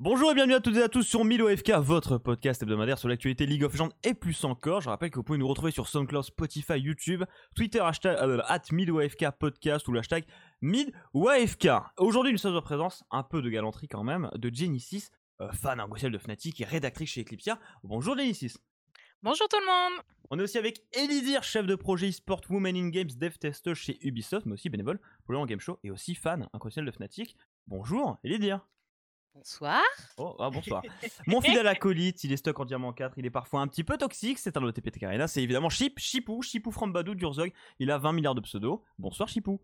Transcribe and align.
Bonjour 0.00 0.30
et 0.30 0.34
bienvenue 0.34 0.54
à 0.54 0.60
toutes 0.60 0.76
et 0.76 0.82
à 0.82 0.88
tous 0.88 1.02
sur 1.02 1.24
Milo 1.24 1.48
FK, 1.48 1.72
votre 1.80 2.18
podcast 2.18 2.62
hebdomadaire 2.62 3.00
sur 3.00 3.08
l'actualité 3.08 3.46
League 3.46 3.64
of 3.64 3.72
Legends 3.72 3.88
et 4.04 4.14
plus 4.14 4.44
encore. 4.44 4.80
Je 4.80 4.88
rappelle 4.88 5.10
que 5.10 5.16
vous 5.16 5.24
pouvez 5.24 5.40
nous 5.40 5.48
retrouver 5.48 5.72
sur 5.72 5.88
SoundCloud, 5.88 6.22
Spotify, 6.22 6.78
YouTube, 6.78 7.24
Twitter, 7.56 7.80
hashtag 7.80 8.16
euh, 8.18 8.40
at 8.46 8.62
MidOFK 8.70 9.32
podcast 9.40 9.88
ou 9.88 9.92
le 9.92 9.98
hashtag 9.98 10.24
MidOFK. 10.62 11.68
Aujourd'hui, 11.96 12.30
nous 12.30 12.38
sommes 12.38 12.54
en 12.54 12.62
présence, 12.62 13.02
un 13.10 13.24
peu 13.24 13.42
de 13.42 13.50
galanterie 13.50 13.88
quand 13.88 14.04
même, 14.04 14.30
de 14.36 14.54
Genesis, 14.54 15.08
euh, 15.40 15.50
fan 15.50 15.80
ingotiel 15.80 16.12
de 16.12 16.18
Fnatic 16.18 16.60
et 16.60 16.64
rédactrice 16.64 17.10
chez 17.10 17.22
Eclipsia. 17.22 17.58
Bonjour 17.82 18.16
Genesis. 18.16 18.56
Bonjour 19.24 19.48
tout 19.48 19.58
le 19.58 19.66
monde 19.66 20.00
On 20.30 20.38
est 20.38 20.42
aussi 20.44 20.58
avec 20.58 20.80
Elidir, 20.92 21.42
chef 21.42 21.66
de 21.66 21.74
projet 21.74 22.06
eSport 22.06 22.42
Women 22.48 22.76
in 22.76 22.88
Games, 22.90 23.10
dev 23.16 23.36
tester 23.36 23.74
chez 23.74 23.98
Ubisoft, 24.06 24.46
mais 24.46 24.52
aussi 24.52 24.70
bénévole 24.70 25.00
pour 25.24 25.34
le 25.34 25.44
Game 25.44 25.58
Show 25.58 25.80
et 25.82 25.90
aussi 25.90 26.14
fan 26.14 26.48
inconditionnel 26.52 26.88
de 26.88 26.96
Fnatic. 26.96 27.36
Bonjour 27.66 28.16
Elidir. 28.22 28.64
Bonsoir. 29.34 29.82
Oh, 30.16 30.34
ah, 30.38 30.50
bonsoir. 30.50 30.82
Mon 31.26 31.40
fidèle 31.40 31.66
acolyte, 31.66 32.24
il 32.24 32.32
est 32.32 32.36
stock 32.36 32.58
en 32.58 32.64
diamant 32.64 32.92
4, 32.92 33.18
il 33.18 33.26
est 33.26 33.30
parfois 33.30 33.60
un 33.60 33.68
petit 33.68 33.84
peu 33.84 33.96
toxique, 33.96 34.38
c'est 34.38 34.56
un 34.56 34.62
OTP 34.62 34.90
Karina, 34.98 35.28
c'est 35.28 35.42
évidemment 35.42 35.70
Chip, 35.70 35.98
Chipou, 35.98 36.42
Chipou 36.42 36.72
from 36.72 36.92
Badou, 36.92 37.14
Durzog, 37.14 37.52
il 37.78 37.90
a 37.90 37.98
20 37.98 38.12
milliards 38.12 38.34
de 38.34 38.40
pseudos. 38.40 38.82
Bonsoir 38.98 39.28
Chipou. 39.28 39.60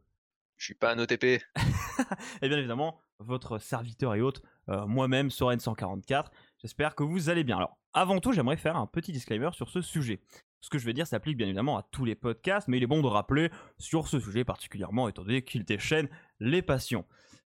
Je 0.56 0.66
suis 0.66 0.74
pas 0.74 0.92
un 0.92 0.98
OTP. 0.98 1.24
et 2.42 2.48
bien 2.48 2.58
évidemment, 2.58 3.00
votre 3.18 3.58
serviteur 3.58 4.14
et 4.14 4.20
hôte, 4.20 4.42
euh, 4.68 4.86
moi-même, 4.86 5.28
Soren144. 5.28 6.26
J'espère 6.58 6.94
que 6.94 7.02
vous 7.02 7.28
allez 7.28 7.44
bien. 7.44 7.56
Alors, 7.56 7.76
avant 7.92 8.20
tout, 8.20 8.32
j'aimerais 8.32 8.56
faire 8.56 8.76
un 8.76 8.86
petit 8.86 9.12
disclaimer 9.12 9.50
sur 9.52 9.68
ce 9.68 9.82
sujet. 9.82 10.20
Ce 10.60 10.70
que 10.70 10.78
je 10.78 10.86
vais 10.86 10.94
dire 10.94 11.06
s'applique 11.06 11.36
bien 11.36 11.46
évidemment 11.46 11.76
à 11.76 11.82
tous 11.82 12.04
les 12.04 12.14
podcasts, 12.14 12.68
mais 12.68 12.78
il 12.78 12.82
est 12.82 12.86
bon 12.86 13.02
de 13.02 13.06
rappeler 13.06 13.50
sur 13.78 14.08
ce 14.08 14.18
sujet 14.18 14.44
particulièrement, 14.44 15.08
étant 15.08 15.22
donné 15.22 15.42
qu'il 15.42 15.64
déchaîne 15.64 16.08
les 16.40 16.62
passions. 16.62 17.04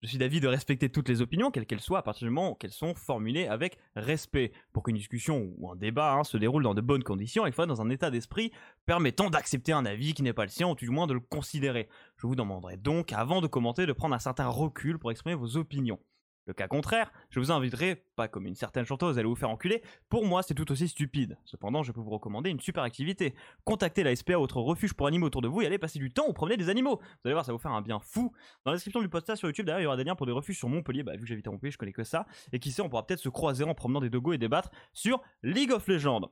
Je 0.04 0.10
suis 0.10 0.18
d'avis 0.18 0.40
de 0.40 0.48
respecter 0.48 0.90
toutes 0.90 1.08
les 1.08 1.22
opinions, 1.22 1.50
quelles 1.50 1.64
qu'elles 1.64 1.80
soient, 1.80 2.00
à 2.00 2.02
partir 2.02 2.28
du 2.28 2.30
moment 2.30 2.52
où 2.52 2.56
elles 2.62 2.70
sont 2.70 2.94
formulées 2.94 3.46
avec 3.46 3.78
respect. 3.96 4.52
Pour 4.74 4.82
qu'une 4.82 4.96
discussion 4.96 5.54
ou 5.56 5.70
un 5.70 5.76
débat 5.76 6.12
hein, 6.12 6.24
se 6.24 6.36
déroule 6.36 6.62
dans 6.62 6.74
de 6.74 6.82
bonnes 6.82 7.02
conditions, 7.02 7.50
faut 7.50 7.62
être 7.62 7.68
dans 7.68 7.80
un 7.80 7.88
état 7.88 8.10
d'esprit 8.10 8.52
permettant 8.84 9.30
d'accepter 9.30 9.72
un 9.72 9.86
avis 9.86 10.12
qui 10.12 10.22
n'est 10.22 10.34
pas 10.34 10.42
le 10.42 10.50
sien, 10.50 10.68
ou 10.68 10.74
du 10.74 10.90
moins 10.90 11.06
de 11.06 11.14
le 11.14 11.20
considérer. 11.20 11.88
Je 12.18 12.26
vous 12.26 12.36
demanderai 12.36 12.76
donc, 12.76 13.14
avant 13.14 13.40
de 13.40 13.46
commenter, 13.46 13.86
de 13.86 13.94
prendre 13.94 14.14
un 14.14 14.18
certain 14.18 14.46
recul 14.46 14.98
pour 14.98 15.10
exprimer 15.10 15.36
vos 15.36 15.56
opinions. 15.56 15.98
Le 16.46 16.52
cas 16.52 16.68
contraire, 16.68 17.10
je 17.30 17.40
vous 17.40 17.50
inviterai, 17.50 18.04
pas 18.16 18.28
comme 18.28 18.46
une 18.46 18.54
certaine 18.54 18.84
chanteuse, 18.84 19.18
à 19.18 19.22
vous 19.22 19.34
faire 19.34 19.48
enculer, 19.48 19.82
pour 20.10 20.26
moi 20.26 20.42
c'est 20.42 20.52
tout 20.52 20.70
aussi 20.70 20.88
stupide. 20.88 21.38
Cependant, 21.46 21.82
je 21.82 21.90
peux 21.90 22.00
vous 22.00 22.10
recommander 22.10 22.50
une 22.50 22.60
super 22.60 22.82
activité. 22.82 23.34
Contactez 23.64 24.02
la 24.02 24.14
SPA 24.14 24.36
ou 24.36 24.40
votre 24.40 24.60
refuge 24.60 24.92
pour 24.92 25.06
animaux 25.06 25.26
autour 25.26 25.40
de 25.40 25.48
vous 25.48 25.62
et 25.62 25.66
allez 25.66 25.78
passer 25.78 25.98
du 25.98 26.12
temps 26.12 26.26
ou 26.28 26.34
promener 26.34 26.58
des 26.58 26.68
animaux. 26.68 26.98
Vous 26.98 27.20
allez 27.24 27.32
voir, 27.32 27.46
ça 27.46 27.52
va 27.52 27.56
vous 27.56 27.62
faire 27.62 27.72
un 27.72 27.80
bien 27.80 27.98
fou. 27.98 28.32
Dans 28.64 28.72
la 28.72 28.76
description 28.76 29.00
du 29.00 29.08
podcast 29.08 29.38
sur 29.38 29.48
YouTube, 29.48 29.64
d'ailleurs, 29.64 29.80
il 29.80 29.84
y 29.84 29.86
aura 29.86 29.96
des 29.96 30.04
liens 30.04 30.16
pour 30.16 30.26
des 30.26 30.32
refuges 30.32 30.58
sur 30.58 30.68
Montpellier, 30.68 31.02
bah, 31.02 31.12
vu 31.12 31.20
que 31.20 31.26
j'habite 31.26 31.46
à 31.48 31.50
Montpellier, 31.50 31.70
je 31.70 31.78
connais 31.78 31.92
que 31.92 32.04
ça. 32.04 32.26
Et 32.52 32.58
qui 32.58 32.72
sait, 32.72 32.82
on 32.82 32.90
pourra 32.90 33.06
peut-être 33.06 33.20
se 33.20 33.30
croiser 33.30 33.64
en 33.64 33.74
promenant 33.74 34.00
des 34.00 34.10
dogos 34.10 34.34
et 34.34 34.38
débattre 34.38 34.70
sur 34.92 35.22
League 35.42 35.72
of 35.72 35.86
Legends. 35.88 36.30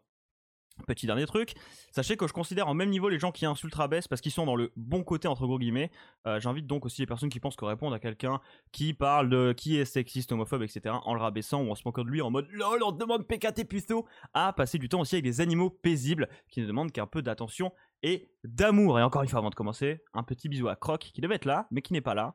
Petit 0.86 1.06
dernier 1.06 1.26
truc, 1.26 1.54
sachez 1.90 2.16
que 2.16 2.26
je 2.26 2.32
considère 2.32 2.66
en 2.66 2.74
même 2.74 2.90
niveau 2.90 3.08
les 3.08 3.18
gens 3.18 3.30
qui 3.30 3.46
insultent 3.46 3.74
rabaisse 3.74 4.08
parce 4.08 4.20
qu'ils 4.20 4.32
sont 4.32 4.46
dans 4.46 4.56
le 4.56 4.72
bon 4.76 5.04
côté 5.04 5.28
entre 5.28 5.46
gros 5.46 5.58
guillemets. 5.58 5.90
Euh, 6.26 6.40
j'invite 6.40 6.66
donc 6.66 6.86
aussi 6.86 7.02
les 7.02 7.06
personnes 7.06 7.28
qui 7.28 7.40
pensent 7.40 7.56
que 7.56 7.64
répondre 7.64 7.94
à 7.94 7.98
quelqu'un 7.98 8.40
qui 8.72 8.94
parle 8.94 9.28
de 9.28 9.52
qui 9.52 9.76
est 9.76 9.84
sexiste, 9.84 10.32
homophobe, 10.32 10.62
etc. 10.62 10.94
en 11.04 11.14
le 11.14 11.20
rabaissant 11.20 11.62
ou 11.62 11.70
en 11.70 11.74
se 11.74 11.82
moquant 11.84 12.04
de 12.04 12.10
lui 12.10 12.22
en 12.22 12.30
mode 12.30 12.48
lol 12.50 12.82
on 12.82 12.92
demande 12.92 13.26
PKT 13.26 13.64
puceau 13.64 14.06
à 14.34 14.52
passer 14.52 14.78
du 14.78 14.88
temps 14.88 15.00
aussi 15.00 15.16
avec 15.16 15.24
des 15.24 15.40
animaux 15.40 15.70
paisibles 15.70 16.28
qui 16.48 16.62
ne 16.62 16.66
demandent 16.66 16.92
qu'un 16.92 17.06
peu 17.06 17.22
d'attention 17.22 17.72
et 18.02 18.30
d'amour. 18.44 18.98
Et 18.98 19.02
encore 19.02 19.22
une 19.22 19.28
fois 19.28 19.38
avant 19.38 19.50
de 19.50 19.54
commencer, 19.54 20.02
un 20.14 20.22
petit 20.22 20.48
bisou 20.48 20.68
à 20.68 20.76
Croc 20.76 21.00
qui 21.00 21.20
devait 21.20 21.36
être 21.36 21.44
là 21.44 21.68
mais 21.70 21.82
qui 21.82 21.92
n'est 21.92 22.00
pas 22.00 22.14
là. 22.14 22.34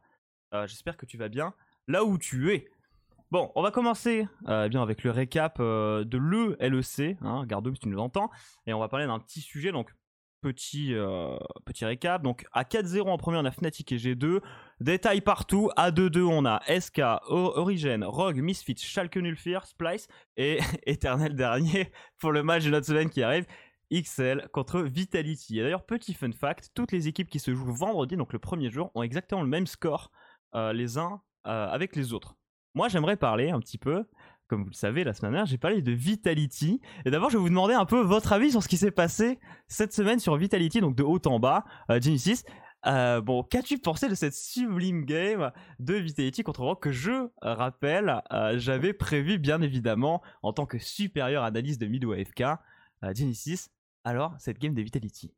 Euh, 0.54 0.68
j'espère 0.68 0.96
que 0.96 1.06
tu 1.06 1.18
vas 1.18 1.28
bien 1.28 1.54
là 1.88 2.04
où 2.04 2.18
tu 2.18 2.54
es. 2.54 2.70
Bon, 3.30 3.52
on 3.56 3.62
va 3.62 3.72
commencer 3.72 4.26
euh, 4.48 4.68
eh 4.68 4.70
bien 4.70 4.82
avec 4.82 5.04
le 5.04 5.12
récap 5.12 5.58
euh, 5.60 6.06
de 6.06 6.18
le 6.18 6.56
LEC, 6.62 7.18
hein, 7.22 7.46
si 7.74 7.80
tu 7.82 7.90
nous 7.90 8.00
entends, 8.00 8.30
et 8.66 8.74
on 8.74 8.80
va 8.80 8.88
parler 8.88 9.06
d'un 9.06 9.20
petit 9.20 9.42
sujet, 9.42 9.74
donc 9.74 9.94
petit, 10.40 10.94
euh, 10.94 11.38
petit 11.66 11.84
récap. 11.84 12.24
Donc 12.24 12.46
à 12.54 12.64
4-0 12.64 13.02
en 13.02 13.18
premier, 13.18 13.38
on 13.38 13.44
a 13.44 13.52
Fnatic 13.52 13.92
et 13.92 13.98
G2. 13.98 14.40
Détail 14.80 15.20
partout, 15.20 15.70
à 15.76 15.92
2-2 15.92 16.22
on 16.22 16.46
a 16.46 16.62
SK, 16.80 17.02
Origin, 17.28 18.06
Rogue, 18.06 18.38
Misfits, 18.38 18.78
Schalke 18.78 19.18
Nulfir, 19.18 19.66
Splice 19.66 20.08
et 20.38 20.60
Eternel 20.86 21.36
dernier 21.36 21.92
pour 22.20 22.32
le 22.32 22.44
match 22.44 22.64
de 22.64 22.70
notre 22.70 22.88
semaine 22.88 23.10
qui 23.10 23.24
arrive. 23.24 23.46
XL 23.92 24.48
contre 24.54 24.82
Vitality. 24.82 25.60
Et 25.60 25.64
d'ailleurs, 25.64 25.86
petit 25.86 26.14
fun 26.14 26.32
fact, 26.32 26.72
toutes 26.74 26.94
les 26.94 27.10
équipes 27.10 27.30
qui 27.30 27.40
se 27.40 27.54
jouent 27.54 27.74
vendredi, 27.74 28.16
donc 28.16 28.32
le 28.32 28.40
premier 28.40 28.70
jour, 28.70 28.90
ont 28.96 29.04
exactement 29.04 29.42
le 29.42 29.50
même 29.50 29.68
score 29.68 30.12
les 30.54 30.98
uns 30.98 31.22
avec 31.44 31.96
les 31.96 32.12
autres. 32.12 32.36
Moi, 32.78 32.90
j'aimerais 32.90 33.18
parler 33.18 33.50
un 33.50 33.60
petit 33.60 33.80
peu, 33.80 34.06
comme 34.46 34.62
vous 34.62 34.70
le 34.70 34.76
savez, 34.76 35.04
la 35.04 35.16
semaine 35.16 35.32
dernière, 35.32 35.48
j'ai 35.48 35.58
parlé 35.58 35.82
de 35.82 35.92
Vitality. 35.92 36.80
Et 37.06 37.10
d'abord, 37.10 37.32
je 37.32 37.38
vais 37.38 37.42
vous 37.42 37.50
demander 37.50 37.74
un 37.74 37.86
peu 37.86 38.00
votre 38.02 38.34
avis 38.34 38.52
sur 38.52 38.62
ce 38.62 38.68
qui 38.68 38.78
s'est 38.78 38.92
passé 38.92 39.40
cette 39.68 39.94
semaine 39.94 40.20
sur 40.20 40.38
Vitality, 40.38 40.80
donc 40.80 40.96
de 40.96 41.02
haut 41.02 41.20
en 41.26 41.40
bas, 41.40 41.66
euh, 41.90 42.00
Genesis. 42.00 42.44
Euh, 42.86 43.20
bon, 43.20 43.42
qu'as-tu 43.42 43.80
pensé 43.80 44.08
de 44.10 44.14
cette 44.14 44.36
sublime 44.36 45.06
game 45.06 45.52
de 45.80 45.96
Vitality 45.96 46.44
contre 46.44 46.62
Rock 46.62 46.84
que 46.84 46.92
je 46.92 47.30
rappelle, 47.42 48.22
euh, 48.32 48.60
j'avais 48.60 48.94
prévu 48.94 49.40
bien 49.40 49.60
évidemment 49.64 50.22
en 50.44 50.54
tant 50.54 50.68
que 50.68 50.78
supérieur 50.78 51.44
analyste 51.44 51.82
de 51.82 51.88
Midway 51.88 52.26
FK, 52.26 52.44
Genesis. 53.16 53.70
Alors, 54.04 54.36
cette 54.38 54.60
game 54.60 54.76
de 54.76 54.84
Vitality 54.84 55.34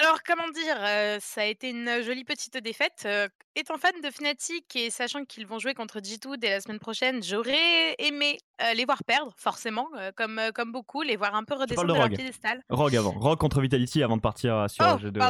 alors, 0.00 0.22
comment 0.22 0.48
dire, 0.48 0.76
ça 1.20 1.42
a 1.42 1.44
été 1.44 1.68
une 1.68 2.00
jolie 2.02 2.24
petite 2.24 2.56
défaite. 2.56 3.06
étant 3.54 3.76
fan 3.76 3.92
de 4.02 4.10
Fnatic 4.10 4.74
et 4.74 4.88
sachant 4.88 5.26
qu'ils 5.26 5.46
vont 5.46 5.58
jouer 5.58 5.74
contre 5.74 6.00
G2 6.00 6.38
dès 6.38 6.48
la 6.48 6.60
semaine 6.62 6.78
prochaine, 6.78 7.22
j'aurais 7.22 7.96
aimé 7.98 8.38
les 8.74 8.86
voir 8.86 9.04
perdre, 9.04 9.34
forcément, 9.36 9.88
comme, 10.16 10.40
comme 10.54 10.72
beaucoup, 10.72 11.02
les 11.02 11.16
voir 11.16 11.34
un 11.34 11.44
peu 11.44 11.54
redescendre 11.54 11.92
de, 11.92 11.98
leur 11.98 12.08
piédestal. 12.08 12.62
Rogue 12.70 12.96
avant. 12.96 13.10
Rogue 13.10 13.38
contre 13.38 13.60
Vitality 13.60 14.02
avant 14.02 14.16
de 14.16 14.22
partir 14.22 14.70
sur 14.70 14.84
oh, 14.86 15.06
G2. 15.06 15.20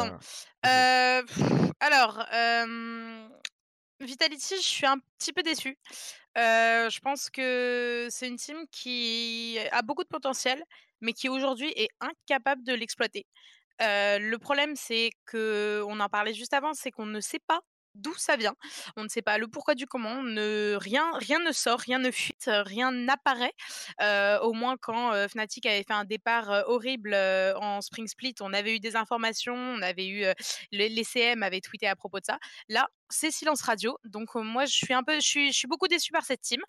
alors, 1.80 2.24
Vitality, 3.98 4.54
je 4.56 4.68
suis 4.68 4.86
un 4.86 4.98
petit 5.18 5.32
peu 5.32 5.42
déçue. 5.42 5.76
je 6.36 7.00
pense 7.00 7.28
que 7.28 8.06
c'est 8.08 8.28
une 8.28 8.36
team 8.36 8.58
qui 8.70 9.58
a 9.72 9.82
beaucoup 9.82 10.04
de 10.04 10.08
potentiel, 10.08 10.62
mais 11.00 11.12
qui 11.12 11.28
aujourd'hui 11.28 11.72
est 11.74 11.88
incapable 12.00 12.62
de 12.62 12.72
l'exploiter 12.72 13.26
le 13.80 14.36
problème, 14.36 14.76
c'est 14.76 15.10
que 15.26 15.82
on 15.86 16.00
en 16.00 16.08
parlait 16.08 16.34
juste 16.34 16.54
avant, 16.54 16.74
c'est 16.74 16.90
qu'on 16.90 17.06
ne 17.06 17.20
sait 17.20 17.40
pas 17.40 17.60
d'où 17.94 18.14
ça 18.16 18.36
vient. 18.36 18.54
On 18.96 19.04
ne 19.04 19.08
sait 19.08 19.22
pas 19.22 19.38
le 19.38 19.48
pourquoi 19.48 19.74
du 19.74 19.86
comment. 19.86 20.22
Rien, 20.78 21.10
rien 21.14 21.38
ne 21.40 21.52
sort, 21.52 21.80
rien 21.80 21.98
ne 21.98 22.10
fuite, 22.10 22.48
rien 22.48 22.92
n'apparaît. 22.92 23.52
au 24.42 24.52
moins 24.52 24.76
quand 24.80 25.12
Fnatic 25.28 25.66
avait 25.66 25.82
fait 25.82 25.92
un 25.92 26.04
départ 26.04 26.64
horrible 26.66 27.14
en 27.14 27.80
Spring 27.80 28.06
Split, 28.08 28.34
on 28.40 28.52
avait 28.52 28.76
eu 28.76 28.80
des 28.80 28.96
informations, 28.96 29.54
on 29.54 29.82
avait 29.82 30.08
eu 30.08 30.24
les, 30.72 31.04
CM 31.04 31.42
avaient 31.42 31.60
tweeté 31.60 31.88
à 31.88 31.96
propos 31.96 32.20
de 32.20 32.24
ça. 32.26 32.38
Là, 32.68 32.88
c'est 33.08 33.30
silence 33.30 33.62
radio. 33.62 33.98
Donc 34.04 34.34
moi, 34.34 34.66
je 34.66 34.74
suis 34.74 34.94
un 34.94 35.02
peu, 35.02 35.14
je 35.14 35.26
suis, 35.26 35.52
je 35.52 35.58
suis 35.58 35.68
beaucoup 35.68 35.88
déçue 35.88 36.12
par 36.12 36.24
cette 36.24 36.42
team. 36.42 36.60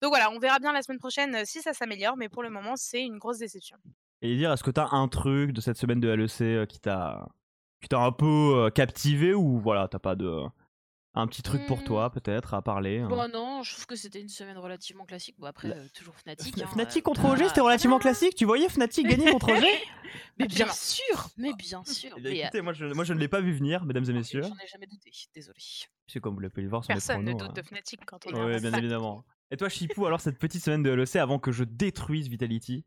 Donc 0.00 0.10
voilà, 0.10 0.30
on 0.30 0.38
verra 0.38 0.58
bien 0.58 0.72
la 0.72 0.82
semaine 0.82 0.98
prochaine 0.98 1.44
si 1.44 1.60
ça 1.62 1.72
s'améliore, 1.74 2.16
mais 2.16 2.28
pour 2.28 2.42
le 2.42 2.50
moment, 2.50 2.76
c'est 2.76 3.02
une 3.02 3.18
grosse 3.18 3.38
déception 3.38 3.76
et 4.22 4.36
dire 4.36 4.52
est-ce 4.52 4.62
que 4.62 4.70
tu 4.70 4.80
as 4.80 4.88
un 4.92 5.08
truc 5.08 5.52
de 5.52 5.60
cette 5.60 5.76
semaine 5.76 6.00
de 6.00 6.08
LEC 6.08 6.40
euh, 6.40 6.66
qui 6.66 6.80
t'a 6.80 7.28
qui 7.82 7.88
t'a 7.88 7.98
un 7.98 8.12
peu 8.12 8.54
euh, 8.56 8.70
captivé 8.70 9.34
ou 9.34 9.58
voilà, 9.58 9.88
t'as 9.88 9.98
pas 9.98 10.14
de 10.14 10.42
un 11.14 11.26
petit 11.26 11.42
truc 11.42 11.66
pour 11.66 11.84
toi 11.84 12.06
mmh. 12.08 12.12
peut-être 12.12 12.54
à 12.54 12.62
parler 12.62 13.00
hein? 13.00 13.08
Bon 13.08 13.28
non, 13.30 13.62
je 13.62 13.72
trouve 13.72 13.84
que 13.84 13.96
c'était 13.96 14.20
une 14.20 14.30
semaine 14.30 14.56
relativement 14.56 15.04
classique. 15.04 15.34
Bon 15.38 15.46
après 15.46 15.68
euh, 15.68 15.86
toujours 15.92 16.14
Fnatic. 16.16 16.58
Hein, 16.58 16.66
Fnatic 16.68 17.02
contre 17.02 17.26
OG, 17.26 17.48
c'était 17.48 17.60
relativement 17.60 17.98
classique. 17.98 18.34
Tu 18.34 18.46
voyais 18.46 18.68
Fnatic 18.70 19.06
gagner 19.06 19.30
contre 19.30 19.50
OG 19.50 19.62
Mais 20.38 20.46
bien 20.46 20.72
sûr, 20.72 21.28
mais 21.36 21.52
bien 21.52 21.84
sûr. 21.84 22.16
Eh 22.24 22.40
écoutez, 22.40 22.62
moi 22.62 22.72
je, 22.72 22.86
moi 22.86 23.04
je 23.04 23.12
ne 23.12 23.18
l'ai 23.18 23.28
pas 23.28 23.40
vu 23.40 23.52
venir, 23.52 23.84
mesdames 23.84 24.04
et 24.08 24.12
messieurs. 24.12 24.42
J'en 24.42 24.54
ai 24.54 24.66
jamais 24.66 24.86
douté, 24.86 25.10
désolé. 25.34 25.58
C'est 26.06 26.20
comme 26.20 26.34
vous 26.34 26.40
l'avez 26.40 26.62
le 26.62 26.68
voir 26.68 26.84
sur 26.84 26.94
Personne 26.94 27.24
ne 27.24 27.32
doute 27.32 27.42
hein. 27.42 27.52
de 27.54 27.62
Fnatic 27.62 28.00
quand 28.06 28.26
on 28.26 28.30
est 28.30 28.54
Oui, 28.54 28.60
bien 28.60 28.72
évidemment. 28.72 29.24
Et 29.50 29.58
toi 29.58 29.68
Chipou, 29.68 30.06
alors 30.06 30.20
cette 30.22 30.38
petite 30.38 30.64
semaine 30.64 30.82
de 30.82 30.90
LEC 30.90 31.16
avant 31.16 31.38
que 31.38 31.52
je 31.52 31.64
détruise 31.64 32.28
Vitality? 32.28 32.86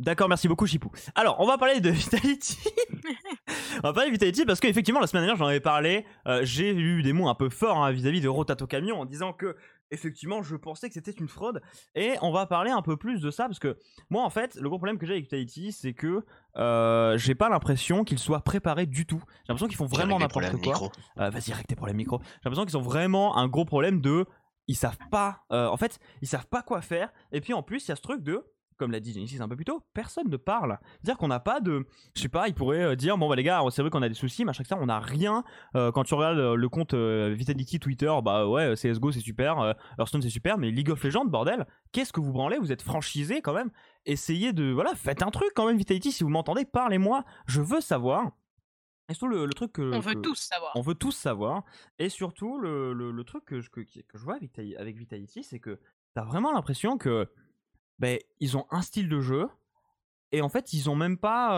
D'accord, 0.00 0.30
merci 0.30 0.48
beaucoup 0.48 0.66
Chipou. 0.66 0.90
Alors, 1.14 1.36
on 1.40 1.46
va 1.46 1.58
parler 1.58 1.78
de 1.82 1.90
Vitality. 1.90 2.56
on 3.84 3.88
va 3.88 3.92
parler 3.92 4.08
de 4.08 4.12
Vitality 4.14 4.46
parce 4.46 4.58
qu'effectivement, 4.58 4.98
la 4.98 5.06
semaine 5.06 5.24
dernière, 5.24 5.36
j'en 5.36 5.46
avais 5.46 5.60
parlé. 5.60 6.06
Euh, 6.26 6.40
j'ai 6.42 6.74
eu 6.74 7.02
des 7.02 7.12
mots 7.12 7.28
un 7.28 7.34
peu 7.34 7.50
forts 7.50 7.76
hein, 7.84 7.92
vis-à-vis 7.92 8.22
de 8.22 8.28
Rotato 8.28 8.66
Camion 8.66 8.98
en 8.98 9.04
disant 9.04 9.34
que, 9.34 9.56
effectivement, 9.90 10.42
je 10.42 10.56
pensais 10.56 10.88
que 10.88 10.94
c'était 10.94 11.10
une 11.10 11.28
fraude. 11.28 11.60
Et 11.94 12.14
on 12.22 12.32
va 12.32 12.46
parler 12.46 12.70
un 12.70 12.80
peu 12.80 12.96
plus 12.96 13.20
de 13.20 13.30
ça 13.30 13.44
parce 13.44 13.58
que, 13.58 13.76
moi, 14.08 14.24
en 14.24 14.30
fait, 14.30 14.54
le 14.54 14.70
gros 14.70 14.78
problème 14.78 14.96
que 14.96 15.04
j'ai 15.04 15.12
avec 15.12 15.24
Vitality, 15.24 15.70
c'est 15.72 15.92
que 15.92 16.24
euh, 16.56 17.18
j'ai 17.18 17.34
pas 17.34 17.50
l'impression 17.50 18.02
qu'ils 18.02 18.18
soient 18.18 18.40
préparés 18.40 18.86
du 18.86 19.04
tout. 19.04 19.22
J'ai 19.28 19.48
l'impression 19.50 19.68
qu'ils 19.68 19.76
font 19.76 19.84
vraiment 19.84 20.18
n'importe 20.18 20.50
quoi. 20.62 20.90
Euh, 21.18 21.28
vas-y, 21.28 21.52
règle 21.52 21.76
pour 21.76 21.86
les 21.86 21.92
micros. 21.92 22.22
J'ai 22.22 22.40
l'impression 22.46 22.64
qu'ils 22.64 22.78
ont 22.78 22.82
vraiment 22.82 23.36
un 23.36 23.48
gros 23.48 23.66
problème 23.66 24.00
de. 24.00 24.24
Ils 24.66 24.76
savent 24.76 24.96
pas. 25.10 25.42
en 25.50 25.76
fait, 25.76 25.98
ils 26.22 26.28
savent 26.28 26.46
pas 26.46 26.62
quoi 26.62 26.80
faire. 26.80 27.12
Et 27.32 27.42
puis 27.42 27.52
en 27.52 27.62
plus, 27.62 27.86
il 27.86 27.90
y 27.90 27.92
a 27.92 27.96
ce 27.96 28.02
truc 28.02 28.22
de 28.22 28.46
comme 28.80 28.92
l'a 28.92 29.00
dit 29.00 29.12
Genesis 29.12 29.40
un 29.42 29.48
peu 29.48 29.56
plus 29.56 29.66
tôt, 29.66 29.82
personne 29.92 30.28
ne 30.28 30.36
parle. 30.38 30.78
Dire 31.04 31.18
qu'on 31.18 31.28
n'a 31.28 31.38
pas 31.38 31.60
de. 31.60 31.86
Je 32.16 32.22
sais 32.22 32.30
pas, 32.30 32.48
ils 32.48 32.54
pourraient 32.54 32.82
euh, 32.82 32.96
dire 32.96 33.18
bon, 33.18 33.28
bah 33.28 33.36
les 33.36 33.42
gars, 33.42 33.62
c'est 33.70 33.82
vrai 33.82 33.90
qu'on 33.90 34.00
a 34.00 34.08
des 34.08 34.14
soucis, 34.14 34.42
mais 34.46 34.50
à 34.50 34.52
chaque 34.54 34.66
fois, 34.66 34.78
on 34.80 34.86
n'a 34.86 34.98
rien. 34.98 35.44
Euh, 35.76 35.92
quand 35.92 36.02
tu 36.02 36.14
regardes 36.14 36.38
euh, 36.38 36.54
le 36.54 36.68
compte 36.70 36.94
Vitality 36.94 37.78
Twitter, 37.78 38.10
bah 38.24 38.48
ouais, 38.48 38.74
CSGO 38.74 39.12
c'est 39.12 39.20
super, 39.20 39.74
Hearthstone 39.98 40.22
c'est 40.22 40.30
super, 40.30 40.56
mais 40.56 40.70
League 40.70 40.88
of 40.88 41.04
Legends, 41.04 41.26
bordel, 41.26 41.66
qu'est-ce 41.92 42.12
que 42.12 42.20
vous 42.20 42.32
branlez 42.32 42.56
Vous 42.58 42.72
êtes 42.72 42.80
franchisé 42.80 43.42
quand 43.42 43.52
même. 43.52 43.70
Essayez 44.06 44.54
de. 44.54 44.72
Voilà, 44.72 44.94
faites 44.94 45.22
un 45.22 45.30
truc 45.30 45.50
quand 45.54 45.66
même, 45.66 45.76
Vitality, 45.76 46.10
si 46.10 46.24
vous 46.24 46.30
m'entendez, 46.30 46.64
parlez-moi. 46.64 47.24
Je 47.46 47.60
veux 47.60 47.82
savoir. 47.82 48.30
Et 49.10 49.14
surtout, 49.14 49.34
le, 49.34 49.48
truc 49.50 49.72
que. 49.72 49.94
On 49.94 50.00
veut 50.00 50.14
tous 50.14 50.36
savoir. 50.36 50.72
On 50.74 50.80
veut 50.80 50.94
tous 50.94 51.12
savoir. 51.12 51.64
Et 51.98 52.08
surtout, 52.08 52.58
le, 52.58 52.94
le, 52.94 53.24
truc 53.24 53.44
que 53.44 53.60
je, 53.60 53.68
que, 53.68 53.80
que 53.82 54.16
je 54.16 54.24
vois 54.24 54.36
avec, 54.36 54.58
avec 54.58 54.96
Vitality, 54.96 55.42
c'est 55.42 55.58
que 55.58 55.78
t'as 56.14 56.24
vraiment 56.24 56.52
l'impression 56.52 56.96
que 56.96 57.28
ben, 58.00 58.18
ils 58.40 58.56
ont 58.56 58.66
un 58.70 58.82
style 58.82 59.08
de 59.08 59.20
jeu. 59.20 59.48
Et 60.32 60.42
en 60.42 60.48
fait, 60.48 60.72
ils 60.72 60.88
ont 60.88 60.96
même 60.96 61.18
pas. 61.18 61.50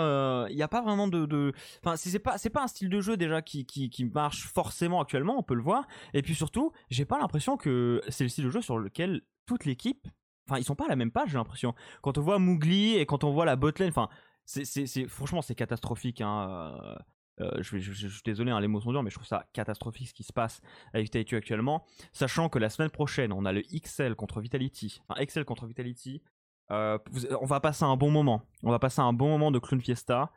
Il 0.49 0.53
euh, 0.53 0.55
n'y 0.55 0.63
a 0.63 0.69
pas 0.69 0.83
vraiment 0.83 1.07
de. 1.07 1.53
Enfin, 1.85 1.97
c'est 1.97 2.19
pas, 2.19 2.37
pas 2.39 2.63
un 2.63 2.67
style 2.67 2.89
de 2.89 3.01
jeu 3.01 3.17
déjà 3.17 3.43
qui, 3.43 3.67
qui, 3.67 4.05
marche 4.05 4.47
forcément 4.47 5.01
actuellement, 5.01 5.39
on 5.39 5.43
peut 5.43 5.55
le 5.55 5.63
voir. 5.63 5.87
Et 6.15 6.23
puis 6.23 6.35
surtout, 6.35 6.73
j'ai 6.91 7.05
pas 7.05 7.19
l'impression 7.19 7.57
que 7.57 8.03
c'est 8.09 8.25
le 8.25 8.29
style 8.29 8.45
de 8.45 8.51
jeu 8.51 8.61
sur 8.61 8.79
lequel 8.79 9.23
toute 9.47 9.65
l'équipe. 9.65 10.09
Enfin, 10.49 10.59
ils 10.59 10.65
sont 10.65 10.75
pas 10.75 10.87
à 10.87 10.89
la 10.89 10.97
même 10.97 11.13
page, 11.13 11.31
j'ai 11.31 11.39
l'impression. 11.39 11.75
Quand 12.03 12.19
on 12.19 12.23
voit 12.23 12.39
Mougli 12.39 12.97
et 12.97 13.07
quand 13.07 13.25
on 13.25 13.31
voit 13.31 13.45
la 13.45 13.57
botlane, 13.57 13.91
enfin, 13.91 14.09
c'est, 14.45 15.07
franchement, 15.07 15.43
c'est 15.43 15.55
catastrophique. 15.55 16.21
Hein. 16.21 16.99
Euh, 17.41 17.51
je, 17.61 17.79
suis 17.79 18.23
désolé, 18.25 18.51
hein, 18.51 18.61
les 18.61 18.69
mots 18.69 18.81
sont 18.81 18.93
durs, 18.93 19.03
mais 19.03 19.11
je 19.11 19.17
trouve 19.17 19.27
ça 19.27 19.47
catastrophique 19.53 20.09
ce 20.09 20.15
qui 20.15 20.23
se 20.23 20.33
passe 20.33 20.61
avec 20.93 21.05
Vitality 21.05 21.37
actuellement. 21.37 21.85
Sachant 22.13 22.49
que 22.49 22.59
la 22.59 22.71
semaine 22.71 22.91
prochaine, 22.91 23.33
on 23.33 23.45
a 23.45 23.53
le 23.53 23.63
XL 23.63 24.15
contre 24.15 24.41
Vitality. 24.41 25.01
Enfin, 25.09 25.25
XL 25.25 25.45
contre 25.45 25.67
Vitality. 25.67 26.23
Euh, 26.71 26.99
on 27.41 27.47
va 27.47 27.61
passer 27.61 27.85
un 27.85 27.97
bon 27.97 28.11
moment. 28.11 28.43
On 28.63 28.71
va 28.71 28.79
passer 28.79 29.01
un 29.01 29.13
bon 29.13 29.29
moment 29.29 29.51
de 29.51 29.59
Clown 29.59 29.81
Fiesta. 29.81 30.31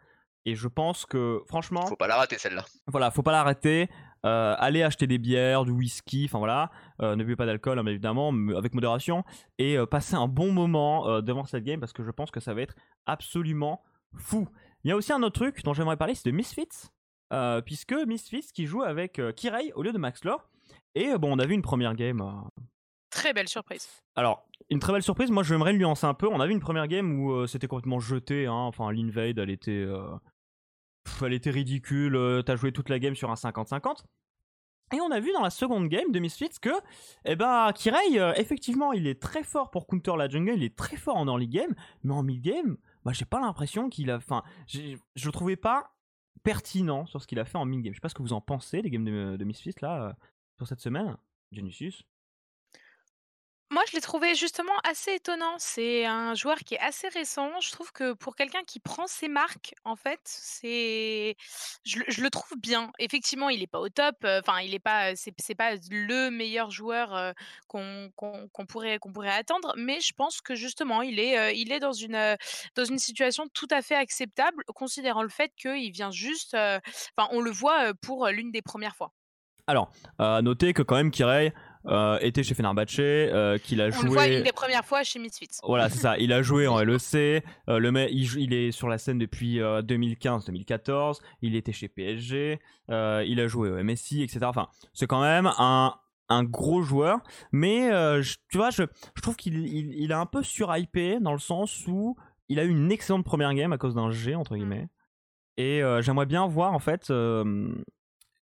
Et 0.45 0.55
je 0.55 0.67
pense 0.67 1.05
que, 1.05 1.41
franchement. 1.47 1.85
Faut 1.87 1.95
pas 1.95 2.07
la 2.07 2.17
rater 2.17 2.37
celle-là. 2.37 2.63
Voilà, 2.87 3.09
faut 3.09 3.23
pas 3.23 3.31
la 3.31 3.43
rater. 3.43 3.89
Euh, 4.25 4.55
allez 4.57 4.83
acheter 4.83 5.07
des 5.07 5.17
bières, 5.17 5.65
du 5.65 5.71
whisky, 5.71 6.25
enfin 6.25 6.39
voilà. 6.39 6.71
ne 6.99 7.15
buvez 7.15 7.35
pas 7.35 7.45
d'alcool, 7.45 7.79
hein, 7.79 7.85
évidemment, 7.85 8.31
avec 8.55 8.73
modération. 8.73 9.23
Et 9.57 9.77
passer 9.89 10.15
un 10.15 10.27
bon 10.27 10.51
moment 10.51 11.21
devant 11.21 11.45
cette 11.45 11.63
game 11.63 11.79
parce 11.79 11.93
que 11.93 12.03
je 12.03 12.11
pense 12.11 12.29
que 12.31 12.39
ça 12.39 12.53
va 12.53 12.61
être 12.61 12.75
absolument 13.07 13.83
fou. 14.15 14.47
Il 14.85 14.89
y 14.89 14.91
a 14.91 14.95
aussi 14.95 15.11
un 15.11 15.23
autre 15.23 15.39
truc 15.39 15.63
dont 15.63 15.73
j'aimerais 15.73 15.97
parler, 15.97 16.13
c'est 16.13 16.29
de 16.29 16.35
Misfits. 16.35 16.89
Euh, 17.33 17.59
puisque 17.59 17.93
Misfits 17.93 18.51
qui 18.53 18.67
joue 18.67 18.83
avec 18.83 19.17
euh, 19.17 19.31
Kirei 19.31 19.73
au 19.73 19.81
lieu 19.81 19.91
de 19.91 19.97
Max 19.97 20.23
Lore. 20.23 20.47
Et 20.93 21.07
euh, 21.07 21.17
bon, 21.17 21.35
on 21.35 21.39
a 21.39 21.45
vu 21.47 21.55
une 21.55 21.63
première 21.63 21.95
game. 21.95 22.23
Très 23.09 23.33
belle 23.33 23.47
surprise. 23.47 23.89
Alors, 24.15 24.47
une 24.69 24.77
très 24.77 24.93
belle 24.93 25.01
surprise. 25.01 25.31
Moi, 25.31 25.41
j'aimerais 25.41 25.73
le 25.73 25.79
nuancer 25.79 26.05
un 26.05 26.13
peu. 26.13 26.27
On 26.27 26.39
a 26.39 26.45
vu 26.45 26.53
une 26.53 26.59
première 26.59 26.87
game 26.87 27.19
où 27.19 27.47
c'était 27.47 27.65
complètement 27.65 27.99
jeté. 27.99 28.45
Hein. 28.45 28.53
Enfin, 28.53 28.91
l'invade, 28.91 29.39
elle 29.39 29.49
était, 29.49 29.87
elle 31.23 31.33
était 31.33 31.49
ridicule. 31.49 32.43
T'as 32.45 32.55
joué 32.55 32.71
toute 32.71 32.89
la 32.89 32.99
game 32.99 33.15
sur 33.15 33.31
un 33.31 33.35
50-50. 33.35 34.03
Et 34.93 35.01
on 35.01 35.09
a 35.09 35.19
vu 35.19 35.31
dans 35.33 35.41
la 35.41 35.49
seconde 35.49 35.87
game 35.87 36.11
de 36.11 36.19
Misfits 36.19 36.59
que, 36.61 36.69
eh 37.25 37.35
ben, 37.35 37.71
Kirei, 37.73 38.19
effectivement, 38.37 38.93
il 38.93 39.07
est 39.07 39.19
très 39.19 39.41
fort 39.41 39.71
pour 39.71 39.87
counter 39.87 40.15
la 40.15 40.29
jungle, 40.29 40.53
il 40.57 40.63
est 40.63 40.75
très 40.75 40.95
fort 40.95 41.17
en 41.17 41.25
early 41.25 41.47
game, 41.47 41.73
mais 42.03 42.13
en 42.13 42.21
mid 42.21 42.39
game, 42.39 42.77
bah, 43.05 43.13
j'ai 43.13 43.25
pas 43.25 43.39
l'impression 43.39 43.89
qu'il 43.89 44.09
a. 44.09 44.17
Enfin, 44.17 44.43
je 44.67 44.97
le 45.25 45.31
trouvais 45.31 45.55
pas 45.55 45.95
pertinent 46.43 47.05
sur 47.05 47.21
ce 47.21 47.27
qu'il 47.27 47.39
a 47.39 47.45
fait 47.45 47.57
en 47.57 47.65
mid-game. 47.65 47.93
Je 47.93 47.97
sais 47.97 48.01
pas 48.01 48.09
ce 48.09 48.15
que 48.15 48.23
vous 48.23 48.33
en 48.33 48.41
pensez, 48.41 48.81
les 48.81 48.89
games 48.89 49.05
de, 49.05 49.37
de 49.37 49.43
Misfits, 49.45 49.75
là, 49.81 50.09
euh, 50.09 50.13
sur 50.57 50.67
cette 50.67 50.81
semaine. 50.81 51.15
Genesis 51.51 52.03
moi, 53.71 53.81
je 53.89 53.95
l'ai 53.95 54.01
trouvé 54.01 54.35
justement 54.35 54.77
assez 54.83 55.15
étonnant. 55.15 55.55
C'est 55.57 56.05
un 56.05 56.35
joueur 56.35 56.59
qui 56.59 56.75
est 56.75 56.79
assez 56.79 57.07
récent. 57.07 57.49
Je 57.61 57.71
trouve 57.71 57.91
que 57.91 58.13
pour 58.13 58.35
quelqu'un 58.35 58.63
qui 58.63 58.79
prend 58.79 59.07
ses 59.07 59.27
marques, 59.27 59.73
en 59.85 59.95
fait, 59.95 60.19
c'est, 60.23 61.35
je, 61.83 62.21
le 62.21 62.29
trouve 62.29 62.57
bien. 62.59 62.91
Effectivement, 62.99 63.49
il 63.49 63.61
n'est 63.61 63.67
pas 63.67 63.79
au 63.79 63.89
top. 63.89 64.17
Enfin, 64.23 64.59
il 64.59 64.75
est 64.75 64.79
pas, 64.79 65.15
c'est, 65.15 65.55
pas 65.55 65.71
le 65.89 66.29
meilleur 66.29 66.69
joueur 66.69 67.33
qu'on, 67.67 68.11
pourrait 68.67 68.99
qu'on 68.99 69.11
pourrait 69.11 69.29
attendre. 69.29 69.73
Mais 69.77 69.99
je 69.99 70.13
pense 70.13 70.41
que 70.41 70.53
justement, 70.53 71.01
il 71.01 71.19
est, 71.19 71.57
il 71.57 71.71
est 71.71 71.79
dans 71.79 71.93
une 71.93 72.37
dans 72.75 72.85
une 72.85 72.99
situation 72.99 73.47
tout 73.51 73.67
à 73.71 73.81
fait 73.81 73.95
acceptable, 73.95 74.63
considérant 74.75 75.23
le 75.23 75.29
fait 75.29 75.51
qu'il 75.55 75.91
vient 75.91 76.11
juste. 76.11 76.53
Enfin, 76.53 77.29
on 77.31 77.41
le 77.41 77.51
voit 77.51 77.95
pour 77.95 78.27
l'une 78.27 78.51
des 78.51 78.61
premières 78.61 78.95
fois. 78.95 79.11
Alors, 79.67 79.89
à 80.19 80.43
noter 80.43 80.73
que 80.73 80.83
quand 80.83 80.95
même 80.95 81.09
Kirei 81.09 81.51
euh, 81.87 82.17
était 82.21 82.41
chez 82.41 82.55
Fenerbahce, 82.55 82.97
euh, 82.99 83.57
qu'il 83.59 83.79
a 83.79 83.91
joué. 83.91 83.99
On 84.01 84.05
le 84.05 84.09
voit 84.09 84.27
une 84.27 84.43
des 84.43 84.51
premières 84.51 84.85
fois 84.85 85.03
chez 85.03 85.19
Misfits. 85.19 85.59
Voilà, 85.63 85.89
c'est 85.89 85.99
ça. 85.99 86.17
Il 86.17 86.33
a 86.33 86.41
joué 86.41 86.67
en 86.67 86.79
LEC. 86.83 87.15
Euh, 87.15 87.79
le 87.79 87.91
mec, 87.91 88.09
il, 88.11 88.53
est 88.53 88.71
sur 88.71 88.89
la 88.89 88.97
scène 88.97 89.19
depuis 89.19 89.59
2015-2014. 89.59 91.19
Il 91.41 91.55
était 91.55 91.71
chez 91.71 91.87
PSG. 91.87 92.59
il 92.89 93.39
a 93.39 93.47
joué 93.47 93.69
au 93.69 93.83
MSI, 93.83 94.23
etc. 94.23 94.39
Enfin, 94.43 94.67
c'est 94.93 95.07
quand 95.07 95.21
même 95.21 95.51
un, 95.57 95.95
un 96.29 96.43
gros 96.43 96.81
joueur. 96.81 97.19
Mais 97.51 97.89
tu 98.49 98.57
vois, 98.57 98.71
je, 98.71 98.83
je 99.15 99.21
trouve 99.21 99.35
qu'il 99.35 99.67
il, 99.67 100.11
est 100.11 100.15
un 100.15 100.25
peu 100.25 100.41
surhypé 100.41 101.19
dans 101.19 101.33
le 101.33 101.39
sens 101.39 101.85
où 101.87 102.15
il 102.49 102.59
a 102.59 102.63
eu 102.63 102.69
une 102.69 102.91
excellente 102.91 103.25
première 103.25 103.53
game 103.53 103.73
à 103.73 103.77
cause 103.77 103.95
d'un 103.95 104.09
G, 104.11 104.33
entre 104.33 104.53
mm. 104.53 104.57
guillemets. 104.57 104.87
Et 105.57 105.81
j'aimerais 106.01 106.25
bien 106.25 106.47
voir 106.47 106.73
en 106.73 106.79
fait 106.79 107.13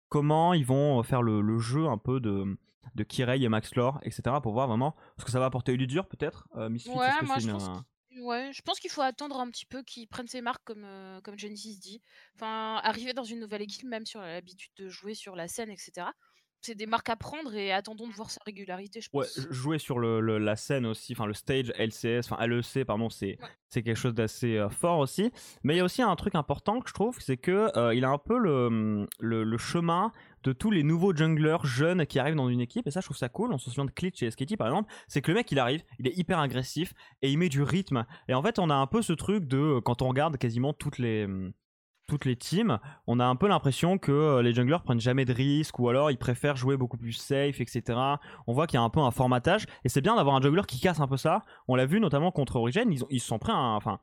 comment 0.07 0.53
ils 0.53 0.65
vont 0.65 1.03
faire 1.03 1.21
le, 1.21 1.59
jeu 1.59 1.87
un 1.87 1.97
peu 1.97 2.19
de, 2.19 2.45
de 2.95 3.03
Kirei 3.03 3.41
et 3.41 3.49
Max 3.49 3.75
Lore, 3.75 3.99
etc. 4.03 4.23
pour 4.41 4.53
voir 4.53 4.67
vraiment 4.67 4.95
ce 5.17 5.25
que 5.25 5.31
ça 5.31 5.39
va 5.39 5.45
apporter. 5.45 5.75
dur 5.77 6.07
peut-être 6.07 6.47
euh, 6.55 6.69
Ouais, 6.69 7.09
moi 7.23 7.39
je 7.39 7.49
pense. 7.49 7.69
Ouais, 8.21 8.51
je 8.53 8.61
pense 8.61 8.79
qu'il 8.79 8.91
faut 8.91 9.01
attendre 9.01 9.39
un 9.39 9.49
petit 9.49 9.65
peu 9.65 9.81
qu'ils 9.81 10.07
prennent 10.07 10.27
ses 10.27 10.41
marques 10.41 10.63
comme, 10.63 10.83
euh, 10.85 11.19
comme 11.21 11.37
Genesis 11.37 11.79
dit. 11.79 11.99
Enfin, 12.35 12.79
arriver 12.83 13.13
dans 13.13 13.23
une 13.23 13.39
nouvelle 13.39 13.63
équipe, 13.63 13.87
même 13.87 14.05
sur 14.05 14.21
l'habitude 14.21 14.71
de 14.77 14.87
jouer 14.87 15.15
sur 15.15 15.35
la 15.35 15.47
scène, 15.47 15.71
etc 15.71 16.05
c'est 16.65 16.75
des 16.75 16.85
marques 16.85 17.09
à 17.09 17.15
prendre 17.15 17.53
et 17.53 17.71
attendons 17.71 18.07
de 18.07 18.13
voir 18.13 18.31
sa 18.31 18.41
régularité, 18.45 19.01
je 19.01 19.09
pense. 19.09 19.37
Ouais, 19.37 19.43
jouer 19.51 19.79
sur 19.79 19.99
le, 19.99 20.37
la 20.37 20.55
scène 20.55 20.85
aussi, 20.85 21.13
enfin 21.13 21.25
le 21.25 21.33
stage 21.33 21.73
LCS, 21.77 22.31
enfin 22.31 22.45
LEC, 22.45 22.85
pardon, 22.85 23.09
c'est 23.09 23.37
c'est 23.69 23.81
quelque 23.81 23.97
chose 23.97 24.13
d'assez 24.13 24.57
euh, 24.57 24.69
fort 24.69 24.99
aussi. 24.99 25.31
Mais 25.63 25.73
il 25.73 25.77
y 25.77 25.79
a 25.79 25.83
aussi 25.83 26.01
un 26.01 26.15
truc 26.15 26.35
important 26.35 26.79
que 26.79 26.89
je 26.89 26.93
trouve, 26.93 27.19
c'est 27.19 27.37
que 27.37 27.75
euh, 27.77 27.93
il 27.93 28.05
a 28.05 28.09
un 28.09 28.17
peu 28.17 28.37
le, 28.37 29.07
le, 29.19 29.57
chemin 29.57 30.11
de 30.43 30.53
tous 30.53 30.71
les 30.71 30.83
nouveaux 30.83 31.15
junglers 31.15 31.63
jeunes 31.63 32.05
qui 32.05 32.19
arrivent 32.19 32.35
dans 32.35 32.49
une 32.49 32.61
équipe 32.61 32.85
et 32.87 32.91
ça 32.91 32.99
je 32.99 33.05
trouve 33.05 33.17
ça 33.17 33.29
cool 33.29 33.53
on 33.53 33.57
se 33.57 33.69
souvient 33.69 33.85
de 33.85 33.91
Klitsch 33.91 34.19
chez 34.19 34.29
SKT 34.29 34.57
par 34.57 34.67
exemple 34.67 34.91
c'est 35.07 35.21
que 35.21 35.31
le 35.31 35.35
mec 35.35 35.49
il 35.51 35.59
arrive 35.59 35.83
il 35.99 36.07
est 36.07 36.17
hyper 36.17 36.39
agressif 36.39 36.93
et 37.21 37.31
il 37.31 37.37
met 37.37 37.47
du 37.47 37.61
rythme 37.61 38.05
et 38.27 38.33
en 38.33 38.41
fait 38.41 38.59
on 38.59 38.69
a 38.69 38.75
un 38.75 38.87
peu 38.87 39.01
ce 39.01 39.13
truc 39.13 39.45
de 39.45 39.79
quand 39.79 40.01
on 40.01 40.09
regarde 40.09 40.37
quasiment 40.37 40.73
toutes 40.73 40.97
les 40.97 41.27
les 42.25 42.35
teams, 42.35 42.79
on 43.07 43.19
a 43.19 43.25
un 43.25 43.35
peu 43.35 43.47
l'impression 43.47 43.97
que 43.97 44.11
euh, 44.11 44.41
les 44.41 44.53
junglers 44.53 44.83
prennent 44.83 44.99
jamais 44.99 45.25
de 45.25 45.33
risques 45.33 45.79
ou 45.79 45.89
alors 45.89 46.11
ils 46.11 46.17
préfèrent 46.17 46.55
jouer 46.55 46.77
beaucoup 46.77 46.97
plus 46.97 47.13
safe, 47.13 47.61
etc. 47.61 47.99
On 48.47 48.53
voit 48.53 48.67
qu'il 48.67 48.77
y 48.77 48.81
a 48.81 48.83
un 48.83 48.89
peu 48.89 48.99
un 48.99 49.11
formatage 49.11 49.65
et 49.83 49.89
c'est 49.89 50.01
bien 50.01 50.15
d'avoir 50.15 50.35
un 50.35 50.41
jungler 50.41 50.63
qui 50.67 50.79
casse 50.79 50.99
un 50.99 51.07
peu 51.07 51.17
ça. 51.17 51.41
On 51.67 51.75
l'a 51.75 51.85
vu 51.85 51.99
notamment 51.99 52.31
contre 52.31 52.55
Origin, 52.57 52.91
ils, 52.91 53.03
ils 53.09 53.21
sont 53.21 53.39
pris 53.39 53.51
un, 53.51 53.75
enfin, 53.75 53.99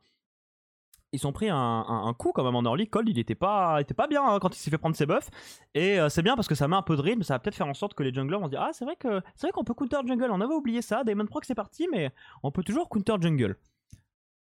ils 1.13 1.19
sont 1.19 1.31
pris 1.33 1.49
un, 1.49 2.15
coup 2.17 2.31
quand 2.33 2.43
même 2.43 2.55
en 2.55 2.63
early. 2.63 2.87
Cold, 2.87 3.07
il 3.09 3.19
était 3.19 3.35
pas, 3.35 3.81
était 3.81 3.93
pas 3.93 4.07
bien 4.07 4.23
hein, 4.23 4.39
quand 4.39 4.55
il 4.55 4.59
s'est 4.59 4.69
fait 4.69 4.77
prendre 4.77 4.95
ses 4.95 5.05
buffs. 5.05 5.29
Et 5.73 5.99
euh, 5.99 6.09
c'est 6.09 6.21
bien 6.21 6.35
parce 6.35 6.47
que 6.47 6.55
ça 6.55 6.67
met 6.67 6.75
un 6.75 6.81
peu 6.81 6.95
de 6.95 7.01
rythme. 7.01 7.23
Ça 7.23 7.35
va 7.35 7.39
peut-être 7.39 7.55
faire 7.55 7.67
en 7.67 7.73
sorte 7.73 7.93
que 7.93 8.03
les 8.03 8.13
junglers 8.13 8.37
vont 8.37 8.45
se 8.45 8.51
dire 8.51 8.61
Ah, 8.61 8.71
c'est 8.73 8.85
vrai 8.85 8.95
que 8.95 9.21
c'est 9.35 9.51
qu'on 9.51 9.63
peut 9.63 9.73
counter 9.73 9.97
jungle. 10.05 10.31
On 10.31 10.41
avait 10.41 10.53
oublié 10.53 10.81
ça. 10.81 11.03
Damon 11.03 11.25
Proc, 11.25 11.45
c'est 11.45 11.55
parti, 11.55 11.87
mais 11.91 12.11
on 12.43 12.51
peut 12.51 12.63
toujours 12.63 12.87
counter 12.89 13.15
jungle. 13.19 13.57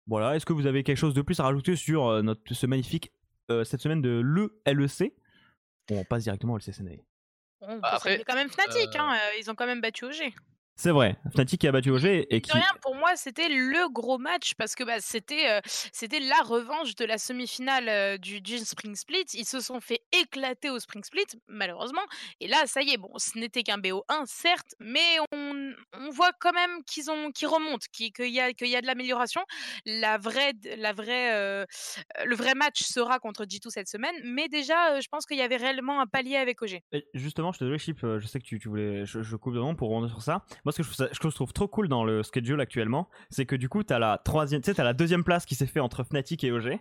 Voilà. 0.07 0.35
Est-ce 0.35 0.45
que 0.45 0.53
vous 0.53 0.67
avez 0.67 0.83
quelque 0.83 0.97
chose 0.97 1.13
de 1.13 1.21
plus 1.21 1.39
à 1.39 1.43
rajouter 1.43 1.75
sur 1.75 2.07
euh, 2.07 2.21
notre, 2.21 2.41
ce 2.53 2.67
magnifique 2.67 3.11
cette 3.63 3.81
semaine 3.81 4.01
de 4.01 4.21
le 4.23 4.61
LEC. 4.65 5.13
On 5.91 6.03
passe 6.05 6.23
directement 6.23 6.53
au 6.53 6.57
LCSNA. 6.57 6.91
Bon, 7.61 7.77
bah, 7.79 7.89
Après, 7.93 8.23
quand 8.25 8.35
même 8.35 8.49
Fnatic, 8.49 8.95
hein, 8.95 9.13
euh, 9.13 9.39
ils 9.39 9.49
ont 9.51 9.55
quand 9.55 9.65
même 9.65 9.81
battu 9.81 10.05
OG. 10.05 10.33
C'est 10.81 10.89
vrai, 10.89 11.15
Fnatic 11.31 11.61
qui 11.61 11.67
a 11.67 11.71
battu 11.71 11.91
OG 11.91 12.05
et 12.05 12.41
qui. 12.41 12.51
Rien, 12.51 12.63
pour 12.81 12.95
moi, 12.95 13.15
c'était 13.15 13.49
le 13.49 13.87
gros 13.93 14.17
match 14.17 14.55
parce 14.55 14.73
que 14.73 14.83
bah, 14.83 14.99
c'était 14.99 15.47
euh, 15.47 15.61
c'était 15.93 16.19
la 16.19 16.41
revanche 16.41 16.95
de 16.95 17.05
la 17.05 17.19
semi-finale 17.19 17.87
euh, 17.87 18.17
du, 18.17 18.41
du, 18.41 18.57
Spring 18.57 18.95
Split. 18.95 19.25
Ils 19.35 19.45
se 19.45 19.59
sont 19.59 19.79
fait 19.79 19.99
éclater 20.11 20.71
au 20.71 20.79
Spring 20.79 21.03
Split, 21.03 21.27
malheureusement. 21.47 22.01
Et 22.39 22.47
là, 22.47 22.65
ça 22.65 22.81
y 22.81 22.93
est, 22.93 22.97
bon, 22.97 23.11
ce 23.17 23.37
n'était 23.37 23.61
qu'un 23.61 23.77
BO1, 23.77 24.25
certes, 24.25 24.73
mais 24.79 25.19
on, 25.31 25.71
on 25.93 26.09
voit 26.09 26.31
quand 26.39 26.51
même 26.51 26.83
qu'ils 26.87 27.11
ont 27.11 27.29
qu'ils 27.29 27.47
remontent, 27.47 27.85
qu'il 27.93 28.11
y 28.17 28.39
a 28.39 28.51
qu'il 28.51 28.69
y 28.69 28.75
a 28.75 28.81
de 28.81 28.87
l'amélioration. 28.87 29.41
La 29.85 30.17
vraie 30.17 30.53
la 30.77 30.93
vraie 30.93 31.35
euh, 31.35 31.63
le 32.25 32.35
vrai 32.35 32.55
match 32.55 32.81
sera 32.81 33.19
contre 33.19 33.43
G2 33.43 33.69
cette 33.69 33.87
semaine, 33.87 34.15
mais 34.23 34.47
déjà, 34.47 34.99
je 34.99 35.07
pense 35.09 35.27
qu'il 35.27 35.37
y 35.37 35.43
avait 35.43 35.57
réellement 35.57 36.01
un 36.01 36.07
palier 36.07 36.37
avec 36.37 36.59
OG. 36.59 36.79
Et 36.91 37.05
justement, 37.13 37.51
je 37.51 37.59
te 37.59 37.65
désolé, 37.65 37.77
Chip, 37.77 37.99
je 38.01 38.25
sais 38.25 38.39
que 38.39 38.45
tu, 38.45 38.57
tu 38.57 38.67
voulais, 38.67 39.05
je, 39.05 39.21
je 39.21 39.35
coupe 39.35 39.53
vraiment 39.53 39.75
pour 39.75 39.91
revenir 39.91 40.09
sur 40.09 40.23
ça. 40.23 40.43
Moi, 40.65 40.70
ce 40.71 40.81
que 41.19 41.29
je 41.29 41.35
trouve, 41.35 41.53
trop 41.53 41.67
cool 41.67 41.87
dans 41.87 42.03
le 42.03 42.23
schedule 42.23 42.59
actuellement, 42.61 43.09
c'est 43.29 43.45
que 43.45 43.55
du 43.55 43.69
coup, 43.69 43.83
t'as 43.83 43.99
la 43.99 44.17
troisième, 44.17 44.61
t'as 44.61 44.83
la 44.83 44.93
deuxième 44.93 45.23
place 45.23 45.45
qui 45.45 45.55
s'est 45.55 45.67
fait 45.67 45.79
entre 45.79 46.03
Fnatic 46.03 46.43
et 46.43 46.51
OG. 46.51 46.79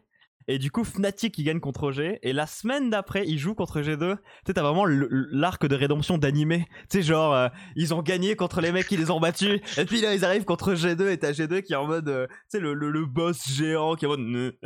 Et 0.48 0.58
du 0.58 0.70
coup, 0.70 0.84
Fnatic 0.84 1.36
il 1.38 1.44
gagne 1.44 1.60
contre 1.60 1.92
G. 1.92 2.18
Et 2.22 2.32
la 2.32 2.46
semaine 2.46 2.90
d'après, 2.90 3.24
il 3.26 3.38
joue 3.38 3.54
contre 3.54 3.80
G2. 3.80 4.16
Tu 4.16 4.22
sais, 4.46 4.54
t'as 4.54 4.62
vraiment 4.62 4.84
l'arc 4.86 5.66
de 5.66 5.74
rédemption 5.74 6.18
d'animé. 6.18 6.66
Tu 6.90 6.98
sais, 6.98 7.02
genre, 7.02 7.34
euh, 7.34 7.48
ils 7.76 7.94
ont 7.94 8.02
gagné 8.02 8.36
contre 8.36 8.60
les 8.60 8.72
mecs 8.72 8.88
qui 8.88 8.96
les 8.96 9.10
ont 9.10 9.20
battus. 9.20 9.60
Et 9.78 9.84
puis 9.84 10.00
là, 10.00 10.14
ils 10.14 10.24
arrivent 10.24 10.44
contre 10.44 10.74
G2. 10.74 11.10
Et 11.10 11.18
t'as 11.18 11.32
G2 11.32 11.62
qui 11.62 11.72
est 11.72 11.76
en 11.76 11.86
mode, 11.86 12.08
euh, 12.08 12.26
tu 12.26 12.34
sais, 12.48 12.60
le, 12.60 12.74
le, 12.74 13.06
boss 13.06 13.48
géant 13.48 13.94
qui 13.94 14.06
est 14.06 14.08
en 14.08 14.16
mode. 14.18 14.56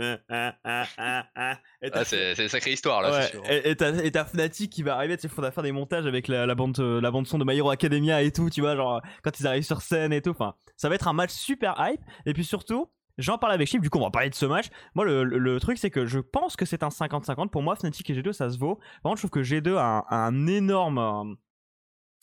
Ah, 1.92 2.04
c'est 2.04 2.34
une 2.38 2.48
sacrée 2.48 2.72
histoire 2.72 3.02
là. 3.02 3.10
Ouais, 3.10 3.26
sûr. 3.26 3.42
Et 3.50 3.76
t'as 3.76 4.24
Fnatic 4.24 4.70
qui 4.70 4.82
va 4.82 4.96
arriver. 4.96 5.16
Tu 5.16 5.22
sais, 5.22 5.28
faudra 5.28 5.50
faire 5.50 5.64
des 5.64 5.72
montages 5.72 6.06
avec 6.06 6.28
la, 6.28 6.46
la, 6.46 6.54
bande, 6.54 6.78
la 6.78 7.10
bande 7.10 7.26
son 7.26 7.38
de 7.38 7.44
My 7.44 7.56
Hero 7.58 7.70
Academia 7.70 8.22
et 8.22 8.32
tout. 8.32 8.48
Tu 8.48 8.60
vois, 8.60 8.76
genre, 8.76 9.02
quand 9.22 9.38
ils 9.38 9.46
arrivent 9.46 9.64
sur 9.64 9.82
scène 9.82 10.12
et 10.12 10.22
tout. 10.22 10.30
Enfin, 10.30 10.54
ça 10.76 10.88
va 10.88 10.94
être 10.94 11.08
un 11.08 11.12
match 11.12 11.30
super 11.30 11.74
hype. 11.78 12.00
Et 12.26 12.32
puis 12.32 12.44
surtout, 12.44 12.88
J'en 13.18 13.38
parle 13.38 13.52
avec 13.52 13.68
Chip, 13.68 13.80
du 13.80 13.90
coup 13.90 13.98
on 13.98 14.04
va 14.04 14.10
parler 14.10 14.30
de 14.30 14.34
ce 14.34 14.46
match. 14.46 14.66
Moi 14.94 15.04
le, 15.04 15.58
truc 15.60 15.78
c'est 15.78 15.90
que 15.90 16.06
je 16.06 16.18
pense 16.18 16.56
que 16.56 16.64
c'est 16.64 16.82
un 16.82 16.88
50-50. 16.88 17.48
Pour 17.48 17.62
moi 17.62 17.76
Fnatic 17.76 18.08
et 18.10 18.14
G2 18.14 18.32
ça 18.32 18.50
se 18.50 18.58
vaut. 18.58 18.76
Par 19.02 19.10
contre 19.10 19.16
je 19.18 19.26
trouve 19.26 19.30
que 19.30 19.44
G2 19.44 19.76
a 19.76 20.04
un, 20.10 20.46
énorme... 20.46 20.98
Euh, 20.98 21.34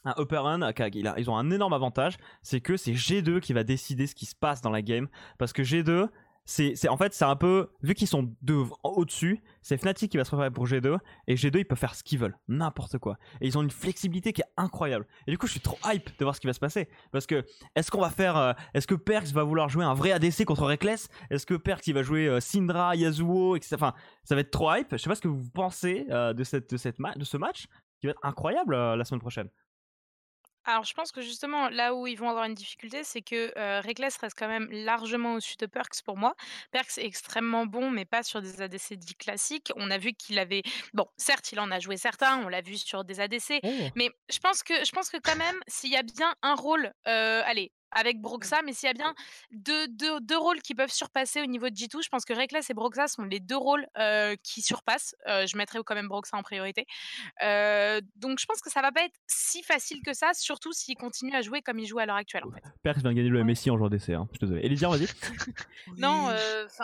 un 0.04 0.16
upper 0.18 0.38
run, 0.38 0.72
ils 1.18 1.30
ont 1.30 1.38
un 1.38 1.52
énorme 1.52 1.74
avantage, 1.74 2.18
c'est 2.42 2.60
que 2.60 2.76
c'est 2.76 2.94
G2 2.94 3.40
qui 3.40 3.54
va 3.54 3.64
décider 3.64 4.08
ce 4.08 4.16
qui 4.16 4.26
se 4.26 4.36
passe 4.36 4.60
dans 4.62 4.72
la 4.72 4.82
game. 4.82 5.08
Parce 5.38 5.54
que 5.54 5.62
G2, 5.62 6.10
c'est 6.52 6.90
en 6.90 6.98
fait 6.98 7.14
c'est 7.14 7.26
un 7.26 7.36
peu 7.36 7.70
vu 7.82 7.94
qu'ils 7.94 8.08
sont 8.08 8.34
deux 8.42 8.64
au-dessus 8.84 9.42
c'est 9.62 9.78
Fnatic 9.78 10.12
qui 10.12 10.18
va 10.18 10.26
se 10.26 10.30
préparer 10.30 10.52
pour 10.52 10.66
G2 10.66 10.98
et 11.28 11.36
G2 11.36 11.60
ils 11.60 11.66
peuvent 11.66 11.78
faire 11.78 11.96
ce 11.96 12.04
qu'ils 12.04 12.20
veulent 12.20 12.38
n'importe 12.48 12.98
quoi. 12.98 13.18
Et 13.40 13.48
ils 13.48 13.58
ont 13.58 13.62
une 13.62 13.72
flexibilité 13.72 14.34
qui 14.34 14.42
est 14.42 14.52
incroyable. 14.58 15.08
Et 15.28 15.32
du 15.32 15.38
coup 15.38 15.48
je 15.48 15.52
suis 15.52 15.62
trop 15.62 15.78
hype 15.86 16.10
de 16.18 16.26
voir 16.26 16.36
ce 16.36 16.42
qui 16.42 16.48
va 16.48 16.54
se 16.54 16.60
passer. 16.60 16.90
Parce 17.12 17.26
que 17.26 17.46
est-ce 17.76 17.90
qu'on 17.90 18.02
va 18.02 18.10
faire 18.10 18.36
euh, 18.36 18.54
est-ce 18.74 18.88
que 18.88 18.96
Perks 18.96 19.28
va 19.28 19.44
vouloir 19.44 19.70
jouer 19.70 19.86
un 19.86 19.94
vrai 19.94 20.12
ADC 20.12 20.46
contre 20.46 20.66
Reckless? 20.66 21.08
Est-ce 21.30 21.46
que 21.46 21.54
Perks 21.54 21.88
il 21.88 21.94
va 21.94 22.04
jouer 22.04 22.28
euh, 22.28 22.40
Syndra 22.40 22.96
Yasuo 22.96 23.56
etc 23.56 23.76
enfin 23.76 23.94
ça 24.24 24.36
va 24.36 24.42
être 24.42 24.52
trop 24.52 24.74
hype. 24.74 24.88
Je 24.92 24.98
sais 24.98 25.10
pas 25.10 25.16
ce 25.16 25.22
que 25.22 25.30
vous 25.30 25.50
pensez 25.52 26.06
euh, 26.10 26.34
de 26.34 26.44
cette 26.44 26.70
de 26.72 26.78
cette 26.78 26.98
de 27.00 27.24
ce 27.24 27.38
match 27.38 27.68
qui 28.00 28.08
va 28.08 28.12
être 28.12 28.26
incroyable 28.26 28.76
la 28.76 29.06
semaine 29.06 29.22
prochaine 29.22 29.50
alors, 30.66 30.84
je 30.84 30.94
pense 30.94 31.12
que 31.12 31.22
justement, 31.22 31.70
là 31.70 31.96
où 31.96 32.06
ils 32.06 32.18
vont 32.18 32.30
avoir 32.30 32.46
une 32.46 32.54
difficulté, 32.54 33.04
c'est 33.04 33.22
que 33.22 33.52
euh, 33.58 33.82
Reckless 33.82 34.18
reste 34.18 34.38
quand 34.38 34.48
même 34.48 34.68
largement 34.72 35.34
au-dessus 35.34 35.58
de 35.58 35.66
Perks 35.66 36.04
pour 36.06 36.18
moi. 36.18 36.36
Perks 36.72 36.98
est 36.98 37.06
extrêmement 37.06 37.66
bon, 37.66 37.90
mais 37.90 38.06
pas 38.06 38.22
sur 38.22 38.42
des 38.42 38.62
ADC 38.62 38.94
dits 38.94 39.16
classiques. 39.16 39.72
On 39.76 39.90
a 39.90 39.98
vu 39.98 40.14
qu'il 40.14 40.38
avait. 40.38 40.62
Bon, 40.94 41.08
certes, 41.18 41.52
il 41.52 41.60
en 41.60 41.72
a 41.72 41.80
joué 41.80 41.98
certains, 41.98 42.44
on 42.46 42.48
l'a 42.48 42.62
vu 42.62 42.78
sur 42.78 43.04
des 43.04 43.20
ADC, 43.20 43.60
oh. 43.64 43.70
mais 43.96 44.12
je 44.32 44.40
pense 44.40 44.62
que, 44.62 44.86
je 44.86 44.92
pense 44.92 45.10
que 45.10 45.18
quand 45.18 45.36
même, 45.36 45.60
s'il 45.68 45.92
y 45.92 45.98
a 45.98 46.04
bien 46.04 46.34
un 46.44 46.56
rôle, 46.56 46.94
euh, 47.08 47.42
allez, 47.46 47.72
avec 47.92 48.20
Broxa, 48.22 48.62
mais 48.64 48.74
s'il 48.74 48.88
y 48.88 48.90
a 48.90 48.94
bien 48.94 49.14
deux, 49.52 49.88
deux, 49.88 50.38
rôles 50.38 50.62
qui 50.62 50.76
peuvent 50.76 50.92
surpasser 50.92 51.42
au 51.42 51.46
niveau 51.46 51.70
de 51.70 51.76
G2, 51.76 52.04
je 52.04 52.10
pense 52.10 52.26
que 52.26 52.34
Reckless 52.34 52.70
et 52.70 52.74
Broxa 52.74 53.08
sont 53.08 53.24
les 53.24 53.40
deux 53.40 53.58
rôles 53.58 53.86
qui 54.44 54.62
surpassent. 54.62 55.16
je 55.26 55.58
mettrais 55.58 55.80
quand 55.84 55.96
même 55.96 56.08
Broxa 56.08 56.38
en 56.38 56.44
priorité. 56.44 56.86
donc 58.16 58.40
je 58.40 58.46
pense 58.46 58.62
que 58.62 58.70
ça 58.70 58.82
va 58.82 58.92
pas 58.92 59.04
être 59.04 59.18
si 59.28 59.64
facile 59.64 60.02
que 60.04 60.14
ça, 60.14 60.32
surtout 60.34 60.72
s'il 60.74 60.96
continue 60.96 61.36
à 61.36 61.42
jouer 61.42 61.62
comme 61.62 61.80
il 61.80 61.86
joue 61.86 62.00
à 62.00 62.06
l'heure 62.06 62.16
actuelle. 62.16 62.44
En 62.46 62.52
fait. 62.52 62.64
Perks 62.84 63.00
vient 63.00 63.12
de 63.12 63.16
gagner 63.16 63.30
le 63.30 63.44
MSI 63.44 63.70
en 63.70 63.78
joueur 63.78 63.90
d'essai, 63.90 64.14
hein. 64.14 64.28
je 64.32 64.38
suis 64.38 64.48
désolé. 64.48 64.66
Elysia, 64.66 64.90
vas-y. 64.90 65.08
non, 65.98 66.34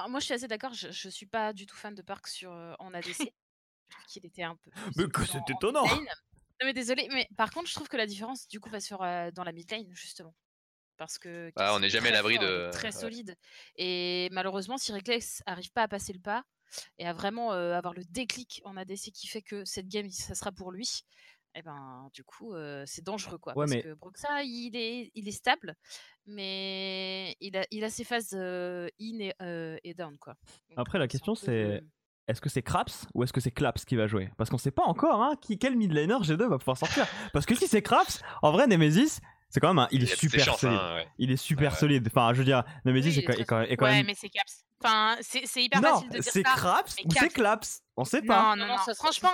moi 0.09 0.19
je 0.19 0.25
suis 0.25 0.33
assez 0.33 0.47
d'accord, 0.47 0.73
je, 0.73 0.91
je 0.91 1.09
suis 1.09 1.25
pas 1.25 1.53
du 1.53 1.65
tout 1.65 1.75
fan 1.75 1.95
de 1.95 2.01
Perks 2.01 2.27
sur, 2.27 2.51
en 2.79 2.93
ADC. 2.93 3.31
qu'il 4.07 4.25
était 4.25 4.43
un 4.43 4.55
peu. 4.55 4.71
Mais 4.95 5.07
que 5.07 5.25
c'est 5.25 5.49
étonnant! 5.49 5.85
Non 5.85 6.65
mais 6.65 6.73
désolé, 6.73 7.07
mais 7.11 7.27
par 7.37 7.51
contre 7.51 7.69
je 7.69 7.75
trouve 7.75 7.87
que 7.87 7.97
la 7.97 8.07
différence 8.07 8.47
du 8.47 8.59
coup 8.59 8.69
va 8.69 8.79
sur 8.79 8.99
dans 8.99 9.43
la 9.43 9.51
mid 9.51 9.69
lane 9.69 9.93
justement 9.93 10.33
parce 10.97 11.17
que 11.17 11.51
ah, 11.55 11.75
on 11.75 11.79
n'est 11.79 11.89
jamais 11.89 12.09
à 12.09 12.13
l'abri 12.13 12.37
de 12.39 12.69
très 12.71 12.91
solide 12.91 13.35
et 13.75 14.29
malheureusement 14.31 14.77
si 14.77 14.91
Reckless 14.91 15.43
arrive 15.45 15.71
pas 15.71 15.83
à 15.83 15.87
passer 15.87 16.13
le 16.13 16.19
pas 16.19 16.43
et 16.97 17.05
à 17.05 17.13
vraiment 17.13 17.51
avoir 17.51 17.93
le 17.93 18.03
déclic 18.05 18.61
en 18.65 18.75
ADC 18.75 19.11
qui 19.13 19.27
fait 19.27 19.41
que 19.41 19.63
cette 19.65 19.87
game 19.87 20.09
ça 20.09 20.35
sera 20.35 20.51
pour 20.51 20.71
lui 20.71 21.03
et 21.55 21.59
eh 21.59 21.61
ben 21.63 22.09
du 22.13 22.23
coup 22.23 22.53
c'est 22.85 23.03
dangereux 23.03 23.37
quoi. 23.37 23.53
Parce 23.53 23.71
que 23.71 23.93
Broxa 23.93 24.43
il 24.43 24.75
est 24.75 25.11
il 25.15 25.27
est 25.27 25.31
stable 25.31 25.75
mais 26.25 27.35
il 27.39 27.57
a 27.57 27.65
il 27.71 27.83
a 27.83 27.89
ses 27.89 28.03
phases 28.03 28.33
in 28.33 29.31
et, 29.81 29.93
down 29.95 30.17
quoi. 30.17 30.35
Après 30.75 30.99
la 30.99 31.07
question 31.07 31.35
c'est 31.35 31.83
est-ce 32.27 32.41
que 32.41 32.49
c'est 32.49 32.61
Craps 32.61 33.07
ou 33.13 33.23
est-ce 33.23 33.31
que 33.31 33.39
c'est 33.39 33.51
Claps 33.51 33.85
qui 33.85 33.95
va 33.95 34.05
jouer? 34.07 34.29
Parce 34.37 34.49
qu'on 34.49 34.57
sait 34.57 34.71
pas 34.71 34.83
encore 34.83 35.23
hein, 35.23 35.35
qui, 35.41 35.57
quel 35.57 35.77
mid 35.77 35.93
laner 35.93 36.15
G2 36.15 36.49
va 36.49 36.57
pouvoir 36.57 36.77
sortir. 36.77 37.07
Parce 37.33 37.45
que 37.45 37.55
si 37.55 37.67
c'est 37.67 37.81
Craps, 37.81 38.21
en 38.41 38.51
vrai 38.51 38.67
Nemesis, 38.67 39.21
c'est 39.49 39.59
quand 39.59 39.73
même 39.73 39.87
il, 39.91 40.03
est 40.03 40.15
super 40.15 40.57
solide. 40.57 40.79
Hein, 40.79 41.03
il 41.17 41.31
est 41.31 41.37
super 41.37 41.77
solide. 41.77 42.07
Enfin, 42.07 42.33
je 42.33 42.39
veux 42.39 42.45
dire, 42.45 42.63
Nemesis 42.85 43.17
oui, 43.17 43.25
est, 43.37 43.45
quand, 43.45 43.59
même. 43.59 43.77
Ouais, 43.79 44.03
mais 44.03 44.13
c'est 44.13 44.29
Caps. 44.29 44.65
Enfin, 44.83 45.17
c'est 45.21 45.63
hyper 45.63 45.81
facile 45.81 46.09
de 46.09 46.13
dire 46.13 46.23
ça. 46.23 46.31
c'est 46.31 46.43
Craps 46.43 46.95
ou 47.05 47.11
c'est 47.11 47.29
Claps 47.29 47.81
On 47.95 48.05
sait 48.05 48.21
pas. 48.21 48.55
Non, 48.55 48.65
non, 48.65 48.73
non. 48.73 48.93
Franchement, 48.95 49.31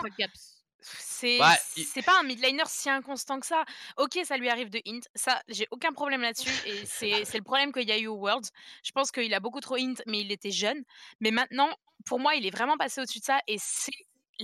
c'est 0.84 1.40
c'est 1.66 2.02
pas 2.02 2.20
un 2.20 2.24
midliner 2.24 2.64
si 2.66 2.90
inconstant 2.90 3.40
que 3.40 3.46
ça. 3.46 3.64
Ok, 3.98 4.20
ça 4.24 4.38
lui 4.38 4.50
arrive 4.50 4.70
de 4.70 4.82
int, 4.86 5.00
ça 5.16 5.42
j'ai 5.48 5.68
aucun 5.72 5.94
problème 5.94 6.22
là-dessus 6.22 6.52
et 6.68 6.86
c'est 6.86 7.38
le 7.38 7.44
problème 7.44 7.72
qu'il 7.72 7.88
y 7.88 7.92
a 7.92 7.98
eu 7.98 8.08
au 8.08 8.16
Worlds. 8.16 8.50
Je 8.84 8.92
pense 8.92 9.12
qu'il 9.12 9.34
a 9.34 9.40
beaucoup 9.40 9.62
trop 9.62 9.76
int, 9.76 9.96
mais 10.08 10.22
il 10.22 10.32
était 10.32 10.52
jeune. 10.52 10.84
Mais 11.22 11.32
maintenant, 11.32 11.70
pour 12.06 12.20
moi, 12.20 12.36
il 12.36 12.46
est 12.46 12.52
vraiment 12.56 12.78
passé 12.78 13.02
au-dessus 13.02 13.20
de 13.20 13.26
ça 13.26 13.40
et 13.48 13.58
c'est 13.60 13.92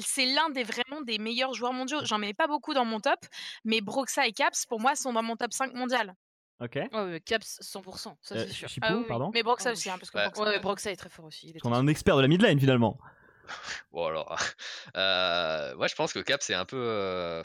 c'est 0.02 0.26
l'un 0.26 0.50
des 0.50 0.64
vraiment 0.64 1.02
des 1.02 1.18
meilleurs 1.18 1.54
joueurs 1.54 1.74
mondiaux. 1.74 2.00
J'en 2.04 2.18
mets 2.18 2.34
pas 2.34 2.48
beaucoup 2.48 2.74
dans 2.74 2.86
mon 2.86 3.00
top, 3.00 3.20
mais 3.66 3.82
Broxa 3.82 4.28
et 4.28 4.34
Caps, 4.34 4.66
pour 4.66 4.80
moi, 4.80 4.96
sont 4.96 5.14
dans 5.14 5.24
mon 5.24 5.36
top 5.36 5.54
5 5.54 5.74
mondial. 5.74 6.16
Ok. 6.60 6.76
Ouais, 6.92 7.22
Caps 7.26 7.62
100%, 7.62 8.16
ça 8.22 8.38
c'est 8.38 8.50
sûr. 8.50 8.68
ah, 8.82 8.98
oui, 8.98 9.06
pardon? 9.08 9.32
Mais 9.34 9.44
Broxa 9.44 9.72
aussi, 9.72 9.90
hein, 9.90 9.98
parce 9.98 10.12
que 10.12 10.60
Broxa... 10.60 10.92
est 10.92 10.96
très 10.98 11.10
fort 11.10 11.26
aussi. 11.26 11.54
On 11.64 11.74
a 11.74 11.78
un 11.78 11.88
expert 11.88 12.18
de 12.18 12.22
la 12.22 12.28
mid 12.28 12.42
lane 12.42 12.60
finalement. 12.60 12.98
bon 13.92 14.06
alors, 14.06 14.38
euh, 14.98 15.76
ouais, 15.76 15.88
je 15.88 15.96
pense 15.96 16.14
que 16.14 16.20
Caps 16.20 16.50
est 16.50 16.56
un 16.56 16.66
peu, 16.66 16.78
euh, 16.78 17.44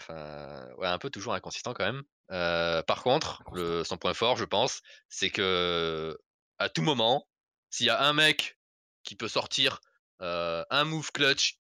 un 0.80 0.99
peu 0.99 1.11
toujours 1.11 1.34
inconsistant 1.34 1.75
quand 1.75 1.84
même. 1.84 2.02
Euh, 2.32 2.82
par 2.82 3.02
contre, 3.02 3.42
le, 3.52 3.84
son 3.84 3.96
point 3.96 4.14
fort, 4.14 4.37
je 4.37 4.44
pense, 4.44 4.82
c'est 5.08 5.30
que 5.30 6.18
à 6.58 6.68
tout 6.68 6.82
moment, 6.82 7.28
s'il 7.70 7.87
y 7.87 7.90
a 7.90 8.02
un 8.02 8.12
mec 8.12 8.58
qui 9.04 9.14
peut 9.14 9.28
sortir 9.28 9.80
un 10.20 10.84
move 10.84 11.12
clutch 11.12 11.58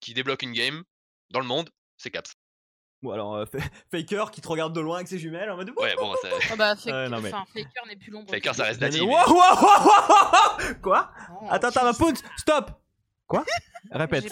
qui 0.00 0.14
débloque 0.14 0.42
une 0.42 0.52
game 0.52 0.84
dans 1.30 1.40
le 1.40 1.46
monde, 1.46 1.70
c'est 1.96 2.10
Caps. 2.10 2.34
Bon 3.02 3.12
alors 3.12 3.36
euh, 3.36 3.44
Faker 3.92 4.30
qui 4.32 4.40
te 4.40 4.48
regarde 4.48 4.74
de 4.74 4.80
loin 4.80 4.96
avec 4.96 5.08
ses 5.08 5.18
jumelles 5.18 5.48
en 5.50 5.56
mode 5.56 5.70
Ouais 5.76 5.94
bon 5.96 6.14
ça... 6.20 6.28
Ah 6.50 6.56
bah 6.56 6.74
Faker, 6.74 7.46
Faker 7.52 7.86
n'est 7.86 7.96
plus 7.96 8.10
l'ombre. 8.10 8.28
Faker 8.28 8.54
ça 8.56 8.64
reste 8.64 8.80
natif. 8.80 9.02
Quoi? 10.82 11.12
Attends 11.48 11.68
attends 11.68 11.94
Pounce 11.94 12.22
stop 12.36 12.72
Quoi? 13.28 13.44
Répète. 13.92 14.24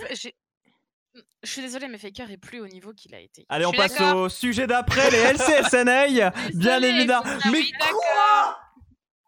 Je 1.42 1.52
suis 1.52 1.62
désolé, 1.62 1.86
mais 1.86 1.98
Faker 1.98 2.30
est 2.30 2.38
plus 2.38 2.60
au 2.60 2.66
niveau 2.66 2.92
qu'il 2.92 3.14
a 3.14 3.20
été. 3.20 3.46
Allez, 3.48 3.66
on 3.66 3.72
passe 3.72 4.00
au 4.00 4.28
sujet 4.28 4.66
d'après, 4.66 5.10
les 5.10 5.18
LCSNA, 5.18 6.30
bien 6.54 6.82
évidemment. 6.82 7.24
Mais 7.52 7.62
quoi? 7.78 8.58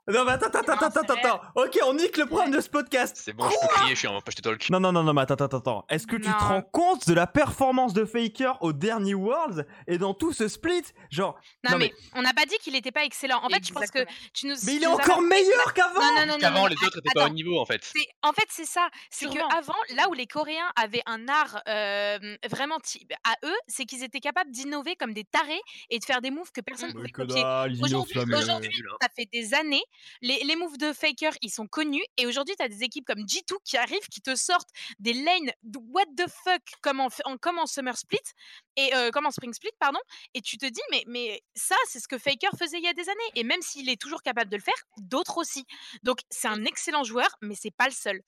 Non, 0.09 0.25
mais 0.25 0.33
attends, 0.33 0.47
attends, 0.47 0.73
attends, 0.73 0.87
attends, 0.87 1.15
attends. 1.15 1.41
Ok, 1.55 1.79
on 1.85 1.95
nique 1.95 2.17
le 2.17 2.27
problème 2.27 2.50
de 2.50 2.61
ce 2.61 2.69
podcast. 2.71 3.19
C'est 3.21 3.33
bon, 3.33 3.49
je 3.49 3.57
peux 3.61 3.75
crier, 3.75 3.95
je 3.95 3.99
suis 3.99 4.09
en 4.09 4.21
page 4.21 4.37
talk. 4.37 4.71
Non, 4.71 4.81
non, 4.81 4.91
non, 4.91 5.03
non, 5.03 5.12
mais 5.12 5.23
attends, 5.23 5.35
attends, 5.35 5.59
attends. 5.59 5.87
Est-ce 5.91 6.07
que 6.07 6.17
tu 6.17 6.23
te 6.23 6.45
rends 6.45 6.62
compte 6.62 7.07
de 7.07 7.12
la 7.12 7.27
performance 7.27 7.93
de 7.93 8.05
Faker 8.05 8.57
au 8.62 8.73
dernier 8.73 9.15
Worlds 9.15 9.67
et 9.87 9.99
dans 9.99 10.15
tout 10.15 10.33
ce 10.33 10.49
split? 10.49 10.85
Genre. 11.11 11.38
Non, 11.69 11.79
mais, 11.79 11.93
on 12.15 12.23
n'a 12.23 12.33
pas 12.33 12.47
dit 12.47 12.57
qu'il 12.62 12.75
était 12.75 12.91
pas 12.91 13.05
excellent. 13.05 13.41
En 13.43 13.49
fait, 13.49 13.67
je 13.67 13.73
pense 13.73 13.91
que 13.91 14.05
tu 14.33 14.47
nous. 14.47 14.55
Mais 14.65 14.77
il 14.77 14.83
est 14.83 14.87
encore 14.87 15.21
meilleur 15.21 15.75
qu'avant 15.75 16.00
Non, 16.00 16.21
non, 16.21 16.33
non. 16.33 16.38
Qu'avant, 16.38 16.67
les 16.67 16.77
autres 16.77 16.99
étaient 16.99 17.11
pas 17.15 17.27
au 17.27 17.31
niveau, 17.31 17.59
en 17.59 17.67
fait. 17.67 17.93
En 18.23 18.33
fait, 18.33 18.47
c'est 18.49 18.67
ça. 18.67 18.88
C'est 19.11 19.29
qu'avant, 19.29 19.75
là 19.95 20.09
où 20.09 20.15
les 20.15 20.27
Coréens 20.27 20.71
avaient 20.77 21.03
un 21.07 21.29
art 21.29 21.62
euh, 21.69 22.37
vraiment 22.49 22.79
à 23.25 23.35
eux, 23.45 23.57
c'est 23.67 23.85
qu'ils 23.85 24.03
étaient 24.03 24.21
capables 24.21 24.50
d'innover 24.50 24.97
comme 24.97 25.12
des 25.12 25.25
tarés 25.25 25.61
et 25.91 25.99
de 25.99 26.05
faire 26.05 26.21
des 26.21 26.31
moves 26.31 26.50
que 26.53 26.61
personne 26.61 26.88
ne 26.88 26.95
pouvait 26.95 27.11
copier. 27.11 27.43
Aujourd'hui, 27.83 28.15
ça 29.00 29.09
fait 29.15 29.29
des 29.33 29.55
années 29.55 29.83
les, 30.23 30.57
moves 30.57 30.78
de 30.78 30.93
Faker, 30.93 31.33
ils 31.43 31.50
sont 31.50 31.67
connus. 31.67 32.05
Et 32.17 32.26
aujourd'hui, 32.26 32.55
tu 32.57 32.64
as 32.64 32.69
des 32.69 32.83
équipes 32.83 33.07
comme 33.07 33.25
G2 33.25 33.55
qui 33.64 33.76
arrivent, 33.76 34.09
qui 34.11 34.21
te 34.21 34.35
sortent 34.35 34.71
des 34.99 35.12
lanes 35.12 35.52
de 35.62 35.78
what 35.78 36.07
the 36.17 36.28
fuck 36.45 36.62
comme 36.83 37.00
en, 37.00 37.09
comme 37.40 37.59
en 37.59 37.67
Summer 37.67 37.97
Split, 37.97 38.19
et 38.76 38.95
euh, 38.95 39.11
comme 39.11 39.26
en 39.26 39.31
Spring 39.31 39.52
Split, 39.52 39.71
pardon. 39.78 40.00
Et 40.35 40.40
tu 40.40 40.59
te 40.59 40.67
dis, 40.67 40.81
mais, 40.90 41.05
mais 41.07 41.43
ça, 41.55 41.76
c'est 41.88 42.00
ce 42.00 42.09
que 42.09 42.19
Faker 42.19 42.50
faisait 42.59 42.78
il 42.78 42.85
y 42.85 42.88
a 42.88 42.95
des 42.95 43.09
années. 43.09 43.31
Et 43.35 43.45
même 43.45 43.62
s'il 43.62 43.88
est 43.88 44.00
toujours 44.00 44.23
capable 44.23 44.50
de 44.50 44.57
le 44.57 44.62
faire, 44.62 44.75
d'autres 44.99 45.38
aussi. 45.38 45.64
Donc, 46.02 46.19
c'est 46.31 46.49
un 46.49 46.64
excellent 46.64 47.05
joueur, 47.05 47.28
mais 47.43 47.55
c'est 47.55 47.71
pas 47.71 47.87
le 47.87 47.93
seul. 47.93 48.23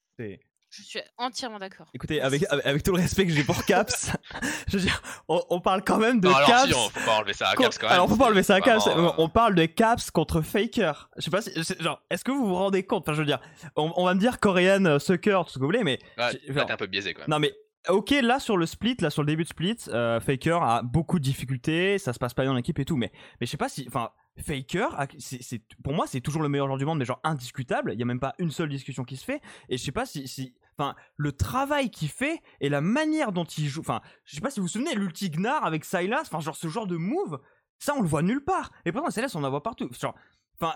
Je 0.71 0.83
suis 0.83 1.01
entièrement 1.19 1.59
d'accord. 1.59 1.89
Écoutez, 1.93 2.21
avec, 2.21 2.45
avec 2.49 2.85
tout 2.85 2.93
le 2.93 3.01
respect 3.01 3.27
que 3.27 3.33
j'ai 3.33 3.43
pour 3.43 3.65
Caps, 3.65 4.13
je 4.69 4.79
veux 4.79 4.85
dire, 4.85 5.03
on, 5.29 5.61
parle 5.61 5.83
quand 5.83 5.99
même 5.99 6.21
de 6.21 6.29
Caps. 6.29 6.69
Si, 6.69 6.75
on 6.75 6.89
peut 6.91 7.05
pas 7.05 7.19
enlever 7.19 7.33
ça 7.33 7.49
à 7.49 7.57
Caps 7.57 7.77
quand 7.77 7.87
même. 7.87 7.95
Alors, 7.95 8.07
on 8.07 8.09
peut 8.09 8.17
pas 8.17 8.27
enlever 8.27 8.45
ça 8.45 8.55
à 8.55 8.61
Caps. 8.61 8.89
On 9.19 9.29
parle 9.29 9.57
de 9.57 9.67
Caps 9.67 10.13
contre 10.13 10.43
Faker. 10.43 11.11
Je 11.17 11.23
sais 11.23 11.31
pas 11.31 11.43
si, 11.43 11.51
genre, 11.81 12.01
est-ce 12.09 12.23
que 12.23 12.31
vous 12.31 12.47
vous 12.47 12.55
rendez 12.55 12.85
compte 12.85 13.03
Enfin, 13.03 13.15
je 13.15 13.21
veux 13.21 13.27
dire, 13.27 13.41
on, 13.75 14.05
va 14.05 14.15
me 14.15 14.21
dire 14.21 14.39
coréenne, 14.39 14.87
euh, 14.87 14.99
sucker, 15.01 15.41
tout 15.45 15.51
ce 15.51 15.55
que 15.55 15.61
vous 15.61 15.67
voulez, 15.67 15.83
mais. 15.83 15.99
Ouais, 16.17 16.35
t'es 16.35 16.73
un 16.73 16.77
peu 16.77 16.87
biaisé 16.87 17.15
quand 17.15 17.23
même. 17.23 17.31
Non, 17.31 17.41
mais 17.41 17.53
Ok, 17.89 18.11
là 18.11 18.39
sur 18.39 18.59
le 18.59 18.67
split, 18.67 18.97
là 19.01 19.09
sur 19.09 19.23
le 19.23 19.27
début 19.27 19.45
de 19.45 19.49
split, 19.49 19.77
euh, 19.89 20.21
Faker 20.21 20.63
a 20.63 20.83
beaucoup 20.83 21.19
de 21.19 21.25
difficultés, 21.25 21.97
ça 21.97 22.13
se 22.13 22.19
passe 22.19 22.35
pas 22.35 22.43
bien 22.43 22.51
dans 22.51 22.57
l'équipe 22.57 22.79
et 22.79 22.85
tout, 22.85 22.97
mais 22.97 23.11
mais 23.41 23.47
je 23.47 23.51
sais 23.51 23.57
pas 23.57 23.71
si, 23.71 23.87
enfin, 23.89 24.11
Faker, 24.37 24.89
c'est 25.19 25.63
pour 25.83 25.95
moi 25.95 26.07
c'est 26.07 26.21
toujours 26.21 26.43
le 26.43 26.51
meilleur 26.51 26.67
joueur 26.67 26.77
du 26.77 26.85
monde, 26.85 26.99
mais 26.99 27.07
genre 27.07 27.21
indiscutable. 27.25 27.93
Il 27.95 27.99
y 27.99 28.03
a 28.03 28.07
même 28.07 28.21
pas 28.21 28.35
une 28.39 28.51
seule 28.51 28.69
discussion 28.69 29.05
qui 29.05 29.17
se 29.17 29.25
fait, 29.25 29.41
et 29.71 29.79
je 29.79 29.83
sais 29.83 29.93
pas 29.93 30.05
si, 30.05 30.29
si 30.29 30.55
enfin, 30.81 30.95
le 31.17 31.33
travail 31.33 31.91
qu'il 31.91 32.09
fait 32.09 32.41
et 32.61 32.69
la 32.69 32.81
manière 32.81 33.33
dont 33.33 33.45
il 33.45 33.69
joue. 33.69 33.81
Enfin, 33.81 34.01
je 34.25 34.35
sais 34.35 34.41
pas 34.41 34.51
si 34.51 34.61
vous 34.61 34.67
vous 34.67 34.73
souvenez, 34.73 34.95
l'ulti 34.95 35.31
Gnar 35.31 35.65
avec 35.65 35.85
Sylas, 35.85 36.23
enfin, 36.23 36.41
genre 36.41 36.57
ce 36.57 36.69
genre 36.69 36.87
de 36.87 36.97
move, 36.97 37.39
ça 37.79 37.95
on 37.97 38.03
le 38.03 38.09
voit 38.09 38.23
nulle 38.23 38.45
part. 38.45 38.71
Et 38.85 38.93
pourtant, 38.93 39.11
Sylas, 39.11 39.33
on 39.35 39.45
en 39.45 39.51
voit 39.51 39.63
partout. 39.63 39.89
Genre, 39.99 40.15
enfin, 40.61 40.75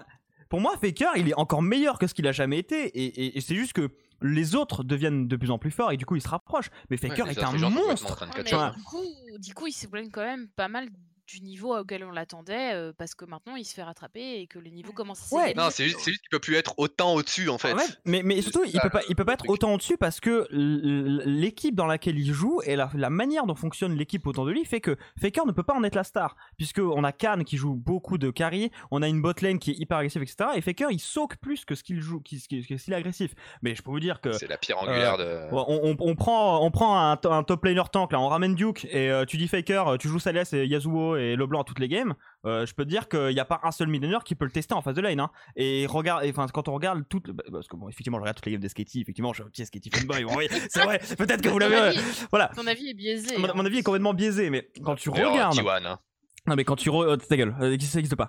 pour 0.48 0.60
moi, 0.60 0.76
Faker, 0.80 1.16
il 1.16 1.28
est 1.28 1.34
encore 1.34 1.62
meilleur 1.62 1.98
que 1.98 2.06
ce 2.06 2.14
qu'il 2.14 2.26
a 2.26 2.32
jamais 2.32 2.58
été. 2.58 2.86
Et, 2.86 3.36
et 3.36 3.40
c'est 3.40 3.56
juste 3.56 3.72
que 3.72 3.90
les 4.22 4.54
autres 4.54 4.84
deviennent 4.84 5.28
de 5.28 5.36
plus 5.36 5.50
en 5.50 5.58
plus 5.58 5.70
forts 5.70 5.92
et 5.92 5.96
du 5.96 6.06
coup, 6.06 6.16
ils 6.16 6.22
se 6.22 6.28
rapprochent. 6.28 6.70
Mais 6.90 6.96
Faker 6.96 7.28
est, 7.28 7.42
un 7.42 7.52
monstre. 7.70 8.26
du, 8.42 8.82
coup, 8.84 9.04
du 9.38 9.54
coup, 9.54 9.66
il 9.66 9.72
s'éloigne 9.72 10.10
quand 10.10 10.24
même 10.24 10.48
pas 10.48 10.68
mal 10.68 10.88
du 11.26 11.40
niveau 11.40 11.76
auquel 11.76 12.04
on 12.04 12.10
l'attendait 12.10 12.92
parce 12.98 13.14
que 13.14 13.24
maintenant 13.24 13.56
il 13.56 13.64
se 13.64 13.74
fait 13.74 13.82
rattraper 13.82 14.40
et 14.40 14.46
que 14.46 14.58
le 14.58 14.70
niveau 14.70 14.92
commence 14.92 15.32
à 15.32 15.36
Ouais, 15.36 15.54
non, 15.54 15.68
c'est 15.70 15.84
juste, 15.84 16.04
juste 16.04 16.20
qu'il 16.20 16.30
peut 16.30 16.38
plus 16.38 16.56
être 16.56 16.74
autant 16.76 17.14
au-dessus 17.14 17.48
en 17.48 17.58
fait. 17.58 17.74
mais, 18.04 18.22
mais 18.22 18.42
surtout, 18.42 18.64
il 18.64 18.80
peut 18.80 18.90
pas, 18.90 19.02
il 19.08 19.16
peut 19.16 19.24
pas 19.24 19.34
être 19.34 19.48
autant 19.48 19.74
au-dessus 19.74 19.96
parce 19.96 20.20
que 20.20 20.46
l'équipe 20.50 21.74
dans 21.74 21.86
laquelle 21.86 22.18
il 22.18 22.32
joue 22.32 22.60
et 22.64 22.76
la, 22.76 22.90
la 22.94 23.10
manière 23.10 23.46
dont 23.46 23.54
fonctionne 23.54 23.94
l'équipe 23.94 24.26
autour 24.26 24.46
de 24.46 24.52
lui 24.52 24.64
fait 24.64 24.80
que 24.80 24.96
Faker 25.20 25.46
ne 25.46 25.52
peut 25.52 25.62
pas 25.62 25.74
en 25.74 25.84
être 25.84 25.94
la 25.94 26.04
star. 26.04 26.36
Puisque 26.56 26.80
on 26.80 27.04
a 27.04 27.12
Khan 27.12 27.42
qui 27.44 27.56
joue 27.56 27.74
beaucoup 27.74 28.18
de 28.18 28.30
carry, 28.30 28.70
on 28.90 29.02
a 29.02 29.08
une 29.08 29.22
bot 29.22 29.32
lane 29.40 29.58
qui 29.58 29.72
est 29.72 29.78
hyper 29.78 29.98
agressive, 29.98 30.22
etc. 30.22 30.50
Et 30.54 30.60
Faker 30.60 30.88
il 30.90 31.00
soak 31.00 31.36
plus 31.36 31.64
que 31.64 31.74
ce 31.74 31.82
qu'il 31.82 32.00
joue, 32.00 32.20
qu'il 32.20 32.38
est 32.38 32.92
agressif. 32.92 33.34
Mais 33.62 33.74
je 33.74 33.82
peux 33.82 33.90
vous 33.90 34.00
dire 34.00 34.20
que. 34.20 34.32
C'est 34.32 34.48
la 34.48 34.58
pire 34.58 34.78
angulaire 34.78 35.16
de. 35.16 35.48
On, 35.52 35.96
on, 35.98 36.14
prend, 36.14 36.64
on 36.64 36.70
prend 36.70 37.10
un, 37.10 37.16
top 37.16 37.64
laner 37.64 37.82
tank 37.92 38.12
là, 38.12 38.20
on 38.20 38.28
ramène 38.28 38.54
Duke 38.54 38.86
et 38.90 39.10
tu 39.26 39.36
dis 39.36 39.48
Faker, 39.48 39.96
tu 39.98 40.08
joues 40.08 40.18
Salès 40.18 40.52
et 40.52 40.66
Yasuo 40.66 41.13
et 41.16 41.36
Leblanc 41.36 41.62
à 41.62 41.64
toutes 41.64 41.78
les 41.78 41.88
games, 41.88 42.14
euh, 42.46 42.66
je 42.66 42.74
peux 42.74 42.84
te 42.84 42.88
dire 42.88 43.08
qu'il 43.08 43.28
n'y 43.28 43.40
a 43.40 43.44
pas 43.44 43.60
un 43.62 43.70
seul 43.70 43.88
millionnaire 43.88 44.24
qui 44.24 44.34
peut 44.34 44.44
le 44.44 44.50
tester 44.50 44.74
en 44.74 44.82
phase 44.82 44.94
de 44.94 45.00
lane. 45.00 45.20
Hein. 45.20 45.30
Et 45.56 45.86
regarde, 45.86 46.24
enfin 46.28 46.46
quand 46.52 46.68
on 46.68 46.74
regarde 46.74 47.04
toutes, 47.08 47.30
bah, 47.30 47.44
parce 47.50 47.68
que 47.68 47.76
bon, 47.76 47.88
effectivement, 47.88 48.18
je 48.18 48.22
regarde 48.22 48.36
toutes 48.36 48.46
les 48.46 48.52
games 48.52 48.60
de 48.60 48.68
Sketty, 48.68 49.00
effectivement, 49.00 49.32
je 49.32 49.42
suis 49.42 49.44
un 49.44 49.50
petit 49.50 49.66
Sketty 49.66 49.90
fanboy. 49.90 50.24
oui, 50.24 50.48
c'est 50.68 50.82
vrai. 50.82 51.00
Peut-être 51.18 51.42
que 51.42 51.48
vous 51.48 51.58
l'avez. 51.58 51.76
Euh, 51.76 51.92
voilà. 52.30 52.48
Ton 52.54 52.66
avis 52.66 52.90
est 52.90 52.94
biaisé. 52.94 53.38
Mon, 53.38 53.48
hein. 53.48 53.66
avis 53.66 53.78
est 53.78 53.82
complètement 53.82 54.14
biaisé, 54.14 54.50
mais 54.50 54.68
quand 54.82 54.96
tu 54.96 55.10
regardes. 55.10 55.58
Hein. 55.58 55.98
Non 56.46 56.56
mais 56.56 56.64
quand 56.64 56.76
tu 56.76 56.90
re... 56.90 57.06
Oh, 57.08 57.16
ta 57.16 57.36
gueule, 57.36 57.56
euh, 57.60 57.76
ça 57.80 57.98
n'existe 57.98 58.16
pas. 58.16 58.28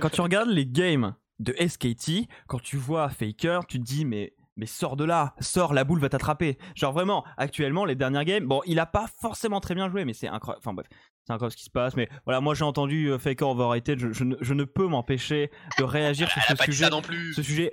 quand 0.00 0.10
tu 0.10 0.20
regardes 0.20 0.48
les 0.48 0.66
games 0.66 1.14
de 1.38 1.54
SKT, 1.54 2.28
quand 2.48 2.60
tu 2.60 2.76
vois 2.76 3.08
Faker, 3.08 3.60
tu 3.68 3.78
te 3.78 3.84
dis 3.84 4.04
mais 4.04 4.34
mais 4.56 4.66
sors 4.66 4.96
de 4.96 5.04
là, 5.04 5.34
sors, 5.40 5.72
la 5.72 5.84
boule 5.84 6.00
va 6.00 6.08
t'attraper. 6.08 6.58
Genre 6.74 6.92
vraiment, 6.92 7.24
actuellement, 7.36 7.84
les 7.84 7.94
dernières 7.94 8.24
games, 8.24 8.44
bon, 8.44 8.60
il 8.66 8.78
a 8.78 8.86
pas 8.86 9.06
forcément 9.20 9.60
très 9.60 9.74
bien 9.74 9.88
joué, 9.88 10.04
mais 10.04 10.12
c'est 10.12 10.28
incroyable. 10.28 10.60
Enfin 10.64 10.74
bref, 10.74 10.86
c'est 11.24 11.32
incroyable 11.32 11.52
ce 11.52 11.56
qui 11.56 11.64
se 11.64 11.70
passe. 11.70 11.96
Mais 11.96 12.08
voilà, 12.24 12.40
moi 12.40 12.54
j'ai 12.54 12.64
entendu 12.64 13.06
euh, 13.06 13.18
Faker 13.18 13.48
Overrated, 13.48 13.98
je, 13.98 14.12
je, 14.12 14.24
ne, 14.24 14.36
je 14.40 14.54
ne 14.54 14.64
peux 14.64 14.86
m'empêcher 14.86 15.50
de 15.78 15.84
réagir 15.84 16.30
sur 16.30 16.42
ce 16.42 16.64
sujet. 16.64 16.90
non 16.90 17.02
plus. 17.02 17.34
Ce 17.34 17.42
sujet 17.42 17.72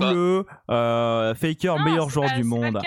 le 0.00 0.46
euh, 0.70 1.34
Faker, 1.34 1.78
meilleur 1.80 2.08
joueur 2.08 2.30
du 2.34 2.44
monde. 2.44 2.78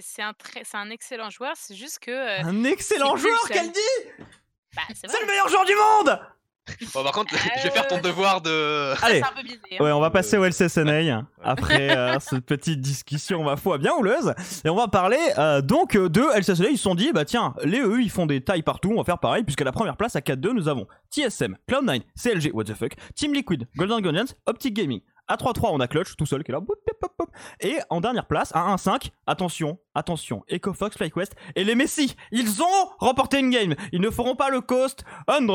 C'est 0.00 0.22
un, 0.22 0.32
un 0.74 0.90
excellent 0.90 1.30
joueur, 1.30 1.52
c'est 1.56 1.74
juste 1.74 1.98
que. 1.98 2.10
Euh, 2.10 2.42
un 2.44 2.64
excellent 2.64 3.16
joueur, 3.16 3.38
qu'elle 3.48 3.70
dit 3.70 4.24
bah, 4.74 4.82
C'est 4.94 5.20
le 5.20 5.26
meilleur 5.26 5.48
joueur 5.48 5.64
du 5.64 5.74
monde 5.74 6.20
Bon, 6.94 7.02
par 7.02 7.12
contre, 7.12 7.34
je 7.34 7.62
vais 7.62 7.70
faire 7.70 7.86
ton 7.86 8.00
devoir 8.00 8.40
de. 8.40 8.94
Allez, 9.04 9.22
hein. 9.22 9.76
ouais, 9.80 9.92
on 9.92 10.00
va 10.00 10.10
passer 10.10 10.36
au 10.36 10.44
LCSNA 10.44 11.26
après 11.42 11.96
euh, 11.96 12.18
cette 12.20 12.44
petite 12.44 12.80
discussion, 12.80 13.42
ma 13.44 13.56
foi, 13.56 13.78
bien 13.78 13.92
houleuse. 13.94 14.34
Et 14.64 14.68
on 14.68 14.76
va 14.76 14.88
parler 14.88 15.18
euh, 15.38 15.60
donc 15.60 15.96
de 15.96 16.22
LCSNA. 16.38 16.70
Ils 16.70 16.76
se 16.76 16.84
sont 16.84 16.94
dit, 16.94 17.12
bah 17.12 17.24
tiens, 17.24 17.54
les 17.64 17.78
EU, 17.78 18.02
ils 18.02 18.10
font 18.10 18.26
des 18.26 18.40
tailles 18.40 18.62
partout, 18.62 18.90
on 18.92 18.98
va 18.98 19.04
faire 19.04 19.18
pareil, 19.18 19.44
puisqu'à 19.44 19.64
la 19.64 19.72
première 19.72 19.96
place, 19.96 20.16
à 20.16 20.20
4-2, 20.20 20.52
nous 20.52 20.68
avons 20.68 20.86
TSM, 21.10 21.56
Cloud9, 21.68 22.02
CLG, 22.16 22.50
what 22.52 22.64
the 22.64 22.74
fuck, 22.74 22.92
Team 23.14 23.32
Liquid, 23.32 23.66
Golden 23.76 24.00
Guardians, 24.00 24.34
Optic 24.46 24.74
Gaming, 24.74 25.00
à 25.28 25.36
3-3, 25.36 25.70
on 25.72 25.80
a 25.80 25.88
Clutch 25.88 26.16
tout 26.16 26.26
seul 26.26 26.42
qui 26.42 26.50
est 26.50 26.54
là. 26.54 26.60
Et 27.60 27.78
en 27.90 28.00
dernière 28.00 28.26
place, 28.26 28.50
à 28.54 28.74
1-5, 28.74 29.10
attention, 29.26 29.78
attention, 29.94 30.44
EcoFox, 30.50 30.96
FlyQuest 30.96 31.34
et 31.56 31.64
les 31.64 31.74
Messi. 31.74 32.16
Ils 32.32 32.62
ont 32.62 32.88
remporté 32.98 33.38
une 33.38 33.50
game. 33.50 33.74
Ils 33.92 34.00
ne 34.00 34.10
feront 34.10 34.36
pas 34.36 34.50
le 34.50 34.60
coast 34.60 35.04
under 35.26 35.54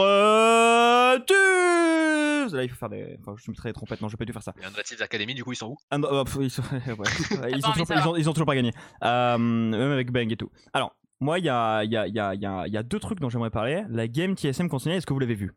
Là, 2.52 2.64
il 2.64 2.70
faut 2.70 2.76
faire 2.76 2.90
des. 2.90 3.18
Enfin, 3.22 3.36
je 3.44 3.50
me 3.50 3.56
serais 3.56 3.72
trompé, 3.74 3.96
non, 4.02 4.10
je 4.10 4.18
peux 4.18 4.26
plus 4.26 4.34
faire 4.34 4.44
ça. 4.44 4.54
Et 4.62 4.66
Under 4.66 4.84
Academy, 5.00 5.34
du 5.34 5.44
coup, 5.44 5.54
ils 5.54 5.56
sont 5.56 5.70
où? 5.70 5.78
Ils, 6.42 6.52
sont... 6.52 6.62
ils, 8.18 8.30
ont 8.30 8.34
toujours 8.34 8.46
pas 8.46 8.56
gagné. 8.56 8.74
Euh, 9.04 9.38
même 9.38 9.92
avec 9.92 10.12
Bang 10.12 10.32
et 10.32 10.36
tout. 10.36 10.52
Alors, 10.74 10.94
moi, 11.20 11.40
il 11.40 11.46
y 11.46 11.50
a, 11.50 11.84
y, 11.84 11.96
a, 11.96 12.06
y, 12.08 12.20
a, 12.20 12.36
y 12.36 12.78
a 12.78 12.84
deux 12.84 13.00
trucs 13.00 13.20
dont 13.20 13.30
j'aimerais 13.30 13.50
parler. 13.50 13.84
La 13.90 14.08
game 14.08 14.36
TSM 14.36 14.68
consignée, 14.68 14.98
est-ce 14.98 15.06
que 15.06 15.14
vous 15.14 15.20
l'avez 15.20 15.36
vu 15.36 15.54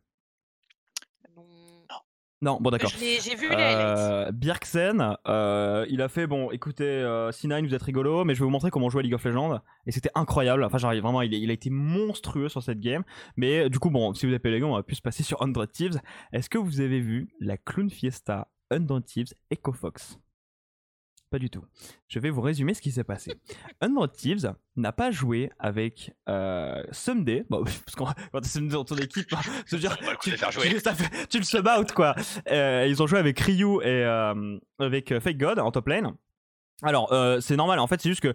non, 2.43 2.59
bon 2.61 2.71
d'accord. 2.71 2.91
J'ai 2.91 3.35
vu 3.35 3.49
les 3.49 3.57
euh, 3.59 4.31
Birksen, 4.31 5.17
euh, 5.27 5.87
il 5.89 6.03
a 6.03 6.09
fait 6.09 6.27
bon, 6.27 6.51
écoutez, 6.51 6.85
euh, 6.85 7.31
C9 7.31 7.67
vous 7.67 7.75
êtes 7.75 7.83
rigolo, 7.83 8.25
mais 8.25 8.35
je 8.35 8.41
vais 8.41 8.45
vous 8.45 8.51
montrer 8.51 8.71
comment 8.71 8.91
jouer 8.91 9.01
à 9.01 9.03
League 9.05 9.15
of 9.15 9.25
Legends 9.25 9.61
et 9.87 9.93
c'était 9.93 10.11
incroyable. 10.15 10.63
Enfin, 10.63 10.77
j'arrive 10.77 11.03
vraiment, 11.03 11.23
il, 11.23 11.33
il, 11.33 11.49
a 11.49 11.55
été 11.55 11.71
monstrueux 11.71 12.51
sur 12.51 12.63
cette 12.63 12.81
game. 12.81 13.05
Mais 13.37 13.71
du 13.71 13.79
coup, 13.79 13.91
bon, 13.91 14.13
si 14.13 14.27
vous 14.27 14.35
êtes 14.35 14.45
les 14.45 14.61
gars, 14.61 14.67
on 14.67 14.75
va 14.75 14.83
plus 14.83 14.97
se 14.97 15.03
passer 15.03 15.23
sur 15.23 15.39
100 15.39 15.67
Thieves. 15.73 15.99
Est-ce 16.33 16.51
que 16.51 16.59
vous 16.59 16.81
avez 16.81 17.01
vu 17.01 17.29
la 17.41 17.57
Clown 17.57 17.89
Fiesta 17.89 18.49
100 18.71 19.01
Thieves 19.01 19.33
Echo 19.51 19.73
Fox? 19.73 20.19
Pas 21.31 21.39
du 21.39 21.51
tout. 21.51 21.65
Je 22.09 22.19
vais 22.19 22.31
vous 22.31 22.41
résumer 22.41 22.75
ce 22.75 22.81
qui 22.81 22.93
s'est 22.93 23.05
passé. 23.05 23.35
Thieves 24.17 24.55
n'a 24.77 24.93
pas 24.93 25.11
joué 25.11 25.51
avec 25.59 26.13
euh, 26.29 26.83
Someday, 26.93 27.45
bon, 27.51 27.65
parce 27.85 27.95
qu'on 27.97 28.07
quand 28.33 28.45
c'est 28.45 28.67
dans 28.67 28.85
ton 28.85 28.97
équipe, 28.97 29.35
je 29.67 29.77
dire, 29.77 29.97
tu, 30.21 30.33
tu, 30.33 31.27
tu, 31.29 31.39
le 31.39 31.45
sub 31.45 31.67
out 31.67 31.93
quoi. 31.93 32.15
Euh, 32.51 32.87
ils 32.89 33.03
ont 33.03 33.07
joué 33.07 33.19
avec 33.19 33.39
Ryu 33.41 33.81
et 33.83 33.87
euh, 33.87 34.59
avec 34.79 35.19
Fake 35.19 35.39
God 35.39 35.59
en 35.59 35.71
top 35.71 35.89
lane. 35.89 36.15
Alors, 36.83 37.13
euh, 37.13 37.41
c'est 37.41 37.57
normal. 37.57 37.79
En 37.79 37.87
fait, 37.87 38.01
c'est 38.03 38.11
juste 38.11 38.21
que 38.21 38.35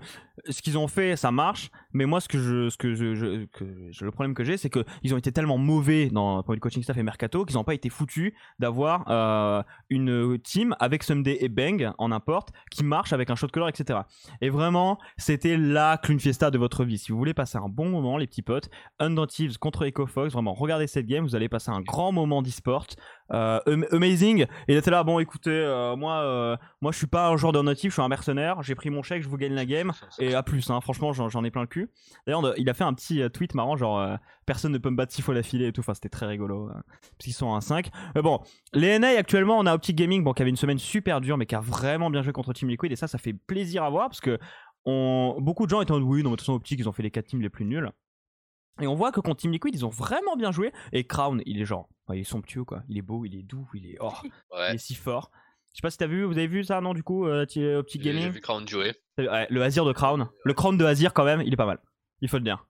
ce 0.49 0.61
qu'ils 0.61 0.77
ont 0.77 0.87
fait, 0.87 1.15
ça 1.15 1.31
marche. 1.31 1.69
Mais 1.93 2.05
moi, 2.05 2.21
ce 2.21 2.27
que 2.27 2.37
je, 2.37 2.69
ce 2.69 2.77
que 2.77 2.93
je, 2.93 4.05
le 4.05 4.11
problème 4.11 4.33
que 4.33 4.43
j'ai, 4.43 4.57
c'est 4.57 4.69
que 4.69 4.83
ils 5.03 5.13
ont 5.13 5.17
été 5.17 5.31
tellement 5.31 5.57
mauvais 5.57 6.09
dans 6.09 6.41
pour 6.43 6.53
le 6.53 6.59
coaching 6.59 6.83
staff 6.83 6.97
et 6.97 7.03
mercato 7.03 7.45
qu'ils 7.45 7.57
n'ont 7.57 7.63
pas 7.63 7.73
été 7.73 7.89
foutus 7.89 8.33
d'avoir 8.59 9.05
euh, 9.09 9.61
une 9.89 10.39
team 10.39 10.75
avec 10.79 11.03
Someday 11.03 11.37
et 11.41 11.49
Bang 11.49 11.91
en 11.97 12.11
import 12.11 12.45
qui 12.69 12.83
marche 12.83 13.13
avec 13.13 13.29
un 13.29 13.35
shot 13.35 13.47
color, 13.47 13.69
etc. 13.69 13.99
Et 14.41 14.49
vraiment, 14.49 14.97
c'était 15.17 15.57
la 15.57 15.97
clown 15.97 16.19
fiesta 16.19 16.51
de 16.51 16.57
votre 16.57 16.83
vie. 16.85 16.97
Si 16.97 17.11
vous 17.11 17.17
voulez 17.17 17.33
passer 17.33 17.57
un 17.57 17.69
bon 17.69 17.89
moment, 17.89 18.17
les 18.17 18.27
petits 18.27 18.41
potes, 18.41 18.69
Undaunted 18.99 19.57
contre 19.57 19.85
EcoFox, 19.85 20.33
vraiment, 20.33 20.53
regardez 20.53 20.87
cette 20.87 21.07
game. 21.07 21.23
Vous 21.23 21.35
allez 21.35 21.49
passer 21.49 21.71
un 21.71 21.81
grand 21.81 22.11
moment 22.11 22.41
d'e-sport. 22.41 22.87
Euh, 23.33 23.59
amazing. 23.91 24.41
Et 24.67 24.73
il 24.73 24.77
était 24.77 24.91
là, 24.91 25.03
bon, 25.03 25.19
écoutez, 25.19 25.51
euh, 25.51 25.95
moi, 25.95 26.57
moi, 26.81 26.91
je 26.91 26.97
suis 26.97 27.07
pas 27.07 27.29
un 27.29 27.37
joueur 27.37 27.53
de 27.53 27.61
natif, 27.61 27.91
je 27.91 27.93
suis 27.93 28.01
un 28.01 28.07
mercenaire. 28.07 28.61
J'ai 28.63 28.75
pris 28.75 28.89
mon 28.89 29.03
chèque, 29.03 29.23
je 29.23 29.29
vous 29.29 29.37
gagne 29.37 29.53
la 29.53 29.65
game. 29.65 29.91
À 30.33 30.43
plus, 30.43 30.69
hein, 30.69 30.81
franchement, 30.81 31.13
j'en 31.13 31.43
ai 31.43 31.51
plein 31.51 31.61
le 31.61 31.67
cul. 31.67 31.89
D'ailleurs, 32.25 32.53
il 32.57 32.69
a 32.69 32.73
fait 32.73 32.83
un 32.83 32.93
petit 32.93 33.21
tweet 33.31 33.55
marrant, 33.55 33.77
genre, 33.77 34.17
personne 34.45 34.71
ne 34.71 34.77
peut 34.77 34.89
me 34.89 34.95
battre 34.95 35.13
six 35.13 35.21
fois 35.21 35.33
l'affilée 35.33 35.67
et 35.67 35.71
tout. 35.71 35.81
Enfin, 35.81 35.93
c'était 35.93 36.09
très 36.09 36.25
rigolo. 36.25 36.67
parce 36.67 36.85
qu'ils 37.19 37.33
sont 37.33 37.53
à 37.53 37.61
5. 37.61 37.89
Mais 38.15 38.21
bon, 38.21 38.41
les 38.73 38.99
NA 38.99 39.09
actuellement, 39.09 39.57
on 39.57 39.65
a 39.65 39.73
Optic 39.73 39.95
Gaming, 39.95 40.23
bon, 40.23 40.33
qui 40.33 40.41
avait 40.41 40.49
une 40.49 40.57
semaine 40.57 40.79
super 40.79 41.21
dure, 41.21 41.37
mais 41.37 41.45
qui 41.45 41.55
a 41.55 41.59
vraiment 41.59 42.09
bien 42.09 42.21
joué 42.21 42.33
contre 42.33 42.53
Team 42.53 42.69
Liquid. 42.69 42.91
Et 42.91 42.95
ça, 42.95 43.07
ça 43.07 43.17
fait 43.17 43.33
plaisir 43.33 43.83
à 43.83 43.89
voir 43.89 44.09
parce 44.09 44.21
que 44.21 44.39
on... 44.85 45.37
beaucoup 45.39 45.65
de 45.65 45.69
gens 45.69 45.81
étaient 45.81 45.91
en 45.91 46.01
oui, 46.01 46.23
non, 46.23 46.29
mais 46.29 46.35
de 46.35 46.37
toute 46.37 46.41
façon, 46.41 46.53
Optic, 46.53 46.79
ils 46.79 46.89
ont 46.89 46.93
fait 46.93 47.03
les 47.03 47.11
4 47.11 47.27
teams 47.27 47.41
les 47.41 47.49
plus 47.49 47.65
nuls. 47.65 47.91
Et 48.79 48.87
on 48.87 48.95
voit 48.95 49.11
que 49.11 49.19
contre 49.19 49.41
Team 49.41 49.51
Liquid, 49.51 49.75
ils 49.75 49.85
ont 49.85 49.89
vraiment 49.89 50.35
bien 50.35 50.51
joué. 50.51 50.71
Et 50.91 51.03
Crown, 51.05 51.41
il 51.45 51.61
est 51.61 51.65
genre, 51.65 51.89
il 52.09 52.19
est 52.19 52.23
somptueux 52.23 52.63
quoi. 52.63 52.83
Il 52.87 52.97
est 52.97 53.01
beau, 53.03 53.25
il 53.25 53.35
est 53.35 53.43
doux, 53.43 53.67
il 53.73 53.85
est, 53.85 53.97
oh, 53.99 54.13
il 54.23 54.75
est 54.75 54.77
si 54.77 54.95
fort. 54.95 55.31
Je 55.73 55.77
sais 55.77 55.81
pas 55.81 55.89
si 55.89 55.97
t'as 55.97 56.07
vu, 56.07 56.23
vous 56.23 56.37
avez 56.37 56.47
vu 56.47 56.63
ça 56.63 56.81
non 56.81 56.93
du 56.93 57.03
coup, 57.03 57.27
euh, 57.27 57.45
Optic 57.77 58.01
Gaming. 58.01 58.23
J'ai 58.23 58.29
vu 58.29 58.41
Crown 58.41 58.67
jouer. 58.67 58.93
le 59.17 59.61
Azir 59.61 59.85
de 59.85 59.93
Crown, 59.93 60.27
le 60.43 60.53
Crown 60.53 60.77
de 60.77 60.85
Azir 60.85 61.13
quand 61.13 61.23
même, 61.23 61.41
il 61.41 61.53
est 61.53 61.57
pas 61.57 61.65
mal. 61.65 61.79
Il 62.21 62.29
faut 62.29 62.37
le 62.37 62.43
dire. 62.43 62.65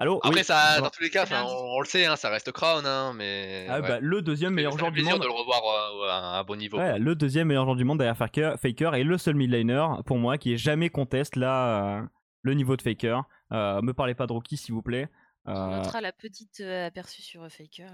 Allô 0.00 0.20
Après, 0.22 0.44
ça, 0.44 0.80
dans 0.80 0.90
tous 0.90 1.02
les 1.02 1.10
cas, 1.10 1.24
on, 1.44 1.80
le 1.80 1.86
sait, 1.86 2.06
hein, 2.06 2.14
ça 2.14 2.30
reste 2.30 2.52
Crown, 2.52 2.86
hein, 2.86 3.12
mais. 3.16 3.66
Ah, 3.68 3.80
bah, 3.80 3.98
le 4.00 4.22
deuxième 4.22 4.54
meilleur 4.54 4.78
joueur 4.78 4.92
du 4.92 5.02
monde. 5.02 5.20
de 5.20 5.26
le 5.26 5.32
revoir 5.32 5.60
euh, 5.64 6.08
à 6.08 6.38
un 6.38 6.44
bon 6.44 6.56
niveau. 6.56 6.78
Ouais, 6.78 6.98
le 7.00 7.16
deuxième 7.16 7.48
meilleur 7.48 7.64
joueur 7.64 7.74
du 7.74 7.84
monde 7.84 7.98
derrière 7.98 8.16
Faker, 8.16 8.56
Faker 8.60 8.94
et 8.94 9.02
le 9.02 9.18
seul 9.18 9.34
midliner 9.34 9.86
pour 10.06 10.18
moi 10.18 10.38
qui 10.38 10.52
est 10.52 10.56
jamais 10.56 10.88
conteste 10.88 11.34
là 11.34 11.98
euh, 11.98 12.02
le 12.42 12.54
niveau 12.54 12.76
de 12.76 12.82
Faker. 12.82 13.22
Euh, 13.52 13.82
me 13.82 13.92
parlez 13.92 14.14
pas 14.14 14.26
de 14.26 14.32
Rookie, 14.32 14.56
s'il 14.56 14.74
vous 14.74 14.82
plaît. 14.82 15.08
On 15.46 15.52
euh, 15.52 15.76
notera 15.78 16.00
la 16.00 16.12
petite 16.12 16.60
euh, 16.60 16.86
aperçu 16.86 17.22
sur 17.22 17.48
Faker. 17.50 17.88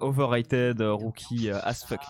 overrated, 0.00 0.80
Rookie, 0.80 1.50
as 1.50 1.86
fuck. 1.86 2.00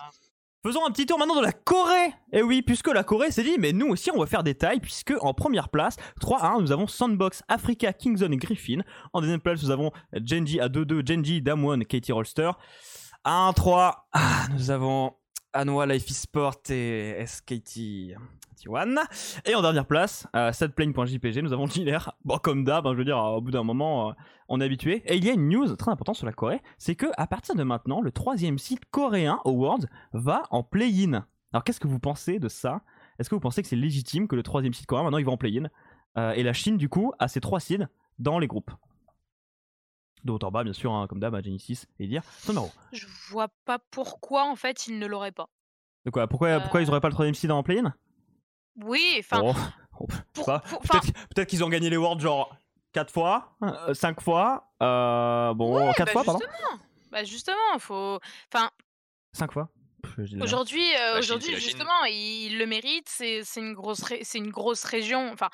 Faisons 0.67 0.85
un 0.85 0.91
petit 0.91 1.05
tour 1.05 1.17
maintenant 1.17 1.37
de 1.37 1.45
la 1.45 1.53
Corée. 1.53 2.07
Et 2.33 2.39
eh 2.39 2.43
oui, 2.43 2.61
puisque 2.61 2.89
la 2.89 3.05
Corée 3.05 3.31
s'est 3.31 3.43
dit, 3.43 3.55
mais 3.57 3.71
nous 3.71 3.87
aussi 3.87 4.11
on 4.11 4.19
va 4.19 4.25
faire 4.25 4.43
des 4.43 4.53
tailles, 4.53 4.81
puisque 4.81 5.13
en 5.21 5.33
première 5.33 5.69
place, 5.69 5.95
3 6.19 6.39
à 6.39 6.47
1, 6.55 6.59
nous 6.59 6.73
avons 6.73 6.87
Sandbox, 6.87 7.41
Africa, 7.47 7.93
Kingzone 7.93 8.33
et 8.33 8.37
Griffin. 8.37 8.79
En 9.13 9.21
deuxième 9.21 9.39
place, 9.39 9.63
nous 9.63 9.71
avons 9.71 9.91
Genji 10.11 10.59
à 10.59 10.67
2-2, 10.67 11.07
Genji, 11.07 11.41
Damwon, 11.41 11.79
Katie 11.87 12.11
Rolster. 12.11 12.51
À 13.23 13.49
1-3, 13.49 13.93
ah, 14.11 14.47
nous 14.53 14.69
avons 14.69 15.13
Anwa 15.53 15.85
Life 15.85 16.07
Sport 16.07 16.61
et 16.69 17.23
SKT. 17.25 18.15
Et 19.45 19.55
en 19.55 19.61
dernière 19.61 19.85
place, 19.85 20.27
setplane.jpg, 20.51 21.41
nous 21.41 21.53
avons 21.53 21.67
Giller. 21.67 21.99
Bon, 22.25 22.37
comme 22.37 22.63
d'hab, 22.63 22.87
hein, 22.87 22.93
je 22.93 22.97
veux 22.97 23.05
dire, 23.05 23.17
au 23.17 23.39
bout 23.39 23.51
d'un 23.51 23.63
moment, 23.63 24.09
euh, 24.09 24.13
on 24.49 24.59
est 24.59 24.65
habitué. 24.65 25.03
Et 25.05 25.15
il 25.15 25.23
y 25.23 25.29
a 25.29 25.33
une 25.33 25.47
news 25.47 25.75
très 25.75 25.91
importante 25.91 26.15
sur 26.15 26.25
la 26.25 26.33
Corée, 26.33 26.61
c'est 26.77 26.95
que 26.95 27.05
à 27.17 27.27
partir 27.27 27.55
de 27.55 27.63
maintenant, 27.63 28.01
le 28.01 28.11
troisième 28.11 28.57
site 28.57 28.81
coréen, 28.91 29.39
Awards, 29.45 29.85
va 30.13 30.43
en 30.49 30.63
play-in. 30.63 31.25
Alors 31.53 31.63
qu'est-ce 31.63 31.79
que 31.79 31.87
vous 31.87 31.99
pensez 31.99 32.39
de 32.39 32.49
ça? 32.49 32.81
Est-ce 33.19 33.29
que 33.29 33.35
vous 33.35 33.41
pensez 33.41 33.61
que 33.61 33.67
c'est 33.67 33.75
légitime 33.75 34.27
que 34.27 34.35
le 34.35 34.43
troisième 34.43 34.73
seed 34.73 34.85
coréen, 34.85 35.03
maintenant, 35.03 35.19
il 35.19 35.25
va 35.25 35.31
en 35.31 35.37
play-in? 35.37 35.69
Euh, 36.17 36.33
Et 36.33 36.43
la 36.43 36.53
Chine, 36.53 36.77
du 36.77 36.89
coup, 36.89 37.13
a 37.19 37.27
ses 37.27 37.39
trois 37.39 37.59
seeds 37.59 37.85
dans 38.19 38.39
les 38.39 38.47
groupes. 38.47 38.71
De 40.23 40.31
haut 40.31 40.43
en 40.43 40.51
bas, 40.51 40.63
bien 40.63 40.73
sûr, 40.73 40.91
hein, 40.91 41.07
comme 41.07 41.19
d'hab, 41.19 41.35
à 41.35 41.41
Genesis 41.41 41.85
et 41.99 42.07
dire 42.07 42.23
son 42.39 42.69
Je 42.91 43.05
vois 43.29 43.49
pas 43.65 43.79
pourquoi, 43.91 44.45
en 44.49 44.55
fait, 44.55 44.87
ils 44.87 44.99
ne 44.99 45.05
l'auraient 45.05 45.31
pas. 45.31 45.49
De 46.05 46.11
quoi? 46.11 46.27
Pourquoi, 46.27 46.59
pourquoi 46.59 46.81
ils 46.81 46.89
auraient 46.89 47.01
pas 47.01 47.09
le 47.09 47.13
troisième 47.13 47.35
seed 47.35 47.51
en 47.51 47.63
play-in? 47.63 47.93
Oui, 48.83 49.17
enfin. 49.19 49.41
Oh, 49.99 50.07
peut-être 50.33 51.47
qu'ils 51.47 51.63
ont 51.63 51.69
gagné 51.69 51.89
les 51.89 51.97
Worlds 51.97 52.21
genre 52.21 52.55
4 52.93 53.11
fois, 53.11 53.55
5 53.93 54.21
fois. 54.21 54.71
Euh, 54.81 55.53
bon, 55.53 55.91
4 55.93 56.05
bah 56.05 56.11
fois, 56.11 56.23
pardon. 56.23 56.39
Bah 57.11 57.23
justement, 57.23 57.79
faut. 57.79 58.19
Enfin. 58.53 58.69
5 59.33 59.51
fois 59.51 59.69
Aujourd'hui, 60.41 60.83
euh, 60.99 61.19
aujourd'hui 61.19 61.55
justement, 61.55 62.03
il 62.09 62.57
le 62.57 62.65
mérite. 62.65 63.07
C'est 63.07 63.43
une 63.57 63.73
grosse, 63.73 64.03
c'est 64.21 64.37
une 64.37 64.49
grosse 64.49 64.83
région. 64.83 65.31
Enfin, 65.31 65.49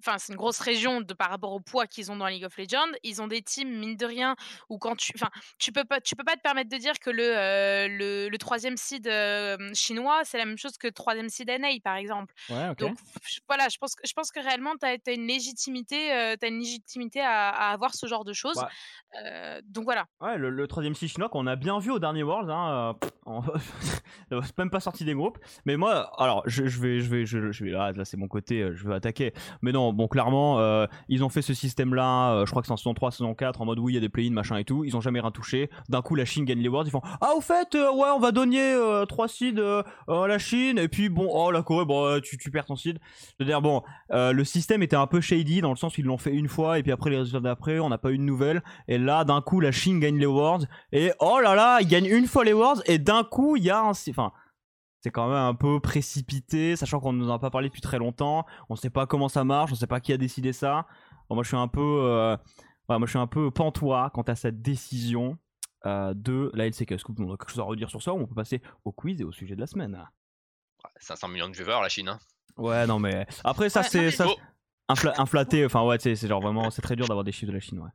enfin, 0.00 0.18
c'est 0.18 0.32
une 0.32 0.38
grosse 0.38 0.58
région 0.58 1.00
de 1.00 1.14
par 1.14 1.30
rapport 1.30 1.52
au 1.52 1.60
poids 1.60 1.86
qu'ils 1.86 2.10
ont 2.10 2.16
dans 2.16 2.26
League 2.26 2.44
of 2.44 2.56
Legends. 2.56 2.92
Ils 3.02 3.22
ont 3.22 3.26
des 3.26 3.42
teams 3.42 3.68
mine 3.68 3.96
de 3.96 4.06
rien 4.06 4.36
où 4.68 4.78
quand 4.78 4.96
tu, 4.96 5.12
enfin, 5.14 5.30
tu 5.58 5.72
peux 5.72 5.84
pas, 5.84 6.00
tu 6.00 6.16
peux 6.16 6.24
pas 6.24 6.36
te 6.36 6.40
permettre 6.40 6.70
de 6.70 6.76
dire 6.76 6.98
que 6.98 7.10
le 7.10 7.36
euh, 7.36 7.88
le, 7.88 8.28
le, 8.28 8.38
troisième 8.38 8.76
seed 8.76 9.06
euh, 9.06 9.56
chinois, 9.74 10.20
c'est 10.24 10.38
la 10.38 10.44
même 10.44 10.58
chose 10.58 10.76
que 10.78 10.86
le 10.86 10.92
troisième 10.92 11.28
seed 11.28 11.48
NA, 11.48 11.68
par 11.82 11.96
exemple. 11.96 12.34
Donc 12.78 12.96
voilà, 13.48 13.68
je 13.68 13.78
pense 13.78 13.94
que 13.94 14.02
je 14.06 14.12
pense 14.12 14.30
que 14.30 14.40
réellement, 14.40 14.74
tu 14.80 14.86
as, 14.86 15.12
une 15.12 15.26
légitimité, 15.26 16.12
as 16.12 16.46
une 16.46 16.60
légitimité 16.60 17.20
à, 17.20 17.50
avoir 17.70 17.94
ce 17.94 18.06
genre 18.06 18.24
de 18.24 18.32
choses. 18.32 18.62
donc 19.64 19.84
voilà. 19.84 20.06
Ouais, 20.20 20.36
le, 20.36 20.66
troisième 20.66 20.94
seed 20.94 21.08
chinois 21.08 21.28
qu'on 21.28 21.46
a 21.46 21.56
bien 21.56 21.78
vu 21.78 21.90
au 21.90 21.98
dernier 21.98 22.22
World. 22.22 22.50
Hein, 22.50 22.96
même 24.58 24.70
pas 24.70 24.80
sorti 24.80 25.04
des 25.04 25.14
groupes. 25.14 25.38
Mais 25.64 25.76
moi, 25.76 26.10
alors, 26.18 26.42
je, 26.46 26.62
vais, 26.62 27.00
je 27.00 27.10
vais, 27.10 27.26
je, 27.26 27.64
vais 27.64 27.70
là, 27.70 27.92
là 27.92 28.04
c'est 28.04 28.16
mon 28.16 28.28
côté, 28.28 28.62
euh, 28.62 28.74
je 28.74 28.88
vais 28.88 28.94
attaquer. 28.94 29.32
Mais 29.62 29.72
non, 29.72 29.92
bon, 29.92 30.08
clairement, 30.08 30.58
euh, 30.58 30.86
ils 31.08 31.24
ont 31.24 31.28
fait 31.28 31.42
ce 31.42 31.54
système-là. 31.54 32.32
Euh, 32.32 32.46
je 32.46 32.50
crois 32.50 32.62
que 32.62 32.66
c'est 32.66 32.72
en 32.72 32.76
saison 32.76 32.94
3, 32.94 33.10
saison 33.10 33.34
4, 33.34 33.60
en 33.60 33.64
mode 33.64 33.78
oui, 33.78 33.92
il 33.92 33.94
y 33.96 33.98
a 33.98 34.00
des 34.00 34.08
play-ins, 34.08 34.32
machin 34.32 34.56
et 34.58 34.64
tout. 34.64 34.84
Ils 34.84 34.96
ont 34.96 35.00
jamais 35.00 35.20
rien 35.20 35.30
touché. 35.30 35.70
D'un 35.88 36.02
coup, 36.02 36.14
la 36.14 36.24
Chine 36.24 36.44
gagne 36.44 36.60
les 36.60 36.68
Worlds. 36.68 36.88
Ils 36.88 36.92
font 36.92 37.02
ah, 37.20 37.32
au 37.36 37.40
fait, 37.40 37.74
ouais, 37.74 38.08
on 38.14 38.18
va 38.18 38.32
donner 38.32 38.76
3 39.08 39.28
seeds 39.28 39.60
à 40.08 40.26
la 40.26 40.38
Chine. 40.38 40.78
Et 40.78 40.88
puis 40.88 41.08
bon, 41.08 41.28
oh 41.30 41.50
la 41.50 41.62
Corée, 41.62 42.20
tu, 42.22 42.50
perds 42.50 42.66
ton 42.66 42.76
seed. 42.76 42.98
Je 43.38 43.44
veux 43.44 43.48
dire, 43.48 43.62
bon, 43.62 43.82
le 44.10 44.44
système 44.44 44.82
était 44.82 44.96
un 44.96 45.06
peu 45.06 45.20
shady 45.20 45.60
dans 45.60 45.70
le 45.70 45.76
sens 45.76 45.96
où 45.96 46.00
ils 46.00 46.06
l'ont 46.06 46.18
fait 46.18 46.32
une 46.32 46.48
fois 46.48 46.78
et 46.78 46.82
puis 46.82 46.92
après 46.92 47.10
les 47.10 47.18
résultats 47.18 47.40
d'après, 47.40 47.78
on 47.78 47.88
n'a 47.88 47.98
pas 47.98 48.12
eu 48.12 48.18
de 48.18 48.22
nouvelles. 48.22 48.62
Et 48.88 48.98
là, 48.98 49.24
d'un 49.24 49.40
coup, 49.40 49.60
la 49.60 49.72
Chine 49.72 50.00
gagne 50.00 50.18
les 50.18 50.26
Worlds. 50.26 50.66
Et 50.92 51.12
oh 51.20 51.40
là 51.42 51.54
là, 51.54 51.78
ils 51.80 51.88
gagnent 51.88 52.06
une 52.06 52.26
fois 52.26 52.44
les 52.44 52.52
Worlds. 52.52 52.82
Et 52.86 52.98
d'un 52.98 53.24
coup, 53.24 53.56
il 53.56 53.64
y 53.64 53.70
a 53.70 53.75
enfin 53.84 54.32
c'est 55.06 55.12
quand 55.12 55.28
même 55.28 55.36
un 55.36 55.54
peu 55.54 55.78
précipité, 55.78 56.74
sachant 56.74 56.98
qu'on 56.98 57.12
ne 57.12 57.18
nous 57.18 57.30
en 57.30 57.34
a 57.34 57.38
pas 57.38 57.50
parlé 57.50 57.68
depuis 57.68 57.80
très 57.80 57.98
longtemps. 57.98 58.44
On 58.68 58.74
ne 58.74 58.78
sait 58.78 58.90
pas 58.90 59.06
comment 59.06 59.28
ça 59.28 59.44
marche, 59.44 59.70
on 59.70 59.74
ne 59.74 59.78
sait 59.78 59.86
pas 59.86 60.00
qui 60.00 60.12
a 60.12 60.16
décidé 60.16 60.52
ça. 60.52 60.86
moi, 61.30 61.44
je 61.44 61.48
suis 61.48 61.56
un 61.56 61.68
peu, 61.68 61.80
euh, 61.80 62.36
moi, 62.88 62.98
je 63.02 63.10
suis 63.10 63.18
un 63.18 63.28
peu 63.28 63.52
pantois 63.52 64.10
quant 64.12 64.22
à 64.22 64.34
cette 64.34 64.62
décision 64.62 65.38
euh, 65.86 66.12
de 66.12 66.50
la 66.54 66.66
LCK. 66.66 66.90
Est-ce 66.90 67.04
vous 67.06 67.22
avez 67.22 67.38
quelque 67.38 67.50
chose 67.50 67.60
à 67.60 67.62
redire 67.62 67.88
sur 67.88 68.02
ça 68.02 68.12
ou 68.14 68.18
on 68.18 68.26
peut 68.26 68.34
passer 68.34 68.60
au 68.84 68.90
quiz 68.90 69.20
et 69.20 69.24
au 69.24 69.30
sujet 69.30 69.54
de 69.54 69.60
la 69.60 69.68
semaine? 69.68 69.96
500 70.96 71.28
millions 71.28 71.48
de 71.48 71.54
viewers, 71.54 71.80
la 71.82 71.88
Chine. 71.88 72.08
Hein. 72.08 72.18
Ouais, 72.56 72.84
non, 72.88 72.98
mais 72.98 73.28
après, 73.44 73.68
ça, 73.68 73.84
c'est. 73.84 74.10
ça 74.10 74.26
inflaté, 74.88 75.64
enfin, 75.66 75.84
ouais, 75.84 75.98
c'est 76.00 76.16
genre 76.16 76.40
vraiment, 76.40 76.70
c'est 76.70 76.82
très 76.82 76.96
dur 76.96 77.06
d'avoir 77.06 77.24
des 77.24 77.32
chiffres 77.32 77.50
de 77.50 77.56
la 77.56 77.60
Chine, 77.60 77.78
ouais. 77.78 77.90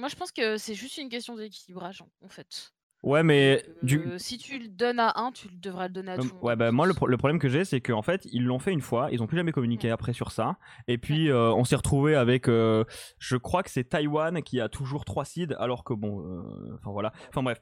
Moi, 0.00 0.08
je 0.08 0.16
pense 0.16 0.32
que 0.32 0.56
c'est 0.56 0.74
juste 0.74 0.96
une 0.96 1.08
question 1.08 1.36
d'équilibrage, 1.36 2.02
en 2.24 2.28
fait. 2.28 2.72
Ouais, 3.02 3.24
mais 3.24 3.64
du... 3.82 4.12
si 4.18 4.38
tu 4.38 4.60
le 4.60 4.68
donnes 4.68 5.00
à 5.00 5.14
un, 5.16 5.32
tu 5.32 5.48
devrais 5.48 5.88
le 5.88 5.94
donner 5.94 6.12
à 6.12 6.18
tout. 6.18 6.30
Ouais, 6.40 6.54
bah 6.54 6.70
moi 6.70 6.86
le, 6.86 6.94
problème 6.94 7.40
que 7.40 7.48
j'ai, 7.48 7.64
c'est 7.64 7.80
qu'en 7.80 8.02
fait 8.02 8.26
ils 8.30 8.44
l'ont 8.44 8.60
fait 8.60 8.72
une 8.72 8.80
fois, 8.80 9.08
ils 9.10 9.20
ont 9.22 9.26
plus 9.26 9.36
jamais 9.36 9.50
communiqué 9.50 9.90
après 9.90 10.12
sur 10.12 10.30
ça, 10.30 10.56
et 10.86 10.98
puis 10.98 11.28
euh, 11.28 11.52
on 11.52 11.64
s'est 11.64 11.74
retrouvé 11.74 12.14
avec, 12.14 12.48
euh, 12.48 12.84
je 13.18 13.36
crois 13.36 13.64
que 13.64 13.70
c'est 13.70 13.84
Taïwan 13.84 14.40
qui 14.42 14.60
a 14.60 14.68
toujours 14.68 15.04
trois 15.04 15.24
seeds, 15.24 15.52
alors 15.58 15.82
que 15.82 15.94
bon, 15.94 16.20
euh, 16.20 16.76
enfin 16.78 16.92
voilà, 16.92 17.12
enfin 17.28 17.42
bref. 17.42 17.60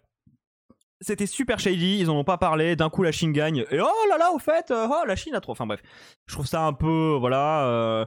C'était 1.02 1.24
super 1.24 1.58
shady, 1.58 2.00
ils 2.00 2.10
en 2.10 2.16
ont 2.16 2.24
pas 2.24 2.36
parlé, 2.36 2.76
d'un 2.76 2.90
coup 2.90 3.02
la 3.02 3.10
Chine 3.10 3.32
gagne, 3.32 3.64
et 3.70 3.80
oh 3.80 4.08
là 4.10 4.18
là, 4.18 4.32
au 4.32 4.38
fait, 4.38 4.70
oh 4.70 5.04
la 5.06 5.16
Chine 5.16 5.34
a 5.34 5.40
trop, 5.40 5.52
enfin 5.52 5.66
bref. 5.66 5.80
Je 6.26 6.34
trouve 6.34 6.46
ça 6.46 6.66
un 6.66 6.74
peu, 6.74 7.16
voilà, 7.18 8.06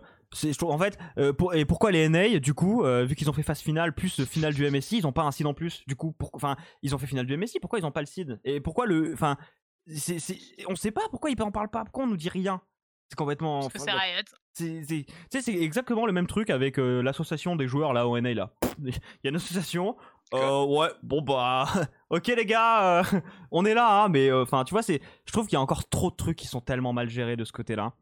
en 0.63 0.77
fait, 0.77 0.97
euh, 1.17 1.33
et 1.53 1.65
pourquoi 1.65 1.91
les 1.91 2.07
NA, 2.09 2.39
du 2.39 2.53
coup, 2.53 2.83
euh, 2.83 3.05
vu 3.05 3.15
qu'ils 3.15 3.29
ont 3.29 3.33
fait 3.33 3.43
phase 3.43 3.61
finale 3.61 3.93
plus 3.93 4.25
finale 4.25 4.53
du 4.53 4.69
MSI, 4.69 4.97
ils 4.97 5.07
ont 5.07 5.11
pas 5.11 5.23
un 5.23 5.31
seed 5.31 5.45
en 5.45 5.53
plus, 5.53 5.83
du 5.87 5.95
coup, 5.95 6.15
enfin, 6.33 6.55
ils 6.81 6.93
ont 6.95 6.97
fait 6.97 7.07
finale 7.07 7.25
du 7.25 7.37
MSI, 7.37 7.59
pourquoi 7.59 7.79
ils 7.79 7.85
ont 7.85 7.91
pas 7.91 8.01
le 8.01 8.07
seed? 8.07 8.39
Et 8.43 8.59
pourquoi 8.59 8.85
le, 8.85 9.13
enfin, 9.13 9.37
on 10.67 10.75
sait 10.75 10.91
pas 10.91 11.01
pourquoi 11.09 11.29
ils 11.29 11.41
en 11.41 11.51
parlent 11.51 11.69
pas, 11.69 11.83
pourquoi 11.83 12.05
on 12.05 12.07
nous 12.07 12.17
dit 12.17 12.29
rien? 12.29 12.61
C'est 13.09 13.17
complètement. 13.17 13.59
Parce 13.61 13.73
que 13.73 13.79
c'est 13.79 13.91
Riot. 13.91 15.05
C'est 15.29 15.53
exactement 15.53 16.05
le 16.05 16.13
même 16.13 16.27
truc 16.27 16.49
avec 16.49 16.79
euh, 16.79 17.01
l'association 17.01 17.55
des 17.55 17.67
joueurs 17.67 17.93
là 17.93 18.07
au 18.07 18.19
NA 18.19 18.33
là. 18.33 18.53
Il 18.83 18.93
y 19.23 19.27
a 19.27 19.29
une 19.29 19.35
association. 19.35 19.95
ouais, 20.31 20.89
bon 21.03 21.21
bah, 21.21 21.65
ok 22.09 22.27
les 22.27 22.45
gars, 22.45 23.03
on 23.51 23.65
est 23.65 23.73
là, 23.73 24.03
hein, 24.03 24.09
mais 24.09 24.31
enfin, 24.31 24.63
tu 24.63 24.73
vois, 24.73 24.81
c'est, 24.81 25.01
je 25.25 25.31
trouve 25.31 25.45
qu'il 25.45 25.53
y 25.53 25.57
a 25.57 25.61
encore 25.61 25.87
trop 25.89 26.09
de 26.09 26.15
trucs 26.15 26.37
qui 26.37 26.47
sont 26.47 26.61
tellement 26.61 26.93
mal 26.93 27.09
gérés 27.09 27.35
de 27.35 27.45
ce 27.45 27.51
côté-là. 27.51 27.93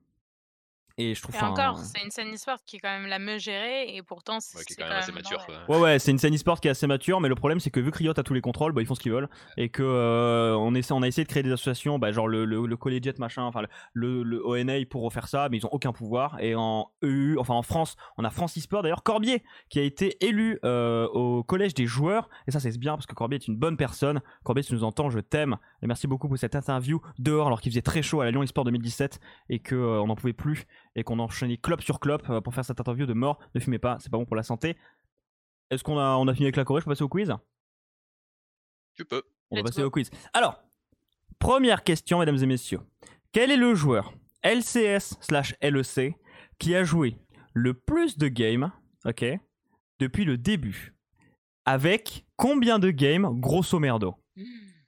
Et 1.02 1.16
je 1.16 1.22
trouve 1.22 1.36
Et 1.36 1.42
encore, 1.42 1.80
c'est 1.80 2.04
une 2.04 2.12
scène 2.12 2.34
e-sport 2.34 2.60
qui 2.66 2.78
est 2.78 2.80
quand 2.80 2.90
même 2.90 3.08
la 3.08 3.20
mieux 3.20 3.40
gérée 3.40 3.96
et 3.96 4.04
pourtant 4.04 4.40
c'est 4.40 4.58
ouais, 4.58 4.64
qui 4.66 4.74
est 4.74 4.76
quand 4.78 4.90
même 4.90 4.98
assez 4.98 5.12
mature. 5.12 5.46
Ouais, 5.68 5.80
ouais, 5.80 6.00
c'est 6.00 6.12
une 6.12 6.18
scène 6.18 6.36
e-sport 6.36 6.60
qui 6.60 6.68
est 6.68 6.72
assez 6.72 6.88
mature, 6.88 7.20
mais 7.20 7.30
le 7.30 7.36
problème 7.36 7.60
c'est 7.60 7.72
que 7.72 7.80
vu 7.80 7.92
que 7.92 7.98
Riot 7.98 8.14
a 8.18 8.24
tous 8.24 8.34
les 8.34 8.42
contrôles, 8.42 8.72
bah, 8.72 8.82
ils 8.82 8.86
font 8.86 8.96
ce 8.96 9.00
qu'ils 9.00 9.12
veulent 9.12 9.30
et 9.58 9.70
que 9.70 9.84
euh, 9.84 10.56
on, 10.56 10.76
essaie, 10.76 10.94
on 10.94 11.02
a 11.02 11.08
essayé 11.08 11.26
de 11.26 11.30
créer 11.30 11.44
des 11.44 11.52
associations, 11.52 12.00
bah, 12.00 12.12
genre 12.12 12.28
le, 12.28 12.46
le, 12.46 12.66
le 12.66 12.78
collegiate 12.78 13.20
machin, 13.20 13.44
enfin 13.44 13.62
le, 13.94 14.24
le, 14.24 14.46
ONA 14.46 14.86
pour 14.90 15.04
refaire 15.04 15.28
ça, 15.28 15.50
mais 15.50 15.58
ils 15.58 15.66
ont 15.66 15.72
aucun 15.72 15.92
pouvoir. 15.92 16.38
Et 16.40 16.56
en 16.56 16.92
EU, 17.04 17.38
enfin 17.40 17.54
en 17.54 17.64
France, 17.64 17.96
on 18.18 18.24
a 18.24 18.30
France 18.30 18.58
e-sport 18.58 18.84
d'ailleurs, 18.84 19.04
Corbier 19.04 19.44
qui 19.70 19.80
a 19.80 19.84
été 19.84 20.24
élu 20.26 20.60
euh, 20.64 21.08
au 21.08 21.44
collège 21.44 21.74
des 21.74 21.86
joueurs 21.86 22.30
et 22.48 22.52
ça 22.52 22.60
c'est 22.60 22.78
bien 22.78 22.94
parce 22.94 23.06
que 23.06 23.16
Corbier 23.16 23.38
est 23.38 23.48
une 23.48 23.58
bonne 23.58 23.78
personne. 23.78 24.22
Corbier, 24.44 24.64
si 24.64 24.70
tu 24.70 24.76
nous 24.76 24.84
entends, 24.84 25.10
je 25.10 25.20
t'aime 25.20 25.58
et 25.82 25.88
merci 25.88 26.08
beaucoup 26.08 26.28
pour 26.28 26.38
cette 26.38 26.56
interview 26.56 27.02
dehors 27.20 27.48
alors 27.48 27.62
qu'il 27.62 27.72
faisait 27.72 27.82
très 27.82 28.02
chaud 28.02 28.22
à 28.22 28.26
la 28.26 28.32
Lyon 28.32 28.44
e-sport 28.44 28.66
2017 28.66 29.20
et 29.50 29.60
que 29.60 29.76
euh, 29.76 30.02
on 30.02 30.08
n'en 30.08 30.16
pouvait 30.16 30.34
plus 30.34 30.66
et 30.95 31.04
qu'on 31.04 31.19
enchaînait 31.19 31.58
clope 31.58 31.82
sur 31.82 31.99
clope 31.99 32.30
euh, 32.30 32.41
pour 32.41 32.54
faire 32.54 32.65
cette 32.65 32.80
interview 32.80 33.06
de 33.06 33.13
mort. 33.13 33.39
Ne 33.56 33.60
fumez 33.60 33.80
pas, 33.80 33.97
c'est 33.99 34.10
pas 34.10 34.17
bon 34.17 34.25
pour 34.25 34.36
la 34.36 34.43
santé. 34.43 34.77
Est-ce 35.69 35.84
qu'on 35.84 35.97
a, 35.97 36.17
on 36.17 36.27
a 36.27 36.34
fini 36.34 36.45
avec 36.45 36.58
la 36.58 36.65
Corée 36.65 36.82
Je 36.82 36.86
peux 36.86 36.91
passer 36.91 37.04
au 37.04 37.10
quiz? 37.10 37.34
Tu 38.95 39.06
peux. 39.06 39.23
On 39.49 39.58
va 39.58 39.63
passer 39.63 39.84
au 39.84 39.91
quiz. 39.91 40.10
Alors, 40.34 40.62
première 41.39 41.84
question, 41.84 42.19
mesdames 42.19 42.38
et 42.41 42.45
messieurs. 42.45 42.82
Quel 43.32 43.51
est 43.51 43.58
le 43.58 43.73
joueur 43.75 44.13
LCS 44.43 45.17
slash 45.21 45.56
LEC 45.62 46.15
qui 46.60 46.75
a 46.75 46.84
joué 46.84 47.17
le 47.54 47.73
plus 47.73 48.17
de 48.17 48.27
games, 48.27 48.71
ok, 49.06 49.25
depuis 49.99 50.25
le 50.25 50.38
début? 50.38 50.93
Avec 51.65 52.25
combien 52.36 52.80
de 52.80 52.91
games, 52.91 53.39
grosso 53.39 53.80
merdo? 53.80 54.15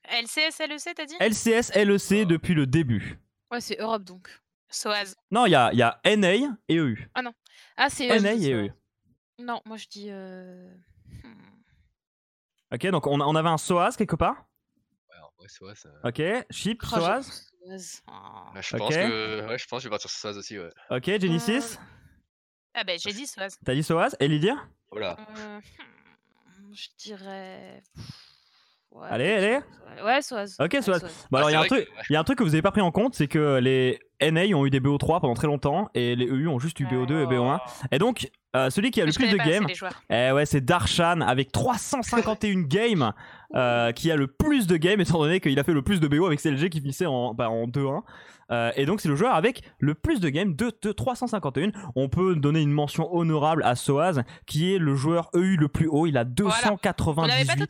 LCS, 0.05 0.59
LEC, 0.67 0.95
t'as 0.95 1.05
dit? 1.05 1.15
LCS, 1.19 1.71
LEC 1.75 2.27
depuis 2.27 2.53
le 2.55 2.67
début. 2.67 3.19
Ouais, 3.51 3.61
c'est 3.61 3.79
Europe 3.79 4.03
donc. 4.03 4.27
Soaz. 4.75 5.15
Non, 5.31 5.45
il 5.45 5.51
y 5.51 5.55
a, 5.55 5.73
y 5.73 5.81
a 5.81 5.99
NA 6.05 6.33
et 6.67 6.77
EU. 6.77 6.97
Ah 7.13 7.21
non. 7.21 7.33
Ah, 7.77 7.89
c'est 7.89 8.07
NA 8.19 8.33
et 8.33 8.53
EU. 8.53 8.71
Non, 9.39 9.61
moi 9.65 9.77
je 9.77 9.87
dis. 9.87 10.07
Euh... 10.09 10.73
Ok, 12.73 12.87
donc 12.87 13.05
on, 13.07 13.19
on, 13.21 13.35
avait 13.35 13.49
un 13.49 13.57
Soaz 13.57 13.95
quelque 13.97 14.15
part 14.15 14.45
Ouais, 15.09 15.17
en 15.21 15.29
vrai, 15.37 15.47
Soaz. 15.47 15.85
Euh... 15.85 16.09
Ok, 16.09 16.45
Chip, 16.51 16.81
oh, 16.83 16.87
Soaz 16.87 17.49
bah, 17.65 18.59
je, 18.59 18.75
pense 18.75 18.93
que... 18.93 19.47
ouais, 19.47 19.57
je 19.57 19.67
pense 19.67 19.79
que 19.79 19.83
je 19.83 19.87
vais 19.87 19.91
partir 19.91 20.09
sur 20.09 20.19
Soaz 20.19 20.37
aussi, 20.37 20.59
ouais. 20.59 20.69
Ok, 20.89 21.05
Genesis 21.05 21.77
Ah 22.73 22.83
ben, 22.83 22.99
j'ai 22.99 23.13
dit 23.13 23.25
Soaz. 23.27 23.57
T'as 23.63 23.73
dit 23.73 23.83
Soaz 23.83 24.15
Et 24.19 24.27
Lydia 24.27 24.55
Voilà. 24.91 25.17
Euh... 25.37 25.61
Je 26.73 26.87
dirais. 26.97 27.83
Allez, 29.01 29.31
allez. 29.33 29.59
Ouais, 30.03 30.21
Soaz. 30.21 30.55
Ok, 30.59 30.77
Soaz. 30.81 31.03
Bon, 31.31 31.37
alors, 31.37 31.49
il 31.49 31.53
y, 31.53 31.55
a 31.55 31.61
un 31.61 31.65
truc, 31.65 31.87
y 32.09 32.15
a 32.15 32.19
un 32.19 32.23
truc 32.23 32.39
que 32.39 32.43
vous 32.43 32.53
avez 32.53 32.61
pas 32.61 32.71
pris 32.71 32.81
en 32.81 32.91
compte, 32.91 33.15
c'est 33.15 33.27
que 33.27 33.59
les 33.59 33.99
NA 34.21 34.55
ont 34.55 34.65
eu 34.65 34.69
des 34.69 34.79
BO3 34.79 35.21
pendant 35.21 35.33
très 35.33 35.47
longtemps 35.47 35.89
et 35.93 36.15
les 36.15 36.25
EU 36.25 36.47
ont 36.47 36.59
juste 36.59 36.79
eu 36.79 36.85
BO2 36.85 37.23
et 37.23 37.25
BO1. 37.25 37.59
Et 37.91 37.99
donc, 37.99 38.29
euh, 38.55 38.69
celui 38.69 38.91
qui 38.91 39.01
a 39.01 39.05
le 39.05 39.11
plus 39.11 39.29
de 39.29 39.37
games, 39.37 39.67
eh 40.09 40.31
ouais, 40.31 40.45
c'est 40.45 40.61
Darshan 40.61 41.21
avec 41.21 41.51
351 41.51 42.61
games, 42.61 43.13
euh, 43.55 43.91
qui 43.91 44.11
a 44.11 44.15
le 44.15 44.27
plus 44.27 44.67
de 44.67 44.77
games 44.77 44.99
étant 44.99 45.19
donné 45.19 45.39
qu'il 45.39 45.59
a 45.59 45.63
fait 45.63 45.73
le 45.73 45.81
plus 45.81 45.99
de 45.99 46.07
BO 46.07 46.25
avec 46.25 46.41
CLG 46.41 46.69
qui 46.69 46.79
finissait 46.79 47.05
en, 47.05 47.33
bah, 47.33 47.49
en 47.49 47.67
2-1. 47.67 48.01
Euh, 48.51 48.71
et 48.75 48.85
donc 48.85 49.01
c'est 49.01 49.09
le 49.09 49.15
joueur 49.15 49.35
avec 49.35 49.63
le 49.79 49.95
plus 49.95 50.19
de 50.19 50.29
games 50.29 50.55
de, 50.55 50.69
351. 50.91 51.71
On 51.95 52.09
peut 52.09 52.35
donner 52.35 52.61
une 52.61 52.71
mention 52.71 53.13
honorable 53.13 53.63
à 53.63 53.75
Soaz 53.75 54.23
qui 54.45 54.73
est 54.73 54.77
le 54.77 54.95
joueur 54.95 55.29
EU 55.33 55.55
le 55.57 55.67
plus 55.67 55.87
haut. 55.87 56.07
Il 56.07 56.17
a 56.17 56.23
298, 56.23 57.67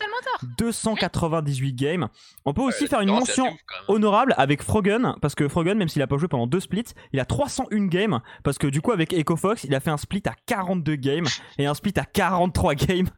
298 0.57 1.73
games. 1.73 2.07
On 2.45 2.53
peut 2.53 2.61
aussi 2.61 2.87
faire 2.87 3.01
une 3.01 3.11
mention 3.11 3.45
honorable 3.87 4.33
avec 4.37 4.63
Frogen 4.63 5.15
parce 5.21 5.35
que 5.35 5.47
Frogen 5.47 5.77
même 5.77 5.89
s'il 5.89 6.01
a 6.01 6.07
pas 6.07 6.17
joué 6.17 6.27
pendant 6.27 6.47
deux 6.47 6.59
splits, 6.59 6.93
il 7.11 7.19
a 7.19 7.25
301 7.25 7.85
games 7.87 8.19
parce 8.43 8.57
que 8.57 8.67
du 8.67 8.81
coup 8.81 8.91
avec 8.91 9.13
EcoFox 9.13 9.63
il 9.63 9.75
a 9.75 9.79
fait 9.79 9.91
un 9.91 9.97
split 9.97 10.23
à 10.25 10.33
42 10.45 10.95
games 10.95 11.27
et 11.57 11.65
un 11.65 11.73
split 11.73 11.93
à 11.97 12.05
43 12.05 12.75
games 12.75 13.09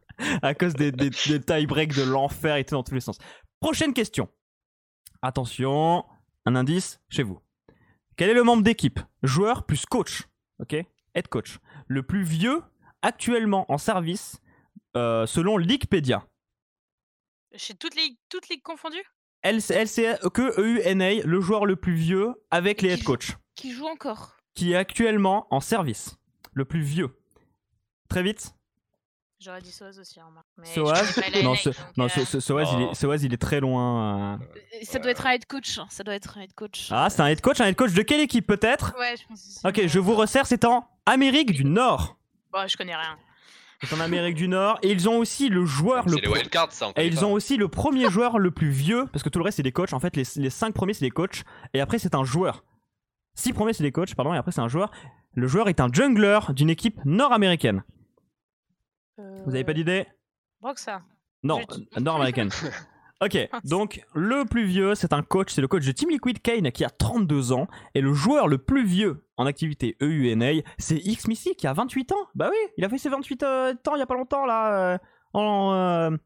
à 0.42 0.54
cause 0.54 0.74
des, 0.74 0.92
des, 0.92 1.10
des 1.10 1.42
tie 1.42 1.66
breaks 1.66 1.96
de 1.96 2.04
l'enfer 2.04 2.56
et 2.56 2.64
tout 2.66 2.76
dans 2.76 2.84
tous 2.84 2.94
les 2.96 3.02
sens. 3.02 3.18
Prochaine 3.60 3.94
question. 3.94 4.30
Attention, 5.22 6.06
un 6.46 6.56
indice 6.56 7.00
chez 7.10 7.24
vous. 7.24 7.40
Quel 8.18 8.30
est 8.30 8.34
le 8.34 8.44
membre 8.44 8.64
d'équipe 8.64 9.00
Joueur 9.24 9.66
plus 9.66 9.86
coach. 9.86 10.24
Ok 10.60 10.74
Head 10.74 11.28
coach. 11.30 11.60
Le 11.88 12.04
plus 12.04 12.24
vieux 12.24 12.62
actuellement 13.02 13.70
en 13.72 13.78
service 13.78 14.40
euh, 14.96 15.26
selon 15.26 15.58
Leaguepedia. 15.58 16.26
Chez 17.56 17.74
toutes 17.76 17.96
les 17.96 18.18
toutes 18.30 18.50
les 18.50 18.60
confondues? 18.60 19.04
LCA 19.44 20.18
que 20.30 20.60
EUNA, 20.60 21.24
le 21.24 21.40
joueur 21.40 21.66
le 21.66 21.76
plus 21.76 21.94
vieux 21.94 22.34
avec 22.52 22.82
les 22.82 22.90
Qui 22.90 22.94
head 22.96 23.04
coach. 23.04 23.34
Qui 23.56 23.72
joue 23.74 23.86
encore 23.86 24.38
Qui 24.54 24.72
est 24.74 24.76
actuellement 24.76 25.48
en 25.52 25.60
service. 25.60 26.18
Le 26.54 26.66
plus 26.66 26.82
vieux. 26.82 27.18
Très 28.10 28.24
vite. 28.24 28.56
J'aurais 29.46 29.62
dit 29.62 29.72
Soaz 29.72 30.00
aussi, 30.00 30.20
hein. 30.20 30.26
Mais 30.58 30.66
je 30.66 30.72
Soaz 30.74 31.22
Non, 31.44 31.54
ce- 31.56 31.70
non, 31.98 32.06
euh, 32.06 32.10
ce- 32.10 32.26
ce- 32.26 32.40
Soaz, 32.40 32.68
il 32.74 32.84
Oh. 32.88 32.92
est, 32.92 32.96
Soaz, 32.96 33.24
il 33.24 33.32
est 33.32 33.38
très 33.38 33.60
loin. 33.60 34.38
euh. 34.42 34.44
Euh, 34.44 34.80
Ça 34.84 34.98
doit 34.98 35.12
être 35.12 35.26
un 35.28 35.32
head 35.34 35.46
coach. 35.46 35.78
hein, 35.78 35.86
Ça 35.92 36.04
doit 36.04 36.16
être 36.16 36.38
un 36.38 36.42
head 36.42 36.54
coach. 36.54 36.88
Ah, 36.90 37.10
c'est 37.12 37.22
un 37.22 37.28
head 37.28 37.42
coach. 37.42 37.62
Un 37.62 37.66
head 37.68 37.76
coach 37.76 37.94
de 37.94 38.02
quelle 38.02 38.22
équipe 38.22 38.48
peut-être? 38.48 38.96
Ouais, 38.98 39.14
je 39.22 39.28
pense 39.28 39.46
aussi. 39.46 39.60
Ok, 39.68 39.88
je 39.88 40.00
vous 40.00 40.16
resserre, 40.16 40.48
c'est 40.48 40.66
en 40.66 40.88
Amérique 41.06 41.52
du 41.52 41.64
Nord. 41.64 42.18
Bon, 42.52 42.66
je 42.68 42.76
connais 42.76 42.96
rien. 42.96 43.18
C'est 43.84 43.94
en 43.96 44.00
Amérique 44.00 44.36
du 44.36 44.48
Nord. 44.48 44.80
Et 44.82 44.92
ils 44.92 45.08
ont 45.08 45.18
aussi 45.20 45.50
le 45.50 45.64
joueur 45.66 46.06
le 46.06 46.14
C'est 46.14 46.22
les 46.22 46.28
pro- 46.28 46.34
wildcards, 46.38 46.72
ça. 46.72 46.92
Et 46.96 47.06
ils 47.06 47.16
pas. 47.16 47.26
ont 47.26 47.34
aussi 47.34 47.56
le 47.58 47.68
premier 47.68 48.10
joueur 48.10 48.40
le 48.40 48.50
plus 48.50 48.70
vieux, 48.72 49.06
parce 49.12 49.22
que 49.22 49.30
tout 49.30 49.38
le 49.38 49.46
reste 49.46 49.58
c'est 49.58 49.64
des 49.64 49.72
coachs. 49.74 49.94
En 49.94 50.00
fait, 50.00 50.16
les, 50.16 50.24
les 50.38 50.50
cinq 50.50 50.74
premiers 50.74 50.94
c'est 50.96 51.06
des 51.06 51.12
coachs, 51.12 51.44
et 51.76 51.82
après 51.82 52.00
c'est 52.00 52.16
un 52.16 52.24
joueur. 52.24 52.64
Six 53.36 53.54
premiers 53.54 53.74
c'est 53.74 53.84
des 53.84 53.92
coachs, 53.92 54.16
pardon, 54.16 54.34
et 54.34 54.38
après 54.38 54.52
c'est 54.54 54.62
un 54.62 54.70
joueur. 54.70 54.90
Le 55.34 55.48
joueur 55.48 55.68
est 55.70 55.82
un 55.82 55.90
jungler 55.92 56.40
d'une 56.50 56.70
équipe 56.72 57.00
nord-américaine. 57.06 57.84
Vous 59.18 59.54
avez 59.56 59.64
pas 59.64 59.74
d'idée? 59.74 60.06
Broxa. 60.62 61.02
Non, 61.44 61.60
euh, 61.60 62.00
nord-américaine. 62.00 62.50
Ok, 63.22 63.38
donc 63.64 64.04
le 64.14 64.44
plus 64.44 64.66
vieux 64.66 64.94
c'est 64.94 65.14
un 65.14 65.24
coach, 65.24 65.54
c'est 65.54 65.62
le 65.62 65.70
coach 65.70 65.86
de 65.86 65.92
Team 65.94 66.10
Liquid 66.10 66.42
Kane 66.42 66.70
qui 66.74 66.84
a 66.84 66.90
32 66.90 67.54
ans, 67.54 67.68
et 67.94 68.02
le 68.02 68.12
joueur 68.12 68.50
le 68.50 68.58
plus 68.58 68.86
vieux 68.86 69.26
en 69.38 69.46
activité 69.46 69.96
EUNA 70.02 70.62
c'est 70.78 70.98
X 70.98 71.30
Missy 71.30 71.56
qui 71.56 71.66
a 71.66 71.72
28 71.72 72.12
ans. 72.12 72.28
Bah 72.36 72.50
oui, 72.52 72.58
il 72.78 72.84
a 72.84 72.90
fait 72.90 72.98
ses 72.98 73.08
28 73.08 73.44
euh, 73.44 73.74
ans 73.88 73.96
il 73.96 74.00
y 74.00 74.02
a 74.02 74.06
pas 74.06 74.16
longtemps 74.16 74.46
là. 74.46 74.96
euh, 74.96 74.98
en, 75.32 75.74
euh, 75.74 76.18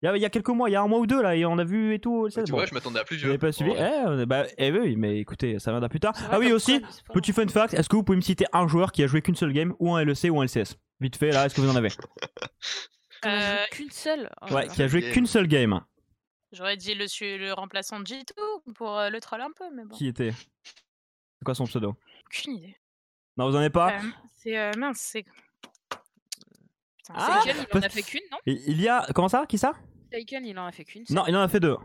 il 0.00 0.06
y, 0.06 0.08
a, 0.08 0.16
il 0.16 0.22
y 0.22 0.24
a 0.24 0.30
quelques 0.30 0.48
mois, 0.48 0.70
il 0.70 0.72
y 0.72 0.76
a 0.76 0.80
un 0.80 0.88
mois 0.88 1.00
ou 1.00 1.06
deux 1.06 1.20
là, 1.20 1.36
et 1.36 1.44
on 1.44 1.58
a 1.58 1.64
vu 1.64 1.92
et 1.92 1.98
tout. 1.98 2.28
Tu 2.32 2.40
Bon. 2.44 2.56
vois, 2.56 2.64
je 2.64 2.72
m'attendais 2.72 3.00
à 3.00 3.04
plus 3.04 3.16
vieux. 3.16 3.36
pas 3.36 3.52
suivi 3.52 3.72
Ouais. 3.72 3.76
Eh, 3.78 4.08
euh, 4.08 4.24
bah, 4.26 4.44
eh 4.56 4.72
oui, 4.72 4.96
mais 4.96 5.18
écoutez, 5.18 5.58
ça 5.58 5.70
viendra 5.70 5.90
plus 5.90 6.00
tard. 6.00 6.14
Ah 6.30 6.38
oui, 6.38 6.50
aussi, 6.50 6.82
petit 7.12 7.32
fun 7.32 7.46
fact, 7.48 7.74
est-ce 7.74 7.90
que 7.90 7.96
vous 7.96 8.02
pouvez 8.04 8.16
me 8.16 8.22
citer 8.22 8.46
un 8.54 8.66
joueur 8.68 8.90
qui 8.92 9.02
a 9.02 9.06
joué 9.06 9.20
qu'une 9.20 9.34
seule 9.34 9.52
game, 9.52 9.74
ou 9.80 9.94
un 9.94 10.02
LEC 10.02 10.30
ou 10.30 10.40
un 10.40 10.44
LCS 10.46 10.76
Vite 11.00 11.16
fait, 11.16 11.30
là, 11.30 11.44
est-ce 11.46 11.54
que 11.54 11.60
vous 11.60 11.68
en 11.70 11.76
avez? 11.76 11.90
Euh, 13.24 13.64
qu'une 13.70 13.90
seule. 13.90 14.30
Oh 14.42 14.52
Ouais, 14.54 14.68
qui 14.68 14.82
a 14.82 14.88
joué 14.88 15.10
qu'une 15.10 15.26
seule 15.26 15.46
game. 15.46 15.80
J'aurais 16.52 16.76
dit 16.76 16.94
le, 16.94 17.06
su- 17.08 17.38
le 17.38 17.52
remplaçant 17.52 18.00
de 18.00 18.04
G2 18.06 18.72
pour 18.74 18.96
euh, 18.98 19.10
le 19.10 19.20
troll 19.20 19.40
un 19.40 19.50
peu, 19.52 19.64
mais 19.74 19.84
bon. 19.84 19.94
Qui 19.96 20.06
était? 20.06 20.32
C'est 20.62 21.44
quoi 21.44 21.54
son 21.54 21.64
pseudo? 21.64 21.96
Aucune 22.26 22.54
idée. 22.54 22.76
Non, 23.36 23.48
vous 23.50 23.56
en 23.56 23.58
avez 23.58 23.70
pas? 23.70 23.96
Euh, 23.96 24.00
c'est. 24.36 24.56
euh, 24.56 24.70
mince, 24.78 24.98
c'est. 25.00 25.24
Putain, 26.98 27.14
Ah, 27.14 27.40
c'est 27.44 27.50
Taken, 27.52 27.66
il 27.72 27.78
en 27.78 27.82
a 27.82 27.88
fait 27.88 28.02
qu'une, 28.02 28.20
non? 28.30 28.38
Il 28.46 28.80
y 28.80 28.88
a. 28.88 29.06
Comment 29.14 29.28
ça? 29.28 29.44
Qui 29.46 29.58
ça? 29.58 29.74
Taken, 30.16 30.46
il 30.46 30.58
en 30.58 30.66
a 30.66 30.72
fait 30.72 30.84
qu'une. 30.84 31.04
Non, 31.10 31.24
il 31.28 31.36
en 31.36 31.42
a 31.42 31.48
fait 31.48 31.60
deux. 31.60 31.76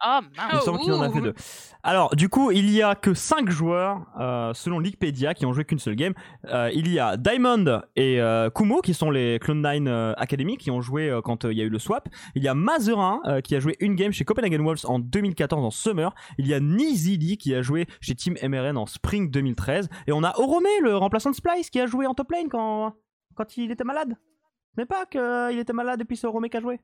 Ah, 0.00 0.20
Il. 0.22 0.40
Oh, 0.54 0.60
semble 0.60 0.80
qu'il 0.80 0.92
en 0.92 1.02
a 1.02 1.10
fait 1.10 1.20
deux. 1.20 1.34
Alors, 1.82 2.16
du 2.16 2.30
coup, 2.30 2.50
il 2.50 2.70
y 2.70 2.82
a 2.82 2.94
que 2.94 3.12
5 3.12 3.50
joueurs, 3.50 4.06
euh, 4.18 4.54
selon 4.54 4.78
Leaguepedia, 4.78 5.34
qui 5.34 5.44
ont 5.44 5.52
joué 5.52 5.64
qu'une 5.64 5.78
seule 5.78 5.94
game. 5.94 6.14
Euh, 6.46 6.70
il 6.72 6.90
y 6.90 6.98
a 6.98 7.18
Diamond 7.18 7.82
et 7.94 8.20
euh, 8.22 8.48
Kumo, 8.48 8.80
qui 8.80 8.94
sont 8.94 9.10
les 9.10 9.38
Clone9 9.38 9.86
euh, 9.86 10.14
Academy, 10.16 10.56
qui 10.56 10.70
ont 10.70 10.80
joué 10.80 11.20
quand 11.24 11.44
il 11.44 11.58
y 11.58 11.60
a 11.60 11.64
eu 11.64 11.68
le 11.68 11.78
swap. 11.78 12.08
Il 12.34 12.42
y 12.42 12.48
a 12.48 12.54
Mazerin, 12.54 13.20
qui 13.42 13.54
a 13.54 13.60
joué 13.60 13.76
une 13.80 13.96
game 13.96 14.12
chez 14.12 14.24
Copenhagen 14.24 14.62
Wolves 14.64 14.84
en 14.84 14.98
2014 14.98 15.64
en 15.64 15.70
Summer. 15.70 16.14
Il 16.38 16.46
y 16.46 16.54
a 16.54 16.60
Nizili, 16.60 17.36
qui 17.36 17.54
a 17.54 17.60
joué 17.60 17.86
chez 18.00 18.14
Team 18.14 18.36
MRN 18.42 18.78
en 18.78 18.86
Spring 18.86 19.30
2013. 19.30 19.90
Et 20.06 20.12
on 20.12 20.24
a 20.24 20.32
Orome, 20.38 20.64
le 20.82 20.96
remplaçant 20.96 21.30
de 21.30 21.36
Splice, 21.36 21.68
qui 21.68 21.80
a 21.80 21.86
joué 21.86 22.06
en 22.06 22.14
top 22.14 22.30
lane 22.32 22.48
quand, 22.48 22.94
quand 23.34 23.56
il 23.58 23.70
était 23.70 23.84
malade. 23.84 24.16
Ce 24.74 24.80
n'est 24.80 24.86
pas 24.86 25.04
qu'il 25.06 25.58
était 25.58 25.72
malade 25.72 26.00
et 26.00 26.04
puis 26.04 26.16
c'est 26.16 26.26
Orome 26.26 26.48
qui 26.48 26.56
a 26.56 26.60
joué. 26.60 26.80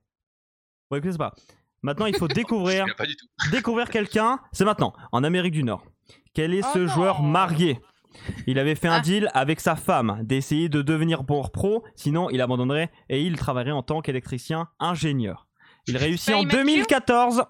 Ouais, 0.90 0.98
écoutez, 0.98 1.12
c'est 1.12 1.18
pas. 1.18 1.35
Maintenant, 1.83 2.07
il 2.07 2.16
faut 2.16 2.29
découvrir 2.29 2.83
connais 2.85 2.94
pas 2.94 3.07
du 3.07 3.16
tout. 3.16 3.26
découvrir 3.50 3.88
quelqu'un, 3.90 4.40
c'est 4.53 4.64
maintenant, 4.64 4.92
en 5.12 5.24
Amérique 5.24 5.53
du 5.55 5.62
Nord. 5.64 5.85
Quel 6.35 6.55
est 6.55 6.62
Oh 6.64 6.70
ce 6.74 6.79
non. 6.81 6.87
joueur 6.88 7.22
marié? 7.22 7.79
Il 8.46 8.59
avait 8.59 8.74
fait 8.74 8.88
un 8.88 8.94
Ah. 8.94 9.00
deal 9.00 9.31
avec 9.35 9.61
sa 9.61 9.76
femme 9.76 10.20
d'essayer 10.24 10.68
de 10.68 10.83
devenir 10.83 11.24
pour 11.24 11.53
pro, 11.53 11.85
sinon 11.94 12.29
il 12.31 12.40
abandonnerait 12.40 12.90
et 13.09 13.22
il 13.22 13.37
travaillerait 13.37 13.70
en 13.70 13.83
tant 13.85 14.00
qu'électricien 14.00 14.68
ingénieur. 14.81 15.46
Il 15.87 15.96
réussit 15.96 16.35
en 16.35 16.38
Faye 16.38 16.46
Matthew 16.46 16.57
2014 16.59 17.44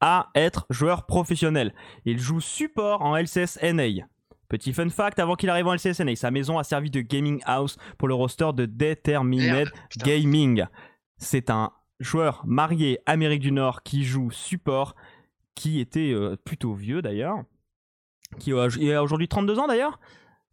à 0.00 0.28
être 0.34 0.66
joueur 0.68 1.06
professionnel. 1.06 1.74
Il 2.04 2.18
joue 2.18 2.40
support 2.40 3.00
en 3.02 3.16
LCS 3.16 3.58
NA. 3.62 4.04
Petit 4.50 4.74
fun 4.74 4.90
fact, 4.90 5.18
avant 5.18 5.34
qu'il 5.34 5.48
arrive 5.48 5.66
en 5.66 5.72
LCS 5.74 6.00
NA, 6.04 6.14
sa 6.14 6.30
maison 6.30 6.58
a 6.58 6.64
servi 6.64 6.90
de 6.90 7.00
gaming 7.00 7.40
house 7.46 7.78
pour 7.98 8.06
le 8.08 8.14
roster 8.14 8.50
de 8.54 8.66
Determined. 8.66 9.70
Gaming. 9.96 10.64
C'est 11.16 11.48
un 11.48 11.72
joueur 12.00 12.44
marié 12.46 12.98
Amérique 13.06 13.40
du 13.40 13.52
Nord 13.52 13.82
qui 13.82 14.04
joue 14.04 14.30
support, 14.30 14.94
qui 15.54 15.80
était 15.80 16.12
euh, 16.12 16.36
plutôt 16.36 16.74
vieux 16.74 17.02
d'ailleurs, 17.02 17.42
qui 18.38 18.52
a, 18.52 18.68
il 18.78 18.92
a 18.92 19.02
aujourd'hui 19.02 19.28
32 19.28 19.58
ans 19.58 19.66
d'ailleurs, 19.68 20.00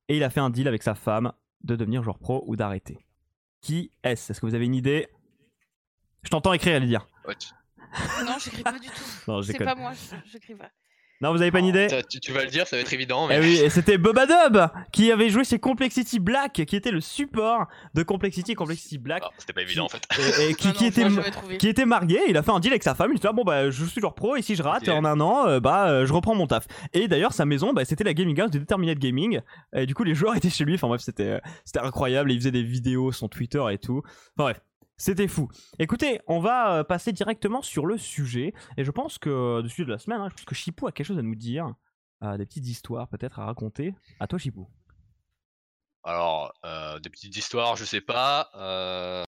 et 0.08 0.18
il 0.18 0.24
a 0.24 0.30
fait 0.30 0.40
un 0.40 0.50
deal 0.50 0.68
avec 0.68 0.84
sa 0.84 0.94
femme 0.96 1.32
de 1.64 1.76
devenir 1.76 2.04
joueur 2.04 2.20
pro 2.20 2.44
ou 2.48 2.56
d'arrêter. 2.56 3.06
Qui 3.62 3.92
est-ce? 4.04 4.32
Est-ce 4.32 4.42
que 4.42 4.46
vous 4.46 4.56
avez 4.56 4.66
une 4.66 4.76
idée? 4.76 5.08
Je 6.24 6.30
t'entends 6.30 6.54
écrire, 6.54 6.80
Lydia. 6.80 7.06
Ouais, 7.28 7.36
Non, 8.26 8.38
j'écris 8.40 8.64
pas 8.64 8.78
du 8.80 8.88
tout. 8.88 8.94
C'est 9.44 9.58
pas 9.66 9.76
moi, 9.76 9.92
je- 9.94 10.16
j'écris 10.32 10.56
pas. 10.56 10.70
Non, 11.22 11.32
vous 11.32 11.42
avez 11.42 11.52
pas 11.52 11.60
une 11.60 11.68
idée 11.68 11.88
tu, 12.10 12.20
tu 12.20 12.32
vas 12.32 12.44
le 12.44 12.50
dire, 12.50 12.68
ça 12.68 12.76
va 12.76 12.82
être 12.82 12.94
évident. 12.94 13.28
Eh 13.30 13.38
Mais... 13.38 13.40
oui, 13.40 13.58
et 13.64 13.70
c'était 13.70 13.98
Bobadub 13.98 14.58
qui 14.92 15.12
avait 15.12 15.30
joué 15.30 15.44
chez 15.44 15.60
Complexity 15.60 16.20
Black, 16.20 16.54
qui 16.66 16.76
était 16.76 16.92
le 16.92 17.02
support 17.02 17.68
de 17.94 18.04
Complexity, 18.04 18.56
Complexity 18.56 18.98
Black, 18.98 19.24
Ah, 19.26 19.30
C'était 19.38 19.54
pas 19.54 19.62
évident 19.62 19.86
en 19.86 19.90
fait. 19.90 20.02
et, 20.40 20.50
et 20.50 20.54
qui, 20.56 20.68
Non, 20.68 20.74
qui 20.74 20.84
non, 20.84 20.90
était, 20.90 21.58
qui 21.58 21.68
était 21.68 21.86
marié, 21.86 22.20
il 22.28 22.38
a 22.38 22.44
fait 22.44 22.52
un 22.52 22.60
deal 22.60 22.72
avec 22.72 22.84
sa 22.84 22.96
femme, 22.96 23.12
il 23.14 23.20
dit 23.20 23.28
ah, 23.28 23.34
bon 23.34 23.44
bah 23.44 23.70
je 23.70 23.86
suis 23.86 24.02
joueur 24.02 24.16
pro 24.16 24.36
et 24.36 24.42
si 24.42 24.56
je 24.56 24.64
rate 24.64 24.88
en 24.90 25.06
un 25.06 25.20
an, 25.20 25.48
euh, 25.48 25.60
bah 25.60 25.90
euh, 25.90 26.06
je 26.06 26.14
reprends 26.14 26.36
mon 26.36 26.48
taf. 26.48 26.66
Et 26.94 27.08
d'ailleurs 27.08 27.34
sa 27.34 27.46
maison, 27.46 27.74
bah, 27.74 27.86
c'était 27.86 28.04
la 28.04 28.14
gaming 28.14 28.40
house 28.40 28.52
de 28.52 28.60
Determinate 28.60 29.00
Gaming, 29.00 29.42
et 29.76 29.86
du 29.86 29.94
coup 29.94 30.04
les 30.04 30.16
joueurs 30.16 30.36
étaient 30.38 30.50
chez 30.50 30.66
lui, 30.66 30.76
enfin 30.76 30.88
bref 30.88 31.02
c'était 31.02 31.24
euh, 31.24 31.40
c'était 31.66 31.80
incroyable, 31.80 32.32
il 32.32 32.40
faisait 32.40 32.52
des 32.52 32.64
vidéos, 32.64 33.12
son 33.12 33.28
Twitter 33.28 33.62
et 33.72 33.78
tout. 33.78 34.02
Enfin 34.38 34.44
bref. 34.52 34.62
C'était 35.02 35.28
fou. 35.28 35.50
Écoutez, 35.80 36.22
on 36.28 36.40
va 36.40 36.76
euh, 36.78 36.84
passer 36.84 37.12
directement 37.12 37.64
sur 37.64 37.88
le 37.88 37.98
sujet. 37.98 38.54
Et 38.78 38.84
je 38.86 38.92
pense 38.92 39.18
que, 39.18 39.62
dessus 39.64 39.84
de 39.84 39.90
la 39.90 39.98
semaine, 39.98 40.22
hein, 40.22 40.28
je 40.30 40.36
pense 40.36 40.46
que 40.46 40.54
Chipou 40.54 40.86
a 40.86 40.92
quelque 40.92 41.08
chose 41.08 41.18
à 41.18 41.24
nous 41.24 41.34
dire. 41.34 41.74
euh, 42.24 42.38
des 42.38 42.46
petites 42.46 42.68
histoires 42.68 43.08
peut-être 43.08 43.40
à 43.40 43.46
raconter. 43.46 43.96
À 44.20 44.28
toi, 44.28 44.38
Chipou. 44.38 44.70
Alors, 46.04 46.54
euh, 46.66 47.00
des 47.00 47.10
petites 47.10 47.36
histoires, 47.36 47.76
je 47.78 47.84
sais 47.84 48.02
pas. 48.02 48.52
euh, 48.54 49.24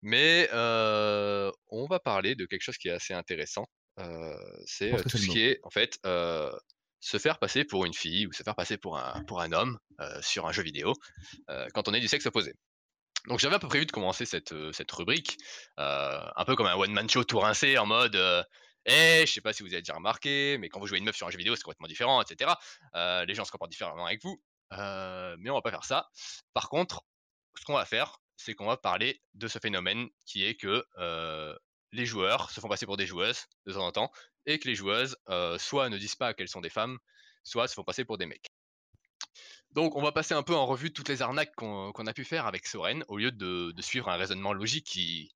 Mais 0.00 0.48
euh, 0.54 1.50
on 1.68 1.86
va 1.86 2.00
parler 2.00 2.34
de 2.34 2.46
quelque 2.46 2.62
chose 2.62 2.78
qui 2.78 2.88
est 2.88 2.92
assez 2.92 3.12
intéressant. 3.12 3.66
euh, 4.00 4.32
c'est 4.64 4.94
euh, 4.94 5.02
tout 5.02 5.18
ce 5.18 5.26
qui 5.28 5.40
est, 5.40 5.60
en 5.64 5.70
fait, 5.70 5.98
euh, 6.06 6.50
se 7.00 7.18
faire 7.18 7.38
passer 7.38 7.64
pour 7.64 7.84
une 7.84 7.92
fille 7.94 8.26
ou 8.26 8.32
se 8.32 8.42
faire 8.42 8.54
passer 8.54 8.78
pour 8.78 8.96
un, 8.98 9.22
pour 9.24 9.42
un 9.42 9.52
homme 9.52 9.78
euh, 10.00 10.22
sur 10.22 10.46
un 10.46 10.52
jeu 10.52 10.62
vidéo 10.62 10.94
euh, 11.50 11.66
quand 11.74 11.88
on 11.88 11.92
est 11.94 12.00
du 12.00 12.08
sexe 12.08 12.24
opposé. 12.24 12.54
Donc 13.26 13.40
j'avais 13.40 13.56
un 13.56 13.58
peu 13.58 13.68
prévu 13.68 13.84
de 13.86 13.92
commencer 13.92 14.24
cette, 14.24 14.52
euh, 14.52 14.72
cette 14.72 14.90
rubrique, 14.92 15.38
euh, 15.78 16.20
un 16.36 16.44
peu 16.44 16.56
comme 16.56 16.66
un 16.66 16.74
one-man 16.76 17.08
show 17.10 17.24
tout 17.24 17.40
rincé 17.40 17.76
en 17.76 17.86
mode 17.86 18.16
euh, 18.16 18.42
Eh, 18.86 19.24
je 19.26 19.32
sais 19.32 19.40
pas 19.40 19.52
si 19.52 19.62
vous 19.62 19.68
avez 19.72 19.82
déjà 19.82 19.94
remarqué, 19.94 20.56
mais 20.58 20.68
quand 20.68 20.80
vous 20.80 20.86
jouez 20.86 20.98
une 20.98 21.04
meuf 21.04 21.16
sur 21.16 21.26
un 21.26 21.30
jeu 21.30 21.38
vidéo, 21.38 21.56
c'est 21.56 21.62
complètement 21.62 21.88
différent, 21.88 22.22
etc. 22.22 22.52
Euh, 22.94 23.24
les 23.26 23.34
gens 23.34 23.44
se 23.44 23.50
comportent 23.50 23.70
différemment 23.70 24.06
avec 24.06 24.22
vous. 24.22 24.40
Mais 24.70 25.50
on 25.50 25.54
va 25.54 25.62
pas 25.62 25.70
faire 25.70 25.84
ça. 25.84 26.08
Par 26.54 26.68
contre, 26.68 27.02
ce 27.58 27.64
qu'on 27.64 27.74
va 27.74 27.84
faire, 27.84 28.18
c'est 28.36 28.54
qu'on 28.54 28.66
va 28.66 28.76
parler 28.76 29.20
de 29.34 29.48
ce 29.48 29.58
phénomène 29.58 30.08
qui 30.26 30.44
est 30.44 30.54
que 30.54 30.86
les 31.92 32.06
joueurs 32.06 32.50
se 32.50 32.60
font 32.60 32.68
passer 32.68 32.86
pour 32.86 32.96
des 32.96 33.06
joueuses 33.06 33.46
de 33.66 33.72
temps 33.72 33.86
en 33.86 33.92
temps, 33.92 34.12
et 34.46 34.58
que 34.58 34.68
les 34.68 34.74
joueuses 34.74 35.16
soit 35.58 35.88
ne 35.88 35.98
disent 35.98 36.16
pas 36.16 36.34
qu'elles 36.34 36.48
sont 36.48 36.60
des 36.60 36.70
femmes, 36.70 36.98
soit 37.44 37.68
se 37.68 37.74
font 37.74 37.84
passer 37.84 38.04
pour 38.04 38.18
des 38.18 38.26
mecs. 38.26 38.46
Donc 39.74 39.96
on 39.96 40.02
va 40.02 40.12
passer 40.12 40.34
un 40.34 40.42
peu 40.42 40.54
en 40.56 40.66
revue 40.66 40.92
toutes 40.92 41.08
les 41.08 41.22
arnaques 41.22 41.54
qu'on 41.56 41.92
a 42.06 42.12
pu 42.12 42.24
faire 42.24 42.46
avec 42.46 42.66
Soren, 42.66 43.04
au 43.08 43.16
lieu 43.18 43.30
de, 43.32 43.72
de 43.72 43.82
suivre 43.82 44.08
un 44.08 44.16
raisonnement 44.16 44.52
logique 44.52 44.86
qui, 44.86 45.30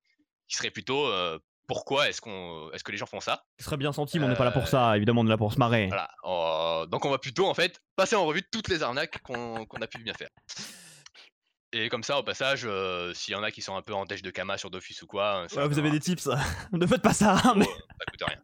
qui 0.48 0.56
serait 0.56 0.70
plutôt 0.70 1.06
euh, 1.06 1.38
pourquoi 1.68 2.08
est-ce 2.08 2.20
qu'on 2.20 2.70
est-ce 2.72 2.82
que 2.82 2.92
les 2.92 2.98
gens 2.98 3.06
font 3.06 3.20
ça? 3.20 3.44
Ce 3.58 3.64
serait 3.66 3.76
bien 3.76 3.92
senti, 3.92 4.18
mais 4.18 4.26
on 4.26 4.28
n'est 4.28 4.34
pas 4.36 4.44
là 4.44 4.50
pour 4.50 4.66
ça. 4.68 4.96
Évidemment, 4.96 5.20
on 5.20 5.26
est 5.26 5.30
là 5.30 5.36
pour 5.38 5.52
se 5.52 5.58
marrer. 5.58 5.86
Voilà. 5.88 6.10
euh, 6.24 6.86
donc 6.86 7.04
on 7.04 7.10
va 7.10 7.18
plutôt 7.18 7.46
en 7.46 7.54
fait 7.54 7.80
passer 7.94 8.16
en 8.16 8.24
revue 8.24 8.42
toutes 8.50 8.68
les 8.68 8.82
arnaques 8.82 9.20
qu'on 9.22 9.64
a 9.64 9.86
pu 9.86 9.98
bien 9.98 10.14
faire. 10.14 10.30
Et 11.74 11.88
comme 11.88 12.02
ça, 12.02 12.18
au 12.18 12.22
passage, 12.22 12.62
euh, 12.66 13.14
s'il 13.14 13.32
y 13.32 13.34
en 13.34 13.42
a 13.42 13.50
qui 13.50 13.62
sont 13.62 13.74
un 13.76 13.80
peu 13.82 13.94
en 13.94 14.04
dèche 14.04 14.20
de 14.22 14.30
Kama 14.30 14.58
sur 14.58 14.70
Dofus 14.70 14.96
ou 15.02 15.06
quoi, 15.06 15.46
Ouais, 15.56 15.68
vous 15.68 15.78
avez 15.78 15.90
des 15.90 16.00
tips. 16.00 16.28
ne 16.72 16.86
faites 16.86 17.00
pas 17.00 17.14
ça. 17.14 17.36
hein, 17.44 17.54
mais- 17.56 17.66
Oh, 17.66 17.78
ça 17.98 18.04
coûte 18.10 18.22
rien. 18.28 18.38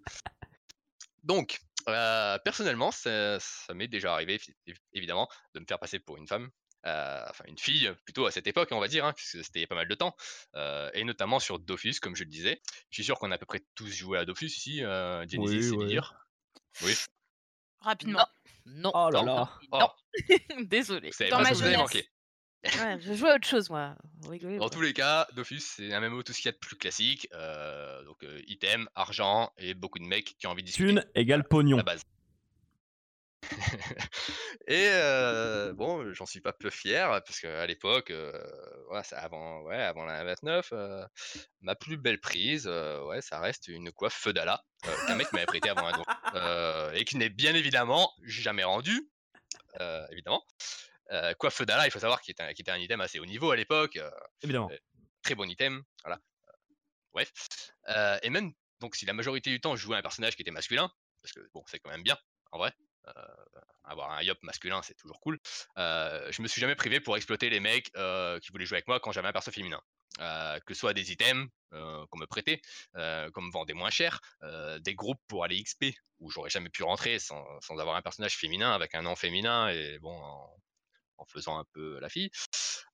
Donc, 1.24 1.60
euh, 1.88 2.38
personnellement, 2.44 2.90
ça, 2.90 3.38
ça 3.40 3.74
m'est 3.74 3.88
déjà 3.88 4.12
arrivé, 4.12 4.36
évi- 4.66 4.76
évidemment, 4.92 5.28
de 5.54 5.60
me 5.60 5.64
faire 5.66 5.78
passer 5.78 5.98
pour 5.98 6.16
une 6.16 6.26
femme. 6.28 6.48
euh, 6.86 7.24
enfin, 7.28 7.44
une 7.48 7.58
fille, 7.58 7.92
plutôt 8.04 8.26
à 8.26 8.30
cette 8.30 8.46
époque, 8.46 8.68
on 8.70 8.78
va 8.80 8.86
dire, 8.88 9.04
hein, 9.04 9.12
puisque 9.12 9.42
c'était 9.44 9.58
il 9.58 9.62
y 9.62 9.64
a 9.64 9.66
pas 9.68 9.74
mal 9.74 9.88
de 9.88 9.94
temps. 9.96 10.14
euh, 10.54 10.88
et 10.94 11.02
notamment 11.04 11.40
sur 11.40 11.58
Dofus, 11.58 11.98
comme 12.00 12.14
je 12.14 12.22
le 12.24 12.30
disais. 12.30 12.60
Je 12.90 12.96
suis 12.96 13.04
sûr 13.04 13.18
qu'on 13.18 13.30
a 13.32 13.34
à 13.34 13.38
peu 13.38 13.46
près 13.46 13.62
tous 13.74 13.88
joué 13.90 14.16
à 14.18 14.24
Dofus 14.24 14.46
ici, 14.46 14.84
euh, 14.84 15.26
Genesis 15.28 15.70
Oui, 15.70 15.76
ouais. 15.76 15.84
Lidir. 15.86 16.14
Oui. 16.82 16.94
Rapidement. 17.80 18.26
Non. 18.66 18.92
Oh 18.94 19.10
là 19.10 19.22
là. 19.22 19.50
Oh, 19.72 19.78
Non. 19.78 19.90
Désolé. 20.66 21.10
Dans 21.30 21.38
ma 21.42 21.52
jeunesse. 21.54 21.90
Ouais, 22.64 22.98
je 23.00 23.14
joue 23.14 23.26
à 23.26 23.36
autre 23.36 23.46
chose, 23.46 23.70
moi. 23.70 23.94
Rigolez, 24.28 24.58
Dans 24.58 24.68
tous 24.68 24.80
les 24.80 24.92
cas, 24.92 25.28
Dofus, 25.34 25.60
c'est 25.60 25.92
un 25.92 26.00
MMO 26.00 26.22
tout 26.22 26.32
ce 26.32 26.38
qu'il 26.38 26.46
y 26.46 26.48
a 26.48 26.52
de 26.52 26.58
plus 26.58 26.76
classique. 26.76 27.28
euh, 27.34 28.02
donc, 28.04 28.22
euh, 28.24 28.40
item, 28.48 28.88
argent 28.96 29.52
et 29.58 29.74
beaucoup 29.74 29.98
de 30.00 30.04
mecs 30.04 30.36
qui 30.38 30.46
ont 30.46 30.50
envie 30.50 30.62
de 30.62 30.66
discuter. 30.66 30.88
Thune 30.88 31.04
égale 31.14 31.44
pognon. 31.46 31.76
La 31.76 31.82
base. 31.84 32.02
et 34.66 34.88
euh, 34.90 35.72
bon, 35.72 36.12
j'en 36.12 36.26
suis 36.26 36.40
pas 36.40 36.52
peu 36.52 36.70
fier 36.70 37.08
parce 37.24 37.40
qu'à 37.40 37.64
l'époque, 37.66 38.10
euh, 38.10 38.32
ouais, 38.90 39.00
avant, 39.12 39.62
ouais, 39.62 39.80
avant 39.80 40.04
la 40.04 40.24
29, 40.24 40.70
euh, 40.72 41.06
ma 41.60 41.76
plus 41.76 41.96
belle 41.96 42.20
prise, 42.20 42.66
euh, 42.66 43.02
ouais, 43.04 43.22
ça 43.22 43.38
reste 43.38 43.68
une 43.68 43.92
coiffe 43.92 44.14
Feudala 44.14 44.62
euh, 44.86 45.06
qu'un 45.06 45.14
mec 45.14 45.32
m'avait 45.32 45.46
prêté 45.46 45.70
avant 45.70 45.86
un 45.86 45.92
don 45.92 46.04
euh, 46.34 46.92
et 46.92 47.04
qui 47.04 47.16
n'est 47.16 47.30
bien 47.30 47.54
évidemment 47.54 48.12
jamais 48.24 48.64
rendu, 48.64 49.08
euh, 49.80 50.04
évidemment. 50.10 50.42
Euh, 51.10 51.34
coiffe 51.34 51.54
Feudala, 51.54 51.86
il 51.86 51.90
faut 51.90 51.98
savoir 52.00 52.20
qu'il 52.20 52.32
était, 52.32 52.42
un- 52.42 52.52
qu'il 52.52 52.62
était 52.62 52.70
un 52.70 52.78
item 52.78 53.00
assez 53.00 53.18
haut 53.18 53.26
niveau 53.26 53.50
à 53.50 53.56
l'époque. 53.56 53.96
euh, 53.96 54.10
Évidemment. 54.42 54.70
très 55.22 55.34
bon 55.34 55.48
item. 55.48 55.82
Voilà. 56.04 56.20
Euh, 56.48 56.52
Bref. 57.12 57.32
Euh, 57.88 58.18
et 58.22 58.30
même, 58.30 58.52
donc, 58.80 58.94
si 58.96 59.06
la 59.06 59.12
majorité 59.12 59.50
du 59.50 59.60
temps 59.60 59.74
je 59.76 59.82
jouais 59.82 59.96
un 59.96 60.02
personnage 60.02 60.36
qui 60.36 60.42
était 60.42 60.50
masculin, 60.50 60.90
parce 61.22 61.32
que 61.32 61.40
bon, 61.54 61.64
c'est 61.66 61.78
quand 61.80 61.90
même 61.90 62.02
bien, 62.02 62.16
en 62.52 62.58
vrai. 62.58 62.72
euh, 63.06 63.12
avoir 63.84 64.10
un 64.10 64.22
yop 64.22 64.36
masculin, 64.42 64.82
c'est 64.82 64.92
toujours 64.94 65.18
cool. 65.20 65.38
Euh, 65.78 66.30
je 66.30 66.42
me 66.42 66.46
suis 66.48 66.60
jamais 66.60 66.74
privé 66.74 67.00
pour 67.00 67.16
exploiter 67.16 67.48
les 67.48 67.58
mecs 67.58 67.90
euh, 67.96 68.38
qui 68.40 68.50
voulaient 68.52 68.66
jouer 68.66 68.76
avec 68.76 68.86
moi 68.86 69.00
quand 69.00 69.12
j'avais 69.12 69.28
un 69.28 69.32
perso 69.32 69.50
féminin. 69.50 69.80
Euh, 70.20 70.58
que 70.66 70.74
ce 70.74 70.80
soit 70.80 70.92
des 70.92 71.10
items 71.10 71.48
euh, 71.72 72.04
qu'on 72.10 72.18
me 72.18 72.26
prêtait, 72.26 72.60
euh, 72.96 73.30
qu'on 73.30 73.40
me 73.40 73.50
vendait 73.50 73.72
moins 73.72 73.88
cher, 73.88 74.20
euh, 74.42 74.78
des 74.80 74.94
groupes 74.94 75.20
pour 75.26 75.42
aller 75.44 75.62
XP 75.62 75.94
où 76.18 76.30
j'aurais 76.30 76.50
jamais 76.50 76.68
pu 76.68 76.82
rentrer 76.82 77.18
sans, 77.18 77.42
sans 77.62 77.78
avoir 77.78 77.96
un 77.96 78.02
personnage 78.02 78.36
féminin 78.36 78.72
avec 78.72 78.94
un 78.94 79.00
nom 79.00 79.16
féminin 79.16 79.68
et 79.70 79.98
bon 80.00 80.12
en, 80.14 80.54
en 81.18 81.24
faisant 81.26 81.58
un 81.58 81.64
peu 81.72 81.98
la 82.00 82.08
fille, 82.08 82.30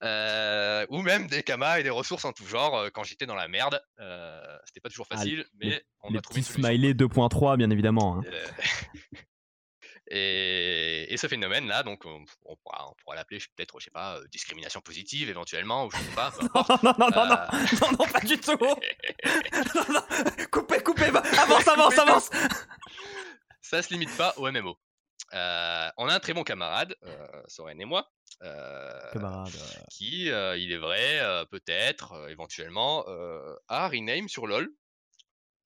euh, 0.03 0.85
ou 0.91 1.01
même 1.03 1.27
des 1.29 1.43
kamas 1.43 1.79
et 1.79 1.83
des 1.83 1.91
ressources 1.91 2.25
en 2.25 2.33
tout 2.33 2.47
genre 2.47 2.87
quand 2.93 3.05
j'étais 3.05 3.27
dans 3.27 3.35
la 3.37 3.49
merde. 3.49 3.81
Euh, 4.01 4.41
C'était 4.67 4.81
pas 4.81 4.89
toujours 4.89 5.07
Ah, 5.11 5.17
facile, 5.17 5.45
les- 5.61 5.69
mais 5.71 5.85
on 6.01 6.11
Les 6.11 6.19
a 6.19 6.23
trouvé 6.23 6.41
une 6.41 6.45
solution. 6.45 6.69
smiley 6.69 6.95
2.3, 6.95 7.57
bien 7.57 7.71
évidemment. 7.71 8.19
hein. 8.19 8.23
Et, 10.11 11.07
et 11.15 11.17
ce 11.17 11.29
phénomène-là, 11.29 11.83
donc 11.83 12.05
on, 12.05 12.25
on 12.45 12.57
pourra, 12.57 12.93
pourra 13.03 13.17
l'appeler 13.17 13.39
peut-être, 13.57 13.79
je 13.81 13.85
sais 13.85 13.91
pas, 13.91 14.17
euh, 14.19 14.27
discrimination 14.31 14.81
positive 14.81 15.31
éventuellement, 15.31 15.87
ou 15.87 15.91
je 15.91 15.97
sais 15.97 16.15
pas. 16.15 16.33
non, 16.41 16.49
non, 16.83 16.95
non, 16.99 17.11
non, 17.11 17.33
Euh, 17.33 17.47
non, 17.83 17.91
non, 17.99 18.07
pas 18.13 18.21
du 18.21 18.39
tout. 18.39 18.53
non, 18.61 18.77
non. 19.89 20.03
Coupez, 20.51 20.81
coupez, 20.83 21.11
va- 21.11 21.21
avance, 21.41 21.69
avance, 21.69 21.99
avance. 21.99 22.31
ça 23.63 23.83
se 23.83 23.93
limite 23.95 24.15
pas 24.17 24.35
au 24.37 24.51
MMO. 24.51 24.77
Euh, 25.33 25.89
on 25.97 26.09
a 26.09 26.15
un 26.15 26.21
très 26.21 26.33
bon 26.33 26.45
camarade, 26.45 26.95
euh, 27.05 27.43
Soren 27.49 27.81
et 27.81 27.85
moi, 27.85 28.11
euh, 28.43 29.13
Camarade. 29.13 29.53
qui, 29.91 30.27
il 30.27 30.73
est 30.73 30.79
vrai, 30.79 31.21
peut-être, 31.51 32.29
éventuellement, 32.31 33.05
a 33.69 33.89
rename 33.89 34.29
sur 34.29 34.47
LoL 34.47 34.69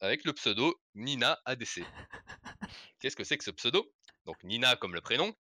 avec 0.01 0.25
le 0.25 0.33
pseudo 0.33 0.81
Nina 0.95 1.39
ADC. 1.45 1.83
Qu'est-ce 3.01 3.17
que 3.17 3.25
c'est 3.25 3.37
que 3.37 3.45
ce 3.45 3.51
pseudo? 3.51 3.93
Donc 4.27 4.43
Nina 4.45 4.77
comme 4.77 4.95
le 4.95 5.01
prénom, 5.01 5.35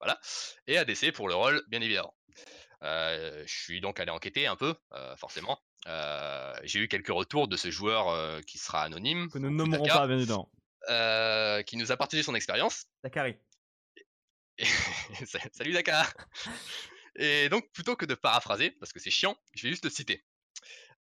voilà, 0.00 0.18
et 0.66 0.78
ADC 0.78 1.12
pour 1.12 1.28
le 1.28 1.34
rôle, 1.34 1.62
bien 1.68 1.80
évidemment. 1.80 2.14
Je 2.82 3.44
suis 3.46 3.80
donc 3.80 4.00
allé 4.00 4.10
enquêter 4.10 4.46
un 4.46 4.56
peu, 4.56 4.74
forcément. 5.16 5.60
J'ai 6.64 6.80
eu 6.80 6.88
quelques 6.88 7.08
retours 7.08 7.48
de 7.48 7.56
ce 7.56 7.70
joueur 7.70 8.40
qui 8.42 8.58
sera 8.58 8.82
anonyme, 8.82 9.28
Que 9.30 9.38
nous 9.38 9.50
nommerons 9.50 9.86
pas, 9.86 10.06
bien 10.06 10.16
évidemment. 10.16 10.50
Euh, 10.88 11.62
qui 11.62 11.76
nous 11.76 11.92
a 11.92 11.96
partagé 11.96 12.22
son 12.22 12.34
expérience. 12.34 12.86
Dakari. 13.04 13.36
Et- 14.58 14.64
Salut 15.52 15.72
Dakar 15.72 16.12
Et 17.16 17.48
donc, 17.48 17.70
plutôt 17.72 17.96
que 17.96 18.06
de 18.06 18.14
paraphraser, 18.14 18.70
parce 18.70 18.92
que 18.92 19.00
c'est 19.00 19.10
chiant, 19.10 19.36
je 19.54 19.62
vais 19.64 19.70
juste 19.70 19.84
le 19.84 19.90
citer. 19.90 20.24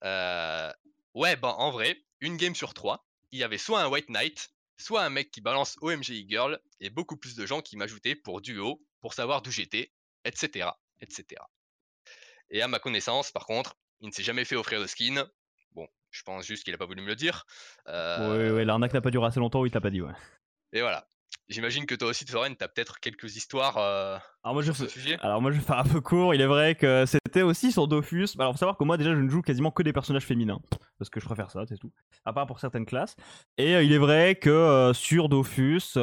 Euh, 0.04 0.72
ouais, 1.14 1.36
ben 1.36 1.50
en 1.50 1.72
vrai, 1.72 2.04
une 2.20 2.36
game 2.38 2.56
sur 2.56 2.74
trois, 2.74 3.06
il 3.32 3.40
y 3.40 3.44
avait 3.44 3.58
soit 3.60 3.82
un 3.82 3.88
White 3.88 4.10
Knight, 4.10 4.50
soit 4.78 5.04
un 5.04 5.10
mec 5.10 5.30
qui 5.30 5.40
balance 5.42 5.78
OMG 5.82 6.10
e-girl, 6.24 6.60
et 6.80 6.90
beaucoup 6.90 7.16
plus 7.16 7.36
de 7.36 7.46
gens 7.46 7.62
qui 7.62 7.78
m'ajoutaient 7.78 8.16
pour 8.16 8.42
duo, 8.42 8.84
pour 9.02 9.14
savoir 9.14 9.42
d'où 9.42 9.52
j'étais, 9.52 9.94
etc., 10.26 10.70
etc. 11.00 11.42
Et 12.50 12.62
à 12.62 12.68
ma 12.68 12.80
connaissance, 12.80 13.32
par 13.32 13.46
contre, 13.46 13.78
il 14.02 14.08
ne 14.08 14.14
s'est 14.14 14.24
jamais 14.24 14.46
fait 14.46 14.56
offrir 14.56 14.82
de 14.82 14.88
skin. 14.88 15.30
Je 16.12 16.24
pense 16.24 16.46
juste 16.46 16.64
qu'il 16.64 16.74
a 16.74 16.78
pas 16.78 16.86
voulu 16.86 17.02
me 17.02 17.08
le 17.08 17.16
dire. 17.16 17.46
Ouais, 17.86 17.94
Euh, 17.94 18.56
ouais, 18.56 18.66
l'arnaque 18.66 18.94
n'a 18.94 19.02
pas 19.02 19.12
duré 19.12 19.28
assez 19.28 19.40
longtemps, 19.40 19.62
oui, 19.62 19.72
t'as 19.72 19.80
pas 19.82 19.90
dit, 19.90 20.02
ouais. 20.02 20.14
Et 20.74 20.82
voilà. 20.82 21.06
J'imagine 21.48 21.86
que 21.86 21.96
toi 21.96 22.10
aussi, 22.10 22.26
Soren, 22.26 22.56
t'as 22.56 22.68
peut-être 22.68 23.00
quelques 23.00 23.36
histoires 23.36 23.78
euh, 23.78 24.18
Alors 24.44 24.54
moi 24.54 24.62
je 24.62 24.72
sur 24.72 24.76
ce 24.76 24.86
fais... 24.86 24.90
sujet. 25.00 25.18
Alors 25.22 25.42
moi 25.42 25.52
je 25.52 25.58
vais 25.58 25.64
faire 25.64 25.80
un 25.80 25.84
peu 25.84 26.00
court, 26.02 26.34
il 26.36 26.42
est 26.42 26.46
vrai 26.48 26.76
que 26.76 27.06
c'était 27.08 27.42
aussi 27.42 27.72
sur 27.72 27.88
Dofus. 27.88 28.30
Alors 28.38 28.54
faut 28.54 28.58
savoir 28.60 28.78
que 28.78 28.84
moi 28.84 28.98
déjà 28.98 29.16
je 29.16 29.20
ne 29.20 29.30
joue 29.30 29.42
quasiment 29.42 29.72
que 29.72 29.82
des 29.82 29.94
personnages 29.94 30.26
féminins, 30.26 30.60
parce 31.00 31.10
que 31.10 31.20
je 31.20 31.26
préfère 31.26 31.50
ça, 31.50 31.64
c'est 31.68 31.78
tout. 31.78 31.92
À 32.26 32.34
part 32.34 32.46
pour 32.46 32.60
certaines 32.60 32.86
classes. 32.86 33.16
Et 33.58 33.76
euh, 33.76 33.84
il 33.84 33.94
est 33.94 33.98
vrai 33.98 34.36
que 34.36 34.50
euh, 34.50 34.94
sur 34.94 35.28
Dofus, 35.30 35.98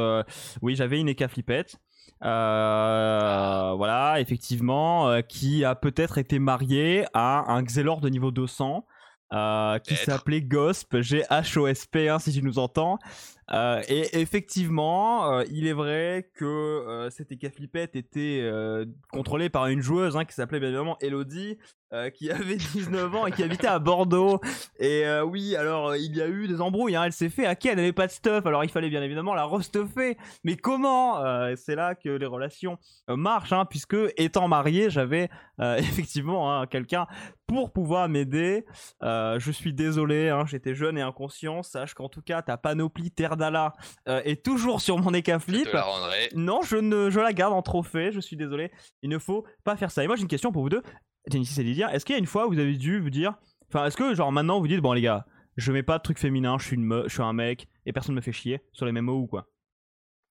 oui 0.63 0.75
j'avais 0.77 0.99
une 1.01 1.09
Eka 1.09 1.29
Flippette. 1.29 1.77
Euh, 2.23 3.73
voilà, 3.77 4.21
effectivement, 4.21 5.09
euh, 5.11 5.21
qui 5.21 5.65
a 5.65 5.75
peut-être 5.75 6.19
été 6.19 6.39
mariée 6.39 7.05
à 7.15 7.53
un 7.53 7.63
Xelor 7.63 8.01
de 8.01 8.09
niveau 8.09 8.31
200. 8.31 8.87
Euh, 9.33 9.79
qui 9.81 9.97
s'appelait 9.97 10.43
Gosp, 10.43 11.01
G-H-O-S-P, 11.01 12.09
hein, 12.09 12.19
si 12.19 12.33
tu 12.33 12.43
nous 12.43 12.59
entends. 12.59 12.99
Euh, 13.53 13.81
et 13.89 14.21
effectivement, 14.21 15.33
euh, 15.33 15.45
il 15.51 15.67
est 15.67 15.73
vrai 15.73 16.31
que 16.35 16.45
euh, 16.45 17.11
cette 17.11 17.31
Eka 17.31 17.51
Flippette 17.51 17.95
était 17.95 18.41
euh, 18.43 18.85
contrôlée 19.13 19.51
par 19.51 19.67
une 19.69 19.81
joueuse 19.81 20.17
hein, 20.17 20.25
qui 20.25 20.35
s'appelait 20.35 20.59
bien 20.59 20.69
évidemment 20.69 20.97
Elodie, 21.01 21.57
euh, 21.93 22.11
qui 22.11 22.31
avait 22.31 22.57
19 22.75 23.15
ans 23.15 23.27
et 23.27 23.33
qui 23.33 23.45
habitait 23.45 23.69
à 23.69 23.79
Bordeaux. 23.79 24.41
Et 24.79 25.07
euh, 25.07 25.23
oui, 25.25 25.55
alors 25.55 25.91
euh, 25.91 25.99
il 25.99 26.17
y 26.17 26.21
a 26.21 26.27
eu 26.27 26.49
des 26.49 26.61
embrouilles. 26.61 26.97
Hein, 26.97 27.05
elle 27.05 27.13
s'est 27.13 27.29
fait 27.29 27.47
hacker, 27.47 27.73
elle 27.73 27.79
n'avait 27.79 27.93
pas 27.93 28.09
de 28.09 28.13
stuff, 28.13 28.45
alors 28.45 28.65
il 28.65 28.71
fallait 28.71 28.91
bien 28.91 29.03
évidemment 29.03 29.35
la 29.35 29.45
restuffer. 29.47 30.17
Mais 30.43 30.57
comment 30.57 31.23
C'est 31.57 31.77
là 31.77 31.95
que 31.95 32.09
les 32.09 32.27
relations 32.27 32.79
marchent, 33.09 33.53
hein, 33.53 33.67
puisque 33.67 33.97
étant 34.17 34.49
marié, 34.49 34.91
j'avais 34.91 35.29
effectivement 35.79 36.53
hein, 36.53 36.67
quelqu'un 36.67 37.07
pour 37.47 37.73
pouvoir 37.73 38.09
m'aider. 38.09 38.65
Je 39.03 39.51
suis 39.53 39.73
désolé, 39.73 40.37
j'étais 40.47 40.75
jeune 40.75 40.99
et 40.99 41.03
inconscient. 41.03 41.63
Sache 41.63 41.95
qu'en 41.95 42.09
tout 42.09 42.23
cas, 42.23 42.43
ta 42.43 42.57
panoplie 42.57 43.11
Terdala 43.11 43.73
est 44.07 44.45
toujours 44.45 44.81
sur 44.81 44.99
mon 44.99 45.15
Eka 45.15 45.39
Je 45.39 45.45
Flip. 45.45 45.65
te 45.65 45.73
la 45.77 45.83
rendrai. 45.83 46.31
Non, 46.35 46.63
je, 46.63 46.77
ne, 46.77 47.11
je 47.11 47.21
la 47.21 47.33
garde 47.33 47.53
en 47.53 47.63
trophée, 47.63 48.11
je 48.13 48.21
suis 48.21 48.37
désolé. 48.37 48.73
Il 49.03 49.11
ne 49.11 49.19
faut 49.19 49.45
pas 49.65 49.77
faire 49.77 49.91
ça. 49.91 50.03
Et 50.03 50.07
moi, 50.07 50.17
j'ai 50.17 50.23
une 50.23 50.29
question 50.29 50.53
pour 50.53 50.63
vous 50.63 50.69
deux. 50.69 50.83
Genesis 51.31 51.61
et 51.61 51.65
Lydia, 51.65 51.93
est-ce 51.93 52.05
qu'il 52.05 52.15
y 52.15 52.17
a 52.17 52.21
une 52.21 52.27
fois 52.27 52.47
où 52.47 52.53
vous 52.53 52.59
avez 52.59 52.77
dû 52.77 53.01
vous 53.01 53.11
dire. 53.11 53.35
Enfin, 53.69 53.85
est-ce 53.87 53.97
que, 53.97 54.15
genre, 54.15 54.31
maintenant, 54.31 54.61
vous 54.61 54.69
dites, 54.69 54.81
bon, 54.81 54.93
les 54.93 55.01
gars, 55.01 55.27
je 55.57 55.73
mets 55.73 55.83
pas 55.83 55.99
de 55.99 56.03
trucs 56.03 56.19
féminins, 56.19 56.59
je 56.59 56.67
suis, 56.67 56.77
une 56.77 56.85
me- 56.85 57.09
je 57.09 57.15
suis 57.15 57.23
un 57.23 57.33
mec, 57.33 57.67
et 57.85 57.93
personne 57.93 58.15
me 58.15 58.21
fait 58.21 58.33
chier 58.33 58.63
sur 58.73 58.87
les 58.87 58.93
mêmes 58.93 59.07
mots 59.07 59.21
ou 59.21 59.27
quoi? 59.27 59.49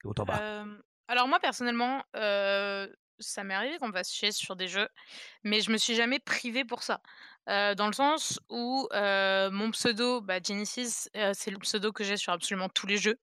Autant 0.03 0.25
pas. 0.25 0.39
Euh, 0.41 0.77
alors 1.07 1.27
moi 1.27 1.39
personnellement, 1.39 2.03
euh, 2.15 2.87
ça 3.19 3.43
m'est 3.43 3.53
arrivé 3.55 3.77
qu'on 3.77 3.87
me 3.87 3.93
fasse 3.93 4.13
chier 4.13 4.31
sur 4.31 4.55
des 4.55 4.67
jeux, 4.67 4.87
mais 5.43 5.61
je 5.61 5.71
me 5.71 5.77
suis 5.77 5.95
jamais 5.95 6.19
privée 6.19 6.63
pour 6.63 6.83
ça. 6.83 7.01
Euh, 7.49 7.75
dans 7.75 7.87
le 7.87 7.93
sens 7.93 8.39
où 8.49 8.87
mon 8.93 9.71
pseudo, 9.71 10.21
bah, 10.21 10.39
Genesis, 10.45 11.09
c'est 11.33 11.51
le 11.51 11.57
pseudo 11.59 11.91
que 11.91 12.03
j'ai 12.03 12.17
sur 12.17 12.33
absolument 12.33 12.69
tous 12.69 12.87
les 12.87 12.97
jeux. 12.97 13.17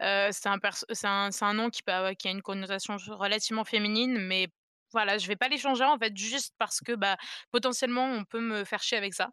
C'est 0.00 0.46
un, 0.46 0.58
un, 1.04 1.30
un 1.40 1.54
nom 1.54 1.70
qui, 1.70 1.82
qui 2.18 2.28
a 2.28 2.30
une 2.30 2.42
connotation 2.42 2.96
relativement 3.08 3.64
féminine, 3.64 4.18
mais 4.18 4.48
voilà, 4.94 5.18
je 5.18 5.26
vais 5.28 5.36
pas 5.36 5.48
les 5.48 5.58
changer 5.58 5.84
en 5.84 5.98
fait, 5.98 6.16
juste 6.16 6.54
parce 6.58 6.80
que 6.80 6.92
bah, 6.92 7.16
potentiellement 7.52 8.06
on 8.06 8.24
peut 8.24 8.40
me 8.40 8.64
faire 8.64 8.82
chier 8.82 8.96
avec 8.98 9.12
ça. 9.14 9.30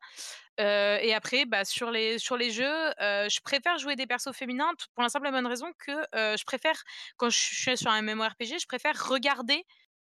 Et 0.60 1.14
après, 1.14 1.46
bah, 1.46 1.66
sur 1.66 1.92
les 1.92 2.20
sur 2.20 2.38
les 2.38 2.52
jeux, 2.52 2.92
je 3.00 3.40
préfère 3.42 3.78
jouer 3.80 3.96
des 3.96 4.08
persos 4.08 4.34
féminins 4.36 4.72
pour 4.96 5.04
la 5.04 5.10
simple 5.10 5.28
et 5.28 5.32
bonne 5.32 5.48
raison 5.48 5.72
que, 5.80 5.94
je 6.14 6.44
préfère 6.46 6.82
quand 7.18 7.30
je 7.30 7.38
suis 7.40 7.78
sur 7.78 7.90
un 7.92 8.02
MMORPG, 8.02 8.60
je 8.62 8.68
préfère 8.68 8.96
regarder, 9.08 9.64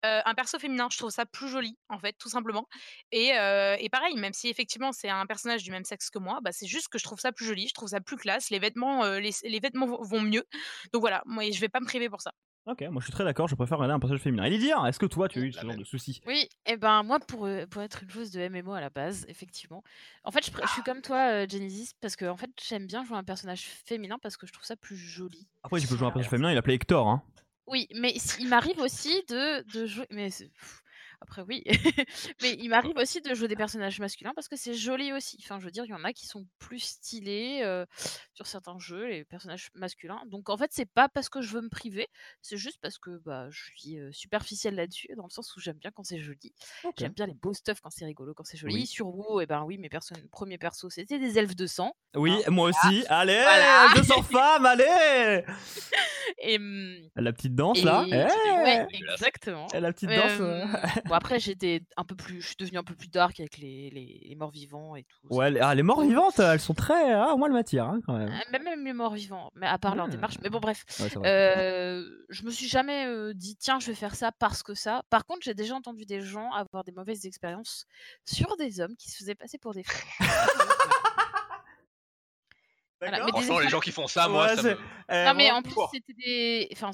un 0.03 0.33
perso 0.35 0.57
féminin. 0.59 0.87
Je 0.91 0.97
trouve 0.97 1.11
ça 1.11 1.25
plus 1.25 1.49
joli, 1.49 1.77
en 1.89 1.99
fait, 1.99 2.13
tout 2.19 2.29
simplement 2.29 2.67
et 3.11 3.29
et 3.29 3.89
pareil, 3.89 4.15
même 4.17 4.33
si 4.33 4.49
effectivement 4.49 4.91
c'est 4.91 5.09
un 5.09 5.25
personnage 5.25 5.63
du 5.63 5.71
même 5.71 5.85
sexe 5.85 6.09
que 6.09 6.19
moi, 6.19 6.39
bah, 6.43 6.51
c'est 6.53 6.67
juste 6.67 6.87
que 6.89 6.97
je 6.99 7.03
trouve 7.03 7.19
ça 7.19 7.31
plus 7.31 7.45
joli, 7.45 7.67
je 7.67 7.73
trouve 7.73 7.89
ça 7.89 8.01
plus 8.01 8.17
classe, 8.17 8.49
les 8.49 8.59
vêtements, 8.59 9.03
les 9.19 9.31
les 9.43 9.59
vêtements 9.59 9.87
vont 9.87 10.21
mieux. 10.21 10.45
Donc 10.93 11.01
voilà, 11.01 11.21
moi 11.25 11.43
je 11.51 11.59
vais 11.59 11.69
pas 11.69 11.79
me 11.81 11.85
priver 11.87 12.09
pour 12.09 12.21
ça. 12.21 12.31
Ok, 12.69 12.81
moi 12.91 12.99
je 12.99 13.05
suis 13.05 13.11
très 13.11 13.23
d'accord, 13.23 13.47
je 13.47 13.55
préfère 13.55 13.79
regarder 13.79 13.95
un 13.95 13.99
personnage 13.99 14.21
féminin. 14.21 14.43
Et 14.43 14.51
Lydia, 14.51 14.77
est-ce 14.87 14.99
que 14.99 15.07
toi, 15.07 15.27
tu 15.27 15.39
as 15.39 15.41
eu 15.41 15.51
ce 15.51 15.61
genre 15.61 15.75
de 15.75 15.83
soucis? 15.83 16.21
Oui, 16.27 16.47
et 16.67 16.77
ben 16.77 17.01
moi 17.01 17.19
pour, 17.19 17.45
euh, 17.45 17.65
pour 17.65 17.81
être 17.81 18.03
une 18.03 18.09
joueuse 18.11 18.29
de 18.29 18.47
MMO 18.47 18.73
à 18.73 18.81
la 18.81 18.91
base, 18.91 19.25
effectivement. 19.27 19.83
En 20.23 20.31
fait, 20.31 20.45
je, 20.45 20.67
suis 20.67 20.83
comme 20.83 21.01
toi, 21.01 21.31
euh, 21.31 21.47
Genesis, 21.49 21.93
parce 21.99 22.15
que 22.15 22.25
en 22.25 22.37
fait, 22.37 22.51
j'aime 22.61 22.85
bien 22.85 23.03
jouer 23.03 23.17
un 23.17 23.23
personnage 23.23 23.63
féminin 23.63 24.19
parce 24.21 24.37
que 24.37 24.45
je 24.45 24.53
trouve 24.53 24.65
ça 24.65 24.75
plus 24.75 24.95
joli. 24.95 25.47
Après, 25.63 25.79
tu 25.79 25.87
peux 25.87 25.95
jouer 25.95 26.07
un 26.07 26.11
personnage 26.11 26.29
féminin, 26.29 26.51
il 26.51 26.57
appelait 26.57 26.75
Hector, 26.75 27.07
hein. 27.07 27.23
Oui, 27.65 27.87
mais 27.95 28.13
il 28.39 28.49
m'arrive 28.49 28.79
aussi 28.79 29.23
de, 29.29 29.63
de 29.73 29.85
jouer. 29.87 30.05
Mais 30.11 30.29
pff, 30.29 30.83
Après, 31.21 31.41
oui. 31.41 31.63
Mais 32.41 32.53
il 32.53 32.69
m'arrive 32.69 32.97
aussi 32.97 33.21
de 33.21 33.33
jouer 33.33 33.47
des 33.47 33.55
personnages 33.55 33.99
masculins 33.99 34.31
parce 34.35 34.47
que 34.47 34.55
c'est 34.55 34.73
joli 34.73 35.13
aussi. 35.13 35.37
Enfin, 35.43 35.59
je 35.59 35.65
veux 35.65 35.71
dire, 35.71 35.85
il 35.85 35.89
y 35.89 35.93
en 35.93 36.03
a 36.03 36.13
qui 36.13 36.25
sont 36.25 36.45
plus 36.59 36.79
stylés 36.79 37.63
sur 38.33 38.47
certains 38.47 38.77
jeux, 38.79 39.07
les 39.07 39.25
personnages 39.25 39.69
masculins. 39.73 40.21
Donc, 40.27 40.49
en 40.49 40.57
fait, 40.57 40.71
c'est 40.71 40.89
pas 40.89 41.09
parce 41.09 41.29
que 41.29 41.41
je 41.41 41.53
veux 41.53 41.61
me 41.61 41.69
priver, 41.69 42.07
c'est 42.41 42.57
juste 42.57 42.79
parce 42.81 42.97
que 42.97 43.17
bah, 43.25 43.49
je 43.49 43.63
suis 43.63 43.97
superficielle 44.11 44.75
là-dessus, 44.75 45.09
dans 45.15 45.25
le 45.25 45.29
sens 45.29 45.55
où 45.55 45.59
j'aime 45.59 45.77
bien 45.77 45.91
quand 45.91 46.03
c'est 46.03 46.19
joli. 46.19 46.53
J'aime 46.97 47.13
bien 47.13 47.25
les 47.25 47.33
beaux 47.33 47.53
stuff 47.53 47.81
quand 47.81 47.89
c'est 47.89 48.05
rigolo, 48.05 48.33
quand 48.33 48.45
c'est 48.45 48.57
joli. 48.57 48.87
Sur 48.87 49.07
WoW, 49.07 49.41
et 49.41 49.43
eh 49.43 49.45
ben 49.45 49.63
oui, 49.63 49.77
mes 49.77 49.89
premiers 50.31 50.57
persos, 50.57 50.89
c'était 50.89 51.19
des 51.19 51.37
elfes 51.37 51.55
de 51.55 51.67
sang. 51.67 51.93
Oui, 52.15 52.31
hein, 52.31 52.51
moi 52.51 52.69
aussi. 52.69 53.05
Allez, 53.09 53.43
200 53.95 54.23
femmes, 54.31 54.65
allez 54.65 55.43
Et 56.39 56.57
mmh, 56.57 57.09
la 57.15 57.33
petite 57.33 57.55
danse 57.55 57.83
là. 57.83 58.05
Eh 58.07 58.95
exactement. 58.95 59.67
la 59.73 59.93
petite 59.93 60.09
danse. 60.09 60.39
bon 61.09 61.15
après 61.15 61.39
j'étais 61.39 61.81
un 61.97 62.03
peu 62.03 62.15
plus, 62.15 62.41
je 62.41 62.47
suis 62.47 62.55
devenue 62.57 62.77
un 62.77 62.83
peu 62.83 62.95
plus 62.95 63.09
dark 63.09 63.39
avec 63.39 63.57
les, 63.57 63.89
les, 63.89 64.35
morts 64.35 64.51
vivants 64.51 64.95
et 64.95 65.03
tout. 65.03 65.35
Ouais, 65.35 65.51
les, 65.51 65.59
ah, 65.59 65.75
les 65.75 65.83
morts 65.83 66.01
vivantes, 66.01 66.39
elles 66.39 66.59
sont 66.59 66.73
très, 66.73 67.11
ah, 67.11 67.35
moi 67.37 67.47
le 67.47 67.53
matière 67.53 67.85
hein, 67.85 67.99
quand 68.05 68.17
même. 68.17 68.31
Ah, 68.31 68.59
même, 68.59 68.85
les 68.85 68.93
morts 68.93 69.13
vivants, 69.13 69.51
mais 69.55 69.67
à 69.67 69.77
part 69.77 69.95
leur 69.95 70.07
démarche. 70.07 70.35
Mais 70.41 70.49
bon 70.49 70.59
bref, 70.59 70.85
euh, 71.25 72.05
je 72.29 72.43
me 72.43 72.51
suis 72.51 72.67
jamais 72.67 73.07
euh, 73.07 73.33
dit 73.33 73.57
tiens 73.57 73.79
je 73.79 73.87
vais 73.87 73.95
faire 73.95 74.15
ça 74.15 74.31
parce 74.31 74.63
que 74.63 74.73
ça. 74.73 75.03
Par 75.09 75.25
contre 75.25 75.41
j'ai 75.43 75.53
déjà 75.55 75.75
entendu 75.75 76.05
des 76.05 76.21
gens 76.21 76.51
avoir 76.51 76.83
des 76.83 76.91
mauvaises 76.91 77.25
expériences 77.25 77.85
sur 78.25 78.55
des 78.57 78.79
hommes 78.79 78.95
qui 78.95 79.09
se 79.09 79.17
faisaient 79.17 79.35
passer 79.35 79.57
pour 79.57 79.73
des 79.73 79.83
femmes. 79.83 80.27
Franchement, 83.01 83.59
les 83.59 83.69
gens 83.69 83.79
qui 83.79 83.91
font 83.91 84.07
ça, 84.07 84.27
moi, 84.27 84.55
ça 84.55 84.63
me... 84.63 84.77
Eh, 85.09 85.25
non, 85.25 85.33
mais 85.33 85.51
en 85.51 85.61
plus, 85.61 85.73
c'était 85.93 86.13
des. 86.13 86.69
Enfin, 86.73 86.91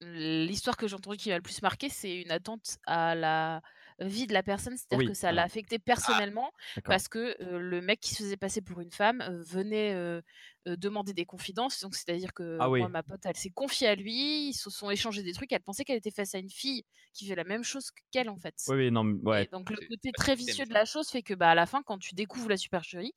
l'histoire 0.00 0.76
que 0.76 0.86
j'ai 0.86 0.94
entendue 0.94 1.16
qui 1.16 1.30
m'a 1.30 1.36
le 1.36 1.42
plus 1.42 1.60
marqué, 1.62 1.88
c'est 1.88 2.16
une 2.16 2.30
attente 2.30 2.78
à 2.86 3.14
la 3.14 3.60
vie 4.00 4.28
de 4.28 4.32
la 4.32 4.44
personne, 4.44 4.76
c'est-à-dire 4.76 5.08
que 5.08 5.14
ça 5.14 5.32
l'a 5.32 5.42
affecté 5.42 5.76
ah, 5.80 5.82
personnellement 5.84 6.52
parce 6.84 7.08
que 7.08 7.36
le 7.40 7.80
mec 7.80 7.98
qui 8.00 8.14
se 8.14 8.22
faisait 8.22 8.36
passer 8.36 8.60
pour 8.60 8.80
une 8.80 8.92
femme 8.92 9.24
venait 9.44 10.22
demander 10.66 11.12
des 11.14 11.24
confidences. 11.24 11.80
Donc 11.80 11.96
c'est-à-dire 11.96 12.32
que 12.32 12.58
ah 12.60 12.68
moi, 12.68 12.88
ma 12.88 13.02
pote, 13.02 13.20
elle 13.24 13.36
s'est 13.36 13.50
confiée 13.50 13.88
à 13.88 13.96
lui, 13.96 14.50
ils 14.50 14.54
se 14.54 14.70
sont 14.70 14.90
échangés 14.90 15.24
des 15.24 15.32
trucs, 15.32 15.52
elle 15.52 15.62
pensait 15.62 15.84
qu'elle 15.84 15.96
était 15.98 16.12
face 16.12 16.34
à 16.34 16.38
une 16.38 16.50
fille 16.50 16.84
qui 17.12 17.26
fait 17.26 17.34
la 17.34 17.44
même 17.44 17.64
chose 17.64 17.90
qu'elle 18.12 18.28
en 18.28 18.38
fait. 18.38 18.54
Oui, 18.68 18.90
non, 18.92 19.04
ouais. 19.24 19.48
donc 19.50 19.70
le 19.70 19.78
côté 19.88 20.12
très 20.12 20.36
vicieux 20.36 20.66
de 20.66 20.74
la 20.74 20.84
chose 20.84 21.08
fait 21.08 21.22
que 21.22 21.34
bah 21.34 21.50
à 21.50 21.54
la 21.56 21.66
fin, 21.66 21.82
quand 21.82 21.98
tu 21.98 22.14
découvres 22.14 22.50
la 22.50 22.56
supercherie, 22.56 23.14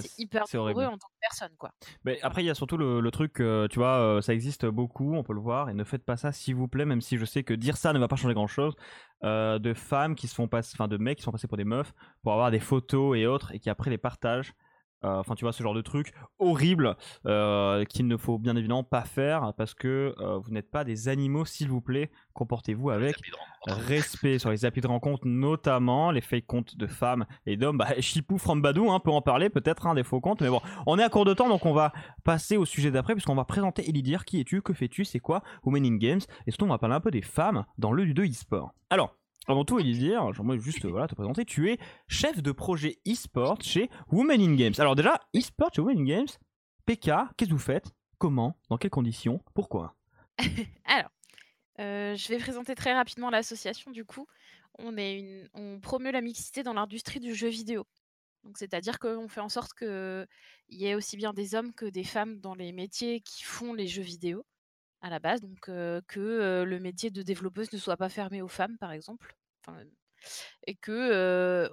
c'est 0.00 0.18
hyper 0.18 0.44
heureux 0.54 0.84
en 0.84 0.98
tant 0.98 1.08
que 1.08 1.20
personne, 1.20 1.52
quoi. 1.58 1.72
Mais 2.04 2.20
après, 2.22 2.42
il 2.42 2.46
y 2.46 2.50
a 2.50 2.54
surtout 2.54 2.76
le, 2.76 3.10
truc, 3.10 3.34
tu 3.34 3.78
vois, 3.78 4.20
ça 4.22 4.32
existe 4.32 4.66
beaucoup, 4.66 5.14
on 5.14 5.22
peut 5.22 5.34
le 5.34 5.40
voir, 5.40 5.68
et 5.68 5.74
ne 5.74 5.84
faites 5.84 6.04
pas 6.04 6.16
ça, 6.16 6.32
s'il 6.32 6.54
vous 6.54 6.68
plaît, 6.68 6.84
même 6.84 7.00
si 7.00 7.18
je 7.18 7.24
sais 7.24 7.42
que 7.42 7.54
dire 7.54 7.76
ça 7.76 7.92
ne 7.92 7.98
va 7.98 8.08
pas 8.08 8.16
changer 8.16 8.34
grand-chose, 8.34 8.74
de 9.22 9.74
femmes 9.74 10.14
qui 10.14 10.28
se 10.28 10.34
font 10.34 10.48
passer, 10.48 10.74
enfin 10.74 10.88
de 10.88 10.96
mecs 10.96 11.18
qui 11.18 11.24
sont 11.24 11.32
passés 11.32 11.48
pour 11.48 11.56
des 11.56 11.64
meufs, 11.64 11.92
pour 12.22 12.32
avoir 12.32 12.50
des 12.50 12.60
photos 12.60 13.16
et 13.16 13.26
autres, 13.26 13.54
et 13.54 13.58
qui 13.58 13.70
après 13.70 13.90
les 13.90 13.98
partagent. 13.98 14.54
Euh, 15.04 15.18
enfin, 15.18 15.34
tu 15.34 15.44
vois, 15.44 15.52
ce 15.52 15.62
genre 15.62 15.74
de 15.74 15.80
truc 15.80 16.12
horrible 16.38 16.96
euh, 17.26 17.84
qu'il 17.84 18.06
ne 18.06 18.16
faut 18.16 18.38
bien 18.38 18.56
évidemment 18.56 18.84
pas 18.84 19.02
faire 19.02 19.52
parce 19.56 19.74
que 19.74 20.14
euh, 20.18 20.38
vous 20.38 20.50
n'êtes 20.50 20.70
pas 20.70 20.84
des 20.84 21.08
animaux, 21.08 21.44
s'il 21.44 21.68
vous 21.68 21.80
plaît. 21.80 22.10
Comportez-vous 22.34 22.90
avec 22.90 23.16
respect 23.66 24.38
sur 24.38 24.50
les 24.50 24.64
applis 24.64 24.80
de 24.80 24.86
rencontre, 24.86 25.26
notamment 25.26 26.10
les 26.10 26.20
fake 26.20 26.46
comptes 26.46 26.76
de 26.76 26.86
femmes 26.86 27.26
et 27.46 27.56
d'hommes. 27.56 27.78
Bah, 27.78 28.00
Chipou 28.00 28.38
from 28.38 28.62
Badou 28.62 28.90
hein, 28.90 29.00
peut 29.00 29.10
en 29.10 29.22
parler, 29.22 29.50
peut-être 29.50 29.86
hein, 29.86 29.94
des 29.94 30.02
faux 30.02 30.20
comptes, 30.20 30.40
mais 30.40 30.48
bon, 30.48 30.60
on 30.86 30.98
est 30.98 31.02
à 31.02 31.08
court 31.08 31.24
de 31.24 31.34
temps 31.34 31.48
donc 31.48 31.66
on 31.66 31.72
va 31.72 31.92
passer 32.24 32.56
au 32.56 32.64
sujet 32.64 32.90
d'après 32.90 33.14
puisqu'on 33.14 33.34
va 33.34 33.44
présenter 33.44 33.88
Elidir. 33.88 34.24
Qui 34.24 34.40
es-tu 34.40 34.62
Que 34.62 34.72
fais-tu 34.72 35.04
C'est 35.04 35.20
quoi 35.20 35.42
Women 35.64 35.84
in 35.84 35.96
Games 35.96 36.20
Et 36.46 36.50
surtout, 36.50 36.64
on 36.64 36.68
va 36.68 36.78
parler 36.78 36.96
un 36.96 37.00
peu 37.00 37.10
des 37.10 37.22
femmes 37.22 37.64
dans 37.78 37.92
le 37.92 38.06
du 38.06 38.12
e-sport. 38.28 38.72
Alors, 38.90 39.16
avant 39.48 39.64
tout, 39.64 39.78
Elisir, 39.80 40.32
j'aimerais 40.32 40.58
juste 40.58 40.84
voilà, 40.86 41.08
te 41.08 41.14
présenter. 41.14 41.44
Tu 41.44 41.70
es 41.70 41.78
chef 42.06 42.42
de 42.42 42.52
projet 42.52 42.98
e-sport 43.08 43.60
chez 43.60 43.90
Women 44.10 44.40
in 44.40 44.54
Games. 44.54 44.74
Alors 44.78 44.94
déjà, 44.94 45.20
e-sport 45.36 45.70
chez 45.74 45.80
Women 45.80 46.00
in 46.00 46.04
Games, 46.04 46.28
PK, 46.86 47.10
qu'est-ce 47.36 47.50
que 47.50 47.54
vous 47.54 47.58
faites? 47.58 47.90
Comment? 48.18 48.56
Dans 48.70 48.78
quelles 48.78 48.90
conditions? 48.90 49.42
Pourquoi? 49.52 49.96
Alors, 50.84 51.10
euh, 51.80 52.14
je 52.14 52.28
vais 52.28 52.38
présenter 52.38 52.76
très 52.76 52.94
rapidement 52.94 53.30
l'association. 53.30 53.90
Du 53.90 54.04
coup, 54.04 54.26
on, 54.78 54.96
est 54.96 55.48
on 55.54 55.80
promeut 55.80 56.12
la 56.12 56.20
mixité 56.20 56.62
dans 56.62 56.74
l'industrie 56.74 57.18
du 57.18 57.34
jeu 57.34 57.48
vidéo. 57.48 57.84
Donc, 58.44 58.58
c'est-à-dire 58.58 59.00
qu'on 59.00 59.28
fait 59.28 59.40
en 59.40 59.48
sorte 59.48 59.72
qu'il 59.74 60.26
y 60.68 60.86
ait 60.86 60.94
aussi 60.94 61.16
bien 61.16 61.32
des 61.32 61.56
hommes 61.56 61.72
que 61.74 61.86
des 61.86 62.04
femmes 62.04 62.38
dans 62.38 62.54
les 62.54 62.72
métiers 62.72 63.20
qui 63.20 63.42
font 63.42 63.74
les 63.74 63.88
jeux 63.88 64.02
vidéo 64.02 64.44
à 65.02 65.10
la 65.10 65.18
base, 65.18 65.40
donc 65.40 65.60
que 65.60 66.64
le 66.66 66.78
métier 66.78 67.10
de 67.10 67.22
développeuse 67.22 67.72
ne 67.72 67.78
soit 67.78 67.96
pas 67.96 68.08
fermé 68.08 68.40
aux 68.40 68.48
femmes, 68.48 68.78
par 68.78 68.92
exemple. 68.92 69.36
et 70.66 70.76
que 70.76 71.68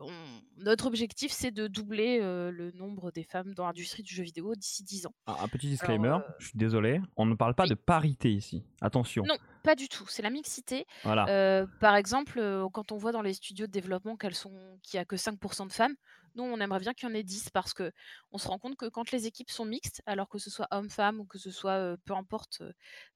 notre 0.57 0.88
objectif, 0.88 1.32
c'est 1.32 1.51
de 1.51 1.67
doubler 1.67 2.19
le 2.19 2.71
nombre 2.71 3.11
des 3.11 3.23
femmes 3.23 3.53
dans 3.53 3.65
l'industrie 3.65 4.03
du 4.03 4.13
jeu 4.13 4.23
vidéo 4.23 4.55
d'ici 4.55 4.84
10 4.84 5.05
ans. 5.05 5.13
un 5.27 5.47
petit 5.47 5.67
disclaimer, 5.67 6.17
je 6.39 6.47
suis 6.47 6.57
désolé, 6.57 7.01
on 7.15 7.25
ne 7.25 7.36
parle 7.36 7.53
pas 7.55 7.67
de 7.67 7.75
parité 7.75 8.32
ici. 8.32 8.63
Attention. 8.82 9.23
Non, 9.25 9.38
pas 9.63 9.75
du 9.75 9.88
tout. 9.88 10.07
C'est 10.07 10.23
la 10.23 10.32
mixité. 10.32 10.86
Voilà. 11.03 11.67
par 11.80 11.95
exemple, 11.95 12.41
quand 12.73 12.91
on 12.91 12.97
voit 12.97 13.11
dans 13.11 13.21
les 13.21 13.34
studios 13.34 13.67
de 13.67 13.71
développement 13.71 14.15
qu'elles 14.15 14.36
sont, 14.36 14.80
qu'il 14.82 14.97
n'y 14.97 15.01
a 15.01 15.05
que 15.05 15.15
5% 15.15 15.67
de 15.67 15.73
femmes, 15.73 15.95
nous, 16.36 16.43
on 16.43 16.59
aimerait 16.59 16.80
bien 16.80 16.93
qu'il 16.93 17.07
y 17.07 17.11
en 17.11 17.15
ait 17.15 17.23
10 17.23 17.49
parce 17.51 17.73
que 17.73 17.91
on 18.32 18.38
se 18.38 18.47
rend 18.47 18.59
compte 18.59 18.75
que 18.75 18.88
quand 18.88 19.11
les 19.11 19.27
équipes 19.27 19.49
sont 19.49 19.65
mixtes, 19.65 20.01
alors 20.05 20.30
que 20.30 20.38
ce 20.38 20.49
soit 20.49 20.67
homme-femme 20.71 21.19
ou 21.19 21.25
que 21.25 21.38
ce 21.38 21.51
soit 21.51 21.97
peu 22.05 22.13
importe 22.13 22.63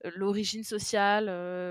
l'origine 0.03 0.63
sociale, 0.63 1.25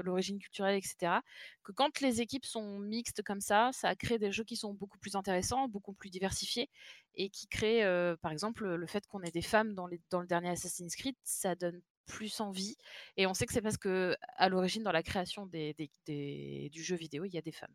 l'origine 0.04 0.38
culturelle, 0.38 0.76
etc., 0.76 1.20
que 1.62 1.72
quand 1.72 2.00
les 2.00 2.20
équipes 2.20 2.44
sont 2.46 2.78
mixtes 2.78 3.22
comme 3.22 3.40
ça, 3.40 3.70
ça 3.72 3.94
crée 3.94 4.18
des 4.18 4.32
jeux 4.32 4.44
qui 4.44 4.56
sont 4.56 4.74
beaucoup 4.74 4.98
plus 4.98 5.16
intéressants, 5.16 5.68
beaucoup 5.68 5.92
plus 5.92 6.10
diversifiés 6.10 6.68
et 7.14 7.30
qui 7.30 7.46
créent, 7.46 7.84
par 8.22 8.32
exemple, 8.32 8.66
le 8.66 8.86
fait 8.86 9.06
qu'on 9.06 9.22
ait 9.22 9.30
des 9.30 9.42
femmes 9.42 9.74
dans, 9.74 9.86
le 9.86 10.26
dernier 10.26 10.50
Assassin's 10.50 10.96
Creed, 10.96 11.16
ça 11.24 11.54
donne 11.54 11.80
plus 12.06 12.40
envie. 12.40 12.76
Et 13.16 13.26
on 13.26 13.34
sait 13.34 13.46
que 13.46 13.52
c'est 13.52 13.62
parce 13.62 13.76
que 13.76 14.16
à 14.36 14.48
l'origine, 14.48 14.82
dans 14.82 14.92
la 14.92 15.02
création 15.02 15.46
du 15.46 16.82
jeu 16.82 16.96
vidéo, 16.96 17.24
il 17.24 17.32
y 17.32 17.38
a 17.38 17.42
des 17.42 17.52
femmes, 17.52 17.74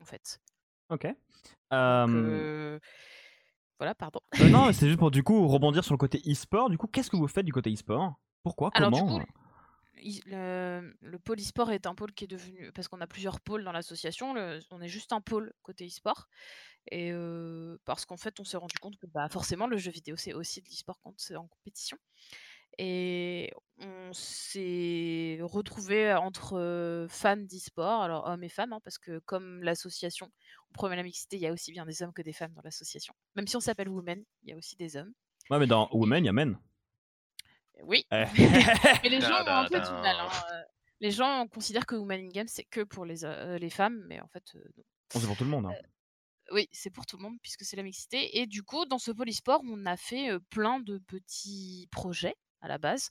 en 0.00 0.04
fait. 0.04 0.40
Ok. 0.90 1.06
Voilà, 3.78 3.94
pardon. 3.94 4.20
non, 4.50 4.70
c'est 4.74 4.88
juste 4.88 4.98
pour 4.98 5.10
du 5.10 5.22
coup 5.22 5.48
rebondir 5.48 5.84
sur 5.84 5.94
le 5.94 5.98
côté 5.98 6.20
e-sport. 6.26 6.68
Du 6.68 6.76
coup, 6.76 6.86
qu'est-ce 6.86 7.08
que 7.08 7.16
vous 7.16 7.28
faites 7.28 7.46
du 7.46 7.52
côté 7.52 7.72
e-sport? 7.72 8.20
Pourquoi? 8.42 8.70
Comment 8.70 9.22
le, 10.26 11.16
pôle 11.18 11.38
e-sport 11.38 11.70
est 11.72 11.86
un 11.86 11.94
pôle 11.94 12.12
qui 12.12 12.24
est 12.24 12.28
devenu 12.28 12.70
parce 12.72 12.88
qu'on 12.88 13.00
a 13.00 13.06
plusieurs 13.06 13.40
pôles 13.40 13.64
dans 13.64 13.72
l'association. 13.72 14.34
On 14.70 14.80
est 14.80 14.88
juste 14.88 15.12
un 15.12 15.20
pôle 15.20 15.52
côté 15.62 15.86
e-sport 15.86 16.28
et 16.90 17.12
parce 17.84 18.06
qu'en 18.06 18.16
fait, 18.16 18.40
on 18.40 18.44
s'est 18.44 18.56
rendu 18.56 18.78
compte 18.80 18.96
que 18.96 19.06
bah, 19.06 19.28
forcément 19.28 19.66
le 19.66 19.76
jeu 19.76 19.90
vidéo 19.90 20.16
c'est 20.16 20.32
aussi 20.32 20.60
de 20.62 20.68
l'e-sport 20.68 21.00
quand 21.02 21.14
c'est 21.18 21.36
en 21.36 21.46
compétition. 21.46 21.98
Et 22.78 23.52
on 24.10 24.12
s'est 24.12 25.38
retrouvé 25.40 26.12
entre 26.12 27.06
fans 27.08 27.36
d'e-sport, 27.36 28.02
alors 28.02 28.26
hommes 28.26 28.42
et 28.42 28.48
femmes, 28.48 28.72
hein, 28.72 28.80
parce 28.82 28.98
que 28.98 29.20
comme 29.20 29.62
l'association, 29.62 30.30
on 30.70 30.72
promet 30.72 30.96
la 30.96 31.04
mixité, 31.04 31.36
il 31.36 31.42
y 31.42 31.46
a 31.46 31.52
aussi 31.52 31.70
bien 31.70 31.86
des 31.86 32.02
hommes 32.02 32.12
que 32.12 32.22
des 32.22 32.32
femmes 32.32 32.52
dans 32.54 32.62
l'association. 32.62 33.14
Même 33.36 33.46
si 33.46 33.56
on 33.56 33.60
s'appelle 33.60 33.88
Women, 33.88 34.24
il 34.42 34.50
y 34.50 34.52
a 34.52 34.56
aussi 34.56 34.76
des 34.76 34.96
hommes. 34.96 35.12
Ouais, 35.48 35.60
mais 35.60 35.68
dans 35.68 35.88
Women, 35.92 36.24
il 36.24 36.26
y 36.26 36.28
a 36.28 36.32
Men. 36.32 36.58
Oui. 37.84 38.04
Eh. 38.10 38.24
mais 39.02 39.08
les 39.08 39.20
gens 39.20 39.44
ont 39.44 39.46
un 39.46 39.68
peu 39.68 39.80
du 39.80 39.90
mal. 39.90 40.16
Hein, 40.20 40.64
les 41.02 41.12
gens 41.12 41.46
considèrent 41.46 41.86
que 41.86 41.94
Women 41.94 42.26
in 42.26 42.28
Games, 42.28 42.48
c'est 42.48 42.64
que 42.64 42.82
pour 42.82 43.06
les, 43.06 43.20
les 43.58 43.70
femmes, 43.70 44.04
mais 44.06 44.20
en 44.20 44.28
fait, 44.28 44.44
non. 44.54 45.20
C'est 45.20 45.26
pour 45.26 45.36
tout 45.36 45.44
le 45.44 45.50
monde. 45.50 45.66
Hein. 45.66 45.74
Oui, 46.50 46.68
c'est 46.72 46.90
pour 46.90 47.06
tout 47.06 47.16
le 47.16 47.22
monde 47.22 47.38
puisque 47.40 47.64
c'est 47.64 47.76
la 47.76 47.82
mixité. 47.82 48.38
Et 48.38 48.46
du 48.46 48.62
coup, 48.62 48.84
dans 48.84 48.98
ce 48.98 49.10
polysport, 49.10 49.62
on 49.64 49.86
a 49.86 49.96
fait 49.96 50.28
plein 50.50 50.80
de 50.80 50.98
petits 50.98 51.88
projets 51.90 52.36
à 52.60 52.68
la 52.68 52.78
base. 52.78 53.10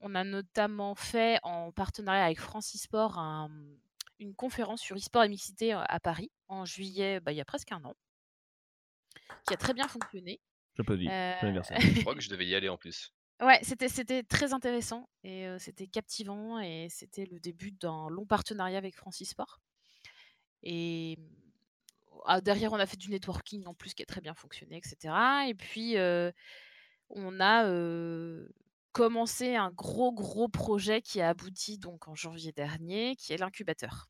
On 0.00 0.14
a 0.14 0.24
notamment 0.24 0.94
fait 0.94 1.38
en 1.42 1.72
partenariat 1.72 2.24
avec 2.24 2.40
Francisport 2.40 3.18
un, 3.18 3.50
une 4.18 4.34
conférence 4.34 4.80
sur 4.80 4.96
e-sport 4.96 5.24
et 5.24 5.28
mixité 5.28 5.72
à 5.72 6.00
Paris 6.00 6.30
en 6.48 6.64
juillet, 6.64 7.20
bah, 7.20 7.32
il 7.32 7.36
y 7.36 7.40
a 7.40 7.44
presque 7.44 7.72
un 7.72 7.84
an, 7.84 7.94
qui 9.46 9.54
a 9.54 9.56
très 9.56 9.74
bien 9.74 9.88
fonctionné. 9.88 10.40
Je 10.76 10.82
peux 10.82 10.96
dire. 10.96 11.10
Je 11.10 12.00
crois 12.00 12.14
que 12.14 12.20
je 12.20 12.30
devais 12.30 12.46
y 12.46 12.54
aller 12.54 12.68
en 12.68 12.76
plus. 12.76 13.12
Ouais, 13.40 13.60
c'était, 13.62 13.88
c'était 13.88 14.24
très 14.24 14.52
intéressant 14.52 15.08
et 15.22 15.46
c'était 15.58 15.86
captivant 15.86 16.58
et 16.58 16.88
c'était 16.90 17.24
le 17.26 17.38
début 17.38 17.70
d'un 17.70 18.08
long 18.10 18.26
partenariat 18.26 18.78
avec 18.78 18.96
Francisport. 18.96 19.60
Et 20.64 21.16
ah, 22.24 22.40
derrière, 22.40 22.72
on 22.72 22.80
a 22.80 22.86
fait 22.86 22.96
du 22.96 23.10
networking 23.10 23.64
en 23.66 23.74
plus 23.74 23.94
qui 23.94 24.02
a 24.02 24.06
très 24.06 24.20
bien 24.20 24.34
fonctionné, 24.34 24.76
etc. 24.76 25.14
Et 25.48 25.54
puis, 25.54 25.96
on 27.10 27.40
a 27.40 27.64
commencé 28.92 29.56
un 29.56 29.70
gros, 29.70 30.12
gros 30.12 30.48
projet 30.48 31.02
qui 31.02 31.20
a 31.20 31.30
abouti 31.30 31.78
donc 31.78 32.08
en 32.08 32.14
janvier 32.14 32.52
dernier, 32.52 33.16
qui 33.16 33.32
est 33.32 33.38
l'incubateur. 33.38 34.08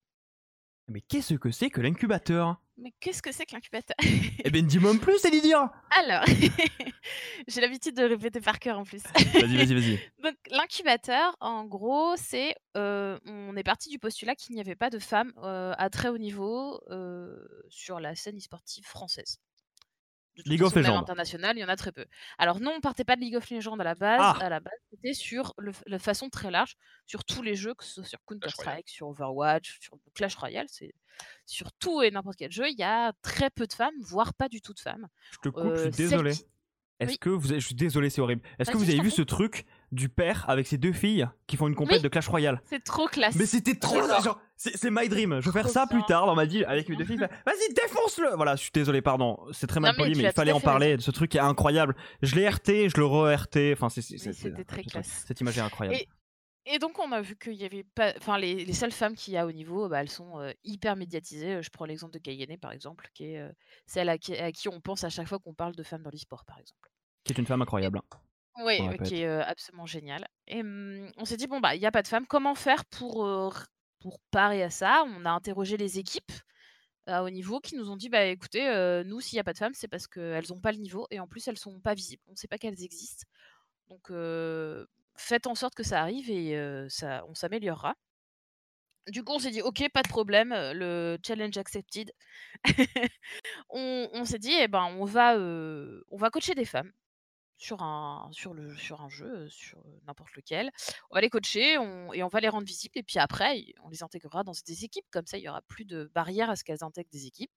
Mais 0.89 1.03
qu'est-ce 1.03 1.35
que 1.35 1.51
c'est 1.51 1.69
que 1.69 1.83
l'incubateur? 1.83 2.57
Mais 2.79 2.95
qu'est-ce 3.01 3.21
que 3.21 3.31
c'est 3.31 3.45
que 3.45 3.55
l'incubateur? 3.55 3.97
Eh 4.45 4.51
ben 4.51 4.65
dis-moi 4.65 4.93
en 4.93 4.99
plus, 4.99 5.23
Elidia 5.27 5.71
Alors, 5.91 6.25
j'ai 7.49 7.61
l'habitude 7.61 7.95
de 7.95 8.05
répéter 8.05 8.41
par 8.41 8.59
cœur 8.59 8.79
en 8.79 8.85
plus. 8.85 9.03
Vas-y, 9.35 9.57
vas-y, 9.57 9.75
vas-y. 9.75 10.01
Donc 10.23 10.37
l'incubateur, 10.51 11.37
en 11.41 11.65
gros, 11.65 12.15
c'est 12.17 12.55
euh, 12.77 13.19
on 13.27 13.55
est 13.57 13.65
parti 13.65 13.91
du 13.91 13.99
postulat 13.99 14.35
qu'il 14.35 14.55
n'y 14.55 14.61
avait 14.61 14.77
pas 14.77 14.89
de 14.89 14.99
femmes 14.99 15.33
euh, 15.43 15.75
à 15.77 15.91
très 15.91 16.09
haut 16.09 16.19
niveau 16.19 16.81
euh, 16.91 17.37
sur 17.69 18.01
la 18.01 18.15
scène 18.15 18.39
e-sportive 18.39 18.87
française. 18.87 19.41
League 20.47 20.63
of 20.63 20.75
Legends. 20.75 20.99
international, 20.99 21.57
il 21.57 21.61
y 21.61 21.65
en 21.65 21.69
a 21.69 21.77
très 21.77 21.93
peu. 21.93 22.05
Alors 22.39 22.61
non, 22.61 22.73
on 22.77 22.81
partait 22.81 23.05
pas 23.05 23.17
de 23.17 23.21
League 23.21 23.37
of 23.37 23.49
Legends 23.51 23.79
à 23.79 23.85
la 23.85 23.95
base. 23.95 24.21
Ah. 24.23 24.37
À 24.41 24.49
la 24.49 24.61
base, 24.61 24.73
c'était 24.91 25.13
sur 25.15 25.55
le, 25.59 25.73
de 25.87 25.99
façon 25.99 26.29
très 26.29 26.51
large 26.51 26.77
sur 27.07 27.25
tous 27.25 27.43
les 27.43 27.55
jeux, 27.55 27.75
que 27.75 27.85
ce 27.85 27.95
soit 27.95 28.05
sur 28.05 28.19
Counter. 28.27 28.49
Strike, 28.51 28.89
sur 28.89 29.09
Overwatch, 29.09 29.79
sur 29.81 29.99
Clash 30.15 30.37
Royale, 30.37 30.67
c'est 30.69 30.93
sur 31.47 31.73
tout 31.73 32.03
et 32.03 32.11
n'importe 32.11 32.37
quel 32.37 32.53
jeu, 32.53 32.69
il 32.69 32.79
y 32.79 32.83
a 32.85 33.13
très 33.23 33.51
peu 33.51 33.67
de 33.67 33.73
femmes, 33.73 33.95
voire 34.01 34.35
pas 34.35 34.49
du 34.49 34.61
tout 34.61 34.73
de 34.75 34.81
femmes. 34.81 35.09
Je 35.33 35.39
te 35.39 35.49
coupe, 35.49 35.65
je 35.65 35.69
Euh, 35.69 35.77
suis 35.77 35.93
celles 35.93 36.09
désolé. 36.11 36.31
Est-ce 37.01 37.11
Oui? 37.13 37.19
que 37.19 37.31
vous 37.31 37.51
avez... 37.53 37.61
Je 37.61 37.67
suis 37.67 37.75
désolé, 37.75 38.11
c'est 38.11 38.21
horrible. 38.21 38.43
Est-ce 38.59 38.71
que 38.71 38.77
vous 38.77 38.89
avez 38.91 39.01
vu 39.01 39.11
ce 39.11 39.23
truc 39.23 39.65
du 39.93 40.09
père 40.09 40.45
avec 40.49 40.67
ses 40.67 40.77
deux 40.79 40.93
filles 40.93 41.27
qui 41.47 41.57
font 41.57 41.67
une 41.69 41.75
compète 41.75 41.97
Oui. 41.99 42.03
de 42.03 42.09
Clash 42.09 42.29
Royale 42.29 42.61
C'est 42.67 42.85
trop 42.85 43.07
classe. 43.07 43.35
Mais 43.37 43.47
c'était 43.47 43.75
trop 43.75 44.03
genre, 44.03 44.39
c'est 44.57 44.77
c'est 44.77 44.91
my 44.91 45.09
dream. 45.09 45.41
Je 45.41 45.51
vais 45.51 45.63
faire 45.63 45.69
ça 45.71 45.87
plus 45.87 46.03
tard 46.05 46.27
dans 46.27 46.35
ma 46.35 46.45
vie 46.45 46.65
avec 46.65 46.89
mes 46.89 46.97
deux 46.97 47.05
filles. 47.05 47.17
Vas-y, 47.47 47.73
défonce-le 47.75 48.35
Voilà, 48.37 48.57
je 48.57 48.63
suis 48.63 48.71
désolé, 48.73 49.01
pardon. 49.03 49.39
C'est 49.53 49.67
très 49.67 49.81
mal 49.81 49.93
Non, 49.97 50.03
poli, 50.05 50.15
mais 50.17 50.25
il 50.29 50.33
fallait 50.33 50.53
en 50.53 50.61
parler. 50.61 50.89
raison. 50.93 51.03
Ce 51.03 51.11
truc 51.11 51.35
est 51.35 51.39
incroyable. 51.41 51.95
Je 52.23 52.35
l'ai 52.35 52.49
RT, 52.49 52.91
je 52.91 52.97
le 52.99 53.07
re-RT. 53.07 53.73
Enfin, 53.73 53.89
c'est, 53.89 54.03
c'est- 54.03 54.15
Oui, 54.15 54.19
c'est- 54.21 54.33
c'était 54.35 54.57
c'est- 54.59 54.65
très 54.65 54.83
classe. 54.85 55.25
Cette 55.27 55.41
image 55.41 55.57
est 55.59 55.63
incroyable. 55.63 55.97
Et- 55.99 56.09
Et 56.71 56.79
donc, 56.79 56.99
on 56.99 57.11
a 57.13 57.23
vu 57.23 57.35
qu'il 57.35 57.55
y 57.55 57.65
avait 57.65 57.83
pas. 57.95 58.13
Enfin, 58.19 58.37
les, 58.37 58.63
les 58.67 58.73
seules 58.75 58.93
femmes 58.93 59.15
qu'il 59.15 59.33
y 59.33 59.39
a 59.39 59.47
au 59.47 59.53
niveau, 59.53 59.89
bah, 59.89 60.03
elles 60.03 60.11
sont 60.11 60.39
euh, 60.39 60.53
hyper 60.65 60.97
médiatisées. 60.97 61.55
Euh, 61.55 61.63
Je 61.63 61.71
prends 61.71 61.87
l'exemple 61.87 62.13
de 62.13 62.19
Kayene, 62.19 62.59
par 62.59 62.73
exemple, 62.73 63.09
qui 63.15 63.33
est 63.33 63.39
euh, 63.41 63.49
celle 63.87 64.11
à 64.11 64.19
qui, 64.19 64.37
à 64.37 64.53
qui 64.53 64.69
on 64.69 64.79
pense 64.79 65.03
à 65.03 65.09
chaque 65.09 65.29
fois 65.29 65.39
qu'on 65.39 65.55
parle 65.55 65.75
de 65.75 65.83
femmes 65.83 66.03
dans 66.03 66.11
l'e-sport, 66.11 66.45
par 66.45 66.59
exemple. 66.59 66.91
Qui 67.25 67.33
est 67.33 67.39
une 67.39 67.47
femme 67.47 67.63
incroyable. 67.63 68.03
Oui, 68.59 68.81
euh, 68.81 68.97
qui 68.97 69.23
est 69.23 69.27
euh, 69.27 69.45
absolument 69.45 69.87
géniale. 69.87 70.27
Et 70.49 70.61
hum, 70.61 71.11
on 71.17 71.25
s'est 71.25 71.37
dit, 71.37 71.47
bon, 71.47 71.61
bah, 71.61 71.75
il 71.75 71.81
n'y 71.81 71.87
a 71.87 71.93
pas 71.93 72.03
de 72.03 72.09
femmes. 72.09 72.27
Comment 72.27 72.55
faire 72.55 72.85
pour, 72.87 73.25
euh, 73.25 73.51
pour 74.01 74.19
parer 74.31 74.63
à 74.63 74.71
ça? 74.71 75.05
On 75.07 75.25
a 75.25 75.31
interrogé 75.31 75.77
les 75.77 75.99
équipes 75.99 76.33
à 77.07 77.23
haut 77.23 77.31
niveau 77.31 77.61
qui 77.61 77.77
nous 77.77 77.89
ont 77.91 77.97
dit, 77.97 78.09
bah, 78.09 78.25
écoutez, 78.25 78.69
euh, 78.69 79.05
nous, 79.05 79.21
s'il 79.21 79.37
n'y 79.37 79.41
a 79.41 79.45
pas 79.45 79.53
de 79.53 79.59
femmes, 79.59 79.75
c'est 79.75 79.89
parce 79.89 80.09
qu'elles 80.09 80.47
n'ont 80.51 80.61
pas 80.61 80.73
le 80.73 80.79
niveau 80.79 81.07
et 81.11 81.21
en 81.21 81.29
plus, 81.29 81.47
elles 81.47 81.59
sont 81.59 81.81
pas 81.81 81.95
visibles. 81.95 82.23
On 82.27 82.33
ne 82.33 82.37
sait 82.37 82.49
pas 82.49 82.59
qu'elles 82.59 82.83
existent. 82.83 83.27
Donc, 83.89 84.11
faites 85.17 85.47
en 85.47 85.55
sorte 85.55 85.75
que 85.75 85.83
ça 85.83 86.03
arrive 86.03 86.31
et 86.31 86.87
ça, 86.91 87.25
on 87.29 87.35
s'améliorera. 87.35 87.95
Du 89.09 89.25
coup, 89.25 89.33
on 89.33 89.39
s'est 89.39 89.51
dit, 89.51 89.63
ok, 89.63 89.89
pas 89.95 90.03
de 90.03 90.09
problème, 90.09 90.51
le 90.51 91.17
challenge 91.27 91.57
accepted. 91.57 92.13
on 93.71 94.11
on 94.13 94.25
s'est 94.27 94.39
dit, 94.39 94.53
eh 94.53 94.69
ben, 94.69 94.85
on 94.99 95.07
va, 95.07 95.39
on 95.39 96.17
va 96.19 96.29
coacher 96.29 96.55
des 96.55 96.67
femmes 96.67 96.93
sur 97.59 97.83
un, 97.83 98.29
sur 98.33 98.55
le, 98.55 98.75
sur 98.77 99.03
un 99.03 99.09
jeu, 99.11 99.49
sur 99.51 99.79
n'importe 100.07 100.33
lequel. 100.37 100.71
On 101.11 101.15
va 101.17 101.21
les 101.21 101.29
coacher 101.29 101.77
on- 101.77 102.13
et 102.13 102.23
on 102.23 102.29
va 102.29 102.41
les 102.41 102.49
rendre 102.49 102.67
visibles. 102.67 102.97
Et 102.99 103.03
puis 103.03 103.19
après, 103.19 103.65
on 103.83 103.89
les 103.91 104.03
intégrera 104.03 104.45
dans 104.45 104.53
des 104.67 104.85
équipes. 104.85 105.05
Comme 105.11 105.27
ça, 105.27 105.37
il 105.39 105.43
n'y 105.43 105.49
aura 105.49 105.61
plus 105.63 105.85
de 105.85 106.11
barrière 106.15 106.49
à 106.51 106.57
ce 106.57 106.65
qu'elles 106.65 106.85
intègrent 106.85 107.11
des 107.11 107.27
équipes. 107.27 107.51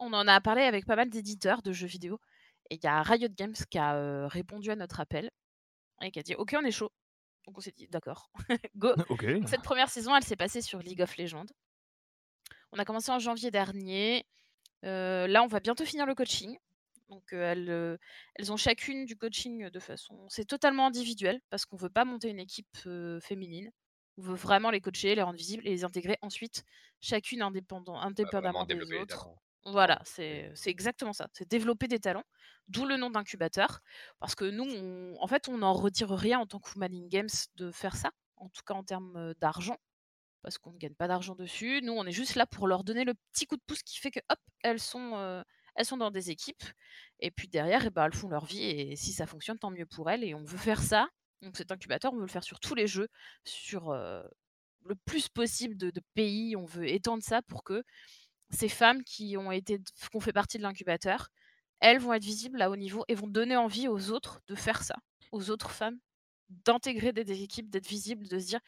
On 0.00 0.12
en 0.12 0.26
a 0.26 0.40
parlé 0.40 0.62
avec 0.62 0.84
pas 0.84 0.96
mal 0.96 1.08
d'éditeurs 1.08 1.62
de 1.62 1.72
jeux 1.72 1.86
vidéo. 1.86 2.18
Et 2.70 2.74
il 2.76 2.84
y 2.84 2.86
a 2.88 3.02
Riot 3.02 3.28
Games 3.30 3.54
qui 3.70 3.78
a 3.78 3.94
euh, 3.96 4.26
répondu 4.26 4.70
à 4.70 4.76
notre 4.76 4.98
appel 5.00 5.30
et 6.00 6.10
qui 6.10 6.18
a 6.18 6.22
dit, 6.22 6.34
ok, 6.34 6.56
on 6.60 6.64
est 6.64 6.70
chaud. 6.72 6.90
Donc 7.46 7.58
on 7.58 7.60
s'est 7.60 7.72
dit, 7.72 7.86
d'accord, 7.88 8.30
go. 8.76 8.94
Donc, 9.40 9.48
cette 9.48 9.62
première 9.62 9.88
saison, 9.90 10.14
elle 10.16 10.24
s'est 10.24 10.36
passée 10.36 10.60
sur 10.62 10.78
League 10.80 11.02
of 11.02 11.16
Legends. 11.16 11.46
On 12.72 12.78
a 12.78 12.84
commencé 12.84 13.10
en 13.12 13.18
janvier 13.18 13.50
dernier. 13.50 14.26
Euh, 14.84 15.26
là, 15.28 15.42
on 15.42 15.46
va 15.46 15.60
bientôt 15.60 15.84
finir 15.84 16.06
le 16.06 16.14
coaching. 16.14 16.56
Donc, 17.12 17.32
euh, 17.32 17.52
elles, 17.52 17.70
euh, 17.70 17.96
elles 18.36 18.52
ont 18.52 18.56
chacune 18.56 19.04
du 19.04 19.16
coaching 19.16 19.68
de 19.70 19.80
façon. 19.80 20.26
C'est 20.28 20.46
totalement 20.46 20.86
individuel 20.86 21.40
parce 21.50 21.66
qu'on 21.66 21.76
veut 21.76 21.90
pas 21.90 22.04
monter 22.04 22.30
une 22.30 22.38
équipe 22.40 22.78
euh, 22.86 23.20
féminine. 23.20 23.70
On 24.18 24.22
veut 24.22 24.34
vraiment 24.34 24.70
les 24.70 24.80
coacher, 24.80 25.14
les 25.14 25.22
rendre 25.22 25.38
visibles 25.38 25.66
et 25.66 25.70
les 25.70 25.84
intégrer 25.84 26.18
ensuite, 26.22 26.64
chacune 27.00 27.42
indépendant, 27.42 27.96
Bah, 27.96 28.06
indépendamment 28.06 28.64
des 28.64 28.92
autres. 28.92 29.28
Voilà, 29.64 30.00
c'est 30.04 30.50
c'est 30.54 30.70
exactement 30.70 31.12
ça. 31.12 31.28
C'est 31.32 31.48
développer 31.48 31.86
des 31.88 32.00
talents, 32.00 32.24
d'où 32.68 32.84
le 32.84 32.96
nom 32.96 33.10
d'incubateur. 33.10 33.80
Parce 34.18 34.34
que 34.34 34.44
nous, 34.44 34.64
on- 34.64 35.16
en 35.20 35.26
fait, 35.28 35.48
on 35.48 35.58
n'en 35.58 35.72
retire 35.72 36.10
rien 36.10 36.40
en 36.40 36.46
tant 36.46 36.58
que 36.60 36.70
in 36.80 37.06
Games 37.08 37.28
de 37.56 37.70
faire 37.70 37.94
ça, 37.96 38.10
en 38.36 38.48
tout 38.48 38.62
cas 38.66 38.74
en 38.74 38.82
termes 38.84 39.34
d'argent, 39.40 39.76
parce 40.42 40.58
qu'on 40.58 40.72
ne 40.72 40.78
gagne 40.78 40.94
pas 40.94 41.08
d'argent 41.08 41.34
dessus. 41.36 41.80
Nous, 41.82 41.92
on 41.92 42.04
est 42.06 42.12
juste 42.12 42.34
là 42.36 42.46
pour 42.46 42.66
leur 42.68 42.84
donner 42.84 43.04
le 43.04 43.14
petit 43.32 43.46
coup 43.46 43.56
de 43.56 43.62
pouce 43.66 43.82
qui 43.82 43.98
fait 43.98 44.10
que, 44.10 44.20
hop, 44.30 44.38
elles 44.62 44.80
sont, 44.80 45.12
euh, 45.16 45.42
elles 45.74 45.86
sont 45.86 45.96
dans 45.96 46.10
des 46.10 46.30
équipes. 46.30 46.62
Et 47.20 47.30
puis 47.30 47.48
derrière, 47.48 47.84
eh 47.86 47.90
ben, 47.90 48.06
elles 48.06 48.14
font 48.14 48.28
leur 48.28 48.44
vie. 48.44 48.62
Et 48.64 48.96
si 48.96 49.12
ça 49.12 49.26
fonctionne, 49.26 49.58
tant 49.58 49.70
mieux 49.70 49.86
pour 49.86 50.10
elles. 50.10 50.24
Et 50.24 50.34
on 50.34 50.44
veut 50.44 50.58
faire 50.58 50.82
ça. 50.82 51.08
Donc 51.42 51.56
cet 51.56 51.72
incubateur, 51.72 52.12
on 52.12 52.16
veut 52.16 52.22
le 52.22 52.28
faire 52.28 52.44
sur 52.44 52.60
tous 52.60 52.74
les 52.74 52.86
jeux, 52.86 53.08
sur 53.44 53.90
euh, 53.90 54.22
le 54.84 54.94
plus 54.96 55.28
possible 55.28 55.76
de, 55.76 55.90
de 55.90 56.00
pays. 56.14 56.56
On 56.56 56.64
veut 56.64 56.88
étendre 56.88 57.22
ça 57.22 57.42
pour 57.42 57.64
que 57.64 57.82
ces 58.50 58.68
femmes 58.68 59.02
qui 59.04 59.36
ont 59.36 59.52
été 59.52 59.78
qui 59.78 60.16
ont 60.16 60.20
fait 60.20 60.32
partie 60.32 60.58
de 60.58 60.62
l'incubateur, 60.62 61.28
elles 61.80 61.98
vont 61.98 62.12
être 62.14 62.24
visibles 62.24 62.60
à 62.62 62.70
haut 62.70 62.76
niveau 62.76 63.04
et 63.08 63.14
vont 63.14 63.26
donner 63.28 63.56
envie 63.56 63.88
aux 63.88 64.10
autres 64.10 64.40
de 64.48 64.54
faire 64.54 64.82
ça, 64.84 64.96
aux 65.32 65.50
autres 65.50 65.70
femmes, 65.70 65.98
d'intégrer 66.50 67.12
des, 67.12 67.24
des 67.24 67.42
équipes, 67.42 67.70
d'être 67.70 67.88
visibles, 67.88 68.28
de 68.28 68.38
se 68.38 68.46
dire 68.46 68.60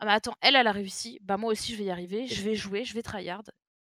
ah 0.00 0.06
mais 0.06 0.12
attends, 0.12 0.36
elle 0.42 0.56
elle 0.56 0.66
a 0.66 0.72
réussi, 0.72 1.18
bah 1.22 1.36
moi 1.38 1.52
aussi 1.52 1.72
je 1.72 1.78
vais 1.78 1.84
y 1.86 1.90
arriver, 1.90 2.26
je 2.26 2.42
vais 2.42 2.54
jouer, 2.54 2.84
je 2.84 2.94
vais 2.94 3.02
tryhard 3.02 3.42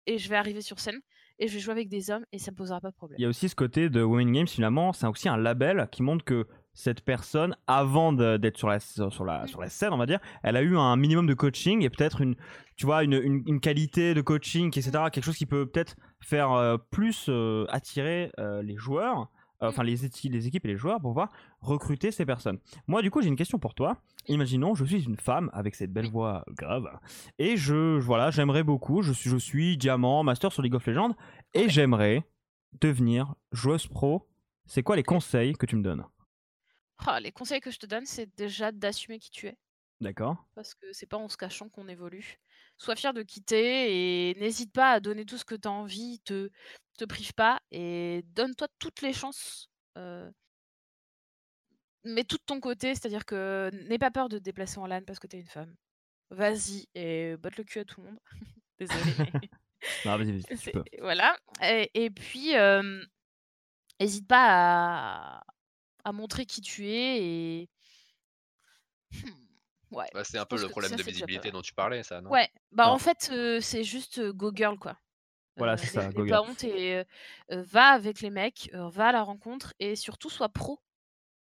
et 0.07 0.17
je 0.17 0.29
vais 0.29 0.35
arriver 0.35 0.61
sur 0.61 0.79
scène 0.79 1.01
et 1.39 1.47
je 1.47 1.53
vais 1.53 1.59
jouer 1.59 1.71
avec 1.73 1.89
des 1.89 2.11
hommes 2.11 2.25
et 2.31 2.39
ça 2.39 2.51
me 2.51 2.55
posera 2.55 2.79
pas 2.81 2.89
de 2.91 2.95
problème. 2.95 3.17
Il 3.19 3.23
y 3.23 3.25
a 3.25 3.29
aussi 3.29 3.49
ce 3.49 3.55
côté 3.55 3.89
de 3.89 4.01
Women 4.01 4.31
Games, 4.31 4.47
finalement, 4.47 4.93
c'est 4.93 5.07
aussi 5.07 5.29
un 5.29 5.37
label 5.37 5.87
qui 5.91 6.03
montre 6.03 6.23
que 6.23 6.47
cette 6.73 7.01
personne, 7.01 7.55
avant 7.67 8.11
d'être 8.11 8.57
sur 8.57 8.67
la, 8.67 8.79
sur, 8.79 9.23
la, 9.23 9.43
Mm. 9.43 9.47
sur 9.47 9.61
la 9.61 9.69
scène, 9.69 9.93
on 9.93 9.97
va 9.97 10.05
dire, 10.05 10.19
elle 10.43 10.57
a 10.57 10.61
eu 10.61 10.77
un 10.77 10.95
minimum 10.97 11.25
de 11.25 11.33
coaching 11.33 11.81
et 11.83 11.89
peut-être 11.89 12.21
une, 12.21 12.35
tu 12.75 12.85
vois, 12.85 13.03
une, 13.03 13.13
une, 13.13 13.43
une 13.47 13.59
qualité 13.61 14.13
de 14.13 14.21
coaching, 14.21 14.67
etc. 14.67 14.91
Quelque 15.11 15.23
chose 15.23 15.37
qui 15.37 15.45
peut 15.45 15.65
peut-être 15.65 15.95
faire 16.19 16.51
euh, 16.51 16.77
plus 16.91 17.27
euh, 17.29 17.65
attirer 17.69 18.31
euh, 18.39 18.61
les 18.61 18.75
joueurs, 18.75 19.29
enfin 19.61 19.83
les, 19.83 20.07
éti- 20.07 20.29
les 20.29 20.47
équipes 20.47 20.65
et 20.65 20.69
les 20.69 20.77
joueurs 20.77 20.99
pour 20.99 21.11
pouvoir 21.11 21.31
recruter 21.61 22.11
ces 22.11 22.25
personnes. 22.25 22.59
Moi, 22.87 23.01
du 23.01 23.11
coup, 23.11 23.21
j'ai 23.21 23.27
une 23.27 23.35
question 23.35 23.59
pour 23.59 23.73
toi. 23.73 23.97
Imaginons, 24.27 24.75
je 24.75 24.85
suis 24.85 25.03
une 25.05 25.17
femme 25.17 25.49
avec 25.53 25.75
cette 25.75 25.91
belle 25.91 26.09
voix 26.09 26.43
grave 26.49 26.87
et 27.37 27.57
je, 27.57 27.97
voilà, 27.99 28.31
j'aimerais 28.31 28.63
beaucoup, 28.63 29.01
je 29.01 29.13
suis, 29.13 29.29
je 29.29 29.37
suis 29.37 29.77
diamant, 29.77 30.23
master 30.23 30.51
sur 30.51 30.61
League 30.61 30.75
of 30.75 30.85
Legends 30.85 31.15
et 31.53 31.69
j'aimerais 31.69 32.23
devenir 32.81 33.35
joueuse 33.51 33.87
pro. 33.87 34.27
C'est 34.65 34.83
quoi 34.83 34.95
les 34.95 35.03
conseils 35.03 35.53
que 35.53 35.65
tu 35.65 35.75
me 35.75 35.83
donnes? 35.83 36.05
Ah, 37.05 37.19
les 37.19 37.31
conseils 37.31 37.59
que 37.59 37.71
je 37.71 37.79
te 37.79 37.85
donne, 37.85 38.05
c'est 38.05 38.35
déjà 38.35 38.71
d'assumer 38.71 39.19
qui 39.19 39.29
tu 39.29 39.47
es. 39.47 39.57
D'accord 40.01 40.45
parce 40.55 40.73
que 40.73 40.91
c'est 40.91 41.05
pas 41.05 41.17
en 41.17 41.29
se 41.29 41.37
cachant 41.37 41.69
qu'on 41.69 41.87
évolue. 41.87 42.37
Sois 42.77 42.95
fier 42.95 43.13
de 43.13 43.23
quitter 43.23 44.29
et 44.29 44.35
n'hésite 44.35 44.73
pas 44.73 44.91
à 44.91 44.99
donner 44.99 45.25
tout 45.25 45.37
ce 45.37 45.45
que 45.45 45.55
tu 45.55 45.67
as 45.67 45.71
envie, 45.71 46.19
te, 46.25 46.49
te 46.97 47.05
prive 47.05 47.33
pas 47.33 47.59
et 47.71 48.23
donne-toi 48.27 48.67
toutes 48.79 49.01
les 49.01 49.13
chances. 49.13 49.69
euh, 49.97 50.29
mets 52.03 52.23
tout 52.23 52.37
de 52.37 52.43
ton 52.45 52.59
côté, 52.59 52.93
c'est-à-dire 52.93 53.25
que 53.25 53.69
n'aie 53.87 53.97
pas 53.97 54.11
peur 54.11 54.29
de 54.29 54.37
te 54.37 54.43
déplacer 54.43 54.77
en 54.79 54.85
LAN 54.87 55.01
parce 55.05 55.19
que 55.19 55.27
tu 55.27 55.37
es 55.37 55.39
une 55.39 55.47
femme. 55.47 55.75
Vas-y 56.29 56.87
et 56.95 57.35
botte 57.37 57.57
le 57.57 57.63
cul 57.63 57.79
à 57.79 57.85
tout 57.85 58.01
le 58.01 58.07
monde. 58.07 58.19
Désolée, 58.79 59.15
mais 59.19 59.49
Non, 60.05 60.17
vas-y, 60.17 60.31
vas-y, 60.31 60.43
tu 60.43 60.55
c'est- 60.57 60.71
peux. 60.71 60.83
voilà. 61.01 61.35
Et, 61.63 61.89
et 61.93 62.09
puis, 62.09 62.53
n'hésite 63.99 64.27
pas 64.27 65.37
à, 65.39 65.43
à 66.03 66.11
montrer 66.11 66.45
qui 66.45 66.61
tu 66.61 66.87
es 66.87 67.23
et. 67.23 67.69
Hmm, 69.13 69.29
Ouais. 69.91 70.07
Bah, 70.13 70.23
c'est 70.23 70.37
un 70.37 70.45
peu 70.45 70.59
le 70.59 70.67
problème 70.67 70.91
ça, 70.91 70.97
de 70.97 71.03
visibilité 71.03 71.51
dont 71.51 71.61
tu 71.61 71.73
parlais, 71.73 72.03
ça, 72.03 72.19
non? 72.21 72.31
Ouais, 72.31 72.49
bah 72.71 72.89
en 72.89 72.97
fait, 72.97 73.29
euh, 73.31 73.61
c'est 73.61 73.83
juste 73.83 74.17
euh, 74.17 74.33
go 74.33 74.51
girl 74.53 74.77
quoi. 74.77 74.97
Voilà, 75.57 75.73
Euh, 75.73 75.77
c'est 75.77 75.87
ça, 75.87 76.09
go 76.11 76.25
pas 76.27 76.41
honte 76.41 76.63
et 76.63 77.03
va 77.49 77.87
avec 77.89 78.21
les 78.21 78.29
mecs, 78.29 78.69
va 78.73 79.07
à 79.07 79.11
la 79.11 79.23
rencontre 79.23 79.73
et 79.79 79.95
surtout 79.95 80.29
sois 80.29 80.49
pro. 80.49 80.79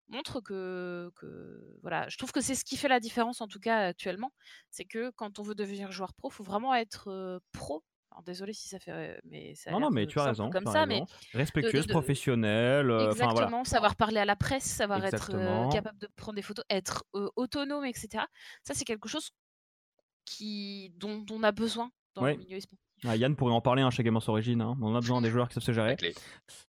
Montre 0.08 0.40
que, 0.40 1.10
que 1.16 1.78
voilà, 1.82 2.08
je 2.08 2.16
trouve 2.16 2.30
que 2.30 2.40
c'est 2.40 2.54
ce 2.54 2.64
qui 2.64 2.76
fait 2.76 2.86
la 2.86 3.00
différence 3.00 3.40
en 3.40 3.48
tout 3.48 3.58
cas 3.58 3.88
actuellement, 3.88 4.30
c'est 4.70 4.84
que 4.84 5.10
quand 5.10 5.40
on 5.40 5.42
veut 5.42 5.56
devenir 5.56 5.90
joueur 5.90 6.14
pro, 6.14 6.30
faut 6.30 6.44
vraiment 6.44 6.74
être 6.76 7.40
pro. 7.52 7.82
Alors, 8.12 8.22
désolé 8.22 8.52
si 8.52 8.68
ça 8.68 8.78
fait, 8.78 9.20
mais 9.24 9.54
ça 9.56 9.72
Non, 9.72 9.80
non, 9.80 9.90
mais 9.90 10.06
tu 10.06 10.18
as 10.20 10.24
raison. 10.24 10.48
comme 10.48 10.64
ça, 10.66 10.86
mais. 10.86 11.02
Respectueuse, 11.34 11.86
de- 11.88 11.92
professionnelle. 11.92 12.88
euh, 12.90 13.10
Exactement, 13.10 13.48
voilà. 13.48 13.64
savoir 13.64 13.96
parler 13.96 14.18
à 14.20 14.24
la 14.24 14.36
presse, 14.36 14.64
savoir 14.64 15.04
être 15.04 15.32
euh, 15.34 15.68
capable 15.70 15.98
de 15.98 16.06
prendre 16.14 16.36
des 16.36 16.42
photos, 16.42 16.64
être 16.70 17.04
euh, 17.16 17.28
autonome, 17.36 17.84
etc. 17.84 18.24
Ça, 18.62 18.72
c'est 18.74 18.84
quelque 18.86 19.08
chose 19.08 19.32
qui, 20.24 20.90
dont, 20.96 21.18
dont 21.18 21.36
on 21.36 21.42
a 21.42 21.52
besoin 21.52 21.90
dans 22.14 22.22
Ouais. 22.22 22.32
le 22.32 22.38
milieu 22.38 22.58
e-sport. 22.58 22.78
Ah, 23.04 23.14
Yann 23.16 23.36
pourrait 23.36 23.52
en 23.52 23.60
parler 23.60 23.82
hein, 23.82 23.90
chez 23.90 24.02
Gamers 24.02 24.26
Origin. 24.28 24.60
hein. 24.62 24.76
On 24.80 24.94
a 24.94 25.00
besoin 25.00 25.20
des 25.20 25.30
joueurs 25.30 25.48
qui 25.48 25.54
savent 25.54 25.62
se 25.62 25.72
gérer. 25.72 25.96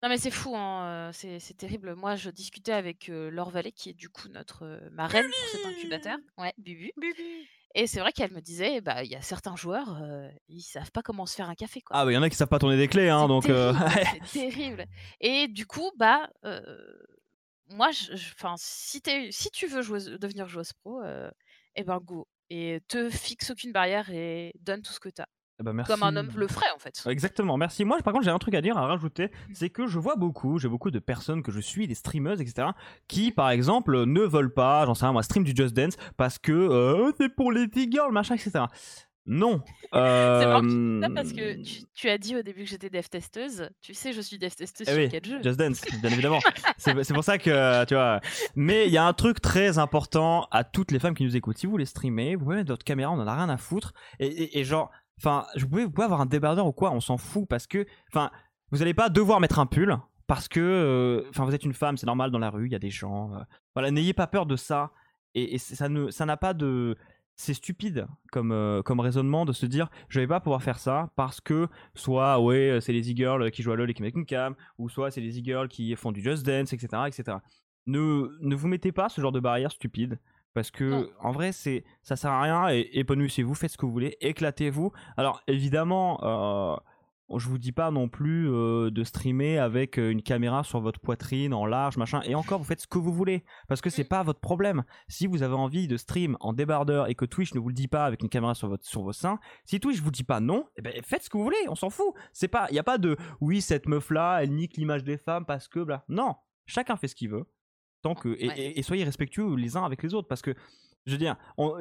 Non 0.03 0.09
mais 0.09 0.19
c'est 0.19 0.31
fou, 0.33 0.57
hein, 0.57 0.85
euh, 0.85 1.11
c'est 1.13 1.39
c'est 1.39 1.55
terrible. 1.55 1.95
Moi, 1.95 2.17
je 2.17 2.31
discutais 2.31 2.73
avec 2.73 3.09
euh, 3.09 3.31
Laure 3.31 3.51
Vallée, 3.51 3.73
qui 3.73 3.91
est 3.91 3.95
du 3.95 4.09
coup 4.09 4.29
notre 4.29 4.65
euh, 4.65 4.91
marraine 4.91 5.25
pour 5.25 5.49
cet 5.51 5.67
incubateur. 5.67 6.17
Ouais, 6.37 6.53
Bubu. 6.59 6.91
Et 7.75 7.87
c'est 7.87 8.01
vrai 8.01 8.11
qu'elle 8.13 8.33
me 8.33 8.41
disait, 8.41 8.81
bah, 8.81 9.05
il 9.05 9.11
y 9.11 9.15
a 9.15 9.21
certains 9.23 9.55
joueurs, 9.55 10.03
euh, 10.03 10.29
ils 10.49 10.63
savent 10.63 10.91
pas 10.91 11.03
comment 11.03 11.27
se 11.27 11.35
faire 11.37 11.49
un 11.49 11.55
café. 11.55 11.81
Quoi. 11.83 11.97
Ah, 11.97 12.05
bah, 12.05 12.11
il 12.11 12.15
y 12.15 12.19
en 12.19 12.23
a 12.23 12.31
qui 12.31 12.37
savent 12.37 12.49
pas 12.49 12.59
tourner 12.59 12.77
des 12.79 12.89
clés, 12.89 13.09
hein, 13.11 13.29
donc. 13.29 13.49
euh, 13.51 13.73
c'est 14.27 14.41
terrible. 14.51 14.85
Et 15.21 15.47
du 15.47 15.67
coup, 15.67 15.91
bah, 15.97 16.29
moi, 17.71 17.91
je, 17.91 18.15
si, 18.57 19.03
si 19.31 19.51
tu 19.51 19.67
veux 19.67 19.83
jouer, 19.83 20.01
devenir 20.19 20.49
joueuse 20.49 20.73
pro, 20.73 21.03
eh 21.75 21.85
ben 21.85 21.99
go. 21.99 22.27
Et 22.49 22.81
te 22.89 23.11
fixe 23.11 23.51
aucune 23.51 23.73
barrière 23.73 24.09
et 24.11 24.53
donne 24.61 24.81
tout 24.81 24.93
ce 24.93 25.01
que 25.01 25.09
tu 25.09 25.21
as. 25.21 25.29
Eh 25.59 25.63
ben, 25.63 25.85
Comme 25.85 26.03
un 26.03 26.15
homme 26.17 26.29
le 26.37 26.49
ferait 26.49 26.71
en 26.75 26.79
fait. 26.79 27.03
Exactement, 27.09 27.57
merci. 27.57 27.85
Moi 27.85 27.99
par 28.03 28.13
contre 28.13 28.25
j'ai 28.25 28.31
un 28.31 28.39
truc 28.39 28.55
à 28.55 28.61
dire, 28.61 28.77
à 28.77 28.87
rajouter, 28.87 29.27
mmh. 29.27 29.55
c'est 29.55 29.71
que 29.71 29.87
je 29.87 29.99
vois 29.99 30.17
beaucoup, 30.17 30.59
j'ai 30.59 30.69
beaucoup 30.69 30.91
de 30.91 30.99
personnes 30.99 31.43
que 31.43 31.51
je 31.51 31.61
suis, 31.61 31.87
des 31.87 31.95
streameuses, 31.95 32.43
etc., 32.43 32.69
qui 33.09 33.33
par 33.33 33.51
exemple 33.51 34.05
ne 34.05 34.21
veulent 34.21 34.53
pas, 34.53 34.85
j'en 34.85 34.95
sais 34.95 35.07
rien 35.07 35.13
moi, 35.13 35.23
stream 35.23 35.45
du 35.45 35.55
Just 35.57 35.75
Dance 35.75 35.97
parce 36.19 36.39
que 36.39 36.53
euh, 36.53 37.11
c'est 37.19 37.31
pour 37.31 37.53
les 37.53 37.69
girls, 37.75 38.13
machin, 38.13 38.35
etc. 38.35 38.65
Non. 39.29 39.61
C'est 39.93 39.99
marrant 39.99 41.15
parce 41.15 41.33
que 41.33 41.61
tu, 41.95 42.09
as 42.09 42.17
dit 42.17 42.37
au 42.37 42.43
début 42.43 42.63
que 42.63 42.71
j'étais 42.71 42.91
dev 42.91 43.03
testeuse. 43.11 43.69
Tu 43.83 43.93
sais, 43.93 44.13
je 44.13 44.21
suis 44.21 44.39
dev 44.39 44.51
testeuse 44.51 44.87
eh 44.89 44.93
sur 44.93 45.11
quel 45.11 45.25
jeu 45.25 45.43
Just 45.43 45.59
Dance, 45.59 45.83
bien 46.01 46.11
évidemment. 46.13 46.39
c'est 46.79 47.13
pour 47.13 47.25
ça 47.25 47.37
que, 47.37 47.85
tu 47.87 47.95
vois. 47.95 48.21
Mais 48.55 48.87
il 48.87 48.93
y 48.93 48.99
a 48.99 49.05
un 49.05 49.13
truc 49.13 49.41
très 49.41 49.79
important 49.79 50.47
à 50.53 50.63
toutes 50.63 50.93
les 50.93 51.01
femmes 51.01 51.15
qui 51.15 51.25
nous 51.25 51.37
écoutent. 51.37 51.59
Si 51.59 51.67
vous 51.67 51.73
voulez 51.73 51.87
streamer, 51.87 52.37
vous 52.37 52.45
pouvez 52.45 52.57
mettre 52.57 52.71
votre 52.71 52.85
caméra, 52.85 53.11
on 53.11 53.19
en 53.19 53.27
a 53.27 53.35
rien 53.35 53.49
à 53.49 53.57
foutre. 53.57 53.95
et 54.21 54.63
genre, 54.63 54.93
Enfin, 55.19 55.47
vous 55.57 55.69
pouvez, 55.69 56.05
avoir 56.05 56.21
un 56.21 56.27
débardeur 56.27 56.67
ou 56.67 56.73
quoi, 56.73 56.93
on 56.93 57.01
s'en 57.01 57.17
fout 57.17 57.47
parce 57.49 57.67
que, 57.67 57.87
enfin, 58.13 58.31
vous 58.71 58.79
n'allez 58.79 58.95
pas 58.95 59.09
devoir 59.09 59.41
mettre 59.41 59.59
un 59.59 59.67
pull 59.67 59.97
parce 60.27 60.49
que, 60.49 60.61
euh, 60.61 61.29
enfin, 61.31 61.45
vous 61.45 61.55
êtes 61.55 61.65
une 61.65 61.73
femme, 61.73 61.97
c'est 61.97 62.07
normal 62.07 62.31
dans 62.31 62.39
la 62.39 62.51
rue, 62.51 62.67
il 62.67 62.73
y 62.73 62.75
a 62.75 62.81
des 62.81 62.91
gens. 62.91 63.35
Euh, 63.35 63.41
voilà, 63.75 63.91
n'ayez 63.91 64.13
pas 64.13 64.27
peur 64.27 64.47
de 64.47 64.57
ça. 64.57 64.93
Et, 65.35 65.59
ça 65.59 65.89
ne, 65.89 66.11
ça 66.11 66.25
n'a 66.25 66.37
pas 66.37 66.55
de, 66.55 66.97
c'est 67.37 67.55
stupide 67.55 68.07
comme, 68.33 68.53
euh, 68.53 68.83
comme 68.83 69.01
raisonnement 69.01 69.45
de 69.45 69.53
se 69.53 69.67
dire 69.67 69.89
je 70.09 70.21
vais 70.21 70.27
pas 70.27 70.41
pouvoir 70.41 70.63
faire 70.63 70.79
ça 70.79 71.11
parce 71.15 71.43
que 71.43 71.69
soit 71.95 72.41
ouais 72.41 72.79
c'est 72.81 72.95
les 72.95 73.13
e-girls 73.13 73.51
qui 73.51 73.63
jouent 73.63 73.73
à 73.73 73.77
LoL 73.77 73.91
et 73.91 73.95
qui 73.95 74.03
mettent 74.03 74.15
une 74.15 74.25
cam 74.25 74.55
ou 74.79 74.89
soit 74.89 75.11
c'est 75.11 75.21
les 75.21 75.39
e-girls 75.39 75.69
qui 75.69 75.95
font 75.95 76.11
du 76.11 76.23
Just 76.23 76.47
Dance 76.47 76.73
etc 76.73 77.03
etc 77.07 77.37
ne, 77.87 78.35
ne 78.41 78.55
vous 78.57 78.69
mettez 78.69 78.93
pas 78.93 79.11
ce 79.11 79.21
genre 79.21 79.33
de 79.33 79.41
barrière 79.41 79.71
stupide 79.71 80.19
parce 80.57 80.71
que 80.71 81.11
en 81.21 81.33
vrai 81.33 81.53
c'est 81.53 81.85
ça 82.03 82.17
sert 82.17 82.31
à 82.31 82.41
rien 82.41 82.71
et 82.71 82.89
épanouissez-vous 82.95 83.55
faites 83.55 83.73
ce 83.73 83.77
que 83.77 83.85
vous 83.85 83.93
voulez 83.93 84.17
éclatez-vous. 84.23 84.91
Alors 85.19 85.43
évidemment 85.49 86.19
euh, 86.23 86.75
je 87.37 87.47
vous 87.47 87.59
dis 87.59 87.73
pas 87.73 87.91
non 87.91 88.09
plus 88.09 88.51
euh, 88.51 88.91
de 88.91 89.05
streamer 89.05 89.59
avec 89.59 89.99
euh, 89.99 90.11
une 90.11 90.23
caméra 90.23 90.65
sur 90.65 90.81
votre 90.81 90.99
poitrine 90.99 91.53
en 91.53 91.67
large 91.67 91.99
machin 91.99 92.23
et 92.25 92.35
encore 92.35 92.59
vous 92.59 92.65
faites 92.65 92.81
ce 92.81 92.87
que 92.87 92.97
vous 92.97 93.13
voulez 93.13 93.45
parce 93.69 93.83
que 93.83 93.91
c'est 93.91 94.05
mmh. 94.05 94.09
pas 94.09 94.23
votre 94.23 94.41
problème. 94.41 94.83
Si 95.09 95.27
vous 95.27 95.43
avez 95.43 95.53
envie 95.53 95.89
de 95.89 95.99
stream 95.99 96.39
en 96.41 96.55
débardeur 96.55 97.11
et 97.11 97.15
que 97.15 97.27
Twitch 97.27 97.53
ne 97.53 97.61
vous 97.61 97.69
le 97.69 97.75
dit 97.75 97.89
pas 97.89 98.07
avec 98.07 98.23
une 98.23 98.31
caméra 98.31 98.55
sur 98.55 98.69
votre 98.69 98.87
sur 98.87 99.03
vos 99.03 99.13
seins 99.13 99.39
si 99.67 99.79
Twitch 99.79 100.01
vous 100.01 100.11
dit 100.11 100.25
pas 100.25 100.41
non 100.41 100.65
eh 100.79 100.81
ben 100.81 100.95
faites 101.05 101.25
ce 101.25 101.29
que 101.29 101.37
vous 101.37 101.45
voulez 101.45 101.69
on 101.69 101.75
s'en 101.75 101.91
fout. 101.91 102.15
C'est 102.33 102.49
pas 102.49 102.67
il 102.71 102.77
y 102.77 102.79
a 102.79 102.83
pas 102.83 102.97
de 102.97 103.19
oui 103.43 103.61
cette 103.61 103.89
meuf 103.89 104.09
là 104.09 104.39
elle 104.43 104.55
nique 104.55 104.79
l'image 104.79 105.05
des 105.05 105.19
femmes 105.19 105.45
parce 105.45 105.69
que 105.69 105.81
bla 105.81 106.07
non. 106.09 106.35
Chacun 106.65 106.97
fait 106.97 107.09
ce 107.09 107.15
qu'il 107.15 107.29
veut 107.29 107.45
que 108.15 108.37
et, 108.39 108.83
soyez 108.83 109.05
respectueux 109.05 109.55
les 109.57 109.77
uns 109.77 109.85
avec 109.85 110.03
les 110.03 110.15
autres 110.15 110.29
parce 110.29 110.43
que 110.43 110.55
je 111.07 111.13
veux 111.13 111.19
dire, 111.19 111.37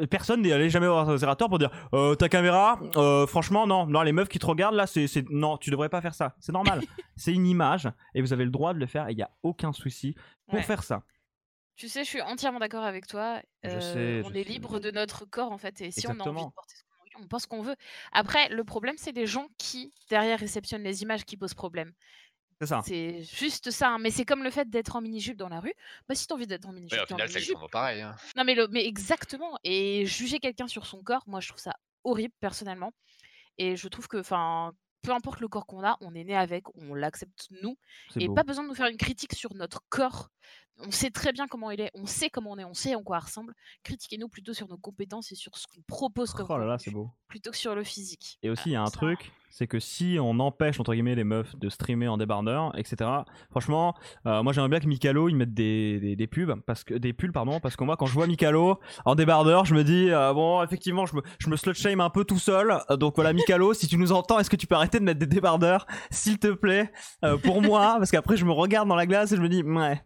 personne 0.09 0.43
n'est 0.43 0.51
allé 0.51 0.69
jamais 0.69 0.87
voir 0.87 1.17
Zerator 1.17 1.49
pour 1.49 1.57
dire 1.57 1.71
euh, 1.93 2.13
ta 2.13 2.29
caméra, 2.29 2.79
euh, 2.95 3.25
franchement, 3.25 3.65
non, 3.65 3.87
non, 3.87 4.03
les 4.03 4.11
meufs 4.11 4.29
qui 4.29 4.37
te 4.37 4.45
regardent 4.45 4.75
là, 4.75 4.85
c'est, 4.85 5.07
non, 5.31 5.57
tu 5.57 5.71
devrais 5.71 5.89
pas 5.89 5.99
faire 5.99 6.13
ça. 6.13 6.35
C'est 6.39 6.51
normal. 6.51 6.81
c'est 7.15 7.33
une 7.33 7.47
image 7.47 7.89
et 8.13 8.21
vous 8.21 8.33
avez 8.33 8.45
le 8.45 8.51
droit 8.51 8.75
de 8.75 8.79
le 8.79 8.85
faire 8.85 9.07
et 9.09 9.13
il 9.13 9.15
n'y 9.15 9.23
a 9.23 9.31
aucun 9.41 9.73
souci 9.73 10.15
pour 10.47 10.61
faire 10.61 10.83
ça. 10.83 11.03
Tu 11.75 11.89
sais, 11.89 12.03
je 12.03 12.09
suis 12.09 12.21
entièrement 12.21 12.59
d'accord 12.59 12.83
avec 12.83 13.07
toi. 13.07 13.41
Euh, 13.65 14.23
on 14.25 14.33
est 14.33 14.47
libre 14.47 14.79
de 14.79 14.91
notre 14.91 15.25
corps 15.25 15.51
en 15.51 15.57
fait 15.57 15.81
et 15.81 15.91
si 15.91 16.07
on 16.07 16.11
a 16.11 16.23
envie 16.23 16.45
de 16.45 16.51
porter 16.51 16.75
ce 16.75 16.83
qu'on 16.83 17.03
veut, 17.03 17.23
on 17.23 17.27
pense 17.27 17.45
qu'on 17.47 17.61
veut. 17.61 17.75
Après, 18.11 18.47
le 18.49 18.63
problème, 18.63 18.95
c'est 18.97 19.11
des 19.11 19.25
gens 19.25 19.47
qui 19.57 19.91
derrière 20.09 20.39
réceptionnent 20.39 20.83
les 20.83 21.01
images 21.01 21.25
qui 21.25 21.35
posent 21.35 21.55
problème. 21.55 21.91
C'est 22.61 22.67
ça. 22.67 22.81
C'est 22.85 23.21
juste 23.23 23.71
ça. 23.71 23.89
Hein, 23.89 23.99
mais 23.99 24.11
c'est 24.11 24.25
comme 24.25 24.43
le 24.43 24.49
fait 24.49 24.69
d'être 24.69 24.95
en 24.95 25.01
mini-jupe 25.01 25.37
dans 25.37 25.49
la 25.49 25.59
rue. 25.59 25.73
Bah, 26.07 26.15
si 26.15 26.25
t'as 26.25 26.35
envie 26.35 26.47
d'être 26.47 26.65
en 26.67 26.71
mini-jupe. 26.71 27.01
au 27.01 27.05
final, 27.05 27.29
c'est 27.29 27.53
pareil. 27.71 28.01
Hein. 28.01 28.15
Non, 28.35 28.43
mais, 28.43 28.55
le, 28.55 28.67
mais 28.69 28.85
exactement. 28.85 29.57
Et 29.63 30.05
juger 30.05 30.39
quelqu'un 30.39 30.67
sur 30.67 30.85
son 30.85 31.03
corps, 31.03 31.23
moi, 31.27 31.41
je 31.41 31.49
trouve 31.49 31.61
ça 31.61 31.75
horrible, 32.03 32.33
personnellement. 32.39 32.93
Et 33.57 33.75
je 33.75 33.87
trouve 33.87 34.07
que, 34.07 34.17
enfin, 34.17 34.73
peu 35.05 35.11
importe 35.11 35.39
le 35.39 35.47
corps 35.47 35.65
qu'on 35.65 35.83
a, 35.83 35.97
on 36.01 36.15
est 36.15 36.23
né 36.23 36.35
avec, 36.35 36.63
on 36.75 36.93
l'accepte 36.93 37.47
nous. 37.61 37.77
Et 38.15 38.27
pas 38.29 38.43
besoin 38.43 38.63
de 38.63 38.69
nous 38.69 38.75
faire 38.75 38.87
une 38.87 38.97
critique 38.97 39.33
sur 39.33 39.53
notre 39.53 39.81
corps. 39.89 40.29
On 40.79 40.91
sait 40.91 41.09
très 41.09 41.31
bien 41.31 41.47
comment 41.47 41.71
il 41.71 41.79
est, 41.79 41.91
on 41.93 42.05
sait 42.05 42.29
comment 42.29 42.51
on 42.51 42.57
est, 42.57 42.65
on 42.65 42.73
sait 42.73 42.95
en 42.95 43.03
quoi 43.03 43.19
il 43.21 43.25
ressemble. 43.25 43.53
Critiquez-nous 43.83 44.27
plutôt 44.27 44.53
sur 44.53 44.67
nos 44.67 44.77
compétences 44.77 45.31
et 45.31 45.35
sur 45.35 45.57
ce 45.57 45.67
qu'on 45.67 45.81
propose 45.87 46.33
comme 46.33 46.47
oh 46.49 46.57
là 46.57 46.65
là, 46.65 46.77
c'est 46.77 46.91
beau. 46.91 47.09
plutôt 47.27 47.51
que 47.51 47.57
sur 47.57 47.75
le 47.75 47.83
physique. 47.83 48.39
Et 48.43 48.49
aussi, 48.49 48.69
il 48.69 48.73
y 48.73 48.75
a 48.75 48.81
un 48.81 48.89
truc, 48.89 49.31
c'est 49.55 49.67
que 49.67 49.79
si 49.79 50.17
on 50.19 50.37
empêche 50.41 50.81
entre 50.81 50.93
guillemets 50.93 51.15
les 51.15 51.23
meufs 51.23 51.55
de 51.55 51.69
streamer 51.69 52.09
en 52.09 52.17
débardeur, 52.17 52.77
etc. 52.77 53.09
Franchement, 53.51 53.95
euh, 54.25 54.43
moi 54.43 54.51
j'aimerais 54.51 54.67
bien 54.67 54.81
que 54.81 54.87
Mikalo 54.87 55.29
ils 55.29 55.35
mettent 55.37 55.53
des, 55.53 56.27
pubs 56.29 56.59
parce 56.67 56.83
que 56.83 56.93
des 56.93 57.13
pulls 57.13 57.31
pardon 57.31 57.61
parce 57.61 57.77
que 57.77 57.85
moi 57.85 57.95
quand 57.95 58.05
je 58.05 58.13
vois 58.13 58.27
Mikalo 58.27 58.81
en 59.05 59.15
débardeur, 59.15 59.63
je 59.63 59.73
me 59.73 59.85
dis 59.85 60.11
euh, 60.11 60.33
bon 60.33 60.61
effectivement 60.61 61.05
je 61.05 61.15
me 61.15 61.21
je 61.39 61.55
slut 61.55 61.73
shame 61.73 62.01
un 62.01 62.09
peu 62.09 62.25
tout 62.25 62.37
seul. 62.37 62.77
donc 62.99 63.15
voilà 63.15 63.31
Mikalo, 63.31 63.73
si 63.73 63.87
tu 63.87 63.97
nous 63.97 64.11
entends, 64.11 64.39
est-ce 64.39 64.49
que 64.49 64.57
tu 64.57 64.67
peux 64.67 64.75
arrêter 64.75 64.99
de 64.99 65.05
mettre 65.05 65.19
des 65.19 65.25
débardeurs 65.25 65.87
s'il 66.11 66.37
te 66.37 66.51
plaît 66.51 66.91
euh, 67.23 67.37
pour 67.37 67.61
moi? 67.61 67.95
Parce 67.97 68.11
qu'après 68.11 68.35
je 68.35 68.43
me 68.43 68.51
regarde 68.51 68.89
dans 68.89 68.95
la 68.97 69.05
glace 69.05 69.31
et 69.31 69.37
je 69.37 69.41
me 69.41 69.47
dis 69.47 69.63
ouais 69.63 70.01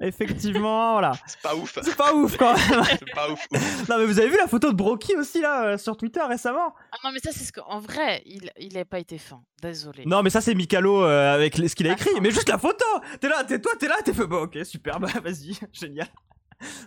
Effectivement, 0.00 0.92
voilà. 0.92 1.12
C'est 1.26 1.40
pas 1.42 1.54
ouf. 1.54 1.78
C'est 1.82 1.96
pas 1.96 2.14
ouf 2.14 2.36
quand 2.36 2.54
même. 2.54 2.84
c'est 2.98 3.14
pas 3.14 3.30
ouf, 3.30 3.46
Non 3.88 3.98
mais 3.98 4.06
vous 4.06 4.18
avez 4.18 4.28
vu 4.30 4.36
la 4.38 4.46
photo 4.46 4.70
de 4.70 4.76
Brocky 4.76 5.14
aussi 5.16 5.40
là 5.40 5.64
euh, 5.66 5.78
sur 5.78 5.96
Twitter 5.96 6.22
récemment? 6.22 6.74
Ah 6.92 6.96
non 7.04 7.10
mais 7.12 7.18
ça 7.18 7.32
c'est 7.32 7.44
ce 7.44 7.52
qu'en 7.52 7.80
vrai 7.80 8.22
il 8.24 8.50
il 8.58 8.76
a 8.78 8.84
pas 8.84 8.98
été 8.98 9.18
fin. 9.18 9.42
Désolé. 9.62 10.04
Non 10.06 10.22
mais 10.22 10.30
ça 10.30 10.40
c'est 10.40 10.54
Mikalo 10.54 11.04
euh, 11.04 11.34
avec 11.34 11.54
ce 11.56 11.74
qu'il 11.74 11.86
a 11.86 11.92
écrit. 11.92 12.18
Mais 12.22 12.30
juste 12.30 12.48
la 12.48 12.58
photo. 12.58 12.84
T'es 13.20 13.28
là, 13.28 13.44
t'es 13.44 13.60
toi, 13.60 13.72
t'es 13.78 13.88
là, 13.88 13.96
t'es 14.02 14.14
fait 14.14 14.26
bon. 14.26 14.42
Ok 14.44 14.58
super, 14.64 14.98
bah 15.00 15.08
vas-y, 15.22 15.58
génial. 15.72 16.08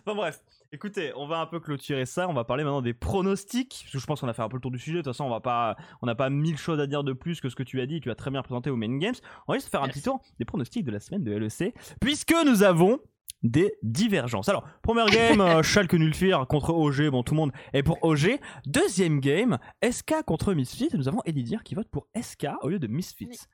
Bon 0.05 0.15
bref, 0.15 0.39
écoutez, 0.73 1.13
on 1.15 1.27
va 1.27 1.39
un 1.39 1.45
peu 1.45 1.59
clôturer 1.59 2.05
ça. 2.05 2.27
On 2.27 2.33
va 2.33 2.43
parler 2.43 2.63
maintenant 2.63 2.81
des 2.81 2.93
pronostics, 2.93 3.81
parce 3.83 3.93
que 3.93 3.99
je 3.99 4.05
pense 4.05 4.19
qu'on 4.19 4.27
a 4.27 4.33
fait 4.33 4.41
un 4.41 4.49
peu 4.49 4.57
le 4.57 4.61
tour 4.61 4.71
du 4.71 4.79
sujet. 4.79 4.97
De 4.97 5.03
toute 5.03 5.13
façon, 5.13 5.25
on 5.25 5.29
va 5.29 5.39
pas, 5.39 5.77
on 6.01 6.07
n'a 6.07 6.15
pas 6.15 6.29
mille 6.29 6.57
choses 6.57 6.79
à 6.79 6.87
dire 6.87 7.03
de 7.03 7.13
plus 7.13 7.39
que 7.39 7.49
ce 7.49 7.55
que 7.55 7.63
tu 7.63 7.79
as 7.79 7.85
dit. 7.85 8.01
Tu 8.01 8.11
as 8.11 8.15
très 8.15 8.31
bien 8.31 8.41
présenté 8.41 8.69
au 8.69 8.75
Main 8.75 8.97
Games. 8.97 9.15
On 9.47 9.53
va 9.53 9.59
juste 9.59 9.69
faire 9.69 9.83
un 9.83 9.87
petit 9.87 10.01
tour 10.01 10.19
des 10.39 10.45
pronostics 10.45 10.83
de 10.83 10.91
la 10.91 10.99
semaine 10.99 11.23
de 11.23 11.31
LEC, 11.31 11.75
puisque 12.01 12.33
nous 12.45 12.63
avons 12.63 12.99
des 13.43 13.73
divergences. 13.83 14.49
Alors, 14.49 14.65
première 14.81 15.07
game, 15.07 15.41
euh, 15.41 15.63
Schalke 15.63 15.93
Nulfir 15.93 16.47
contre 16.47 16.73
OG, 16.73 17.09
bon 17.09 17.23
tout 17.23 17.33
le 17.33 17.39
monde 17.41 17.51
est 17.73 17.83
pour 17.83 18.03
OG. 18.03 18.39
Deuxième 18.65 19.19
game, 19.19 19.59
SK 19.87 20.23
contre 20.25 20.53
Misfits, 20.53 20.89
nous 20.93 21.07
avons 21.07 21.21
Elidir 21.25 21.63
qui 21.63 21.75
vote 21.75 21.89
pour 21.89 22.07
SK 22.19 22.47
au 22.61 22.69
lieu 22.69 22.79
de 22.79 22.87
Misfits. 22.87 23.47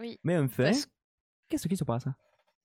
Oui. 0.00 0.18
Mais 0.22 0.38
en 0.38 0.48
fait, 0.48 0.88
qu'est-ce 1.48 1.68
qui 1.68 1.76
se 1.76 1.84
passe? 1.84 2.06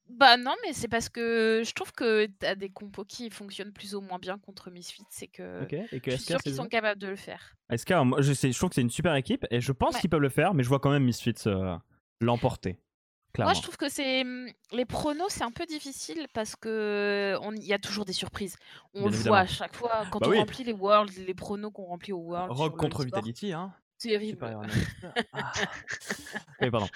Bah 0.09 0.37
non, 0.37 0.55
mais 0.63 0.73
c'est 0.73 0.87
parce 0.87 1.09
que 1.09 1.63
je 1.65 1.73
trouve 1.73 1.91
que 1.91 2.27
t'as 2.39 2.55
des 2.55 2.69
compos 2.69 3.03
qui 3.03 3.29
fonctionnent 3.29 3.73
plus 3.73 3.95
ou 3.95 4.01
moins 4.01 4.19
bien 4.19 4.37
contre 4.37 4.71
Misfits, 4.71 5.03
c'est 5.09 5.27
que, 5.27 5.63
et 5.93 5.99
que 5.99 6.11
je 6.11 6.15
suis 6.17 6.25
sûr 6.25 6.39
qu'ils 6.39 6.55
sont 6.55 6.67
capables 6.67 6.99
de 6.99 7.07
le 7.07 7.15
faire. 7.15 7.55
SK, 7.75 7.91
moi, 8.03 8.21
je, 8.21 8.33
sais, 8.33 8.51
je 8.51 8.57
trouve 8.57 8.69
que 8.69 8.75
c'est 8.75 8.81
une 8.81 8.89
super 8.89 9.15
équipe 9.15 9.45
et 9.51 9.61
je 9.61 9.71
pense 9.71 9.97
qu'ils 9.97 10.09
peuvent 10.09 10.21
le 10.21 10.29
faire, 10.29 10.53
mais 10.53 10.63
je 10.63 10.69
vois 10.69 10.79
quand 10.79 10.91
même 10.91 11.03
Misfits 11.03 11.47
euh, 11.47 11.75
l'emporter. 12.21 12.79
Moi, 13.37 13.53
je 13.53 13.61
trouve 13.61 13.77
que 13.77 13.89
c'est 13.89 14.23
mmh, 14.23 14.47
les 14.71 14.85
pronos, 14.85 15.27
c'est 15.29 15.43
un 15.43 15.51
peu 15.51 15.65
difficile 15.65 16.27
parce 16.33 16.55
que 16.55 17.37
il 17.55 17.65
y 17.65 17.73
a 17.73 17.79
toujours 17.79 18.05
des 18.05 18.13
surprises. 18.13 18.55
On 18.93 19.09
le 19.09 19.15
voit 19.15 19.39
à 19.39 19.45
chaque 19.45 19.75
fois 19.75 20.05
quand 20.11 20.19
bah 20.19 20.29
on 20.33 20.37
remplit 20.39 20.63
les 20.63 20.73
Worlds, 20.73 21.13
les 21.25 21.33
pronos 21.33 21.71
qu'on 21.71 21.85
remplit 21.85 22.13
au 22.13 22.19
World. 22.19 22.51
Rock 22.51 22.77
contre 22.77 23.03
Vitality, 23.03 23.53
hein. 23.53 23.73
C'est 23.97 24.15
horrible. 24.15 24.37
Ah. 25.33 25.51
Oui, 26.61 26.69
pardon. 26.69 26.87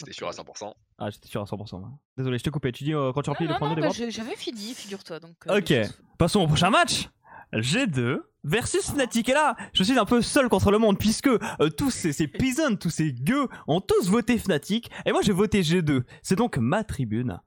J'étais 0.00 0.12
sûr 0.12 0.28
à 0.28 0.32
100%. 0.32 0.72
Ah, 0.98 1.10
j'étais 1.10 1.28
sûr 1.28 1.42
à 1.42 1.44
100%. 1.44 1.82
Désolé, 2.16 2.38
je 2.38 2.44
te 2.44 2.50
coupé. 2.50 2.72
Tu 2.72 2.84
dis 2.84 2.94
euh, 2.94 3.12
quand 3.12 3.22
tu 3.22 3.30
remplis 3.30 3.46
les 3.46 3.54
pronos 3.54 3.74
des 3.74 3.82
bah, 3.82 3.88
J'avais 3.90 4.36
fini, 4.36 4.74
figure-toi. 4.74 5.20
Donc. 5.20 5.36
Euh, 5.48 5.58
ok. 5.58 5.74
Passons 6.18 6.40
au 6.40 6.46
prochain 6.46 6.70
match. 6.70 7.08
G2 7.52 8.20
versus 8.44 8.90
Fnatic. 8.92 9.28
Et 9.28 9.34
là, 9.34 9.56
je 9.74 9.82
suis 9.82 9.98
un 9.98 10.04
peu 10.04 10.22
seul 10.22 10.48
contre 10.48 10.70
le 10.70 10.78
monde 10.78 10.98
puisque 10.98 11.26
euh, 11.26 11.68
tous 11.76 11.90
ces, 11.90 12.12
ces 12.12 12.28
peasants, 12.28 12.76
tous 12.76 12.90
ces 12.90 13.12
gueux 13.12 13.48
ont 13.66 13.80
tous 13.80 14.08
voté 14.08 14.38
Fnatic. 14.38 14.90
Et 15.04 15.12
moi, 15.12 15.20
j'ai 15.22 15.32
voté 15.32 15.60
G2. 15.62 16.04
C'est 16.22 16.36
donc 16.36 16.56
ma 16.56 16.84
tribune 16.84 17.40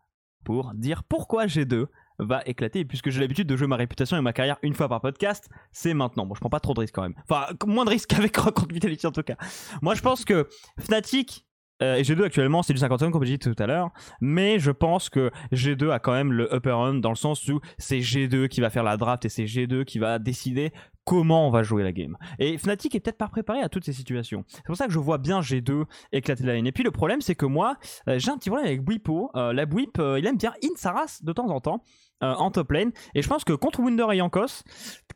pour 0.43 0.73
dire 0.75 1.03
pourquoi 1.03 1.45
G2 1.47 1.87
va 2.19 2.41
éclater. 2.45 2.79
Et 2.79 2.85
puisque 2.85 3.09
j'ai 3.09 3.19
l'habitude 3.19 3.47
de 3.47 3.55
jouer 3.55 3.67
ma 3.67 3.77
réputation 3.77 4.17
et 4.17 4.21
ma 4.21 4.33
carrière 4.33 4.57
une 4.61 4.73
fois 4.73 4.89
par 4.89 5.01
podcast, 5.01 5.49
c'est 5.71 5.93
maintenant. 5.93 6.25
Bon, 6.25 6.35
je 6.35 6.39
prends 6.39 6.49
pas 6.49 6.59
trop 6.59 6.73
de 6.73 6.81
risques 6.81 6.95
quand 6.95 7.03
même. 7.03 7.15
Enfin, 7.29 7.47
moins 7.65 7.85
de 7.85 7.89
risques 7.89 8.09
qu'avec 8.15 8.35
Rock 8.37 8.55
contre 8.55 8.73
Vitality 8.73 9.07
en 9.07 9.11
tout 9.11 9.23
cas. 9.23 9.37
Moi, 9.81 9.95
je 9.95 10.01
pense 10.01 10.25
que 10.25 10.47
Fnatic 10.79 11.45
euh, 11.83 11.95
et 11.95 12.01
G2 12.03 12.23
actuellement 12.23 12.63
c'est 12.63 12.73
du 12.73 12.79
50 12.79 13.11
comme 13.11 13.23
j'ai 13.23 13.37
dit 13.37 13.39
tout 13.39 13.61
à 13.61 13.67
l'heure, 13.67 13.91
mais 14.21 14.59
je 14.59 14.71
pense 14.71 15.09
que 15.09 15.31
G2 15.51 15.91
a 15.91 15.99
quand 15.99 16.13
même 16.13 16.31
le 16.31 16.53
upper 16.53 16.71
hand 16.71 17.01
dans 17.01 17.09
le 17.09 17.15
sens 17.15 17.47
où 17.47 17.59
c'est 17.77 17.99
G2 17.99 18.47
qui 18.47 18.61
va 18.61 18.69
faire 18.69 18.83
la 18.83 18.97
draft 18.97 19.25
et 19.25 19.29
c'est 19.29 19.45
G2 19.45 19.83
qui 19.83 19.99
va 19.99 20.19
décider 20.19 20.71
comment 21.05 21.47
on 21.47 21.51
va 21.51 21.63
jouer 21.63 21.83
la 21.83 21.91
game. 21.91 22.17
Et 22.39 22.57
Fnatic 22.57 22.95
est 22.95 23.01
peut-être 23.01 23.17
pas 23.17 23.27
préparé 23.27 23.59
à 23.59 23.67
toutes 23.67 23.83
ces 23.83 23.91
situations. 23.91 24.45
C'est 24.47 24.65
pour 24.65 24.77
ça 24.77 24.87
que 24.87 24.93
je 24.93 24.99
vois 24.99 25.17
bien 25.17 25.41
G2 25.41 25.83
éclater 26.13 26.43
la 26.45 26.53
lane. 26.53 26.65
Et 26.65 26.71
puis 26.71 26.83
le 26.83 26.91
problème, 26.91 27.19
c'est 27.19 27.35
que 27.35 27.45
moi, 27.45 27.75
euh, 28.07 28.19
j'ai 28.19 28.31
un 28.31 28.37
petit 28.37 28.49
problème 28.49 28.67
avec 28.67 28.83
Bwipo. 28.83 29.29
Euh, 29.35 29.51
la 29.51 29.65
Bwip, 29.65 29.97
il 29.97 30.25
aime 30.25 30.37
bien 30.37 30.53
in 30.63 30.69
sa 30.75 30.93
de 31.21 31.33
temps 31.33 31.49
en 31.49 31.59
temps. 31.59 31.81
En 32.23 32.51
top 32.51 32.71
lane 32.71 32.91
et 33.15 33.21
je 33.21 33.27
pense 33.27 33.43
que 33.43 33.53
contre 33.53 33.79
Wunder 33.79 34.07
et 34.11 34.17
Yankos 34.17 34.63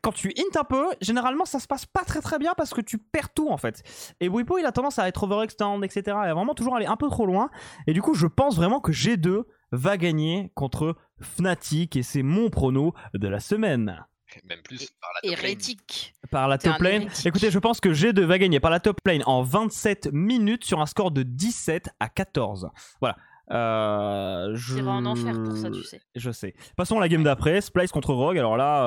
quand 0.02 0.12
tu 0.12 0.34
int 0.38 0.60
un 0.60 0.64
peu 0.64 0.86
généralement 1.02 1.46
ça 1.46 1.60
se 1.60 1.68
passe 1.68 1.86
pas 1.86 2.04
très 2.04 2.22
très 2.22 2.40
bien 2.40 2.54
parce 2.56 2.74
que 2.74 2.82
tu 2.82 2.98
perds 2.98 3.34
tout 3.34 3.50
en 3.50 3.58
fait 3.58 3.84
et 4.20 4.30
Bwipo 4.30 4.58
il 4.58 4.66
a 4.66 4.72
tendance 4.72 5.00
à 5.00 5.08
être 5.08 5.24
overextend 5.24 5.82
etc 5.84 6.02
et 6.26 6.30
à 6.30 6.34
vraiment 6.34 6.54
toujours 6.54 6.76
aller 6.76 6.86
un 6.86 6.98
peu 6.98 7.10
trop 7.10 7.26
loin 7.26 7.50
et 7.88 7.94
du 7.94 8.02
coup 8.02 8.14
je 8.14 8.28
pense 8.28 8.56
vraiment 8.56 8.80
que 8.80 8.92
G2 8.92 9.44
va 9.72 9.98
gagner 9.98 10.52
contre 10.56 10.96
Fnatic 11.22 11.96
et 11.96 12.04
c'est 12.04 12.24
mon 12.24 12.50
prono 12.50 12.94
de 13.14 13.28
la 13.28 13.40
semaine 13.40 14.06
même 14.44 14.62
plus 14.62 14.90
par 15.02 15.12
la 15.16 15.22
top 15.22 15.40
Hérétique. 15.40 16.14
lane. 16.22 16.30
par 16.30 16.48
la 16.48 16.58
top 16.58 16.80
lane. 16.80 17.08
Écoutez, 17.26 17.52
je 17.52 17.60
pense 17.60 17.80
que 17.80 17.90
G2 17.90 18.22
va 18.22 18.38
gagner 18.38 18.60
par 18.60 18.72
la 18.72 18.80
top 18.80 19.00
lane 19.06 19.24
en 19.26 19.42
27 19.42 20.10
minutes 20.12 20.66
sur 20.66 20.82
un 20.82 20.86
score 20.86 21.12
de 21.12 21.24
17 21.24 21.90
à 22.00 22.10
14. 22.10 22.70
Voilà. 23.00 23.16
Euh, 23.50 24.52
je... 24.56 24.80
En 24.82 25.06
enfer 25.06 25.34
pour 25.42 25.56
ça, 25.56 25.70
tu 25.72 25.82
sais. 25.84 26.02
Je 26.16 26.32
sais. 26.32 26.54
Passons 26.76 26.98
à 26.98 27.00
la 27.00 27.08
game 27.08 27.24
d'après. 27.24 27.62
Splice 27.62 27.92
contre 27.92 28.14
Rogue. 28.14 28.38
Alors 28.38 28.58
là, 28.58 28.84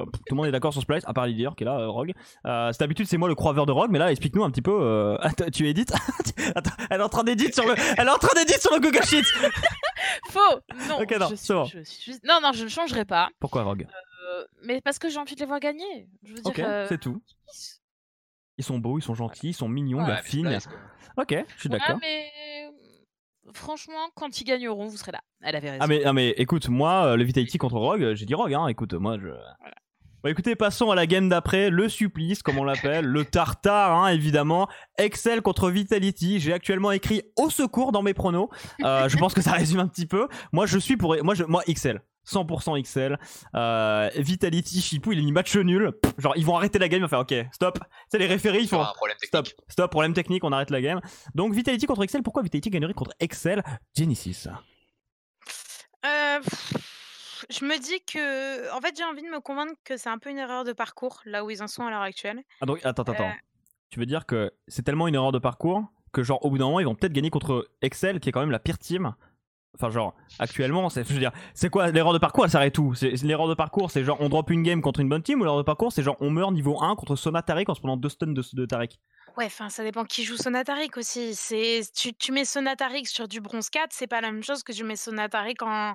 euh, 0.00 0.04
tout 0.04 0.20
le 0.32 0.36
monde 0.36 0.46
est 0.46 0.50
d'accord 0.52 0.72
sur 0.72 0.82
Splice, 0.82 1.02
à 1.06 1.14
part 1.14 1.26
Lydia 1.26 1.52
qui 1.56 1.64
est 1.64 1.66
là, 1.66 1.78
euh, 1.78 1.88
Rogue. 1.88 2.12
Euh, 2.46 2.70
c'est 2.72 2.80
d'habitude, 2.80 3.06
c'est 3.06 3.16
moi 3.16 3.28
le 3.28 3.34
croiveur 3.34 3.64
de 3.66 3.72
Rogue, 3.72 3.90
mais 3.90 3.98
là, 3.98 4.10
explique-nous 4.10 4.44
un 4.44 4.50
petit 4.50 4.62
peu. 4.62 4.70
euh, 4.82 5.16
Attends, 5.22 5.46
tu 5.50 5.66
édites? 5.68 5.92
Attends, 6.54 6.70
elle 6.90 7.00
est 7.00 7.04
en 7.04 7.08
train 7.08 7.24
d'éditer 7.24 7.52
sur 7.52 7.66
le, 7.66 7.74
elle 7.98 8.06
est 8.06 8.10
en 8.10 8.18
train 8.18 8.34
d'éditer 8.38 8.60
sur 8.60 8.74
le 8.74 8.80
Google 8.80 9.02
Sheet. 9.04 9.24
Faux 10.28 10.40
Non, 10.88 11.00
Ok, 11.00 11.14
non, 11.18 11.28
je 11.30 11.36
c'est 11.36 11.54
bon. 11.54 11.64
suis- 11.64 11.78
je 11.78 11.84
suis 11.84 12.12
juste- 12.12 12.24
Non, 12.24 12.38
non, 12.42 12.52
je 12.52 12.64
ne 12.64 12.68
changerai 12.68 13.04
pas. 13.04 13.28
Pourquoi 13.40 13.62
Rogue? 13.62 13.86
Mais 14.64 14.80
parce 14.80 14.98
que 14.98 15.08
j'ai 15.08 15.18
envie 15.18 15.34
de 15.34 15.40
les 15.40 15.46
voir 15.46 15.60
gagner. 15.60 16.08
Je 16.22 16.30
veux 16.34 16.40
dire, 16.40 16.46
Ok, 16.46 16.62
c'est 16.88 16.98
tout. 17.00 17.20
Ils 18.58 18.64
sont 18.64 18.78
beaux, 18.78 18.98
ils 18.98 19.02
sont 19.02 19.14
gentils, 19.14 19.48
ils 19.48 19.54
sont 19.54 19.68
mignons, 19.68 19.98
Ouais, 20.00 20.04
quoi. 20.04 20.16
Ok, 21.16 21.44
je 21.56 21.60
suis 21.60 21.68
ouais, 21.68 21.78
d'accord. 21.78 21.98
mais 22.00 22.70
franchement, 23.52 24.10
quand 24.14 24.40
ils 24.40 24.44
gagneront, 24.44 24.86
vous 24.86 24.96
serez 24.96 25.12
là. 25.12 25.20
Elle 25.42 25.56
avait 25.56 25.70
raison. 25.70 25.82
Ah 25.82 25.86
mais, 25.86 26.04
ah 26.04 26.12
mais 26.12 26.30
écoute, 26.30 26.68
moi, 26.68 27.06
euh, 27.06 27.16
le 27.16 27.24
Vitality 27.24 27.58
contre 27.58 27.76
Rogue, 27.76 28.14
j'ai 28.14 28.26
dit 28.26 28.34
Rogue, 28.34 28.54
hein, 28.54 28.66
écoute, 28.68 28.94
moi 28.94 29.18
je... 29.20 29.28
Bon, 30.22 30.30
écoutez, 30.30 30.54
passons 30.54 30.92
à 30.92 30.94
la 30.94 31.06
game 31.06 31.28
d'après, 31.28 31.68
le 31.68 31.88
supplice, 31.88 32.44
comme 32.44 32.56
on 32.56 32.62
l'appelle, 32.62 33.04
le 33.04 33.24
tartare, 33.24 33.96
hein, 33.96 34.08
évidemment. 34.08 34.68
Excel 34.96 35.42
contre 35.42 35.68
Vitality, 35.68 36.38
j'ai 36.38 36.52
actuellement 36.52 36.92
écrit 36.92 37.22
au 37.36 37.50
secours 37.50 37.90
dans 37.90 38.02
mes 38.02 38.14
pronos. 38.14 38.48
Euh, 38.84 39.08
je 39.08 39.16
pense 39.16 39.34
que 39.34 39.42
ça 39.42 39.50
résume 39.52 39.80
un 39.80 39.88
petit 39.88 40.06
peu. 40.06 40.28
Moi, 40.52 40.66
je 40.66 40.78
suis 40.78 40.96
pour... 40.96 41.16
Moi, 41.24 41.34
je... 41.34 41.42
moi 41.42 41.64
XL. 41.68 42.00
100% 42.26 42.82
XL. 42.82 43.18
Euh, 43.54 44.10
Vitality, 44.16 44.80
Chipou, 44.80 45.12
il 45.12 45.18
est 45.18 45.22
mis 45.22 45.32
match 45.32 45.56
nul. 45.56 45.92
Pff, 46.00 46.12
Genre, 46.18 46.34
ils 46.36 46.44
vont 46.46 46.56
arrêter 46.56 46.78
la 46.78 46.88
game, 46.88 47.00
ils 47.00 47.02
vont 47.02 47.08
faire 47.08 47.20
OK, 47.20 47.34
stop. 47.52 47.78
C'est 48.08 48.18
les 48.18 48.26
référés, 48.26 48.60
ils 48.60 48.68
font... 48.68 48.80
un 48.80 48.92
problème 48.94 49.16
Stop, 49.22 49.44
technique. 49.46 49.64
stop, 49.70 49.90
problème 49.90 50.12
technique, 50.14 50.44
on 50.44 50.52
arrête 50.52 50.70
la 50.70 50.80
game. 50.80 51.00
Donc 51.34 51.54
Vitality 51.54 51.86
contre 51.86 52.02
Excel, 52.02 52.22
pourquoi 52.22 52.42
Vitality 52.42 52.70
gagnerait 52.70 52.94
contre 52.94 53.12
Excel 53.20 53.62
Genesis 53.96 54.46
Euh, 56.04 56.40
pff, 56.40 56.72
je 57.50 57.64
me 57.64 57.78
dis 57.78 58.00
que, 58.04 58.72
en 58.76 58.80
fait, 58.80 58.94
j'ai 58.96 59.04
envie 59.04 59.22
de 59.22 59.28
me 59.28 59.40
convaincre 59.40 59.74
que 59.84 59.96
c'est 59.96 60.08
un 60.08 60.18
peu 60.18 60.30
une 60.30 60.38
erreur 60.38 60.64
de 60.64 60.72
parcours 60.72 61.20
là 61.24 61.44
où 61.44 61.50
ils 61.50 61.62
en 61.62 61.68
sont 61.68 61.86
à 61.86 61.90
l'heure 61.90 62.02
actuelle. 62.02 62.42
Ah 62.60 62.66
donc 62.66 62.78
attends, 62.84 63.02
attends, 63.02 63.12
Euh. 63.12 63.26
attends. 63.28 63.36
Tu 63.90 63.98
veux 64.00 64.06
dire 64.06 64.24
que 64.26 64.52
c'est 64.68 64.82
tellement 64.82 65.06
une 65.06 65.14
erreur 65.14 65.32
de 65.32 65.38
parcours 65.38 65.82
que 66.14 66.22
genre 66.22 66.42
au 66.44 66.50
bout 66.50 66.58
d'un 66.58 66.64
moment 66.64 66.80
ils 66.80 66.86
vont 66.86 66.94
peut-être 66.94 67.12
gagner 67.12 67.28
contre 67.30 67.68
Excel 67.82 68.20
qui 68.20 68.28
est 68.30 68.32
quand 68.32 68.40
même 68.40 68.50
la 68.50 68.58
pire 68.58 68.78
team. 68.78 69.14
Enfin 69.74 69.90
genre 69.90 70.14
actuellement 70.38 70.90
c'est 70.90 71.08
je 71.08 71.14
veux 71.18 71.30
c'est 71.54 71.70
quoi 71.70 71.90
l'erreur 71.90 72.12
de 72.12 72.18
parcours 72.18 72.44
elle 72.44 72.50
s'arrête 72.50 72.76
où? 72.78 72.94
C'est 72.94 73.14
l'erreur 73.22 73.48
de 73.48 73.54
parcours 73.54 73.90
c'est 73.90 74.04
genre 74.04 74.18
on 74.20 74.28
drop 74.28 74.50
une 74.50 74.62
game 74.62 74.82
contre 74.82 75.00
une 75.00 75.08
bonne 75.08 75.22
team 75.22 75.40
ou 75.40 75.44
l'erreur 75.44 75.58
de 75.58 75.62
parcours 75.62 75.92
c'est 75.92 76.02
genre 76.02 76.16
on 76.20 76.30
meurt 76.30 76.52
niveau 76.52 76.82
1 76.82 76.94
contre 76.96 77.16
Sona 77.16 77.42
en 77.66 77.74
se 77.74 77.80
prenant 77.80 77.96
deux 77.96 78.08
stuns 78.08 78.32
de, 78.32 78.42
de 78.52 78.66
Tariq? 78.66 78.98
Ouais, 79.36 79.46
enfin, 79.46 79.70
ça 79.70 79.82
dépend 79.82 80.04
qui 80.04 80.24
joue 80.24 80.36
Sonataric 80.36 80.96
aussi. 80.98 81.34
Tu, 81.94 82.12
tu 82.12 82.32
mets 82.32 82.44
Sonataric 82.44 83.08
sur 83.08 83.28
du 83.28 83.40
bronze 83.40 83.70
4, 83.70 83.88
c'est 83.90 84.06
pas 84.06 84.20
la 84.20 84.30
même 84.30 84.42
chose 84.42 84.62
que 84.62 84.72
tu 84.72 84.84
mets 84.84 84.96
Sonataric 84.96 85.62
en, 85.62 85.94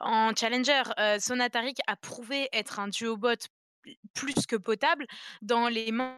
en 0.00 0.32
challenger. 0.36 0.82
Euh, 1.00 1.18
Sonataric 1.18 1.78
a 1.88 1.96
prouvé 1.96 2.48
être 2.52 2.78
un 2.78 2.88
duo 2.88 3.16
bot 3.16 3.34
plus 4.14 4.46
que 4.46 4.56
potable 4.56 5.06
dans 5.42 5.68
les 5.68 5.90
mains 5.90 6.16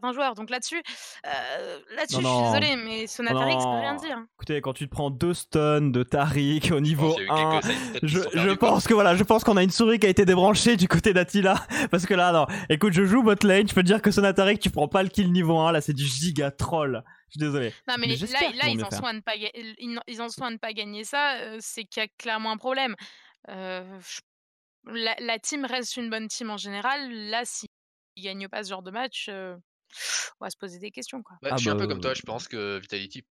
certains 0.00 0.12
joueurs. 0.12 0.34
Donc 0.34 0.50
là-dessus, 0.50 0.82
euh, 1.26 1.78
là-dessus, 1.96 2.16
je 2.16 2.16
suis 2.16 2.24
non. 2.24 2.52
désolée, 2.52 2.76
mais 2.76 3.06
Sonataric, 3.06 3.60
ça 3.60 3.66
peut 3.66 3.80
rien 3.80 3.96
dire. 3.96 4.18
Écoutez 4.36 4.60
quand 4.60 4.72
tu 4.72 4.86
te 4.86 4.90
prends 4.90 5.10
deux 5.10 5.34
stuns 5.34 5.90
de 5.90 6.02
Tariq 6.02 6.72
au 6.72 6.80
niveau 6.80 7.14
Il 7.18 7.24
y 7.24 7.30
a 7.30 7.32
eu 7.32 7.44
1 7.46 7.60
quelques 7.60 7.64
sidesteps 7.64 8.00
qui 8.00 8.08
Je, 8.08 8.20
je 8.32 8.50
pense 8.54 8.86
que 8.86 8.94
voilà, 8.94 9.16
je 9.16 9.24
pense 9.24 9.44
qu'on 9.44 9.56
a 9.56 9.62
une 9.62 9.70
souris 9.70 9.98
qui 9.98 10.06
a 10.06 10.10
été 10.10 10.24
débranchée 10.24 10.76
du 10.76 10.88
côté 10.88 11.12
d'Attila. 11.12 11.66
Parce 11.90 12.06
que 12.06 12.14
là, 12.14 12.32
non. 12.32 12.46
Écoute, 12.68 12.92
je 12.92 13.04
joue 13.04 13.22
bot 13.22 13.34
lane, 13.42 13.68
je 13.68 13.74
peux 13.74 13.82
te 13.82 13.86
dire 13.86 14.02
que 14.02 14.10
Sonataric, 14.10 14.60
tu 14.60 14.70
prends 14.70 14.88
pas 14.88 15.02
le 15.02 15.08
kill 15.08 15.32
niveau 15.32 15.58
1, 15.58 15.72
là 15.72 15.80
c'est 15.80 15.92
du 15.92 16.04
giga 16.04 16.50
troll. 16.50 17.02
Je 17.28 17.32
suis 17.32 17.40
désolé. 17.40 17.74
Non, 17.86 17.96
mais, 17.98 18.06
Mais 18.06 18.16
là, 18.16 18.68
ils, 18.68 18.82
en 18.82 18.88
à 18.88 19.12
ne 19.12 19.20
pas 19.20 19.36
ils, 19.36 20.00
ils 20.06 20.22
en 20.22 20.28
sont 20.30 20.44
à 20.44 20.50
ne 20.50 20.56
pas 20.56 20.72
gagner 20.72 21.04
ça, 21.04 21.36
euh, 21.36 21.58
c'est 21.60 21.84
qu'il 21.84 22.02
y 22.02 22.04
a 22.06 22.08
clairement 22.18 22.50
un 22.50 22.56
problème. 22.56 22.96
Euh, 23.50 24.00
la, 24.86 25.14
la 25.20 25.38
team 25.38 25.64
reste 25.66 25.96
une 25.96 26.08
bonne 26.08 26.28
team 26.28 26.50
en 26.50 26.56
général. 26.56 27.10
Là, 27.10 27.44
s'ils 27.44 27.68
ne 28.16 28.22
gagnent 28.22 28.48
pas 28.48 28.64
ce 28.64 28.70
genre 28.70 28.82
de 28.82 28.90
match, 28.90 29.26
euh, 29.28 29.56
on 30.40 30.44
va 30.44 30.50
se 30.50 30.56
poser 30.56 30.78
des 30.78 30.90
questions. 30.90 31.22
Quoi. 31.22 31.36
Ah 31.42 31.56
je 31.56 31.62
suis 31.62 31.70
un 31.70 31.74
bah, 31.74 31.82
peu 31.82 31.88
comme 31.88 32.00
toi, 32.00 32.14
je 32.14 32.22
pense 32.22 32.48
que 32.48 32.78
Vitality 32.78 33.24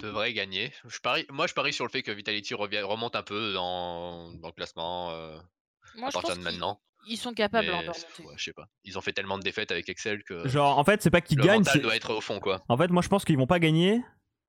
devrait 0.00 0.32
gagner. 0.32 0.72
Je 0.86 0.98
parie, 1.00 1.26
moi, 1.30 1.46
je 1.46 1.54
parie 1.54 1.72
sur 1.72 1.84
le 1.84 1.90
fait 1.90 2.02
que 2.02 2.10
Vitality 2.10 2.54
revient, 2.54 2.82
remonte 2.82 3.16
un 3.16 3.22
peu 3.22 3.52
dans, 3.52 4.32
dans 4.32 4.48
le 4.48 4.52
classement 4.52 5.10
euh, 5.12 5.38
Moi, 5.96 6.08
à 6.08 6.10
je 6.10 6.14
partir 6.14 6.34
pense 6.34 6.38
de 6.38 6.42
maintenant. 6.44 6.80
Ils 7.08 7.16
sont 7.16 7.34
capables 7.34 7.68
Mais, 7.68 7.72
hein, 7.72 7.82
de 7.82 7.88
remonter. 7.88 8.22
ouais, 8.24 8.34
je 8.36 8.44
sais 8.44 8.52
pas. 8.52 8.68
Ils 8.84 8.98
ont 8.98 9.00
fait 9.00 9.12
tellement 9.12 9.38
de 9.38 9.42
défaites 9.42 9.70
avec 9.70 9.88
Excel 9.88 10.24
que 10.24 10.48
Genre, 10.48 10.76
en 10.76 10.84
fait, 10.84 11.02
c'est 11.02 11.10
pas 11.10 11.20
qu'ils 11.20 11.38
le 11.38 11.44
gagnent, 11.44 11.58
mental 11.60 11.80
doit 11.80 11.94
être 11.94 12.12
au 12.14 12.20
fond, 12.20 12.40
quoi. 12.40 12.64
En 12.68 12.76
fait, 12.76 12.88
moi 12.88 13.02
je 13.02 13.08
pense 13.08 13.24
qu'ils 13.24 13.36
vont 13.36 13.46
pas 13.46 13.60
gagner. 13.60 14.02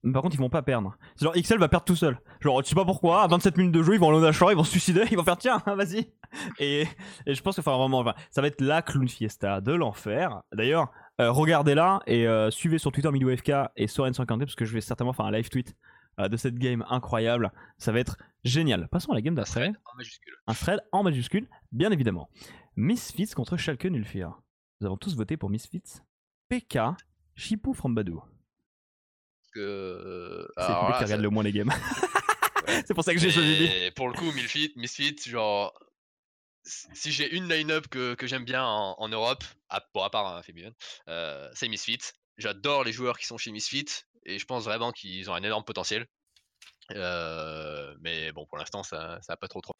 Mais 0.07 0.13
par 0.13 0.21
contre, 0.21 0.35
ils 0.35 0.39
vont 0.39 0.49
pas 0.49 0.61
perdre. 0.61 0.95
C'est 1.17 1.25
Genre, 1.25 1.33
XL 1.33 1.57
va 1.59 1.67
perdre 1.67 1.83
tout 1.83 1.97
seul. 1.97 2.17
Genre, 2.39 2.63
tu 2.63 2.69
sais 2.69 2.75
pas 2.75 2.85
pourquoi, 2.85 3.23
à 3.23 3.27
27 3.27 3.57
minutes 3.57 3.73
de 3.73 3.83
jeu, 3.83 3.93
ils 3.95 3.99
vont 3.99 4.07
en 4.15 4.31
Shore, 4.31 4.53
ils 4.53 4.55
vont 4.55 4.63
se 4.63 4.71
suicider, 4.71 5.03
ils 5.11 5.17
vont 5.17 5.23
faire 5.25 5.37
tiens, 5.37 5.61
vas-y. 5.65 6.13
Et, 6.59 6.87
et 7.25 7.35
je 7.35 7.41
pense 7.41 7.57
que, 7.57 7.61
enfin, 7.61 7.77
vraiment, 7.77 7.99
enfin, 7.99 8.13
ça 8.31 8.39
va 8.41 8.47
être 8.47 8.61
la 8.61 8.81
clown 8.81 9.09
fiesta 9.09 9.59
de 9.59 9.73
l'enfer. 9.73 10.43
D'ailleurs, 10.53 10.91
euh, 11.19 11.29
regardez-la 11.29 11.99
et 12.07 12.25
euh, 12.25 12.49
suivez 12.51 12.77
sur 12.77 12.93
Twitter 12.93 13.11
MilioFK 13.11 13.51
et 13.75 13.87
Soren150 13.87 14.39
parce 14.39 14.55
que 14.55 14.63
je 14.63 14.73
vais 14.73 14.79
certainement 14.79 15.11
faire 15.11 15.25
un 15.25 15.31
live 15.31 15.49
tweet 15.49 15.75
euh, 16.21 16.29
de 16.29 16.37
cette 16.37 16.55
game 16.55 16.85
incroyable. 16.89 17.51
Ça 17.77 17.91
va 17.91 17.99
être 17.99 18.17
génial. 18.45 18.87
Passons 18.87 19.11
à 19.11 19.15
la 19.15 19.21
game 19.21 19.33
Un 19.33 19.35
d'après. 19.35 19.51
thread 19.51 19.75
en 19.91 19.97
majuscule. 19.97 20.33
Un 20.47 20.53
thread 20.53 20.79
en 20.93 21.03
majuscule, 21.03 21.49
bien 21.73 21.91
évidemment. 21.91 22.29
Misfits 22.77 23.33
contre 23.35 23.57
Schalke 23.57 23.85
Nulfir. 23.85 24.39
Nous 24.79 24.87
avons 24.87 24.95
tous 24.95 25.17
voté 25.17 25.35
pour 25.35 25.49
Misfits. 25.49 26.01
PK, 26.47 26.79
Chipou 27.35 27.73
from 27.73 27.93
Badou. 27.93 28.23
Que, 29.57 29.61
euh, 29.63 30.47
C'est 30.57 30.67
le 30.69 30.97
qui 30.97 31.03
regarde 31.03 31.21
le 31.21 31.29
moins 31.29 31.43
les 31.43 31.51
games. 31.51 31.69
Ouais. 31.69 32.83
c'est 32.85 32.93
pour 32.93 33.03
ça 33.03 33.13
que 33.13 33.19
j'ai 33.19 33.31
choisi. 33.31 33.63
Et 33.65 33.91
pour 33.91 34.07
le 34.07 34.13
coup, 34.13 34.31
Misfit, 34.33 34.71
Misfit 34.75 35.15
genre, 35.25 35.73
si 36.63 37.11
j'ai 37.11 37.35
une 37.35 37.47
line-up 37.49 37.87
que, 37.87 38.13
que 38.13 38.27
j'aime 38.27 38.45
bien 38.45 38.63
en, 38.63 38.95
en 38.99 39.09
Europe, 39.09 39.43
à, 39.69 39.81
bon, 39.93 40.03
à 40.03 40.09
part 40.09 40.27
un 40.35 40.41
Fabian, 40.43 40.71
euh, 41.07 41.49
c'est 41.53 41.67
Misfit. 41.69 41.99
J'adore 42.37 42.83
les 42.83 42.91
joueurs 42.91 43.17
qui 43.17 43.25
sont 43.25 43.37
chez 43.37 43.51
Misfit 43.51 43.85
et 44.25 44.37
je 44.37 44.45
pense 44.45 44.65
vraiment 44.65 44.91
qu'ils 44.91 45.29
ont 45.31 45.33
un 45.33 45.41
énorme 45.43 45.63
potentiel. 45.63 46.05
Euh, 46.95 47.95
mais 48.01 48.31
bon, 48.31 48.45
pour 48.45 48.57
l'instant, 48.57 48.83
ça 48.83 49.19
ça 49.21 49.33
a 49.33 49.37
pas 49.37 49.47
trop 49.47 49.61
trop. 49.61 49.73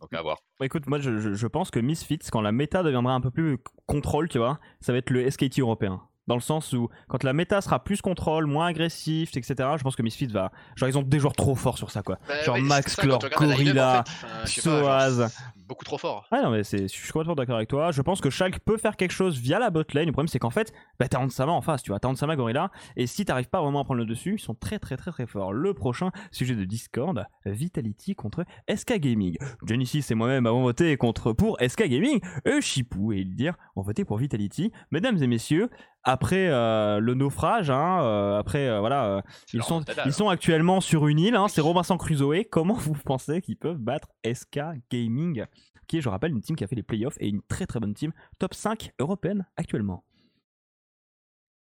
Donc 0.00 0.12
à 0.14 0.22
voir. 0.22 0.38
Bah, 0.58 0.66
écoute, 0.66 0.86
moi 0.86 0.98
je, 1.00 1.34
je- 1.34 1.46
pense 1.46 1.70
que 1.70 1.78
Misfits, 1.78 2.20
quand 2.32 2.40
la 2.40 2.52
méta 2.52 2.82
deviendra 2.82 3.12
un 3.14 3.20
peu 3.20 3.30
plus 3.30 3.58
contrôle, 3.86 4.28
tu 4.28 4.38
vois, 4.38 4.58
ça 4.80 4.92
va 4.92 4.98
être 4.98 5.10
le 5.10 5.28
SKT 5.30 5.58
européen. 5.60 6.02
Dans 6.26 6.36
le 6.36 6.40
sens 6.40 6.72
où, 6.72 6.88
quand 7.08 7.22
la 7.22 7.32
méta 7.34 7.60
sera 7.60 7.84
plus 7.84 8.00
contrôle, 8.00 8.46
moins 8.46 8.68
agressif, 8.68 9.36
etc., 9.36 9.54
je 9.76 9.82
pense 9.82 9.94
que 9.94 10.02
Misfits 10.02 10.26
va. 10.28 10.52
Genre, 10.74 10.88
ils 10.88 10.96
ont 10.96 11.02
des 11.02 11.18
joueurs 11.18 11.34
trop 11.34 11.54
forts 11.54 11.76
sur 11.76 11.90
ça, 11.90 12.02
quoi. 12.02 12.18
Bah, 12.26 12.42
Genre 12.44 12.58
Max, 12.58 12.96
Clore, 12.96 13.18
Gorilla, 13.36 14.00
en 14.00 14.04
fait, 14.04 14.26
enfin, 14.26 14.44
je 14.46 14.50
sais 14.52 14.62
pas, 14.62 14.70
genre, 14.70 15.10
Soaz. 15.18 15.34
Beaucoup 15.66 15.84
trop 15.84 15.98
fort. 15.98 16.26
Non, 16.32 16.50
mais 16.50 16.62
je 16.62 16.86
suis 16.86 17.12
complètement 17.12 17.34
d'accord 17.34 17.56
avec 17.56 17.68
toi. 17.68 17.90
Je 17.90 18.02
pense 18.02 18.20
que 18.20 18.30
Schalke 18.30 18.60
peut 18.60 18.76
faire 18.76 18.96
quelque 18.96 19.12
chose 19.12 19.38
via 19.38 19.58
la 19.58 19.70
bot 19.70 19.82
lane. 19.92 20.06
Le 20.06 20.12
problème, 20.12 20.28
c'est 20.28 20.38
qu'en 20.38 20.50
fait, 20.50 20.72
bah, 20.98 21.08
t'as 21.08 21.18
Ansama 21.18 21.52
en 21.52 21.60
face, 21.60 21.82
tu 21.82 21.90
vois. 21.90 22.00
T'as 22.00 22.08
Ansama 22.08 22.36
Gorilla. 22.36 22.70
Et 22.96 23.06
si 23.06 23.24
t'arrives 23.24 23.48
pas 23.48 23.60
vraiment 23.60 23.80
à 23.80 23.84
prendre 23.84 24.00
le 24.00 24.06
dessus, 24.06 24.34
ils 24.34 24.40
sont 24.40 24.54
très, 24.54 24.78
très, 24.78 24.96
très, 24.96 25.10
très 25.10 25.26
forts. 25.26 25.52
Le 25.52 25.74
prochain 25.74 26.10
sujet 26.30 26.54
de 26.54 26.64
Discord, 26.64 27.24
Vitality 27.46 28.14
contre 28.14 28.44
SK 28.74 28.98
Gaming. 28.98 29.36
Genesis 29.66 30.04
et 30.10 30.14
moi-même 30.14 30.46
avons 30.46 30.62
voté 30.62 30.96
contre, 30.96 31.32
pour 31.32 31.58
SK 31.60 31.88
Gaming. 31.88 32.20
Et 32.44 32.60
Chipou 32.60 33.12
et 33.12 33.24
dire, 33.24 33.54
ont 33.76 33.82
voté 33.82 34.04
pour 34.04 34.18
Vitality. 34.18 34.72
Mesdames 34.90 35.22
et 35.22 35.26
messieurs, 35.26 35.70
après 36.04 36.48
euh, 36.48 37.00
le 37.00 37.14
naufrage, 37.14 37.70
hein, 37.70 38.02
euh, 38.02 38.38
après, 38.38 38.68
euh, 38.68 38.80
voilà, 38.80 39.22
ils 39.54 39.62
sont, 39.62 39.82
ils 40.04 40.12
sont 40.12 40.28
actuellement 40.28 40.80
sur 40.82 41.08
une 41.08 41.18
île, 41.18 41.34
hein, 41.34 41.48
c'est 41.48 41.62
Robinson 41.62 41.96
Crusoe. 41.96 42.44
Comment 42.50 42.74
vous 42.74 42.94
pensez 43.04 43.40
qu'ils 43.40 43.56
peuvent 43.56 43.78
battre 43.78 44.08
SK 44.24 44.60
Gaming? 44.90 45.46
Qui 45.86 45.98
est, 45.98 46.00
je 46.00 46.08
rappelle, 46.08 46.32
une 46.32 46.40
team 46.40 46.56
qui 46.56 46.64
a 46.64 46.66
fait 46.66 46.76
les 46.76 46.82
playoffs 46.82 47.16
et 47.20 47.28
une 47.28 47.42
très 47.42 47.66
très 47.66 47.80
bonne 47.80 47.94
team, 47.94 48.12
top 48.38 48.54
5 48.54 48.92
européenne 48.98 49.46
actuellement. 49.56 50.04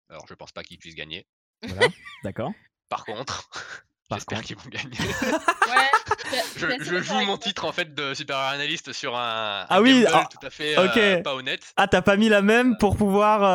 Alors 0.08 0.26
je 0.28 0.34
pense 0.34 0.52
pas 0.52 0.62
qu'ils 0.62 0.78
puissent 0.78 0.94
gagner. 0.94 1.26
Voilà, 1.62 1.88
d'accord. 2.22 2.52
Par 2.88 3.04
contre, 3.04 3.50
J'espère 4.12 4.42
qu'ils 4.42 4.56
vont 4.56 4.68
gagner. 4.70 4.96
Ouais, 4.98 6.38
je, 6.56 6.66
je 6.84 7.02
joue 7.02 7.20
mon 7.22 7.36
titre 7.36 7.64
en 7.64 7.72
fait 7.72 7.92
de 7.94 8.14
super 8.14 8.36
analyste 8.38 8.92
sur 8.92 9.16
un, 9.16 9.66
Ah 9.68 9.80
oui, 9.82 10.02
gamble 10.04 10.14
ah, 10.14 10.28
tout 10.30 10.46
à 10.46 10.50
fait 10.50 10.78
euh, 10.78 11.22
pas 11.22 11.34
honnête. 11.34 11.62
Ah, 11.76 11.88
t'as 11.88 12.02
pas 12.02 12.16
mis 12.16 12.28
la 12.28 12.40
même 12.42 12.76
pour 12.78 12.96
pouvoir 12.96 13.42
euh, 13.42 13.46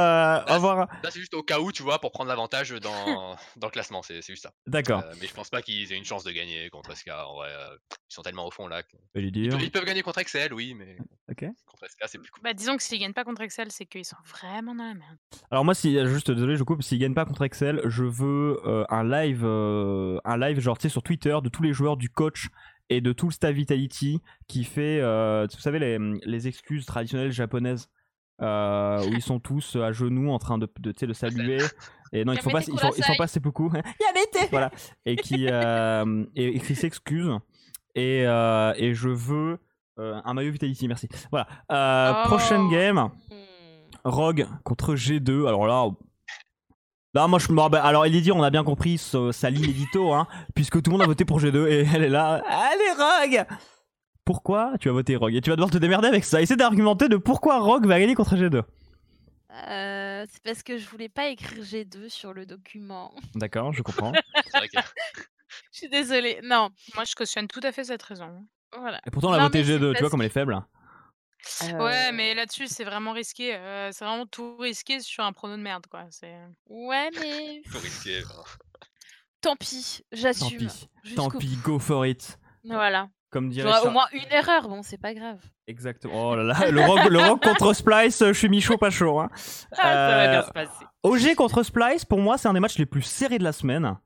Là, 0.46 0.54
avoir. 0.54 0.78
Là 1.04 1.10
c'est 1.10 1.20
juste 1.20 1.34
au 1.34 1.44
cas 1.44 1.60
où 1.60 1.72
tu 1.72 1.84
vois 1.84 2.00
pour 2.00 2.12
prendre 2.12 2.28
l'avantage 2.30 2.72
dans, 2.72 3.38
dans 3.56 3.68
le 3.68 3.72
classement, 3.72 4.02
c'est 4.02 4.22
c'est 4.22 4.34
juste 4.34 4.44
ça. 4.44 4.52
D'accord. 4.68 5.04
Euh, 5.06 5.14
mais 5.22 5.28
je 5.28 5.34
pense 5.34 5.50
pas 5.50 5.62
qu'ils 5.62 5.92
aient 5.94 5.98
une 5.98 6.04
chance 6.06 6.24
de 6.26 6.32
gagner 6.32 6.70
contre 6.70 6.96
SK. 6.98 7.10
En 7.12 7.36
vrai, 7.36 7.50
euh, 7.50 7.76
ils 7.90 8.14
sont 8.14 8.22
tellement 8.22 8.46
au 8.46 8.52
fond 8.52 8.68
là. 8.68 8.84
que- 8.84 8.98
lui 9.16 9.32
Ils, 9.34 9.50
peuvent- 9.50 9.62
ils 9.64 9.72
peuvent 9.72 9.86
gagner 9.86 10.02
contre 10.04 10.20
Excel, 10.20 10.54
oui, 10.54 10.74
mais 10.74 10.98
Ok. 11.30 11.46
contre 11.66 11.88
SK 11.90 11.98
c'est 12.08 12.18
plus 12.18 12.30
cool. 12.30 12.44
Bah, 12.44 12.54
disons 12.54 12.76
que 12.76 12.84
s'ils 12.84 13.00
gagnent 13.00 13.14
pas 13.14 13.24
contre 13.24 13.42
Excel, 13.42 13.72
c'est 13.72 13.86
qu'ils 13.86 14.04
sont 14.06 14.18
vraiment 14.30 14.76
dans 14.76 14.84
la 14.84 14.94
merde. 14.96 15.18
Alors 15.50 15.64
moi, 15.64 15.74
si 15.74 15.98
juste 16.08 16.30
désolé, 16.30 16.58
je 16.58 16.64
coupe. 16.64 16.84
S'ils 16.84 17.00
gagnent 17.00 17.14
pas 17.14 17.26
contre 17.26 17.44
Excel, 17.44 17.82
je 17.86 18.04
veux 18.04 18.60
euh, 18.66 18.84
un 18.90 19.04
live, 19.04 19.44
euh, 19.46 20.18
un 20.26 20.38
live 20.42 20.60
genre 20.60 20.78
tu 20.78 20.84
sais 20.84 20.90
sur 20.90 21.04
Twitter 21.04 21.38
de 21.44 21.50
tous 21.50 21.64
les 21.64 21.74
joueurs, 21.74 21.98
du 21.98 22.10
coach 22.10 22.50
et 22.90 23.00
de 23.00 23.14
tout 23.14 23.28
le 23.28 23.32
staff 23.32 23.54
Vitality 23.54 24.20
qui 24.48 24.64
fait, 24.64 25.00
euh, 25.02 25.48
vous 25.52 25.60
savez 25.62 25.80
les, 25.80 25.98
les 26.26 26.48
excuses 26.48 26.86
traditionnelles 26.86 27.32
japonaises 27.32 27.90
euh, 28.42 29.02
où 29.06 29.14
ils 29.14 29.22
sont 29.22 29.40
tous 29.40 29.76
à 29.78 29.92
genoux 29.92 30.32
en 30.32 30.40
train 30.40 30.58
de, 30.58 30.68
de, 30.80 30.92
tu 30.92 31.00
sais, 31.00 31.08
de 31.08 31.14
saluer. 31.14 31.60
Et 32.14 32.26
non, 32.26 32.34
ils 32.34 32.40
font 32.42 32.50
pas, 32.50 32.60
ils 32.60 32.78
font, 32.78 32.92
ils 32.98 33.04
font 33.04 33.16
pas 33.18 33.28
seppuku. 33.28 33.70
Yamete 33.74 34.50
Voilà. 34.52 34.70
Et 35.06 35.16
qui, 35.16 35.48
euh, 35.48 36.26
et, 36.36 36.58
et 36.58 36.60
qui 36.60 36.76
s'excusent. 36.76 37.38
Et, 37.96 38.24
euh, 38.28 38.74
et 38.76 38.94
je 38.94 39.08
veux 39.08 39.60
euh, 40.00 40.20
un 40.26 40.34
maillot 40.34 40.52
Vitality, 40.52 40.88
merci. 40.88 41.08
Voilà. 41.30 41.48
Euh, 41.72 42.24
Oh. 42.24 42.28
Prochaine 42.28 42.70
game. 42.70 42.98
Hmm. 42.98 43.10
Rogue 44.04 44.48
contre 44.64 44.96
G2. 44.96 45.48
Alors 45.48 45.68
là. 45.68 45.88
Là, 47.14 47.28
moi, 47.28 47.40
je 47.40 47.52
me 47.52 47.60
rappelle- 47.60 47.82
Alors, 47.84 48.08
il 48.08 48.16
est 48.16 48.22
dit, 48.22 48.32
on 48.32 48.42
a 48.42 48.50
bien 48.50 48.64
compris 48.64 48.98
ce- 48.98 49.32
sa 49.34 49.50
ligne 49.50 49.66
édito, 49.70 50.14
hein, 50.14 50.28
puisque 50.56 50.82
tout 50.82 50.92
le 50.92 50.98
monde 50.98 51.02
a 51.02 51.06
voté 51.08 51.26
pour 51.26 51.40
G2 51.40 51.68
et 51.68 51.86
elle 51.94 52.04
est 52.04 52.10
là. 52.10 52.42
Allez, 52.48 52.92
Rogue 53.38 53.46
Pourquoi 54.24 54.74
tu 54.80 54.88
as 54.90 54.94
voté 54.94 55.16
Rogue? 55.18 55.36
Et 55.36 55.42
tu 55.42 55.50
vas 55.50 55.56
devoir 55.58 55.72
te 55.72 55.78
démerder 55.78 56.08
avec 56.08 56.24
ça. 56.24 56.42
Essaie 56.42 56.56
d'argumenter 56.56 57.10
de 57.10 57.18
pourquoi 57.18 57.60
Rogue 57.60 57.86
va 57.86 58.00
gagner 58.00 58.16
contre 58.16 58.36
G2. 58.38 58.62
Euh, 59.68 60.26
c'est 60.32 60.42
parce 60.44 60.64
que 60.64 60.78
je 60.78 60.88
voulais 60.88 61.10
pas 61.10 61.28
écrire 61.28 61.62
G2 61.64 62.08
sur 62.08 62.34
le 62.34 62.46
document. 62.46 63.12
D'accord, 63.36 63.74
je 63.74 63.82
comprends. 63.82 64.14
Que 64.14 64.20
Je 65.74 65.78
suis 65.80 65.90
désolée. 65.90 66.40
Non, 66.46 66.70
Moi, 66.96 67.04
je 67.04 67.14
cautionne 67.16 67.48
tout 67.48 67.60
à 67.64 67.74
fait 67.74 67.84
cette 67.84 68.04
raison. 68.04 68.46
voilà. 68.78 69.02
Et 69.06 69.12
pourtant, 69.12 69.32
on 69.32 69.34
a 69.34 69.38
Non, 69.38 69.44
voté 69.46 69.60
mais 69.60 69.66
c'est 69.66 69.78
G2, 69.80 69.94
tu 69.96 70.00
vois 70.00 70.10
comme 70.10 70.22
elle 70.22 70.28
est 70.28 70.30
faible. 70.30 70.58
Ouais, 71.62 71.74
Euh, 71.74 72.12
mais 72.14 72.34
là-dessus, 72.36 72.68
c'est 72.68 72.84
vraiment 72.84 73.14
risqué. 73.14 73.56
euh, 73.56 73.90
c'est 73.92 74.06
vraiment 74.06 74.26
tout 74.26 74.58
risqué 74.58 75.00
sur 75.00 75.24
un 75.24 75.34
prono 75.34 75.58
de 75.58 75.62
merde, 75.62 75.86
quoi. 75.90 76.06
C'est... 76.10 76.36
Ouais, 76.68 77.10
mais 77.20 77.62
faut 77.68 77.80
risquer. 77.80 78.22
tant 79.42 79.56
pis, 79.56 80.02
Tant 80.12 80.18
j'assume. 80.18 80.58
pis. 80.58 80.90
jusqu'au 81.04 81.30
Tant 81.32 81.38
pis, 81.38 81.58
go 81.64 81.80
for 81.80 82.06
it. 82.06 82.38
Voilà. 82.64 83.08
Comme 83.32 83.50
dirait 83.50 83.68
J'aurais 83.70 83.80
au 83.80 83.84
Char- 83.86 83.94
moins 83.94 84.08
une 84.12 84.32
erreur, 84.32 84.68
bon, 84.68 84.84
c'est 84.84 84.98
pas 85.00 85.14
grave. 85.14 85.40
Exactement. 85.66 86.32
Oh 86.32 86.36
là 86.36 86.44
là, 86.44 86.70
le 86.70 86.82
rock, 86.82 87.10
le 87.10 87.20
rock 87.20 87.42
contre 87.42 87.74
Splice, 87.74 88.20
je 88.20 88.34
suis 88.34 88.50
mi-chaud, 88.50 88.78
pas 88.78 88.90
chaud. 88.90 89.20
Hein. 89.20 89.30
Euh, 89.84 90.44
se 90.44 90.52
passer. 90.52 90.86
OG 91.04 91.36
contre 91.36 91.64
Splice, 91.64 92.04
pour 92.06 92.20
moi, 92.20 92.38
c'est 92.38 92.50
un 92.50 92.54
des 92.54 92.60
matchs 92.60 92.78
les 92.78 92.86
plus 92.86 93.02
serrés 93.02 93.40
de 93.40 93.44
la 93.44 93.54
semaine. 93.54 93.98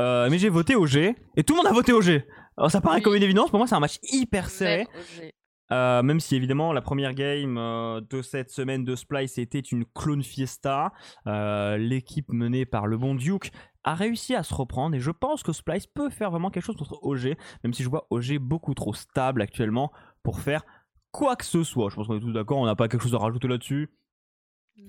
Euh, 0.00 0.28
mais 0.30 0.38
j'ai 0.38 0.48
voté 0.48 0.76
OG 0.76 0.96
et 0.96 1.44
tout 1.44 1.52
le 1.52 1.56
monde 1.58 1.66
a 1.66 1.72
voté 1.72 1.92
OG. 1.92 2.24
Alors 2.56 2.70
ça 2.70 2.80
paraît 2.80 2.96
Oui. 2.98 3.02
comme 3.02 3.14
une 3.16 3.22
évidence, 3.22 3.50
pour 3.50 3.58
moi 3.58 3.66
c'est 3.66 3.74
un 3.74 3.80
match 3.80 3.98
hyper 4.02 4.48
serré. 4.48 4.86
Même 4.94 5.02
OG. 5.24 5.32
Euh, 5.72 6.02
même 6.02 6.20
si 6.20 6.36
évidemment 6.36 6.72
la 6.72 6.82
première 6.82 7.14
game 7.14 7.56
euh, 7.58 8.00
de 8.10 8.22
cette 8.22 8.50
semaine 8.50 8.84
de 8.84 8.96
Splice 8.96 9.38
était 9.38 9.60
une 9.60 9.84
clone 9.84 10.22
fiesta. 10.22 10.92
Euh, 11.26 11.76
L'équipe 11.76 12.32
menée 12.32 12.66
par 12.66 12.86
le 12.86 12.98
bon 12.98 13.14
Duke 13.14 13.52
a 13.84 13.94
réussi 13.94 14.34
à 14.34 14.42
se 14.42 14.54
reprendre 14.54 14.94
et 14.96 15.00
je 15.00 15.10
pense 15.10 15.42
que 15.42 15.52
Splice 15.52 15.86
peut 15.86 16.10
faire 16.10 16.30
vraiment 16.30 16.50
quelque 16.50 16.64
chose 16.64 16.76
contre 16.76 16.98
OG, 17.02 17.36
même 17.64 17.72
si 17.72 17.82
je 17.82 17.88
vois 17.88 18.06
OG 18.10 18.38
beaucoup 18.38 18.74
trop 18.74 18.94
stable 18.94 19.42
actuellement 19.42 19.92
pour 20.22 20.40
faire 20.40 20.64
quoi 21.12 21.36
que 21.36 21.44
ce 21.44 21.62
soit. 21.62 21.88
Je 21.90 21.96
pense 21.96 22.06
qu'on 22.06 22.16
est 22.16 22.20
tous 22.20 22.32
d'accord, 22.32 22.58
on 22.58 22.66
n'a 22.66 22.76
pas 22.76 22.88
quelque 22.88 23.02
chose 23.02 23.14
à 23.14 23.18
rajouter 23.18 23.48
là-dessus. 23.48 23.90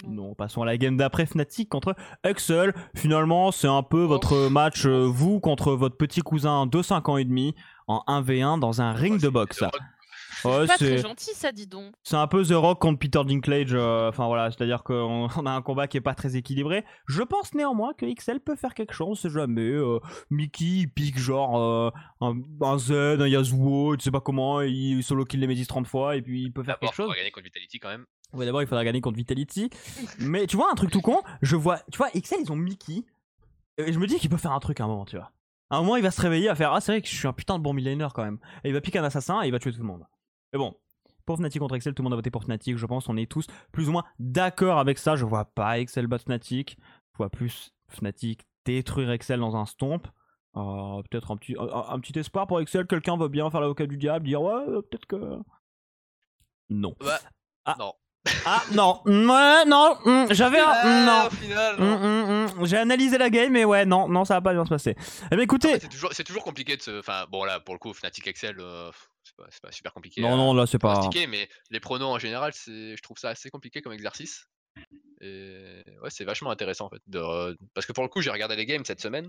Non, 0.07 0.35
passons 0.35 0.61
à 0.61 0.65
la 0.65 0.77
game 0.77 0.97
d'après 0.97 1.25
Fnatic 1.25 1.69
contre 1.69 1.95
Excel. 2.23 2.73
Finalement, 2.95 3.51
c'est 3.51 3.67
un 3.67 3.83
peu 3.83 4.03
votre 4.03 4.49
match, 4.49 4.85
euh, 4.85 5.05
vous 5.05 5.39
contre 5.39 5.73
votre 5.73 5.97
petit 5.97 6.21
cousin 6.21 6.65
de 6.65 6.81
5 6.81 7.09
ans 7.09 7.17
et 7.17 7.25
demi, 7.25 7.55
en 7.87 8.03
1v1 8.07 8.59
dans 8.59 8.81
un 8.81 8.93
ring 8.93 9.19
de 9.19 9.29
boxe. 9.29 9.63
Ouais, 10.45 10.67
Pas 10.67 10.75
très 10.77 10.77
c'est 10.77 10.97
gentil, 10.99 11.31
ça, 11.33 11.51
dis 11.51 11.67
donc. 11.67 11.93
c'est 12.03 12.15
un 12.15 12.27
peu 12.27 12.43
The 12.43 12.51
Rock 12.53 12.79
contre 12.79 12.99
Peter 12.99 13.21
Dinklage. 13.25 13.73
euh, 13.73 14.09
Enfin 14.09 14.27
voilà, 14.27 14.49
c'est-à-dire 14.51 14.83
qu'on 14.83 15.27
on 15.37 15.45
a 15.45 15.51
un 15.51 15.61
combat 15.61 15.87
qui 15.87 15.97
est 15.97 16.01
pas 16.01 16.13
très 16.15 16.35
équilibré. 16.35 16.83
Je 17.07 17.21
pense 17.23 17.53
néanmoins 17.53 17.93
que 17.93 18.05
XL 18.05 18.39
peut 18.39 18.55
faire 18.55 18.73
quelque 18.73 18.93
chose, 18.93 19.07
on 19.09 19.15
sait 19.15 19.29
jamais. 19.29 19.61
euh, 19.61 19.99
Mickey 20.29 20.65
il 20.65 20.87
pique 20.87 21.17
genre 21.19 21.57
euh, 21.59 21.89
un, 22.21 22.35
un 22.61 22.77
Z, 22.77 22.91
un 22.91 23.27
Yasuo, 23.27 23.97
tu 23.97 24.03
sais 24.03 24.11
pas 24.11 24.21
comment, 24.21 24.61
il 24.61 25.03
solo 25.03 25.25
kill 25.25 25.39
les 25.39 25.47
Médis 25.47 25.67
30 25.67 25.87
fois 25.87 26.15
et 26.15 26.21
puis 26.21 26.43
il 26.43 26.51
peut 26.53 26.63
faire 26.63 26.79
quelque 26.79 26.93
chose. 26.95 27.09
faut 27.09 27.15
gagner 27.17 27.31
contre 27.31 27.45
Vitality 27.45 27.79
quand 27.79 27.89
même. 27.89 28.05
Ouais, 28.33 28.45
d'abord, 28.45 28.61
il 28.61 28.67
faudra 28.67 28.85
gagner 28.85 29.01
contre 29.01 29.17
Vitality. 29.17 29.69
Mais 30.19 30.47
tu 30.47 30.55
vois, 30.55 30.71
un 30.71 30.75
truc 30.75 30.89
tout 30.89 31.01
con, 31.01 31.19
je 31.41 31.55
vois, 31.57 31.79
tu 31.91 31.97
vois, 31.97 32.09
XL, 32.11 32.37
ils 32.45 32.51
ont 32.51 32.55
Mickey. 32.55 33.03
Et 33.77 33.91
je 33.91 33.99
me 33.99 34.07
dis 34.07 34.19
qu'il 34.19 34.29
peut 34.29 34.37
faire 34.37 34.51
un 34.53 34.59
truc 34.59 34.79
à 34.79 34.85
un 34.85 34.87
moment, 34.87 35.05
tu 35.05 35.17
vois. 35.17 35.31
À 35.69 35.77
un 35.77 35.81
moment, 35.81 35.95
il 35.97 36.03
va 36.03 36.11
se 36.11 36.21
réveiller, 36.21 36.49
à 36.49 36.55
faire 36.55 36.73
Ah, 36.73 36.81
c'est 36.81 36.91
vrai 36.93 37.01
que 37.01 37.07
je 37.07 37.15
suis 37.15 37.27
un 37.27 37.33
putain 37.33 37.57
de 37.57 37.63
bon 37.63 37.73
millénaire 37.73 38.13
quand 38.13 38.23
même. 38.23 38.37
Et 38.63 38.69
il 38.69 38.73
va 38.73 38.81
piquer 38.81 38.99
un 38.99 39.03
assassin 39.03 39.41
et 39.41 39.47
il 39.47 39.51
va 39.51 39.59
tuer 39.59 39.71
tout 39.71 39.79
le 39.79 39.85
monde. 39.85 40.05
Mais 40.53 40.59
bon, 40.59 40.75
pour 41.25 41.37
Fnatic 41.37 41.61
contre 41.61 41.75
Excel, 41.75 41.93
tout 41.93 42.01
le 42.01 42.05
monde 42.05 42.13
a 42.13 42.17
voté 42.17 42.31
pour 42.31 42.43
Fnatic, 42.43 42.77
je 42.77 42.85
pense. 42.85 43.07
On 43.09 43.17
est 43.17 43.29
tous 43.29 43.47
plus 43.71 43.89
ou 43.89 43.91
moins 43.91 44.03
d'accord 44.19 44.79
avec 44.79 44.97
ça. 44.97 45.15
Je 45.15 45.25
vois 45.25 45.45
pas 45.45 45.79
Excel 45.79 46.07
battre 46.07 46.25
Fnatic. 46.25 46.77
Je 47.13 47.17
vois 47.17 47.29
plus 47.29 47.73
Fnatic 47.89 48.45
détruire 48.65 49.11
Excel 49.11 49.39
dans 49.39 49.55
un 49.55 49.65
stomp. 49.65 50.07
Euh, 50.57 51.01
peut-être 51.09 51.31
un 51.31 51.37
petit, 51.37 51.55
un, 51.57 51.93
un 51.93 51.99
petit 51.99 52.17
espoir 52.19 52.47
pour 52.47 52.59
Excel. 52.59 52.85
Quelqu'un 52.87 53.17
va 53.17 53.27
bien 53.29 53.49
faire 53.49 53.61
l'avocat 53.61 53.85
du 53.87 53.97
diable, 53.97 54.25
dire 54.27 54.41
Ouais, 54.41 54.53
euh, 54.67 54.81
peut-être 54.81 55.05
que. 55.05 55.39
Non. 56.69 56.95
Bah, 56.99 57.19
Ah. 57.65 57.75
non. 57.79 57.93
Ah 58.45 58.61
non, 58.73 59.01
ouais, 59.05 59.65
non, 59.65 59.97
hum, 60.05 60.27
j'avais 60.29 60.59
un... 60.59 61.05
Non. 61.07 61.29
Hum, 61.79 62.29
hum. 62.59 62.65
J'ai 62.67 62.77
analysé 62.77 63.17
la 63.17 63.31
game, 63.31 63.51
mais 63.51 63.65
ouais, 63.65 63.83
non, 63.83 64.07
non, 64.07 64.25
ça 64.25 64.35
va 64.35 64.41
pas 64.41 64.53
bien 64.53 64.63
se 64.63 64.69
passer. 64.69 64.95
Eh 65.31 65.35
bien, 65.35 65.43
écoutez, 65.43 65.79
C'est 66.11 66.23
toujours, 66.23 66.43
compliqué 66.43 66.77
de 66.77 66.83
se. 66.83 66.99
Enfin, 66.99 67.25
bon, 67.31 67.43
là, 67.45 67.59
pour 67.59 67.73
le 67.73 67.79
coup, 67.79 67.91
Fnatic 67.93 68.27
Excel, 68.27 68.57
euh, 68.59 68.91
pas, 69.35 69.47
c'est 69.49 69.61
pas 69.61 69.71
super 69.71 69.93
compliqué. 69.93 70.21
non, 70.21 70.33
à 70.33 70.37
non, 70.37 70.53
là, 70.53 70.65
c'est 70.65 70.79
pas. 70.79 71.09
mais 71.27 71.49
les 71.69 71.79
pronos 71.79 72.09
en 72.09 72.19
général, 72.19 72.53
je 72.53 73.01
trouve 73.01 73.17
ça 73.17 73.29
assez 73.29 73.49
compliqué 73.49 73.81
comme 73.81 73.93
exercice. 73.93 74.45
Et 75.21 75.83
ouais, 76.01 76.09
c'est 76.09 76.23
vachement 76.23 76.49
intéressant 76.49 76.85
en 76.85 76.89
fait. 76.89 77.01
De, 77.07 77.57
parce 77.73 77.85
que 77.85 77.93
pour 77.93 78.03
le 78.03 78.09
coup, 78.09 78.21
j'ai 78.21 78.31
regardé 78.31 78.55
les 78.55 78.65
games 78.65 78.83
cette 78.85 79.01
semaine, 79.01 79.27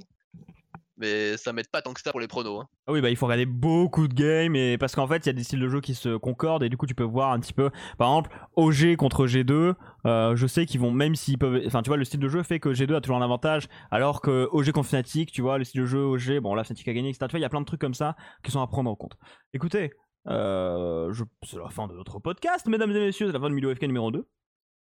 mais 0.97 1.37
ça 1.37 1.53
m'aide 1.53 1.69
pas 1.71 1.83
tant 1.83 1.93
que 1.93 2.01
ça 2.01 2.11
pour 2.11 2.21
les 2.21 2.29
pronos. 2.29 2.61
hein. 2.61 2.69
Ah 2.87 2.93
oui, 2.93 3.01
bah 3.01 3.11
il 3.11 3.17
faut 3.17 3.27
regarder 3.27 3.47
beaucoup 3.47 4.09
de 4.09 4.15
games 4.15 4.55
et 4.57 4.77
parce 4.79 4.95
qu'en 4.95 5.07
fait 5.07 5.25
il 5.25 5.27
y 5.27 5.31
a 5.31 5.33
des 5.33 5.45
styles 5.45 5.61
de 5.61 5.69
jeu 5.69 5.81
qui 5.81 5.95
se 5.95 6.17
concordent 6.17 6.63
et 6.63 6.69
du 6.69 6.77
coup 6.77 6.87
tu 6.87 6.95
peux 6.95 7.03
voir 7.05 7.33
un 7.33 7.41
petit 7.41 7.53
peu. 7.53 7.71
Par 7.99 8.09
exemple, 8.11 8.31
OG 8.57 8.97
contre 8.97 9.27
G2, 9.27 9.75
euh, 10.07 10.37
je 10.37 10.47
sais 10.47 10.67
qu'ils 10.67 10.81
vont 10.81 10.91
même 10.91 11.15
s'ils 11.15 11.39
peuvent. 11.39 11.63
Enfin, 11.67 11.83
tu 11.83 11.89
vois, 11.89 11.97
le 11.97 12.05
style 12.05 12.21
de 12.21 12.29
jeu 12.29 12.43
fait 12.43 12.61
que 12.61 12.71
G2 12.71 12.95
a 12.97 13.01
toujours 13.01 13.17
un 13.17 13.23
avantage, 13.23 13.69
alors 13.91 14.21
que 14.21 14.49
OG 14.53 14.73
contre 14.73 14.89
Fnatic, 14.89 15.33
tu 15.33 15.43
vois, 15.43 15.59
le 15.59 15.65
style 15.65 15.83
de 15.83 15.87
jeu 15.87 16.01
OG, 16.01 16.41
bon 16.41 16.55
là 16.55 16.65
Fnatic 16.65 16.87
a 16.89 16.93
gagné, 16.93 17.09
etc. 17.09 17.27
Tu 17.29 17.33
vois, 17.33 17.39
il 17.41 17.43
y 17.43 17.47
a 17.47 17.49
plein 17.49 17.61
de 17.61 17.67
trucs 17.67 17.81
comme 17.81 17.95
ça 17.95 18.17
qui 18.43 18.51
sont 18.51 18.61
à 18.61 18.67
prendre 18.67 18.91
en 18.91 18.97
compte. 18.97 19.17
Écoutez, 19.55 19.93
euh, 20.29 21.13
je... 21.13 21.25
c'est 21.45 21.59
la 21.59 21.69
fin 21.71 21.89
de 21.89 21.95
notre 21.95 22.19
podcast, 22.19 22.67
mesdames 22.67 22.91
et 22.91 23.07
messieurs, 23.07 23.27
c'est 23.27 23.33
la 23.33 23.41
fin 23.41 23.49
de 23.51 23.55
Milo 23.55 23.75
FK 23.75 23.83
numéro 23.85 24.11
2. 24.11 24.29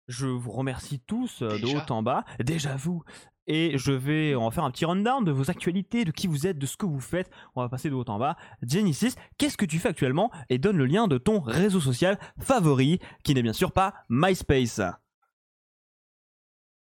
Je 0.07 0.27
vous 0.27 0.51
remercie 0.51 1.01
tous 1.01 1.41
euh, 1.41 1.59
de 1.59 1.67
haut 1.67 1.93
en 1.93 2.03
bas, 2.03 2.25
déjà 2.39 2.77
vous. 2.77 3.03
Et 3.47 3.77
je 3.77 3.93
vais 3.93 4.35
en 4.35 4.51
faire 4.51 4.65
un 4.65 4.71
petit 4.71 4.85
rundown 4.85 5.25
de 5.25 5.31
vos 5.31 5.51
actualités, 5.51 6.05
de 6.05 6.11
qui 6.11 6.27
vous 6.27 6.47
êtes, 6.47 6.59
de 6.59 6.67
ce 6.67 6.77
que 6.77 6.87
vous 6.87 7.01
faites. 7.01 7.31
On 7.55 7.63
va 7.63 7.69
passer 7.69 7.91
de 7.91 7.95
haut 7.95 8.05
en 8.09 8.19
bas. 8.19 8.37
Genesis, 8.63 9.17
qu'est-ce 9.39 9.57
que 9.57 9.67
tu 9.67 9.79
fais 9.79 9.89
actuellement 9.89 10.31
Et 10.49 10.59
donne 10.59 10.77
le 10.77 10.87
lien 10.87 11.09
de 11.09 11.19
ton 11.19 11.41
réseau 11.41 11.81
social 11.81 12.19
favori, 12.41 13.01
qui 13.23 13.35
n'est 13.35 13.43
bien 13.43 13.53
sûr 13.53 13.73
pas 13.73 13.95
MySpace. 14.09 14.81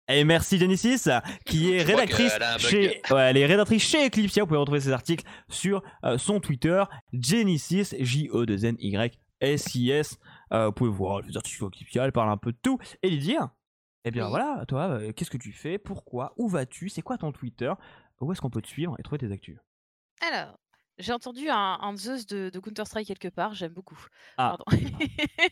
Et 0.06 0.24
merci 0.24 0.58
Genesis, 0.58 1.08
qui 1.46 1.72
est 1.72 1.82
rédactrice 1.82 2.36
chez, 2.58 3.00
ouais, 3.10 3.22
elle 3.22 3.38
est 3.38 3.46
rédactrice 3.46 3.82
chez 3.82 4.06
Eclipsia. 4.06 4.42
Vous 4.42 4.48
pouvez 4.48 4.60
retrouver 4.60 4.80
ses 4.80 4.92
articles 4.92 5.24
sur 5.48 5.82
euh, 6.04 6.18
son 6.18 6.40
Twitter, 6.40 6.84
Genesis, 7.14 7.94
j 7.98 8.28
e 8.30 8.44
2 8.44 8.64
n 8.66 8.76
y 8.80 9.18
s 9.40 9.74
i 9.74 9.90
s 9.90 10.18
Euh, 10.52 10.66
vous 10.66 10.72
pouvez 10.72 10.90
voir 10.90 11.22
les 11.22 11.36
articles 11.36 11.56
sur 11.56 11.68
Eclipsia, 11.68 12.04
elle 12.04 12.12
parle 12.12 12.30
un 12.30 12.36
peu 12.36 12.52
de 12.52 12.58
tout. 12.62 12.78
Et 13.02 13.08
Lydia, 13.08 13.54
eh 14.04 14.10
bien 14.10 14.26
Oui. 14.26 14.28
voilà, 14.28 14.64
toi, 14.66 14.88
euh, 15.00 15.12
qu'est-ce 15.12 15.30
que 15.30 15.38
tu 15.38 15.52
fais? 15.52 15.78
Pourquoi? 15.78 16.34
Où 16.36 16.48
vas-tu? 16.48 16.88
C'est 16.88 17.02
quoi 17.02 17.18
ton 17.18 17.32
Twitter? 17.32 17.72
Où 18.20 18.32
est-ce 18.32 18.40
qu'on 18.40 18.50
peut 18.50 18.62
te 18.62 18.68
suivre 18.68 18.96
et 18.98 19.02
trouver 19.02 19.18
tes 19.18 19.32
actus? 19.32 19.58
Alors, 20.20 20.58
j'ai 20.98 21.12
entendu 21.12 21.48
un, 21.50 21.78
un 21.80 21.96
Zeus 21.96 22.26
de, 22.26 22.50
de 22.50 22.58
Counter-Strike 22.60 23.06
quelque 23.08 23.28
part, 23.28 23.54
j'aime 23.54 23.72
beaucoup. 23.72 23.98
Ah. 24.36 24.56
Pardon. 24.58 24.64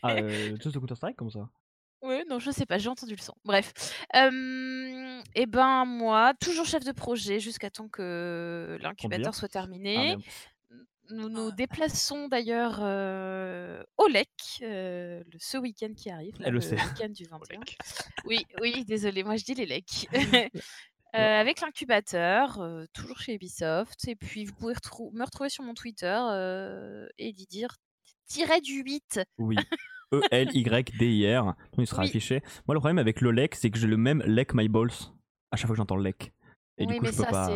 Ah, 0.01 0.13
euh, 0.17 0.55
Just 0.59 0.75
de 0.75 0.79
Counter-Strike 0.79 1.15
comme 1.17 1.31
ça? 1.31 1.49
Oui, 2.01 2.21
non, 2.29 2.37
je 2.37 2.51
sais 2.51 2.65
pas, 2.65 2.77
j'ai 2.79 2.89
entendu 2.89 3.15
le 3.15 3.21
son. 3.21 3.33
Bref. 3.45 3.71
Euh, 4.13 5.21
et 5.35 5.45
ben, 5.45 5.85
moi, 5.85 6.33
toujours 6.33 6.65
chef 6.65 6.83
de 6.83 6.91
projet 6.91 7.39
jusqu'à 7.39 7.69
temps 7.69 7.87
que 7.87 8.77
l'incubateur 8.81 9.33
soit 9.33 9.47
Ah, 9.95 10.01
terminé. 10.01 10.17
Nous 11.13 11.29
nous 11.29 11.51
déplaçons 11.51 12.27
d'ailleurs 12.27 12.79
euh, 12.81 13.81
au 13.97 14.07
LEC 14.07 14.27
euh, 14.61 15.23
le- 15.31 15.39
ce 15.39 15.57
week-end 15.57 15.93
qui 15.95 16.09
arrive. 16.09 16.39
là, 16.39 16.47
le 16.49 16.55
le 16.55 16.61
sait. 16.61 16.75
week-end 16.75 17.09
du 17.09 17.23
Au 17.25 17.37
21. 17.37 17.59
lec. 17.59 17.77
Oui, 18.25 18.45
oui, 18.61 18.83
désolé, 18.85 19.23
moi 19.23 19.35
je 19.37 19.43
dis 19.45 19.53
les 19.53 19.65
LEC. 19.65 20.07
avec 21.13 21.61
l'incubateur, 21.61 22.59
toujours 22.93 23.19
chez 23.19 23.35
Ubisoft. 23.35 24.07
Et 24.07 24.15
puis, 24.15 24.45
vous 24.45 24.53
pouvez 24.53 24.73
me 25.13 25.23
retrouver 25.23 25.49
sur 25.49 25.63
mon 25.63 25.75
Twitter 25.75 26.17
et 27.19 27.33
dire 27.33 27.75
tiret 28.25 28.61
du 28.61 28.81
8. 28.81 29.21
Oui. 29.37 29.55
E-L-Y-D-I-R. 30.13 31.55
Il 31.77 31.87
sera 31.87 32.03
affiché. 32.03 32.41
Moi, 32.67 32.75
le 32.75 32.79
problème 32.79 32.99
avec 32.99 33.21
le 33.21 33.31
lec, 33.31 33.55
c'est 33.55 33.69
que 33.69 33.77
j'ai 33.79 33.87
le 33.87 33.97
même 33.97 34.21
lec 34.25 34.53
my 34.53 34.67
balls 34.69 34.91
à 35.51 35.55
chaque 35.55 35.67
fois 35.67 35.73
que 35.75 35.77
j'entends 35.77 35.95
le 35.95 36.03
lec. 36.03 36.33
Et 36.83 36.87
oui, 36.87 36.93
du 36.93 36.99
coup, 36.99 37.05
mais 37.05 37.11
je 37.11 37.17
peux 37.17 37.23
ça, 37.23 37.29
pas. 37.29 37.49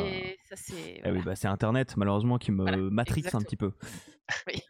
c'est. 0.55 1.01
Eh 1.03 1.11
oui, 1.11 1.21
bah, 1.23 1.35
c'est 1.35 1.47
Internet, 1.47 1.97
malheureusement, 1.97 2.37
qui 2.37 2.51
me 2.51 2.89
matrixe 2.89 3.33
un 3.35 3.41
petit 3.41 3.57
peu. 3.57 3.71
Oui. 4.45 4.61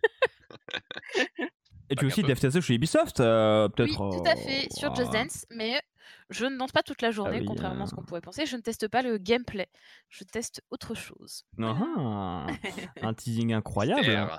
Et 1.90 1.96
tu 1.96 2.06
aussi 2.06 2.22
DevTest 2.22 2.62
chez 2.62 2.76
Ubisoft, 2.76 3.22
euh, 3.22 3.70
peut-être 3.70 4.00
Oui, 4.00 4.18
tout 4.18 4.30
à 4.30 4.36
fait, 4.36 4.68
sur 4.72 4.94
Just 4.94 5.12
Dance, 5.12 5.46
mais 5.50 5.82
je 6.30 6.46
ne 6.46 6.58
danse 6.58 6.72
pas 6.72 6.84
toute 6.84 7.02
la 7.02 7.08
ah 7.08 7.12
journée, 7.12 7.44
contrairement 7.46 7.86
à 7.86 7.88
ce 7.88 7.96
qu'on 7.96 8.04
pourrait 8.04 8.22
penser. 8.22 8.46
Je 8.46 8.56
ne 8.56 8.62
teste 8.62 8.88
pas 8.88 9.02
le 9.02 9.18
gameplay, 9.18 9.68
je 10.10 10.24
teste 10.26 10.62
autre 10.70 10.94
chose. 10.94 11.46
Ah, 11.60 12.46
un 13.02 13.14
teasing 13.14 13.54
incroyable. 13.54 14.30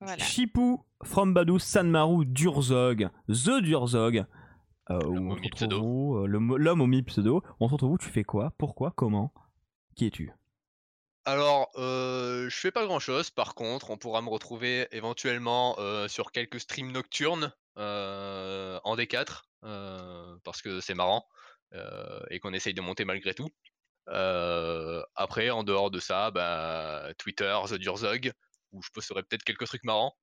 Voilà. 0.00 0.18
Chipou, 0.18 0.84
From 1.04 1.34
Badou, 1.34 1.58
Sanmaru, 1.58 2.24
Durzog, 2.26 3.08
The 3.28 3.60
Durzog. 3.62 4.24
Euh, 4.90 4.98
euh 5.00 6.26
L'homme 6.26 6.80
au 6.80 6.86
mi 6.86 7.02
pseudo. 7.02 7.42
On 7.60 7.68
se 7.68 7.72
retrouve 7.72 7.92
où? 7.92 7.98
Tu 7.98 8.08
fais 8.08 8.24
quoi? 8.24 8.52
Pourquoi? 8.58 8.92
Comment? 8.96 9.32
Qui 9.96 10.06
es-tu? 10.06 10.32
Alors, 11.26 11.70
euh, 11.76 12.50
je 12.50 12.56
fais 12.56 12.70
pas 12.70 12.84
grand 12.84 12.98
chose. 12.98 13.30
Par 13.30 13.54
contre, 13.54 13.90
on 13.90 13.96
pourra 13.96 14.20
me 14.20 14.28
retrouver 14.28 14.88
éventuellement 14.92 15.74
euh, 15.78 16.06
sur 16.06 16.32
quelques 16.32 16.60
streams 16.60 16.92
nocturnes 16.92 17.52
euh, 17.78 18.78
en 18.84 18.96
D4 18.96 19.44
parce 20.42 20.60
que 20.60 20.80
c'est 20.80 20.94
marrant 20.94 21.26
et 22.30 22.38
qu'on 22.38 22.52
essaye 22.52 22.74
de 22.74 22.80
monter 22.80 23.04
malgré 23.04 23.34
tout. 23.34 23.48
après, 25.16 25.50
en 25.50 25.64
dehors 25.64 25.90
de 25.90 25.98
ça, 25.98 26.30
bah, 26.30 27.08
Twitter, 27.18 27.56
The 27.68 27.74
Durzog, 27.74 28.32
où 28.72 28.82
je 28.82 28.90
posterai 28.90 29.22
peut-être 29.22 29.42
quelques 29.42 29.66
trucs 29.66 29.84
marrants. 29.84 30.14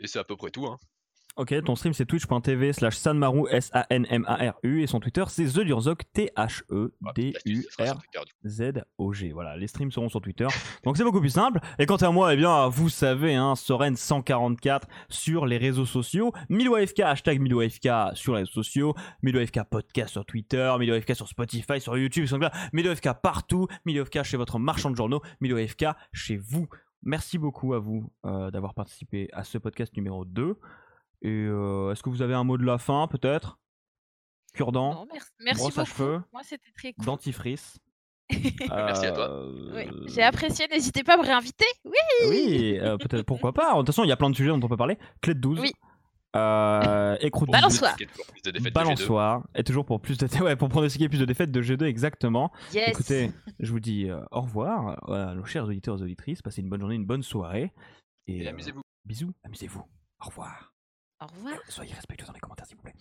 Et 0.00 0.08
c'est 0.08 0.18
à 0.18 0.24
peu 0.24 0.36
près 0.36 0.50
tout. 0.50 0.66
Hein. 0.66 0.78
Ok, 1.36 1.52
ton 1.64 1.74
stream 1.74 1.92
c'est 1.92 2.06
twitch.tv 2.06 2.72
slash 2.72 2.94
sanmaru 2.94 3.48
S-A-N-M-A-R-U 3.50 4.82
et 4.82 4.86
son 4.86 5.00
Twitter 5.00 5.24
c'est 5.26 5.46
TheDurzog 5.46 5.98
T-H-E-D-U-R-Z-O-G. 6.12 6.92
Voilà, 9.32 9.56
les 9.56 9.66
streams 9.66 9.90
seront 9.90 10.08
sur 10.08 10.20
Twitter. 10.20 10.46
Donc 10.84 10.96
c'est 10.96 11.02
beaucoup 11.02 11.18
plus 11.18 11.30
simple. 11.30 11.58
Et 11.80 11.86
quant 11.86 11.96
à 11.96 12.12
moi, 12.12 12.34
eh 12.34 12.36
bien, 12.36 12.68
vous 12.68 12.88
savez, 12.88 13.34
hein, 13.34 13.54
Soren144 13.54 14.82
sur 15.08 15.46
les 15.46 15.58
réseaux 15.58 15.86
sociaux, 15.86 16.32
MiloFK, 16.50 17.00
hashtag 17.00 17.40
MiloFK 17.40 17.88
sur 18.12 18.34
les 18.34 18.42
réseaux 18.42 18.52
sociaux, 18.52 18.94
MiloFK 19.24 19.64
podcast 19.68 20.12
sur 20.12 20.24
Twitter, 20.24 20.72
MiloFK 20.78 21.16
sur 21.16 21.26
Spotify, 21.26 21.80
sur 21.80 21.98
YouTube, 21.98 22.26
sur 22.26 22.38
MiloFK 22.72 23.08
partout, 23.24 23.66
MiloFK 23.86 24.22
chez 24.22 24.36
votre 24.36 24.60
marchand 24.60 24.92
de 24.92 24.96
journaux, 24.96 25.20
MiloFK 25.40 25.86
chez 26.12 26.36
vous. 26.36 26.68
Merci 27.02 27.38
beaucoup 27.38 27.74
à 27.74 27.80
vous 27.80 28.08
euh, 28.24 28.52
d'avoir 28.52 28.72
participé 28.72 29.28
à 29.32 29.42
ce 29.42 29.58
podcast 29.58 29.96
numéro 29.96 30.24
2. 30.24 30.56
Et 31.24 31.46
euh, 31.48 31.90
est-ce 31.90 32.02
que 32.02 32.10
vous 32.10 32.20
avez 32.20 32.34
un 32.34 32.44
mot 32.44 32.58
de 32.58 32.64
la 32.64 32.76
fin, 32.76 33.08
peut-être? 33.08 33.58
Cure-dent? 34.52 35.06
Merci, 35.40 35.62
brosse 35.62 35.78
à 35.78 35.84
cheveux, 35.86 36.22
Moi, 36.32 36.42
c'était 36.44 36.70
très 36.76 36.92
cool. 36.92 37.06
dentifrice? 37.06 37.78
Merci 38.30 39.06
à 39.06 39.12
toi. 39.12 39.42
Oui, 39.74 39.86
euh, 39.86 40.04
j'ai 40.06 40.22
apprécié. 40.22 40.66
N'hésitez 40.68 41.02
pas 41.02 41.14
à 41.14 41.16
me 41.16 41.22
réinviter. 41.22 41.64
Oui. 41.84 41.92
Oui, 42.28 42.78
euh, 42.78 42.98
peut-être 42.98 43.24
pourquoi 43.24 43.54
pas? 43.54 43.72
De 43.72 43.78
toute 43.78 43.86
façon, 43.86 44.04
il 44.04 44.08
y 44.08 44.12
a 44.12 44.16
plein 44.16 44.28
de 44.28 44.36
sujets 44.36 44.50
dont 44.50 44.60
on 44.62 44.68
peut 44.68 44.76
parler. 44.76 44.98
Clé 45.22 45.32
de 45.34 45.40
12. 45.40 45.60
Oui. 45.60 45.72
Euh, 46.36 47.16
écroute 47.20 47.50
Balançoire. 47.50 47.96
Balançoire. 48.74 49.44
Et 49.54 49.64
toujours 49.64 49.86
pour 49.86 50.02
plus 50.02 50.18
de 50.18 50.26
ouais, 50.42 50.56
pour 50.56 50.68
pronostiquer 50.68 51.08
plus 51.08 51.20
de 51.20 51.24
défaites 51.24 51.50
de 51.50 51.62
G2 51.62 51.84
exactement. 51.84 52.52
Yes. 52.74 52.90
Écoutez, 52.90 53.30
je 53.60 53.70
vous 53.72 53.80
dis 53.80 54.10
au 54.30 54.40
revoir, 54.42 55.02
nos 55.34 55.44
chers 55.46 55.64
auditeurs 55.64 55.98
et 56.00 56.02
auditrices. 56.02 56.42
Passez 56.42 56.60
une 56.60 56.68
bonne 56.68 56.80
journée, 56.80 56.96
une 56.96 57.06
bonne 57.06 57.22
soirée. 57.22 57.72
et 58.26 58.46
amusez-vous. 58.46 58.82
Bisous, 59.06 59.32
amusez-vous. 59.44 59.84
Au 60.20 60.26
revoir. 60.26 60.73
Au 61.24 61.26
revoir. 61.26 61.56
Soyez 61.68 61.94
respectueux 61.94 62.26
dans 62.26 62.32
les 62.32 62.40
commentaires, 62.40 62.66
s'il 62.66 62.76
vous 62.76 62.82
plaît. 62.82 62.94